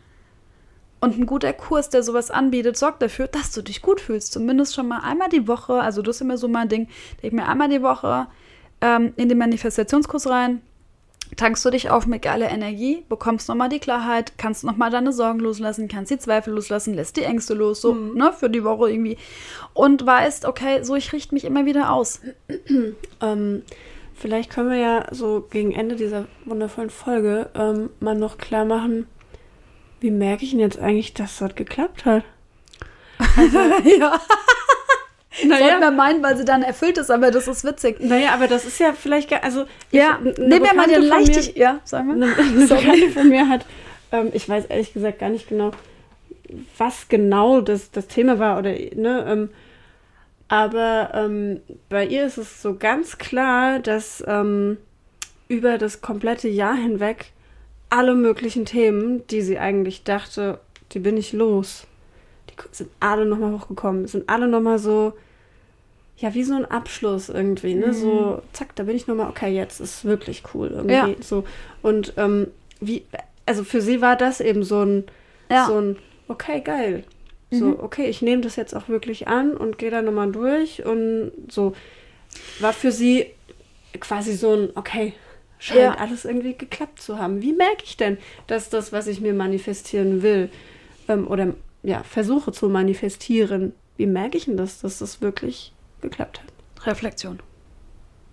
Und 1.01 1.19
ein 1.19 1.27
guter 1.27 1.53
Kurs, 1.53 1.91
der 1.91 2.03
sowas 2.03 2.31
anbietet, 2.31 2.77
sorgt 2.77 3.03
dafür, 3.03 3.27
dass 3.27 3.53
du 3.53 3.63
dich 3.63 3.83
gut 3.83 4.01
fühlst. 4.01 4.33
Zumindest 4.33 4.75
schon 4.75 4.89
mal 4.89 5.01
einmal 5.01 5.29
die 5.29 5.49
Woche. 5.49 5.75
Also, 5.75 6.03
das 6.03 6.17
ist 6.17 6.23
immer 6.23 6.39
so 6.39 6.47
mein 6.47 6.69
Ding. 6.69 6.89
Leg 7.21 7.33
mir 7.33 7.49
einmal 7.49 7.69
die 7.69 7.83
Woche 7.83 8.29
ähm, 8.81 9.13
in 9.17 9.29
den 9.29 9.39
Manifestationskurs 9.39 10.29
rein, 10.29 10.63
tankst 11.37 11.65
du 11.65 11.71
dich 11.71 11.91
auf 11.91 12.07
mit 12.07 12.23
geiler 12.23 12.51
Energie, 12.51 13.05
bekommst 13.09 13.49
nochmal 13.49 13.69
die 13.69 13.79
Klarheit, 13.79 14.39
kannst 14.39 14.65
nochmal 14.65 14.91
deine 14.91 15.13
Sorgen 15.13 15.41
loslassen, 15.41 15.89
kannst 15.89 16.11
die 16.11 16.19
Zweifel 16.19 16.55
loslassen, 16.55 16.95
lässt 16.95 17.17
die 17.17 17.25
Ängste 17.25 17.55
los, 17.55 17.81
so, 17.81 17.95
ne, 17.95 18.33
für 18.33 18.51
die 18.51 18.65
Woche 18.65 18.91
irgendwie. 18.91 19.17
Und 19.73 20.05
weißt, 20.05 20.45
okay, 20.45 20.83
so, 20.83 20.95
ich 20.95 21.13
richte 21.13 21.35
mich 21.35 21.45
immer 21.45 21.67
wieder 21.67 21.93
aus. 21.93 22.21
Ähm, 23.21 23.63
vielleicht 24.15 24.51
können 24.51 24.71
wir 24.71 24.77
ja 24.77 25.07
so 25.11 25.47
gegen 25.49 25.73
Ende 25.73 25.97
dieser 25.97 26.27
wundervollen 26.45 26.91
Folge 26.91 27.49
ähm, 27.55 27.91
mal 28.01 28.15
noch 28.15 28.39
klar 28.39 28.65
machen, 28.65 29.07
wie 30.01 30.11
merke 30.11 30.45
ich 30.45 30.51
denn 30.51 30.61
jetzt 30.61 30.79
eigentlich, 30.79 31.15
dass 31.15 31.39
das 31.39 31.55
geklappt 31.55 32.05
hat? 32.05 32.25
ja. 33.99 34.21
Sollten 35.41 35.81
wir 35.81 35.91
meinen, 35.91 36.23
weil 36.23 36.37
sie 36.37 36.45
dann 36.45 36.63
erfüllt 36.63 36.97
ist, 36.99 37.11
aber 37.11 37.31
das 37.31 37.49
ist 37.49 37.65
witzig. 37.65 37.97
Naja, 38.01 38.31
aber 38.35 38.47
das 38.47 38.65
ist 38.65 38.79
ja 38.79 38.93
vielleicht, 38.93 39.29
gar- 39.31 39.43
also 39.43 39.65
Ja, 39.91 40.19
nehmen 40.21 40.63
wir 40.65 40.75
mal 40.75 40.87
den 40.87 41.01
mir- 41.01 41.09
leichtig. 41.09 41.57
Ja, 41.57 41.81
sagen 41.85 42.09
wir. 42.09 42.15
Eine, 42.15 42.37
eine. 42.37 42.67
Bekannte 42.67 43.11
von 43.11 43.29
mir 43.29 43.49
hat, 43.49 43.67
ähm, 44.13 44.31
ich 44.33 44.49
weiß 44.49 44.67
ehrlich 44.67 44.93
gesagt 44.93 45.19
gar 45.19 45.31
nicht 45.31 45.49
genau, 45.49 45.73
was 46.79 47.09
genau 47.09 47.61
das, 47.61 47.91
das 47.91 48.07
Thema 48.07 48.39
war 48.39 48.59
oder, 48.59 48.71
ne, 48.71 49.25
ähm, 49.29 49.51
aber 50.49 51.11
ähm, 51.15 51.61
bei 51.89 52.07
ihr 52.07 52.27
ist 52.27 52.37
es 52.39 52.61
so 52.63 52.77
ganz 52.77 53.19
klar, 53.19 53.79
dass 53.79 54.23
ähm, 54.27 54.77
über 55.49 55.79
das 55.79 56.01
komplette 56.01 56.49
Jahr 56.49 56.75
hinweg 56.77 57.33
alle 57.91 58.15
möglichen 58.15 58.65
Themen, 58.67 59.27
die 59.29 59.41
sie 59.43 59.59
eigentlich 59.59 60.05
dachte, 60.05 60.61
die 60.93 60.99
bin 60.99 61.17
ich 61.17 61.33
los, 61.33 61.87
die 62.51 62.55
sind 62.73 62.91
alle 63.01 63.25
nochmal 63.25 63.53
hochgekommen, 63.53 64.07
sind 64.07 64.29
alle 64.29 64.47
nochmal 64.49 64.79
so, 64.79 65.15
ja, 66.19 66.33
wie 66.35 66.45
so 66.45 66.55
ein 66.55 66.65
Abschluss 66.65 67.29
irgendwie, 67.29 67.75
ne? 67.75 67.93
So, 67.93 68.41
zack, 68.53 68.75
da 68.77 68.85
bin 68.85 68.97
ich 68.97 69.07
nochmal, 69.07 69.29
okay, 69.29 69.55
jetzt 69.55 69.81
ist 69.81 70.05
wirklich 70.05 70.43
cool 70.55 70.69
irgendwie. 70.71 70.93
Ja. 70.95 71.09
So. 71.21 71.45
Und 71.83 72.13
ähm, 72.17 72.47
wie, 72.81 73.05
also 73.47 73.65
für 73.65 73.81
sie 73.81 74.01
war 74.01 74.17
das 74.17 74.41
eben 74.41 74.63
so 74.63 74.85
ein, 74.85 75.05
Ja. 75.51 75.67
so 75.67 75.79
ein, 75.79 75.97
okay, 76.29 76.61
geil. 76.61 77.05
So, 77.51 77.79
okay, 77.81 78.07
ich 78.07 78.21
nehme 78.21 78.43
das 78.43 78.57
jetzt 78.57 78.75
auch 78.75 78.89
wirklich 78.89 79.29
an 79.29 79.57
und 79.57 79.79
gehe 79.79 79.91
da 79.91 80.03
nochmal 80.03 80.33
durch 80.33 80.85
und 80.85 81.31
so. 81.49 81.73
War 82.59 82.73
für 82.73 82.91
sie 82.91 83.27
quasi 84.01 84.33
so 84.35 84.55
ein, 84.55 84.71
okay, 84.75 85.13
scheint 85.61 85.81
Ja. 85.81 85.95
alles 85.95 86.25
irgendwie 86.25 86.55
geklappt 86.55 87.01
zu 87.01 87.19
haben. 87.21 87.43
Wie 87.43 87.53
merke 87.53 87.85
ich 87.85 87.97
denn, 87.97 88.19
dass 88.49 88.71
das, 88.71 88.93
was 88.93 89.07
ich 89.07 89.21
mir 89.21 89.35
manifestieren 89.35 90.23
will, 90.23 90.49
ähm, 91.09 91.29
oder 91.29 91.55
ja, 91.85 92.03
versuche 92.03 92.51
zu 92.51 92.69
manifestieren, 92.69 93.73
wie 93.99 94.07
merke 94.07 94.37
ich 94.37 94.47
denn 94.47 94.57
das, 94.57 94.81
dass 94.81 94.99
das 94.99 95.21
wirklich 95.21 95.73
geklappt 96.05 96.41
hat? 96.41 96.87
Reflexion. 96.87 97.41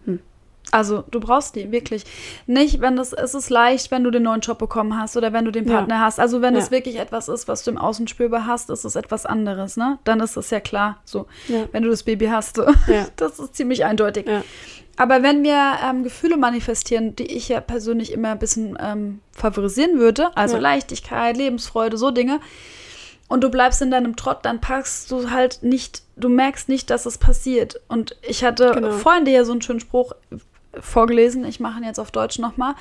Hm. 0.05 0.19
Also, 0.72 1.03
du 1.09 1.19
brauchst 1.19 1.55
die 1.55 1.72
wirklich. 1.72 2.03
Nicht, 2.47 2.80
wenn 2.82 2.95
das, 2.95 3.13
es 3.13 3.34
ist 3.34 3.49
leicht, 3.49 3.91
wenn 3.91 4.03
du 4.03 4.11
den 4.11 4.24
neuen 4.24 4.41
Job 4.41 4.57
bekommen 4.59 4.97
hast 4.99 5.17
oder 5.17 5.34
wenn 5.34 5.45
du 5.45 5.51
den 5.51 5.67
Ja. 5.67 5.76
Partner 5.78 5.99
hast. 6.01 6.19
Also, 6.19 6.41
wenn 6.41 6.55
es 6.55 6.65
Ja. 6.65 6.72
wirklich 6.72 6.97
etwas 6.99 7.28
ist, 7.28 7.47
was 7.47 7.63
du 7.63 7.72
im 7.72 7.78
Außen 7.78 8.07
spürbar 8.07 8.45
hast, 8.45 8.69
ist 8.69 8.86
es 8.86 8.95
etwas 8.95 9.26
anderes, 9.26 9.76
ne? 9.78 9.99
Dann 10.03 10.19
ist 10.19 10.38
es 10.38 10.49
ja 10.49 10.59
klar. 10.59 10.99
So, 11.05 11.26
Ja. 11.47 11.65
wenn 11.72 11.84
du 11.84 11.89
das 11.89 12.03
Baby 12.03 12.28
hast, 12.28 12.55
so. 12.55 12.63
Ja. 12.88 13.07
das 13.17 13.39
ist 13.39 13.55
ziemlich 13.55 13.84
eindeutig. 13.86 14.28
Ja. 14.28 14.43
Aber 14.97 15.24
wenn 15.24 15.43
wir 15.43 15.78
ähm, 15.84 16.03
Gefühle 16.03 16.38
manifestieren, 16.38 17.15
die 17.15 17.26
ich 17.26 17.49
ja 17.49 17.59
persönlich 17.61 18.11
immer 18.11 18.32
ein 18.32 18.39
bisschen 18.39 18.78
ähm, 18.80 19.22
favorisieren 19.32 19.97
würde, 19.99 20.36
also 20.36 20.55
Ja. 20.57 20.61
Leichtigkeit, 20.61 21.38
Lebensfreude, 21.38 21.97
so 21.97 22.11
Dinge, 22.11 22.39
und 23.32 23.41
du 23.41 23.49
bleibst 23.49 23.82
in 23.82 23.91
deinem 23.91 24.17
Trott, 24.17 24.39
dann 24.43 24.59
packst 24.59 25.09
du 25.09 25.32
halt 25.32 25.63
nicht, 25.63 26.03
du 26.17 26.27
merkst 26.27 26.67
nicht, 26.67 26.89
dass 26.89 27.05
es 27.05 27.17
passiert. 27.17 27.79
Und 27.88 28.17
ich 28.21 28.43
hatte 28.43 28.71
Genau. 28.73 28.91
vorhin 28.91 29.23
dir 29.23 29.32
ja 29.34 29.45
so 29.45 29.53
einen 29.53 29.61
schönen 29.61 29.79
Spruch, 29.79 30.11
vorgelesen. 30.77 31.45
Ich 31.45 31.59
mache 31.61 31.79
ihn 31.79 31.86
jetzt 31.86 31.99
auf 31.99 32.11
Deutsch 32.11 32.39
nochmal. 32.39 32.75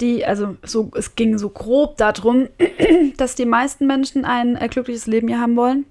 Die, 0.00 0.24
also 0.24 0.56
so, 0.64 0.90
es 0.94 1.16
ging 1.16 1.36
so 1.36 1.48
grob 1.50 1.96
darum, 1.96 2.48
dass 3.16 3.34
die 3.34 3.44
meisten 3.44 3.86
Menschen 3.88 4.24
ein 4.24 4.56
äh, 4.56 4.68
glückliches 4.68 5.06
Leben 5.06 5.26
hier 5.28 5.40
haben 5.40 5.56
wollen. 5.56 5.84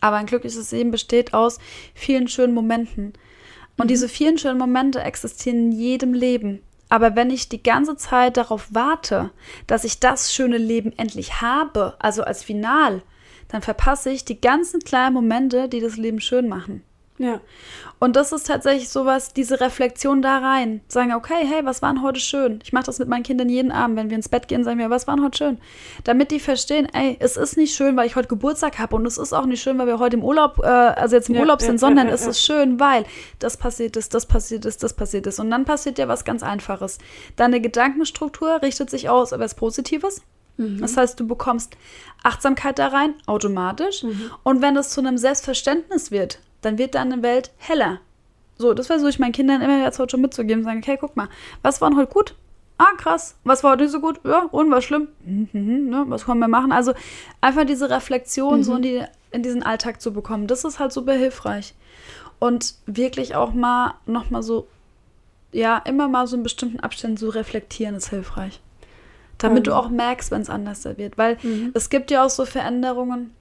Aber 0.00 0.16
ein 0.16 0.26
glückliches 0.26 0.72
Leben 0.72 0.90
besteht 0.90 1.32
aus 1.32 1.58
vielen 1.94 2.26
schönen 2.26 2.54
Momenten. 2.54 3.12
Und 3.78 3.88
diese 3.88 4.08
vielen 4.08 4.36
schönen 4.36 4.58
Momente 4.58 5.00
existieren 5.00 5.70
in 5.70 5.72
jedem 5.72 6.12
Leben. 6.12 6.60
Aber 6.88 7.16
wenn 7.16 7.30
ich 7.30 7.48
die 7.48 7.62
ganze 7.62 7.96
Zeit 7.96 8.36
darauf 8.36 8.66
warte, 8.70 9.30
dass 9.66 9.84
ich 9.84 10.00
das 10.00 10.34
schöne 10.34 10.58
Leben 10.58 10.92
endlich 10.98 11.40
habe, 11.40 11.94
also 11.98 12.22
als 12.22 12.42
Final, 12.42 13.02
dann 13.52 13.62
verpasse 13.62 14.10
ich 14.10 14.24
die 14.24 14.40
ganzen 14.40 14.80
kleinen 14.80 15.14
Momente, 15.14 15.68
die 15.68 15.80
das 15.80 15.96
Leben 15.96 16.20
schön 16.20 16.48
machen. 16.48 16.82
Ja. 17.18 17.40
Und 17.98 18.16
das 18.16 18.32
ist 18.32 18.48
tatsächlich 18.48 18.88
sowas, 18.88 19.32
diese 19.32 19.60
Reflexion 19.60 20.22
da 20.22 20.38
rein. 20.38 20.80
Sagen, 20.88 21.12
okay, 21.12 21.46
hey, 21.46 21.64
was 21.64 21.82
war 21.82 21.92
denn 21.92 22.02
heute 22.02 22.18
schön? 22.18 22.58
Ich 22.64 22.72
mache 22.72 22.86
das 22.86 22.98
mit 22.98 23.06
meinen 23.06 23.22
Kindern 23.22 23.48
jeden 23.48 23.70
Abend. 23.70 23.96
Wenn 23.96 24.10
wir 24.10 24.16
ins 24.16 24.28
Bett 24.28 24.48
gehen, 24.48 24.64
sagen 24.64 24.78
wir, 24.78 24.90
was 24.90 25.06
war 25.06 25.14
denn 25.14 25.24
heute 25.24 25.38
schön? 25.38 25.58
Damit 26.02 26.30
die 26.32 26.40
verstehen, 26.40 26.88
ey, 26.92 27.16
es 27.20 27.36
ist 27.36 27.56
nicht 27.56 27.76
schön, 27.76 27.96
weil 27.96 28.06
ich 28.06 28.16
heute 28.16 28.28
Geburtstag 28.28 28.78
habe 28.78 28.96
und 28.96 29.06
es 29.06 29.18
ist 29.18 29.32
auch 29.32 29.46
nicht 29.46 29.62
schön, 29.62 29.78
weil 29.78 29.86
wir 29.86 29.98
heute 29.98 30.16
im 30.16 30.24
Urlaub, 30.24 30.58
äh, 30.64 30.66
also 30.66 31.14
jetzt 31.14 31.28
im 31.28 31.36
Ja, 31.36 31.42
Urlaub 31.42 31.60
sind, 31.60 31.74
ja, 31.74 31.78
sondern 31.78 32.08
ja, 32.08 32.14
es 32.14 32.26
ist 32.26 32.40
schön, 32.40 32.80
weil 32.80 33.04
das 33.38 33.56
passiert 33.56 33.96
ist, 33.96 34.14
das 34.14 34.26
passiert 34.26 34.64
ist, 34.64 34.82
das 34.82 34.94
passiert 34.94 35.26
ist. 35.26 35.38
Und 35.38 35.50
dann 35.50 35.64
passiert 35.64 35.98
ja 35.98 36.08
was 36.08 36.24
ganz 36.24 36.42
Einfaches. 36.42 36.98
Deine 37.36 37.60
Gedankenstruktur 37.60 38.62
richtet 38.62 38.90
sich 38.90 39.10
aus 39.10 39.32
auf 39.32 39.38
etwas 39.38 39.54
Positives. 39.54 40.22
Das 40.58 40.96
heißt, 40.96 41.18
du 41.18 41.26
bekommst 41.26 41.76
Achtsamkeit 42.22 42.78
da 42.78 42.88
rein, 42.88 43.14
automatisch. 43.26 44.04
Und 44.42 44.62
wenn 44.62 44.74
das 44.74 44.90
zu 44.90 45.00
einem 45.00 45.18
Selbstverständnis 45.18 46.10
wird, 46.10 46.38
dann 46.60 46.78
wird 46.78 46.94
deine 46.94 47.22
Welt 47.22 47.50
heller. 47.58 48.00
So, 48.58 48.74
das 48.74 48.86
versuche 48.86 49.10
ich 49.10 49.18
meinen 49.18 49.32
Kindern 49.32 49.62
immer 49.62 49.82
jetzt 49.82 49.98
heute 49.98 50.12
schon 50.12 50.20
mitzugeben. 50.20 50.62
Sagen, 50.62 50.78
okay, 50.78 50.98
guck 51.00 51.16
mal, 51.16 51.28
was 51.62 51.80
war 51.80 51.90
denn 51.90 51.98
heute 51.98 52.12
gut? 52.12 52.34
Ah, 52.78 52.94
krass. 52.96 53.36
Was 53.44 53.64
war 53.64 53.72
heute 53.72 53.84
nicht 53.84 53.92
so 53.92 54.00
gut? 54.00 54.20
Ja, 54.24 54.48
und 54.50 54.70
was 54.70 54.84
schlimm? 54.84 55.08
Mhm, 55.24 55.48
mhm, 55.52 55.88
ne? 55.88 56.04
Was 56.08 56.24
können 56.24 56.40
wir 56.40 56.48
machen? 56.48 56.72
Also 56.72 56.94
einfach 57.40 57.64
diese 57.64 57.90
Reflexion 57.90 58.62
so 58.62 58.76
in, 58.76 58.82
die, 58.82 59.02
in 59.30 59.42
diesen 59.42 59.62
Alltag 59.62 60.00
zu 60.00 60.12
bekommen, 60.12 60.46
das 60.46 60.64
ist 60.64 60.78
halt 60.78 60.92
super 60.92 61.12
hilfreich. 61.12 61.74
Und 62.38 62.74
wirklich 62.86 63.34
auch 63.36 63.52
mal 63.52 63.94
nochmal 64.06 64.42
so, 64.42 64.66
ja, 65.52 65.78
immer 65.78 66.08
mal 66.08 66.26
so 66.26 66.36
in 66.36 66.42
bestimmten 66.42 66.80
Abständen 66.80 67.16
so 67.16 67.28
reflektieren 67.28 67.94
ist 67.94 68.10
hilfreich. 68.10 68.60
Damit 69.38 69.66
du 69.66 69.72
Also. 69.74 69.86
auch 69.86 69.90
merkst, 69.90 70.30
wenn 70.30 70.42
es 70.42 70.50
anders 70.50 70.84
wird. 70.84 71.18
Weil 71.18 71.36
Mhm. 71.42 71.70
es 71.74 71.90
gibt 71.90 72.10
ja 72.10 72.24
auch 72.24 72.30
so 72.30 72.44
Veränderungen. 72.44 73.32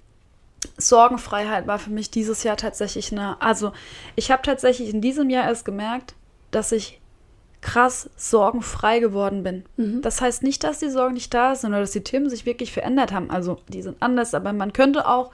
Sorgenfreiheit 0.78 1.68
war 1.68 1.80
für 1.80 1.90
mich 1.90 2.12
dieses 2.12 2.44
Jahr 2.44 2.58
tatsächlich 2.58 3.12
eine. 3.12 3.42
Also, 3.42 3.72
ich 4.16 4.32
habe 4.32 4.42
tatsächlich 4.44 4.90
in 4.94 5.02
diesem 5.02 5.30
Jahr 5.30 5.46
erst 5.46 5.66
gemerkt, 5.66 6.14
dass 6.52 6.72
ich 6.72 7.00
krass 7.62 8.10
sorgenfrei 8.16 9.00
geworden 9.00 9.44
bin. 9.44 9.64
Mhm. 9.78 10.02
Das 10.02 10.22
heißt 10.22 10.42
nicht, 10.44 10.64
dass 10.64 10.80
die 10.80 10.90
Sorgen 10.90 11.14
nicht 11.14 11.34
da 11.34 11.56
sind 11.56 11.70
oder 11.72 11.82
dass 11.82 11.92
die 11.92 12.04
Themen 12.04 12.30
sich 12.30 12.46
wirklich 12.46 12.72
verändert 12.72 13.12
haben. 13.12 13.30
Also, 13.30 13.60
die 13.70 13.82
sind 13.82 13.98
anders, 14.02 14.34
aber 14.34 14.54
man 14.54 14.74
könnte 14.74 15.08
auch 15.08 15.32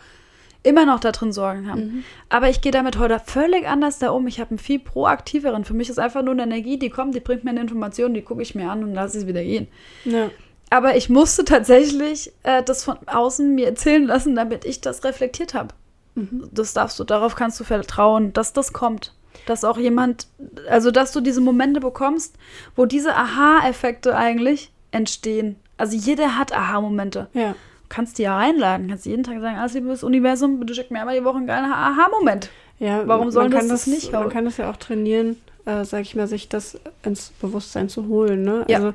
immer 0.63 0.85
noch 0.85 0.99
da 0.99 1.11
drin 1.13 1.31
Sorgen 1.31 1.69
haben. 1.69 1.81
Mhm. 1.81 2.03
Aber 2.29 2.49
ich 2.49 2.59
gehe 2.59 2.71
damit 2.73 2.97
heute 2.97 3.21
völlig 3.25 3.65
anders 3.67 3.99
da 3.99 4.09
um. 4.09 4.27
Ich 4.27 4.39
habe 4.41 4.49
einen 4.51 4.59
viel 4.59 4.79
proaktiveren. 4.79 5.63
Für 5.63 5.73
mich 5.73 5.89
ist 5.89 5.99
einfach 5.99 6.23
nur 6.23 6.33
eine 6.33 6.43
Energie, 6.43 6.77
die 6.77 6.89
kommt, 6.89 7.15
die 7.15 7.21
bringt 7.21 7.45
mir 7.45 7.51
eine 7.51 7.61
Information, 7.61 8.13
die 8.13 8.21
gucke 8.21 8.41
ich 8.41 8.55
mir 8.55 8.69
an 8.69 8.83
und 8.83 8.93
lasse 8.93 9.17
es 9.19 9.27
wieder 9.27 9.43
gehen. 9.43 9.67
Ja. 10.03 10.29
Aber 10.69 10.95
ich 10.95 11.09
musste 11.09 11.45
tatsächlich 11.45 12.33
äh, 12.43 12.61
das 12.63 12.83
von 12.83 12.97
außen 13.07 13.55
mir 13.55 13.67
erzählen 13.67 14.05
lassen, 14.05 14.35
damit 14.35 14.65
ich 14.65 14.81
das 14.81 15.03
reflektiert 15.03 15.53
habe. 15.53 15.73
Mhm. 16.15 16.49
Das 16.51 16.73
darfst 16.73 16.99
du, 16.99 17.03
darauf 17.03 17.35
kannst 17.35 17.59
du 17.59 17.63
vertrauen, 17.63 18.33
dass 18.33 18.53
das 18.53 18.73
kommt. 18.73 19.13
Dass 19.45 19.63
auch 19.63 19.77
jemand, 19.77 20.27
also 20.69 20.91
dass 20.91 21.11
du 21.11 21.21
diese 21.21 21.41
Momente 21.41 21.79
bekommst, 21.79 22.35
wo 22.75 22.85
diese 22.85 23.15
Aha-Effekte 23.15 24.15
eigentlich 24.15 24.71
entstehen. 24.91 25.57
Also 25.77 25.95
jeder 25.95 26.37
hat 26.37 26.53
Aha-Momente. 26.53 27.27
Ja. 27.33 27.51
Du 27.51 27.89
kannst 27.89 28.17
die 28.17 28.23
ja 28.23 28.35
reinladen, 28.35 28.89
kannst 28.89 29.05
jeden 29.05 29.23
Tag 29.23 29.39
sagen, 29.39 29.57
alles 29.57 29.73
liebes 29.73 30.03
Universum, 30.03 30.59
bitte 30.59 30.73
schick 30.73 30.91
mir 30.91 30.99
einmal 30.99 31.17
die 31.17 31.23
Woche 31.23 31.37
einen 31.37 31.47
geilen 31.47 31.71
Aha-Moment. 31.71 32.49
Ja, 32.79 33.07
Warum 33.07 33.31
kann 33.31 33.51
das 33.51 33.67
das 33.67 33.87
nicht 33.87 34.11
Man 34.11 34.29
kann 34.29 34.45
das 34.45 34.57
ja 34.57 34.69
auch 34.69 34.77
trainieren, 34.77 35.37
äh, 35.65 35.85
sag 35.85 36.01
ich 36.01 36.15
mal, 36.15 36.27
sich 36.27 36.49
das 36.49 36.79
ins 37.03 37.29
Bewusstsein 37.41 37.89
zu 37.89 38.07
holen. 38.07 38.43
Ne? 38.43 38.65
Ja. 38.67 38.77
Also 38.77 38.93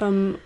ähm, 0.00 0.36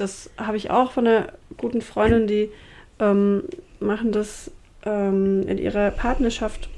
das 0.00 0.30
habe 0.36 0.56
ich 0.56 0.70
auch 0.70 0.92
von 0.92 1.06
einer 1.06 1.32
guten 1.56 1.82
Freundin, 1.82 2.26
die 2.26 2.50
ähm, 2.98 3.44
machen 3.80 4.12
das 4.12 4.50
ähm, 4.84 5.46
in 5.46 5.58
ihrer 5.58 5.90
Partnerschaft. 5.90 6.68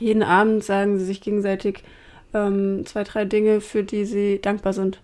Jeden 0.00 0.22
Abend 0.22 0.64
sagen 0.64 0.98
sie 0.98 1.04
sich 1.04 1.20
gegenseitig 1.20 1.82
ähm, 2.34 2.84
zwei, 2.86 3.04
drei 3.04 3.24
Dinge, 3.24 3.60
für 3.60 3.82
die 3.82 4.04
sie 4.04 4.40
dankbar 4.40 4.72
sind. 4.72 5.00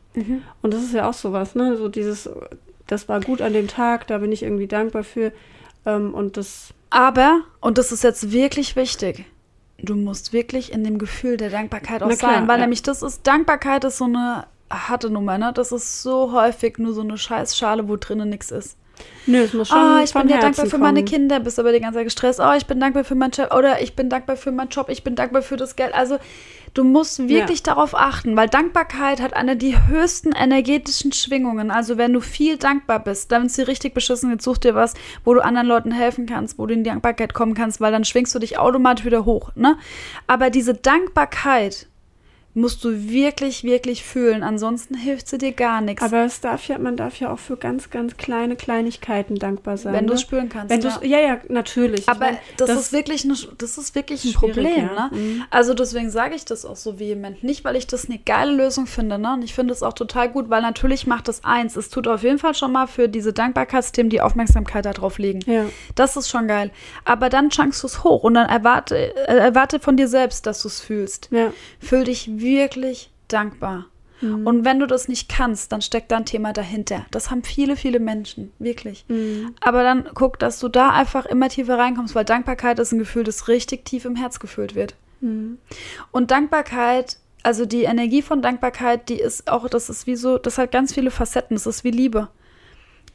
Und 0.63 0.75
das 0.75 0.83
ist 0.83 0.95
ja 0.95 1.09
auch 1.09 1.15
sowas, 1.15 1.55
ne? 1.55 1.77
So 1.77 1.89
dieses, 1.89 2.29
das 2.87 3.09
war 3.09 3.21
gut 3.21 3.43
an 3.43 3.53
dem 3.53 3.69
Tag, 3.69 4.07
da 4.07 4.19
bin 4.19 4.33
ich 4.33 4.43
irgendwie 4.43 4.67
dankbar 4.67 5.05
für. 5.05 5.33
Ähm, 5.87 6.15
und 6.15 6.37
das, 6.37 6.75
Aber, 6.91 7.43
und 7.61 7.79
das 7.79 7.93
ist 7.93 8.03
jetzt 8.03 8.33
wirklich 8.33 8.77
wichtig, 8.77 9.27
du 9.79 9.95
musst 9.95 10.33
wirklich 10.33 10.73
in 10.73 10.85
dem 10.85 10.99
Gefühl 10.99 11.37
der 11.37 11.51
Dankbarkeit 11.51 12.03
auch 12.03 12.09
klar, 12.09 12.35
sein, 12.35 12.49
weil 12.49 12.57
ja. 12.57 12.63
nämlich 12.63 12.83
das 12.83 13.03
ist, 13.03 13.27
Dankbarkeit 13.27 13.85
ist 13.85 13.99
so 13.99 14.05
eine 14.05 14.47
harte 14.71 15.11
Nummer, 15.11 15.39
ne? 15.39 15.53
Das 15.55 15.73
ist 15.73 16.03
so 16.03 16.33
häufig 16.33 16.79
nur 16.79 16.93
so 16.93 17.01
eine 17.03 17.19
Scheißschale, 17.19 17.89
wo 17.89 17.97
drinnen 17.97 18.29
nichts 18.29 18.51
ist. 18.51 18.77
nö, 19.27 19.39
es 19.43 19.53
muss 19.55 19.69
schon 19.69 19.79
Oh, 19.79 20.03
ich 20.03 20.13
bin 20.13 20.29
ja 20.29 20.37
Herzen 20.37 20.41
dankbar 20.43 20.67
für 20.67 20.79
meine 20.79 21.01
kommen. 21.01 21.07
Kinder, 21.07 21.41
bist 21.41 21.59
aber 21.59 21.73
die 21.73 21.81
ganze 21.81 21.99
Zeit 21.99 22.07
gestresst. 22.07 22.41
Oh, 22.41 22.53
ich 22.57 22.67
bin 22.67 22.81
dankbar 22.81 23.05
für 23.05 23.15
meinen 23.15 23.33
Chef 23.33 23.53
oder 23.53 23.81
ich 23.81 23.95
bin 23.95 24.11
dankbar 24.11 24.37
für 24.37 24.51
meinen 24.51 24.69
Job, 24.71 24.89
ich 24.89 25.05
bin 25.05 25.15
dankbar 25.15 25.43
für 25.43 25.57
das 25.57 25.77
Geld. 25.77 25.95
Also 25.95 26.19
du 26.75 26.85
musst 26.85 27.29
wirklich 27.29 27.63
darauf 27.63 27.95
achten, 27.95 28.37
weil 28.37 28.49
Dankbarkeit 28.49 29.21
hat 29.23 29.35
eine 29.35 29.57
der 29.57 29.87
höchsten 29.89 30.33
energetischen 30.33 31.13
Schwingungen. 31.13 31.71
Also 31.71 31.97
wenn 31.97 32.13
du 32.13 32.21
viel 32.21 32.57
dankbar 32.57 32.99
bist, 32.99 33.31
dann 33.33 33.47
ist 33.47 33.55
sie 33.55 33.63
richtig 33.63 33.95
beschissen. 33.95 34.31
Jetzt 34.31 34.45
such 34.45 34.59
dir 34.59 34.75
was, 34.75 34.95
wo 35.25 35.33
du 35.35 35.45
anderen 35.45 35.67
Leuten 35.69 35.93
helfen 35.93 36.27
kannst, 36.27 36.59
wo 36.59 36.67
du 36.67 36.75
in 36.75 36.83
die 36.85 36.91
Dankbarkeit 36.91 37.35
kommen 37.35 37.55
kannst, 37.55 37.81
weil 37.81 37.93
dann 37.93 38.05
schwingst 38.05 38.35
du 38.35 38.39
dich 38.39 38.59
automatisch 38.59 39.05
wieder 39.05 39.25
hoch. 39.25 39.51
Ne? 39.55 39.77
Aber 40.27 40.51
diese 40.51 40.75
Dankbarkeit 40.75 41.87
musst 42.55 42.83
du 42.85 43.09
wirklich, 43.11 43.63
wirklich 43.63 44.03
fühlen. 44.03 44.43
Ansonsten 44.43 44.95
hilft 44.95 45.29
sie 45.29 45.39
dir 45.39 45.53
gar 45.53 45.81
nichts. 45.81 46.03
Aber 46.03 46.25
es 46.25 46.41
darf 46.41 46.67
ja, 46.67 46.79
man 46.79 46.97
darf 46.97 47.21
ja 47.21 47.31
auch 47.33 47.39
für 47.39 47.57
ganz, 47.57 47.91
ganz 47.91 48.17
kleine 48.17 48.57
Kleinigkeiten 48.57 49.37
dankbar 49.37 49.77
sein. 49.77 49.93
wenn 49.93 50.07
du 50.07 50.13
ne? 50.13 50.17
es 50.17 50.23
spüren 50.23 50.49
kannst. 50.49 50.71
Wenn 50.71 50.81
ja. 50.81 51.01
ja, 51.03 51.21
ja, 51.21 51.41
natürlich. 51.49 52.01
Ich 52.01 52.09
Aber 52.09 52.27
mein, 52.27 52.39
das, 52.57 52.71
ist 52.71 52.93
wirklich, 52.93 53.25
eine, 53.25 53.35
das 53.59 53.79
ist 53.79 53.95
wirklich 53.95 54.25
ein 54.25 54.33
Problem, 54.33 54.89
ja. 54.95 55.09
ne? 55.09 55.17
Mhm. 55.17 55.45
Also 55.51 55.75
deswegen 55.75 56.11
sage 56.11 56.35
ich 56.35 56.45
das 56.45 56.65
auch 56.65 56.77
so 56.77 56.99
vehement. 56.99 57.45
Nicht, 57.45 57.65
weil 57.65 57.77
ich 57.77 57.87
das 57.87 58.07
eine 58.07 58.19
geile 58.19 58.53
Lösung 58.53 58.87
finde, 58.87 59.19
ne? 59.19 59.35
Und 59.35 59.43
ich 59.43 59.55
finde 59.55 59.73
es 59.73 59.83
auch 59.83 59.93
total 59.93 60.29
gut, 60.31 60.51
weil 60.51 60.63
natürlich 60.63 61.07
macht 61.07 61.29
es 61.29 61.45
eins. 61.45 61.77
Es 61.77 61.91
tut 61.91 62.09
auf 62.09 62.23
jeden 62.23 62.39
Fall 62.39 62.55
schon 62.55 62.73
mal 62.73 62.87
für 62.87 63.09
diese 63.09 63.33
Dankbarkeitsthemen 63.33 64.11
die 64.11 64.21
Aufmerksamkeit 64.21 64.87
darauf 64.87 65.19
legen. 65.19 65.41
Ja. 65.47 65.67
Das 65.95 66.17
ist 66.17 66.29
schon 66.29 66.49
geil. 66.49 66.71
Aber 67.05 67.29
dann 67.29 67.51
chankst 67.51 67.83
du 67.83 67.87
es 67.87 68.03
hoch 68.05 68.25
und 68.25 68.35
dann 68.35 68.49
erwarte, 68.49 68.97
äh, 68.97 69.37
erwarte 69.37 69.81
von 69.81 69.97
dir 69.97 70.09
selbst, 70.09 70.47
dass 70.47 70.63
du 70.63 70.69
es 70.69 70.81
fühlst. 70.81 71.29
Ja. 71.31 71.53
Fühl 71.79 72.05
dich 72.05 72.38
wirklich 72.41 73.11
dankbar. 73.29 73.87
Mhm. 74.21 74.47
Und 74.47 74.65
wenn 74.65 74.81
du 74.81 74.87
das 74.87 75.09
nicht 75.09 75.29
kannst, 75.29 75.73
dann 75.73 75.83
steckt 75.83 76.11
da 76.11 76.17
ein 76.17 76.25
Thema 76.25 76.53
dahinter. 76.53 77.07
Das 77.11 77.31
haben 77.31 77.43
viele, 77.43 77.77
viele 77.77 78.01
Menschen, 78.01 78.53
wirklich. 78.59 79.05
Mhm. 79.09 79.55
Aber 79.61 79.83
dann 79.83 80.09
guck, 80.15 80.39
dass 80.39 80.59
du 80.59 80.69
da 80.69 80.91
einfach 80.91 81.27
immer 81.27 81.49
tiefer 81.49 81.79
reinkommst, 81.79 82.15
weil 82.15 82.25
Dankbarkeit 82.25 82.79
ist 82.79 82.93
ein 82.93 82.99
Gefühl, 82.99 83.25
das 83.25 83.49
richtig 83.49 83.85
tief 83.85 84.05
im 84.05 84.17
Herz 84.17 84.41
gefühlt 84.41 84.75
wird. 84.75 84.95
Mhm. 85.21 85.59
Und 86.11 86.31
Dankbarkeit, 86.31 87.19
also 87.43 87.67
die 87.67 87.85
Energie 87.85 88.23
von 88.23 88.43
Dankbarkeit, 88.43 89.09
die 89.09 89.21
ist 89.21 89.51
auch, 89.51 89.69
das 89.69 89.89
ist 89.89 90.07
wie 90.07 90.17
so, 90.17 90.39
das 90.39 90.59
hat 90.59 90.73
ganz 90.73 90.95
viele 90.95 91.11
Facetten, 91.11 91.57
das 91.57 91.67
ist 91.67 91.85
wie 91.85 91.91
Liebe. 91.91 92.29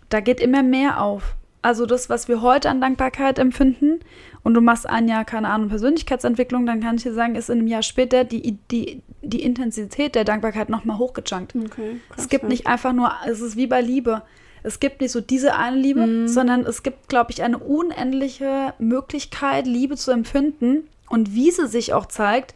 Da 0.10 0.20
geht 0.20 0.40
immer 0.40 0.64
mehr 0.64 1.02
auf. 1.02 1.36
Also 1.62 1.86
das, 1.86 2.10
was 2.10 2.28
wir 2.28 2.42
heute 2.42 2.70
an 2.70 2.82
Dankbarkeit 2.82 3.40
empfinden, 3.40 4.00
und 4.44 4.54
du 4.54 4.62
machst 4.62 4.88
ein 4.88 5.08
Jahr, 5.08 5.26
keine 5.26 5.50
Ahnung, 5.50 5.70
Persönlichkeitsentwicklung, 5.70 6.66
dann 6.66 6.82
kann 6.82 6.98
ich 6.98 7.04
dir 7.04 7.14
sagen, 7.14 7.36
ist 7.36 7.50
in 7.50 7.60
einem 7.60 7.68
Jahr 7.68 7.82
später 7.82 8.26
die, 8.26 8.58
die, 8.70 9.02
die 9.24 9.42
Intensität 9.44 10.16
der 10.16 10.24
Dankbarkeit 10.26 10.70
nochmal 10.70 10.98
hochgejunkt. 10.98 11.56
Okay. 11.56 12.00
krass, 12.10 12.18
Es 12.18 12.30
gibt 12.30 12.44
ja. 12.44 12.50
nicht 12.50 12.68
einfach 12.68 12.94
nur, 12.94 13.12
es 13.28 13.42
ist 13.42 13.56
wie 13.56 13.68
bei 13.68 13.82
Liebe. 13.82 14.22
Es 14.64 14.80
gibt 14.80 15.02
nicht 15.02 15.12
so 15.12 15.20
diese 15.22 15.56
eine 15.56 15.76
Liebe, 15.78 16.06
Mhm. 16.06 16.28
sondern 16.28 16.62
es 16.66 16.84
gibt, 16.84 17.10
glaube 17.10 17.32
ich, 17.32 17.44
eine 17.44 17.58
unendliche 17.58 18.74
Möglichkeit, 18.80 19.66
Liebe 19.68 19.98
zu 19.98 20.12
empfinden. 20.12 20.88
Und 21.10 21.34
wie 21.36 21.52
sie 21.52 21.68
sich 21.68 21.94
auch 21.94 22.06
zeigt, 22.06 22.56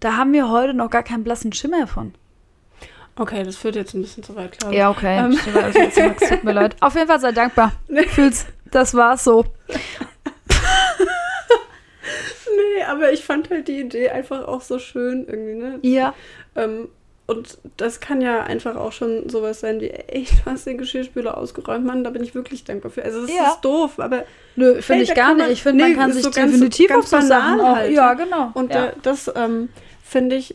da 0.00 0.16
haben 0.16 0.32
wir 0.32 0.50
heute 0.50 0.74
noch 0.74 0.90
gar 0.90 1.02
keinen 1.02 1.24
blassen 1.24 1.52
Schimmer 1.52 1.86
von. 1.86 2.14
Okay, 3.16 3.42
das 3.42 3.56
führt 3.56 3.76
jetzt 3.76 3.94
ein 3.94 4.00
bisschen 4.02 4.22
zu 4.22 4.34
weit, 4.36 4.58
glaube 4.58 4.72
ich. 4.74 4.78
Ja, 4.78 4.90
okay. 4.90 5.18
Ähm. 5.18 6.16
Tut 6.28 6.44
mir 6.44 6.52
leid. 6.52 6.76
Auf 6.80 6.94
jeden 6.94 7.06
Fall 7.08 7.20
sei 7.20 7.32
dankbar. 7.32 7.72
Fühl's. 8.08 8.46
Das 8.70 8.94
war's 8.94 9.22
so. 9.24 9.44
Nee, 12.76 12.82
aber 12.84 13.12
ich 13.12 13.24
fand 13.24 13.50
halt 13.50 13.68
die 13.68 13.80
Idee 13.80 14.10
einfach 14.10 14.46
auch 14.46 14.60
so 14.60 14.78
schön 14.78 15.26
irgendwie, 15.28 15.54
ne? 15.54 15.78
Ja. 15.82 16.14
Ähm, 16.56 16.88
und 17.26 17.58
das 17.76 18.00
kann 18.00 18.20
ja 18.20 18.42
einfach 18.42 18.76
auch 18.76 18.92
schon 18.92 19.28
sowas 19.28 19.60
sein 19.60 19.80
wie, 19.80 19.88
ey, 19.90 20.24
du 20.44 20.50
hast 20.50 20.66
den 20.66 20.76
Geschirrspüler 20.76 21.38
ausgeräumt, 21.38 21.84
Mann, 21.84 22.04
da 22.04 22.10
bin 22.10 22.22
ich 22.22 22.34
wirklich 22.34 22.64
dankbar 22.64 22.90
für. 22.90 23.04
Also, 23.04 23.22
das 23.22 23.30
Ja. 23.34 23.48
ist 23.52 23.60
doof, 23.62 23.98
aber. 23.98 24.24
Nö, 24.56 24.82
finde 24.82 25.04
ich 25.04 25.14
gar 25.14 25.34
nicht. 25.34 25.50
Ich 25.50 25.62
finde, 25.62 25.84
nee, 25.84 25.90
man 25.90 25.98
kann 25.98 26.12
sich 26.12 26.22
so 26.24 26.30
ganz- 26.30 26.52
definitiv 26.52 26.88
ganz 26.88 27.12
auf 27.12 27.20
so 27.20 27.26
Sachen 27.26 27.58
banal 27.58 27.72
auch. 27.72 27.76
halt, 27.76 27.92
ja, 27.92 28.14
ne? 28.14 28.24
genau. 28.24 28.50
Und 28.54 28.74
ja. 28.74 28.86
äh, 28.86 28.92
das 29.02 29.30
ähm, 29.34 29.68
finde 30.02 30.36
ich, 30.36 30.54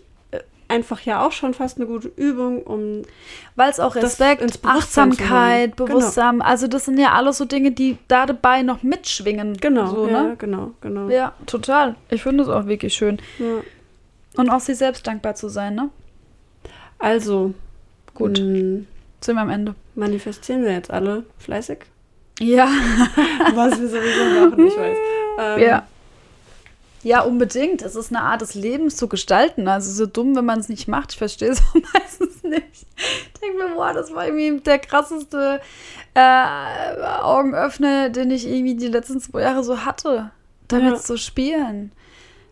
einfach 0.70 1.02
ja 1.02 1.26
auch 1.26 1.32
schon 1.32 1.54
fast 1.54 1.78
eine 1.78 1.86
gute 1.88 2.10
Übung, 2.16 2.62
um 2.64 3.04
Weil 3.56 3.70
es 3.70 3.80
auch 3.80 3.96
Respekt, 3.96 4.42
Bewusstsein 4.42 4.72
Achtsamkeit. 5.12 5.78
Genau. 5.78 5.88
Bewusstsein, 5.90 6.42
also 6.42 6.68
das 6.68 6.86
sind 6.86 7.00
ja 7.00 7.14
alles 7.14 7.38
so 7.38 7.46
Dinge, 7.46 7.72
die 7.72 7.98
da 8.08 8.26
dabei 8.26 8.62
noch 8.64 8.84
mitschwingen. 8.84 9.58
genau, 9.58 9.88
So, 9.88 10.08
ja, 10.08 10.24
ne? 10.24 10.36
genau, 10.38 10.72
genau. 10.82 11.10
Ja, 11.10 11.34
total. 11.46 11.96
Ich 12.10 12.24
finde 12.24 12.44
es 12.44 12.50
auch 12.50 12.66
wirklich 12.68 12.94
schön. 12.94 13.18
Ja. 13.40 13.62
Und 14.38 14.50
auch 14.50 14.60
sich 14.60 14.78
selbst 14.78 15.08
dankbar 15.08 15.36
zu 15.36 15.50
sein, 15.50 15.76
ne? 15.76 15.90
Also, 17.00 17.54
Gut. 18.14 18.40
mh, 18.40 18.82
Sind 19.22 19.36
wir 19.36 19.42
am 19.42 19.50
Ende. 19.50 19.76
manifestieren 19.96 20.64
wir 20.64 20.72
jetzt 20.74 20.92
alle 20.92 21.24
fleißig? 21.40 21.80
Ja. 22.40 22.68
Was 23.56 23.80
wir 23.80 23.88
sowieso 23.88 24.48
machen, 24.50 24.68
ich 24.68 24.78
weiß. 24.78 24.98
Ähm, 25.40 25.62
Ja. 25.62 25.88
Ja, 27.04 27.22
unbedingt. 27.22 27.82
Es 27.84 27.96
ist 27.96 28.12
eine 28.14 28.24
Art 28.24 28.42
des 28.42 28.54
Lebens 28.56 28.96
zu 28.98 29.08
gestalten. 29.08 29.68
Also 29.68 29.92
so 29.92 30.06
dumm, 30.06 30.36
wenn 30.36 30.46
man 30.46 30.60
es 30.60 30.68
nicht 30.70 30.88
macht. 30.88 31.12
Ich 31.14 31.18
verstehe 31.18 31.50
es 31.50 31.60
auch 31.70 31.76
meistens 31.94 32.44
nicht. 32.44 32.86
Ich 32.98 33.40
denke 33.42 33.58
mir, 33.58 33.76
boah, 33.76 33.94
das 33.94 34.14
war 34.14 34.26
irgendwie 34.26 34.60
der 34.62 34.80
krasseste 34.80 35.62
äh, 36.16 37.20
Augenöffner, 37.22 38.10
den 38.10 38.32
ich 38.32 38.48
irgendwie 38.48 38.76
die 38.76 38.88
letzten 38.88 39.20
zwei 39.20 39.42
Jahre 39.42 39.64
so 39.64 39.86
hatte. 39.86 40.32
Damit 40.68 40.94
Ja. 40.94 41.00
zu 41.00 41.18
spielen. 41.18 41.92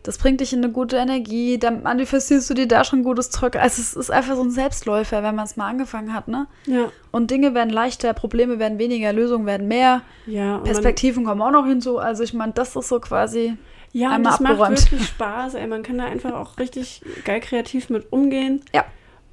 Das 0.02 0.18
bringt 0.18 0.40
dich 0.40 0.52
in 0.52 0.62
eine 0.62 0.72
gute 0.72 0.96
Energie. 0.96 1.58
Dann 1.58 1.82
manifestierst 1.82 2.48
du 2.48 2.54
dir 2.54 2.68
da 2.68 2.84
schon 2.84 3.02
gutes 3.02 3.30
Zeug. 3.30 3.56
Also 3.56 3.82
es 3.82 3.94
ist 3.94 4.10
einfach 4.10 4.36
so 4.36 4.42
ein 4.42 4.52
Selbstläufer, 4.52 5.22
wenn 5.24 5.34
man 5.34 5.44
es 5.46 5.56
mal 5.56 5.66
angefangen 5.68 6.14
hat, 6.14 6.28
ne? 6.28 6.46
Ja, 6.66 6.90
Und 7.10 7.32
Dinge 7.32 7.54
werden 7.54 7.70
leichter, 7.70 8.14
Probleme 8.14 8.60
werden 8.60 8.78
weniger, 8.78 9.12
Lösungen 9.12 9.46
werden 9.46 9.66
mehr. 9.66 10.02
ja. 10.26 10.58
Perspektiven 10.58 11.24
kommen 11.24 11.42
auch 11.42 11.50
noch 11.50 11.66
hinzu. 11.66 11.98
Also 11.98 12.22
ich 12.22 12.32
meine, 12.34 12.52
das 12.52 12.76
ist 12.76 12.88
so 12.88 13.00
quasi 13.00 13.56
Ja, 13.92 14.08
und 14.08 14.14
einmal 14.16 14.32
das 14.32 14.40
macht 14.40 14.52
abgeräumt. 14.52 14.92
wirklich 14.92 15.06
Spaß. 15.08 15.54
Ey, 15.54 15.66
man 15.66 15.82
kann 15.82 15.98
da 15.98 16.04
einfach 16.04 16.32
auch 16.34 16.58
richtig 16.58 17.02
geil 17.24 17.40
kreativ 17.40 17.88
mit 17.90 18.12
umgehen. 18.12 18.62
Ja. 18.74 18.84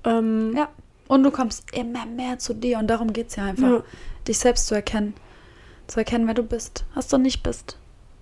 Ähm, 0.06 0.54
Ja. 0.56 0.70
Und 1.08 1.24
du 1.24 1.32
kommst 1.32 1.66
immer 1.76 2.06
mehr 2.06 2.40
zu 2.40 2.54
dir 2.56 2.80
und 2.80 2.88
darum 2.88 3.12
geht 3.14 3.28
es 3.28 3.36
ja 3.36 3.46
einfach. 3.46 3.70
Ja. 3.70 3.84
Dich 4.28 4.40
selbst 4.40 4.68
zu 4.68 4.74
erkennen. 4.76 5.14
Zu 5.88 6.00
erkennen, 6.00 6.28
wer 6.28 6.34
du 6.34 6.44
bist, 6.44 6.86
was 6.96 7.10
du 7.10 7.18
nicht 7.18 7.44
bist, 7.44 7.78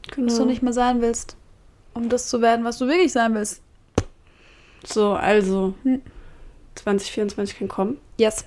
genau. 0.10 0.28
was 0.28 0.38
du 0.38 0.46
nicht 0.46 0.64
mehr 0.64 0.74
sein 0.74 1.00
willst. 1.02 1.38
Um 1.94 2.10
das 2.10 2.28
zu 2.28 2.42
werden, 2.42 2.66
was 2.66 2.80
du 2.80 2.88
wirklich 2.88 3.12
sein 3.12 3.36
willst. 3.36 3.62
So, 4.84 5.14
also, 5.14 5.76
Hm. 5.84 6.02
2024 6.76 7.60
kann 7.60 7.68
kommen. 7.68 7.98
Yes. 8.18 8.46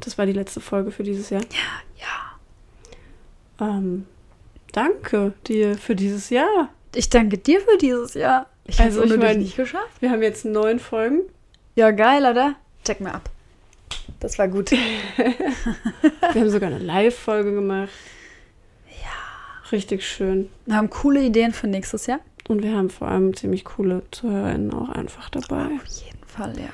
Das 0.00 0.18
war 0.18 0.26
die 0.26 0.32
letzte 0.32 0.60
Folge 0.60 0.90
für 0.90 1.04
dieses 1.04 1.30
Jahr. 1.30 1.42
Ja. 2.00 3.66
Ähm, 3.68 4.06
danke 4.72 5.34
dir 5.46 5.78
für 5.78 5.94
dieses 5.94 6.30
Jahr. 6.30 6.70
Ich 6.94 7.08
danke 7.10 7.38
dir 7.38 7.60
für 7.60 7.78
dieses 7.78 8.14
Jahr. 8.14 8.46
Ich 8.64 8.78
habe 8.78 8.90
es 8.90 8.96
Also, 8.96 9.04
ich 9.06 9.12
unnötig 9.12 9.34
mein- 9.34 9.42
nicht 9.42 9.56
geschafft. 9.56 10.00
Wir 10.00 10.10
haben 10.10 10.22
jetzt 10.22 10.44
neun 10.44 10.78
Folgen. 10.78 11.20
Ja, 11.74 11.90
geil, 11.90 12.24
oder? 12.30 12.54
Check 12.84 13.00
mir 13.00 13.14
ab. 13.14 13.30
Das 14.20 14.38
war 14.38 14.46
gut. 14.48 14.70
Wir 16.32 16.40
haben 16.40 16.50
sogar 16.50 16.68
eine 16.70 16.78
Live-Folge 16.78 17.52
gemacht. 17.54 17.88
Ja. 19.02 19.70
Richtig 19.72 20.06
schön. 20.06 20.48
Wir 20.66 20.76
haben 20.76 20.90
coole 20.90 21.22
Ideen 21.22 21.52
für 21.52 21.66
nächstes 21.66 22.06
Jahr. 22.06 22.20
Und 22.48 22.62
wir 22.62 22.72
haben 22.76 22.90
vor 22.90 23.08
allem 23.08 23.34
ziemlich 23.36 23.64
coole 23.64 24.02
ZuhörerInnen 24.10 24.72
auch 24.74 24.88
einfach 24.90 25.28
dabei. 25.30 25.64
Auf 25.66 25.86
jeden 26.04 26.24
Fall, 26.26 26.52
ja. 26.58 26.68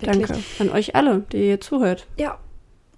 Wirklich. 0.00 0.26
Danke 0.28 0.42
an 0.58 0.70
euch 0.70 0.94
alle, 0.96 1.20
die 1.32 1.48
ihr 1.50 1.60
zuhört. 1.60 2.06
Ja. 2.16 2.38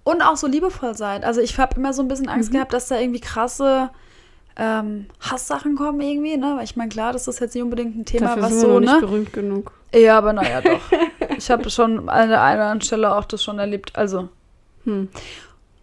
Und 0.03 0.21
auch 0.21 0.37
so 0.37 0.47
liebevoll 0.47 0.95
seid. 0.97 1.23
Also 1.23 1.41
ich 1.41 1.57
habe 1.57 1.75
immer 1.75 1.93
so 1.93 2.01
ein 2.01 2.07
bisschen 2.07 2.29
Angst 2.29 2.49
Mhm. 2.51 2.55
gehabt, 2.55 2.73
dass 2.73 2.87
da 2.87 2.99
irgendwie 2.99 3.19
krasse 3.19 3.89
ähm, 4.57 5.05
Hasssachen 5.19 5.75
kommen 5.75 6.01
irgendwie, 6.01 6.35
ne? 6.37 6.55
Weil 6.57 6.63
ich 6.63 6.75
meine, 6.75 6.89
klar, 6.89 7.13
das 7.13 7.27
ist 7.27 7.39
jetzt 7.39 7.53
nicht 7.53 7.63
unbedingt 7.63 7.95
ein 7.95 8.05
Thema, 8.05 8.27
Dafür 8.27 8.43
was 8.43 8.49
sind 8.51 8.59
so, 8.61 8.67
wir 8.67 8.73
noch 8.73 8.79
nicht 8.79 8.93
ne? 8.93 8.99
berühmt 9.01 9.33
genug. 9.33 9.71
Ja, 9.93 10.17
aber 10.17 10.33
naja, 10.33 10.61
doch. 10.61 10.81
ich 11.37 11.49
habe 11.49 11.69
schon 11.69 12.09
an 12.09 12.29
der 12.29 12.41
einen 12.41 12.57
oder 12.57 12.65
anderen 12.65 12.81
Stelle 12.81 13.15
auch 13.15 13.25
das 13.25 13.43
schon 13.43 13.59
erlebt. 13.59 13.95
Also. 13.95 14.29
Hm. 14.85 15.09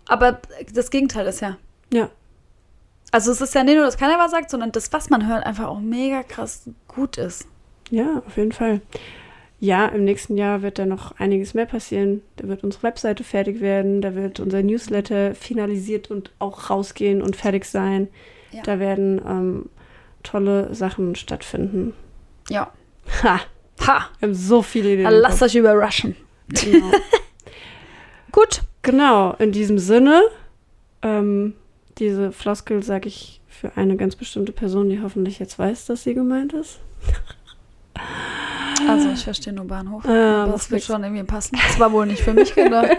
Aber 0.06 0.40
das 0.72 0.90
Gegenteil 0.90 1.26
ist 1.26 1.40
ja. 1.40 1.56
Ja. 1.92 2.10
Also 3.12 3.30
es 3.30 3.40
ist 3.40 3.54
ja 3.54 3.62
nicht 3.62 3.76
nur, 3.76 3.84
dass 3.84 3.96
keiner 3.96 4.18
was 4.18 4.32
sagt, 4.32 4.50
sondern 4.50 4.72
das, 4.72 4.92
was 4.92 5.08
man 5.08 5.28
hört, 5.28 5.46
einfach 5.46 5.68
auch 5.68 5.80
mega 5.80 6.24
krass 6.24 6.68
gut 6.88 7.16
ist. 7.16 7.46
Ja, 7.90 8.22
auf 8.26 8.36
jeden 8.36 8.52
Fall. 8.52 8.80
Ja, 9.60 9.86
im 9.86 10.04
nächsten 10.04 10.36
Jahr 10.36 10.62
wird 10.62 10.78
da 10.78 10.84
noch 10.84 11.12
einiges 11.18 11.54
mehr 11.54 11.66
passieren. 11.66 12.22
Da 12.36 12.48
wird 12.48 12.64
unsere 12.64 12.82
Webseite 12.82 13.22
fertig 13.22 13.60
werden, 13.60 14.02
da 14.02 14.14
wird 14.14 14.40
unser 14.40 14.62
Newsletter 14.62 15.34
finalisiert 15.34 16.10
und 16.10 16.32
auch 16.40 16.70
rausgehen 16.70 17.22
und 17.22 17.36
fertig 17.36 17.64
sein. 17.66 18.08
Ja. 18.54 18.62
Da 18.62 18.78
werden 18.78 19.20
ähm, 19.26 19.68
tolle 20.22 20.74
Sachen 20.74 21.14
stattfinden. 21.16 21.94
Ja. 22.48 22.72
Ha! 23.22 23.40
Ha! 23.86 24.08
Wir 24.18 24.28
haben 24.28 24.34
so 24.34 24.62
viele 24.62 24.94
Ideen. 24.94 25.10
Lasst 25.10 25.42
euch 25.42 25.54
überraschen. 25.56 26.16
Genau. 26.48 26.90
Gut. 28.32 28.62
genau, 28.82 29.32
in 29.38 29.52
diesem 29.52 29.78
Sinne, 29.78 30.22
ähm, 31.02 31.54
diese 31.98 32.32
Floskel 32.32 32.82
sage 32.82 33.08
ich 33.08 33.40
für 33.48 33.76
eine 33.76 33.96
ganz 33.96 34.16
bestimmte 34.16 34.52
Person, 34.52 34.90
die 34.90 35.00
hoffentlich 35.00 35.38
jetzt 35.38 35.58
weiß, 35.58 35.86
dass 35.86 36.02
sie 36.04 36.14
gemeint 36.14 36.52
ist. 36.52 36.80
Also 38.86 39.08
ich 39.10 39.24
verstehe 39.24 39.52
nur 39.52 39.66
Bahnhof. 39.66 40.04
Ah, 40.04 40.46
macht 40.46 40.54
das 40.56 40.70
wird 40.70 40.82
schon 40.82 41.02
irgendwie 41.02 41.22
passen. 41.22 41.56
Das 41.56 41.78
war 41.78 41.92
wohl 41.92 42.06
nicht 42.06 42.22
für 42.22 42.34
mich 42.34 42.54
gedacht. 42.54 42.96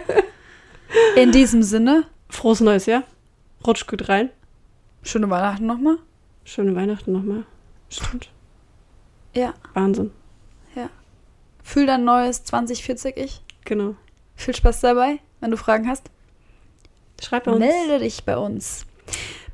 In 1.16 1.32
diesem 1.32 1.62
Sinne, 1.62 2.06
Frohes 2.30 2.62
neues 2.62 2.86
Jahr. 2.86 3.04
Rutsch 3.68 3.86
gut 3.86 4.10
rein. 4.10 4.30
Schöne 5.06 5.30
Weihnachten 5.30 5.66
nochmal. 5.66 5.98
Schöne 6.44 6.76
Weihnachten 6.76 7.14
nochmal. 7.14 7.44
Stimmt. 7.90 8.30
Ja. 9.34 9.54
Wahnsinn. 9.74 10.12
Fühl 11.66 11.88
dein 11.88 12.06
neues 12.06 12.44
2040 12.44 13.18
Ich. 13.18 13.42
Genau. 13.66 13.96
Viel 14.36 14.56
Spaß 14.56 14.82
dabei. 14.82 15.20
Wenn 15.40 15.50
du 15.50 15.58
Fragen 15.58 15.90
hast, 15.90 16.12
Schreib 17.20 17.46
bei 17.46 17.54
uns. 17.54 17.60
melde 17.60 18.00
dich 18.00 18.24
bei 18.24 18.38
uns. 18.38 18.86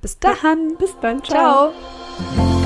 Bis 0.02 0.20
dann. 0.20 0.76
Bis 0.78 0.94
dann. 1.00 1.24
Ciao. 1.24 1.72
Ciao. 1.72 2.61